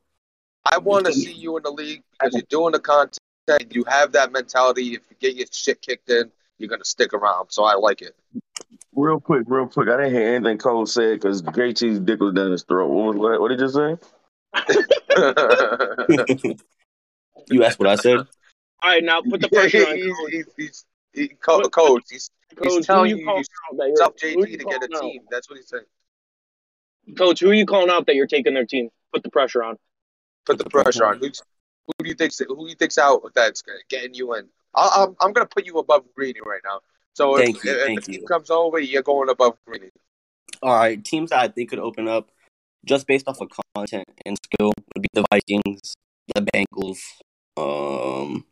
I 0.66 0.78
want 0.80 1.06
to 1.06 1.14
see 1.14 1.32
you 1.34 1.58
in 1.58 1.64
the 1.64 1.72
league 1.72 2.04
because 2.12 2.34
you're 2.34 2.44
doing 2.50 2.72
the 2.72 2.80
content. 2.80 3.20
You 3.70 3.84
have 3.88 4.14
that 4.14 4.32
mentality. 4.32 4.96
If 4.96 5.02
you 5.10 5.16
get 5.20 5.36
your 5.36 5.48
shit 5.52 5.82
kicked 5.82 6.10
in, 6.10 6.32
you're 6.58 6.70
gonna 6.70 6.86
stick 6.86 7.14
around. 7.14 7.52
So 7.52 7.64
I 7.64 7.76
like 7.76 8.02
it. 8.02 8.16
Real 8.96 9.20
quick, 9.20 9.44
real 9.48 9.68
quick. 9.68 9.90
I 9.90 9.98
didn't 9.98 10.14
hear 10.14 10.36
anything 10.36 10.58
Cole 10.58 10.86
said 10.86 11.20
because 11.20 11.42
JT's 11.42 12.00
dick 12.00 12.20
was 12.20 12.34
down 12.34 12.52
his 12.52 12.64
throat. 12.64 12.90
What, 12.90 13.16
was, 13.16 13.18
what, 13.18 13.42
what 13.42 13.50
did 13.50 13.60
you 13.60 13.70
say? 13.70 13.98
you 17.50 17.64
asked 17.64 17.78
what 17.80 17.90
I 17.90 17.96
said. 17.96 18.18
All 18.18 18.26
right, 18.92 19.04
now 19.04 19.22
put 19.22 19.42
the 19.42 19.50
pressure 19.50 19.86
on 19.86 19.96
he's, 19.96 20.16
Coach. 20.16 20.32
he's, 20.32 20.46
he's, 20.58 20.86
he, 21.14 21.28
co- 21.30 21.62
coach. 21.70 22.04
He's, 22.10 22.30
Coach, 22.56 22.74
who 22.74 22.82
telling 22.82 23.10
you 23.10 23.18
you 23.18 23.26
calling 23.26 23.44
you 23.44 23.46
out 23.70 23.78
that 23.78 23.88
you're- 23.88 23.98
tough 24.00 24.14
who 24.22 24.46
JT 24.46 24.52
you 24.52 24.58
to 24.58 24.66
get 24.66 24.84
a 24.84 24.96
out? 24.96 25.02
team. 25.02 25.22
That's 25.30 25.50
what 25.50 25.58
he's 25.58 25.68
saying. 25.68 25.84
Coach, 27.18 27.40
who 27.40 27.50
are 27.50 27.54
you 27.54 27.66
calling 27.66 27.90
out 27.90 28.06
that 28.08 28.16
you're 28.16 28.28
taking 28.28 28.54
their 28.54 28.66
team? 28.66 28.90
Put 29.14 29.24
the 29.24 29.30
pressure 29.30 29.64
on. 29.64 29.78
Put 30.46 30.58
the 30.58 30.66
pressure 30.66 31.06
on. 31.06 31.20
Who's, 31.20 31.42
who 31.88 32.04
do 32.04 32.10
you 32.10 32.16
think's 32.16 32.40
who 32.40 32.56
do 32.56 32.68
you 32.68 32.76
think's 32.76 32.98
out 32.98 33.22
that's 33.34 33.64
getting 33.90 34.14
you 34.14 34.36
in? 34.36 34.48
I, 34.76 35.04
I'm 35.04 35.16
I'm 35.22 35.34
gonna 35.34 35.48
put 35.48 35.66
you 35.66 35.78
above 35.80 36.04
Greeny 36.16 36.40
right 36.46 36.62
now. 36.64 36.82
So 37.14 37.38
Thank 37.38 37.58
if, 37.58 37.66
you, 37.66 37.72
if 37.72 37.86
thank 37.86 38.06
the 38.06 38.12
team 38.12 38.22
you. 38.22 38.28
comes 38.28 38.50
over, 38.50 38.80
you're 38.80 39.02
going 39.02 39.30
above 39.30 39.58
Greeny. 39.66 39.90
All 40.62 40.76
right, 40.76 41.04
teams 41.04 41.30
that 41.30 41.40
I 41.40 41.48
think 41.48 41.70
could 41.70 41.80
open 41.80 42.08
up 42.08 42.30
just 42.86 43.08
based 43.08 43.28
off 43.28 43.42
of 43.42 43.50
content 43.76 44.06
and 44.26 44.38
skill 44.44 44.72
would 44.94 45.02
be 45.02 45.10
the 45.14 45.26
Vikings, 45.32 45.96
the 46.34 46.42
Bengals. 46.42 47.00
Um, 47.58 48.46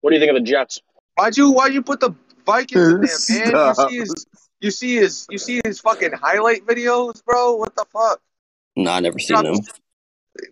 What 0.00 0.10
do 0.10 0.16
you 0.16 0.20
think 0.20 0.36
of 0.36 0.44
the 0.44 0.50
Jets? 0.50 0.80
Why'd 1.16 1.36
you 1.36 1.50
why'd 1.52 1.72
you 1.72 1.82
put 1.82 2.00
the 2.00 2.14
Vikings 2.44 3.30
in 3.30 3.52
there, 3.52 3.54
man? 3.54 3.66
You 3.68 3.74
see 3.74 3.98
his 3.98 4.26
you 4.60 4.70
see 4.70 4.96
his 4.96 5.26
you 5.30 5.38
see 5.38 5.60
his 5.64 5.80
fucking 5.80 6.12
highlight 6.12 6.66
videos, 6.66 7.24
bro. 7.24 7.54
What 7.54 7.74
the 7.76 7.86
fuck? 7.92 8.20
no, 8.76 8.90
I 8.90 9.00
never 9.00 9.18
seen 9.18 9.42
them. 9.42 9.56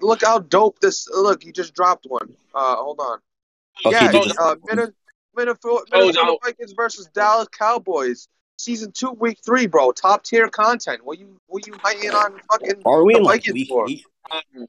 Look 0.00 0.22
how 0.22 0.38
dope 0.38 0.78
this. 0.80 1.08
Look, 1.08 1.42
he 1.42 1.52
just 1.52 1.74
dropped 1.74 2.06
one. 2.08 2.34
Uh, 2.54 2.76
hold 2.76 3.00
on. 3.00 3.18
Okay, 3.86 3.96
yeah, 3.96 4.12
did 4.12 4.32
uh, 4.38 4.56
Minnesota, 4.66 4.92
Minnesota, 5.34 5.84
Oh, 5.92 6.00
Minnesota 6.00 6.26
no. 6.26 6.38
Vikings 6.44 6.72
versus 6.72 7.06
Dallas 7.14 7.48
Cowboys, 7.48 8.28
season 8.58 8.92
two, 8.92 9.10
week 9.12 9.38
three, 9.44 9.66
bro. 9.66 9.92
Top 9.92 10.22
tier 10.24 10.48
content. 10.48 11.04
What 11.04 11.18
you 11.18 11.36
what 11.46 11.66
you 11.66 11.74
highing 11.82 12.10
on 12.10 12.38
fucking 12.50 12.82
Are 12.84 13.04
we 13.04 13.14
the 13.14 13.18
in 13.20 13.24
like 13.24 13.40
Vikings 13.40 13.54
week 13.54 13.68
for? 13.68 13.88
eight? 13.88 14.04
Um, 14.30 14.66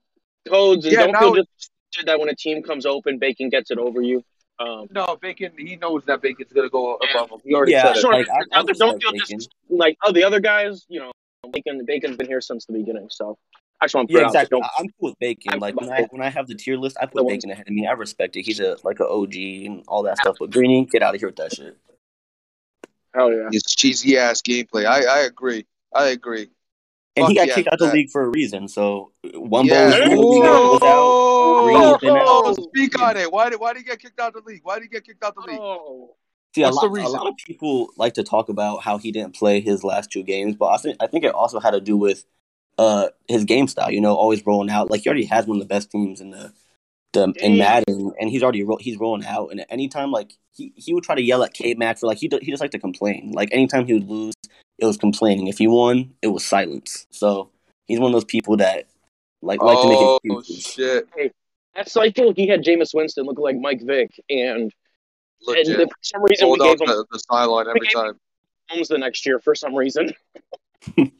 codes 0.47 0.85
Yeah, 0.85 1.01
don't 1.03 1.11
now- 1.11 1.19
feel 1.33 1.35
just 1.35 2.05
that 2.05 2.19
when 2.19 2.29
a 2.29 2.35
team 2.35 2.63
comes 2.63 2.85
open, 2.85 3.19
Bacon 3.19 3.49
gets 3.49 3.69
it 3.71 3.77
over 3.77 4.01
you. 4.01 4.23
Um, 4.59 4.87
No, 4.91 5.15
Bacon. 5.21 5.51
He 5.57 5.75
knows 5.75 6.05
that 6.05 6.21
Bacon's 6.21 6.51
gonna 6.53 6.69
go 6.69 6.95
above 6.95 7.29
him. 7.31 7.39
He 7.43 7.53
already 7.53 7.73
Yeah, 7.73 7.83
said 7.87 7.93
just 7.95 8.05
it. 8.05 8.09
like, 8.09 8.27
put 8.27 8.35
I- 8.53 8.59
I 8.59 8.63
don't 8.63 9.01
feel 9.01 9.11
just 9.25 9.49
like 9.69 9.97
oh 10.03 10.11
the 10.11 10.23
other 10.23 10.39
guys, 10.39 10.85
you 10.89 10.99
know, 10.99 11.11
Bacon 11.51 11.83
Bacon's 11.85 12.15
been 12.17 12.27
here 12.27 12.41
since 12.41 12.65
the 12.65 12.73
beginning, 12.73 13.07
so 13.09 13.37
I 13.83 13.85
just 13.85 13.95
want 13.95 14.07
to 14.09 14.13
put 14.13 14.19
Yeah, 14.19 14.23
it 14.23 14.27
out 14.27 14.33
there. 14.33 14.41
exactly. 14.43 14.59
Don't- 14.61 14.65
I- 14.65 14.79
I'm 14.79 14.85
cool 14.99 15.09
with 15.09 15.19
Bacon. 15.19 15.53
I'm 15.53 15.59
Like 15.59 15.75
when 15.79 15.91
I 15.91 16.03
when 16.11 16.21
I 16.21 16.29
have 16.29 16.47
the 16.47 16.55
tier 16.55 16.77
list, 16.77 16.95
I 17.01 17.05
put 17.05 17.25
ones- 17.25 17.37
Bacon 17.37 17.51
ahead 17.51 17.67
of 17.67 17.73
me. 17.73 17.85
I 17.85 17.91
respect 17.91 18.35
it. 18.37 18.43
He's 18.43 18.59
a 18.61 18.77
like 18.83 18.99
a 19.01 19.07
OG 19.07 19.35
and 19.65 19.83
all 19.87 20.03
that 20.03 20.17
stuff. 20.19 20.37
But 20.39 20.51
Greeny, 20.51 20.85
get 20.85 21.03
out 21.03 21.13
of 21.15 21.19
here 21.21 21.27
with 21.29 21.35
that 21.37 21.53
shit. 21.53 21.77
Hell 23.13 23.31
yeah. 23.31 23.49
It's 23.51 23.75
cheesy 23.75 24.17
ass 24.17 24.41
gameplay. 24.41 24.85
I 24.85 25.03
I 25.03 25.19
agree. 25.25 25.65
I 25.93 26.07
agree. 26.07 26.49
And 27.15 27.27
he 27.27 27.35
got 27.35 27.47
yeah, 27.47 27.55
kicked 27.55 27.67
out 27.67 27.73
of 27.73 27.79
the 27.79 27.85
that- 27.87 27.93
league 27.93 28.09
for 28.09 28.23
a 28.23 28.29
reason. 28.29 28.67
So 28.67 29.11
one 29.35 29.65
Yeah. 29.65 30.07
bowl 30.15 30.41
No, 30.41 30.45
no, 30.45 30.61
was, 30.71 30.81
was 30.81 30.83
out. 30.83 31.99
Green's 31.99 32.15
out. 32.17 32.23
Oh, 32.25 32.53
speak 32.53 32.99
on 33.01 33.17
it. 33.17 33.31
Why 33.31 33.49
did 33.49 33.59
why 33.59 33.73
did 33.73 33.79
he 33.79 33.85
get 33.85 33.99
kicked 33.99 34.19
out 34.19 34.35
of 34.35 34.43
the 34.43 34.49
league? 34.49 34.61
Why 34.63 34.75
did 34.75 34.83
he 34.83 34.89
get 34.89 35.05
kicked 35.05 35.23
out 35.23 35.33
of 35.37 35.43
the 35.45 35.51
league? 35.51 35.59
Oh. 35.61 36.15
See, 36.55 36.61
What's 36.61 36.77
a 36.77 36.81
the 36.81 36.87
lot, 36.87 37.05
a 37.05 37.09
lot 37.09 37.27
of 37.27 37.35
people 37.37 37.89
like 37.97 38.13
to 38.13 38.23
talk 38.23 38.47
about 38.49 38.83
how 38.83 38.97
he 38.99 39.11
didn't 39.11 39.35
play 39.35 39.59
his 39.59 39.83
last 39.83 40.11
two 40.11 40.21
games, 40.23 40.55
but 40.55 40.67
I 40.67 40.77
think 40.77 40.97
I 40.99 41.07
think 41.07 41.23
it 41.25 41.33
also 41.33 41.59
had 41.59 41.71
to 41.71 41.81
do 41.81 41.97
with 41.97 42.25
uh 42.77 43.09
his 43.27 43.45
game 43.45 43.67
style. 43.67 43.91
You 43.91 44.01
know, 44.01 44.15
always 44.15 44.45
rolling 44.45 44.69
out. 44.69 44.89
Like 44.89 45.01
he 45.01 45.09
already 45.09 45.25
has 45.25 45.45
one 45.45 45.57
of 45.57 45.61
the 45.61 45.67
best 45.67 45.91
teams 45.91 46.21
in 46.21 46.31
the, 46.31 46.53
the 47.13 47.23
in 47.23 47.33
Damn. 47.33 47.57
Madden, 47.57 48.13
and 48.19 48.29
he's 48.29 48.43
already 48.43 48.63
ro- 48.63 48.77
he's 48.79 48.97
rolling 48.97 49.25
out. 49.25 49.49
And 49.51 49.65
anytime 49.69 50.11
like 50.11 50.33
he, 50.53 50.73
he 50.75 50.93
would 50.93 51.03
try 51.03 51.15
to 51.15 51.21
yell 51.21 51.43
at 51.43 51.53
K 51.53 51.73
Mac 51.75 51.99
for 51.99 52.07
like 52.07 52.17
he 52.17 52.27
do, 52.27 52.39
he 52.41 52.51
just 52.51 52.61
like 52.61 52.71
to 52.71 52.79
complain. 52.79 53.31
Like 53.31 53.49
anytime 53.51 53.85
he 53.85 53.93
would 53.93 54.09
lose, 54.09 54.33
it 54.77 54.85
was 54.85 54.97
complaining. 54.97 55.47
If 55.47 55.57
he 55.57 55.67
won, 55.67 56.13
it 56.21 56.27
was 56.27 56.45
silence. 56.45 57.07
So 57.11 57.49
he's 57.85 57.99
one 57.99 58.11
of 58.11 58.13
those 58.13 58.25
people 58.25 58.57
that 58.57 58.87
like 59.41 59.61
like 59.61 59.79
to 59.81 59.87
Oh 59.87 60.19
make 60.23 60.39
excuses. 60.39 60.73
shit! 60.73 61.07
That 61.75 61.89
cycle, 61.89 62.33
he 62.35 62.47
had 62.47 62.63
Jameis 62.63 62.93
Winston 62.93 63.25
look 63.25 63.39
like 63.39 63.57
Mike 63.57 63.81
Vick, 63.83 64.11
and, 64.29 64.61
and 64.61 64.71
Legit. 65.47 65.89
for 65.89 65.95
some 66.01 66.23
reason 66.23 66.49
we 66.49 66.59
Hold 66.59 66.61
up 66.61 66.67
gave 66.77 66.81
him 66.81 66.95
the, 66.95 67.05
the 67.11 67.19
sideline 67.19 67.67
every 67.67 67.87
time. 67.87 68.13
Holmes 68.69 68.87
the 68.87 68.97
next 68.97 69.25
year 69.25 69.39
for 69.39 69.55
some 69.55 69.75
reason. 69.75 70.13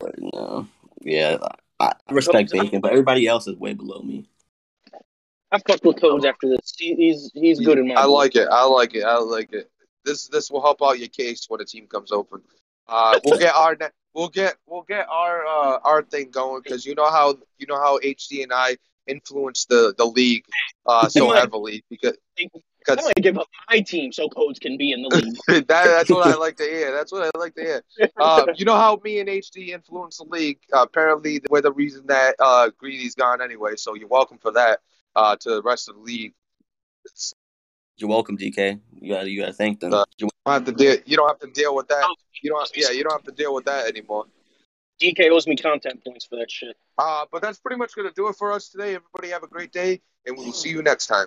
But 0.00 0.14
no, 0.18 0.68
yeah, 1.00 1.38
I, 1.78 1.92
I 2.08 2.12
respect 2.12 2.52
Bacon, 2.52 2.80
but 2.80 2.92
everybody 2.92 3.26
else 3.26 3.46
is 3.46 3.56
way 3.56 3.74
below 3.74 4.02
me. 4.02 4.28
I 5.52 5.58
fucked 5.66 5.84
with 5.84 6.00
Codes 6.00 6.24
after 6.24 6.48
this. 6.48 6.72
He, 6.78 6.94
he's 6.94 7.30
he's 7.34 7.60
good 7.60 7.78
in 7.78 7.88
my. 7.88 7.94
I 7.94 8.02
book. 8.02 8.12
like 8.12 8.36
it. 8.36 8.48
I 8.48 8.64
like 8.64 8.94
it. 8.94 9.02
I 9.02 9.18
like 9.18 9.52
it. 9.52 9.70
This 10.04 10.28
this 10.28 10.50
will 10.50 10.62
help 10.62 10.82
out 10.82 10.98
your 10.98 11.08
case 11.08 11.46
when 11.48 11.60
a 11.60 11.64
team 11.64 11.86
comes 11.86 12.12
open. 12.12 12.42
Uh, 12.88 13.18
we'll 13.24 13.38
get 13.38 13.54
our 13.54 13.76
we'll 14.14 14.28
get 14.28 14.56
we'll 14.66 14.82
get 14.82 15.06
our 15.08 15.46
uh, 15.46 15.78
our 15.82 16.02
thing 16.02 16.30
going 16.30 16.62
because 16.62 16.86
you 16.86 16.94
know 16.94 17.10
how 17.10 17.36
you 17.58 17.66
know 17.66 17.76
how 17.76 17.98
HD 17.98 18.42
and 18.42 18.52
I 18.52 18.76
influence 19.06 19.66
the 19.66 19.94
the 19.96 20.04
league 20.04 20.44
uh, 20.86 21.08
so 21.08 21.30
heavily 21.34 21.84
because 21.90 22.16
I'm 22.88 22.96
because 22.96 23.02
gonna 23.12 23.14
give 23.22 23.38
up 23.38 23.48
my 23.70 23.80
team 23.80 24.12
so 24.12 24.28
Codes 24.28 24.58
can 24.58 24.76
be 24.76 24.92
in 24.92 25.02
the 25.02 25.08
league. 25.08 25.36
that, 25.48 25.66
that's 25.68 26.10
what 26.10 26.26
I 26.26 26.34
like 26.36 26.56
to 26.56 26.64
hear. 26.64 26.92
That's 26.92 27.12
what 27.12 27.30
I 27.34 27.38
like 27.38 27.54
to 27.56 27.60
hear. 27.62 27.82
Uh, 28.18 28.46
you 28.56 28.64
know 28.64 28.76
how 28.76 29.00
me 29.04 29.20
and 29.20 29.28
HD 29.28 29.68
influence 29.68 30.18
the 30.18 30.24
league. 30.24 30.58
Uh, 30.72 30.82
apparently, 30.82 31.40
we're 31.50 31.60
the 31.60 31.72
reason 31.72 32.06
that 32.06 32.36
uh, 32.38 32.70
Greedy's 32.78 33.14
gone 33.14 33.42
anyway. 33.42 33.76
So 33.76 33.94
you're 33.94 34.08
welcome 34.08 34.38
for 34.38 34.52
that 34.52 34.80
uh, 35.14 35.36
to 35.40 35.50
the 35.50 35.62
rest 35.62 35.88
of 35.88 35.96
the 35.96 36.00
league. 36.00 36.32
It's- 37.04 37.34
You're 37.98 38.10
welcome, 38.10 38.38
DK. 38.38 38.80
You 39.00 39.14
gotta 39.14 39.30
you 39.30 39.40
gotta 39.40 39.52
thank 39.52 39.80
them. 39.80 39.92
Uh, 39.94 40.04
You're- 40.18 40.30
don't 40.46 40.54
have 40.54 40.64
to 40.64 40.72
deal. 40.72 40.96
You 41.04 41.16
don't 41.18 41.28
have 41.28 41.38
to 41.40 41.50
deal 41.52 41.74
with 41.74 41.88
that. 41.88 42.02
You 42.42 42.50
don't. 42.50 42.70
Yeah, 42.74 42.90
you 42.90 43.02
don't 43.04 43.12
have 43.12 43.24
to 43.24 43.32
deal 43.32 43.52
with 43.54 43.66
that 43.66 43.86
anymore. 43.86 44.24
DK 45.02 45.30
owes 45.30 45.46
me 45.46 45.56
content 45.56 46.02
points 46.04 46.26
for 46.26 46.36
that 46.36 46.50
shit. 46.50 46.76
Uh, 46.98 47.24
but 47.30 47.42
that's 47.42 47.58
pretty 47.58 47.76
much 47.76 47.94
gonna 47.94 48.10
do 48.14 48.28
it 48.28 48.36
for 48.36 48.52
us 48.52 48.68
today. 48.70 48.94
Everybody 48.94 49.28
have 49.28 49.42
a 49.42 49.46
great 49.46 49.70
day, 49.72 50.00
and 50.26 50.36
we 50.38 50.44
will 50.46 50.52
see 50.52 50.70
you 50.70 50.82
next 50.82 51.06
time. 51.08 51.26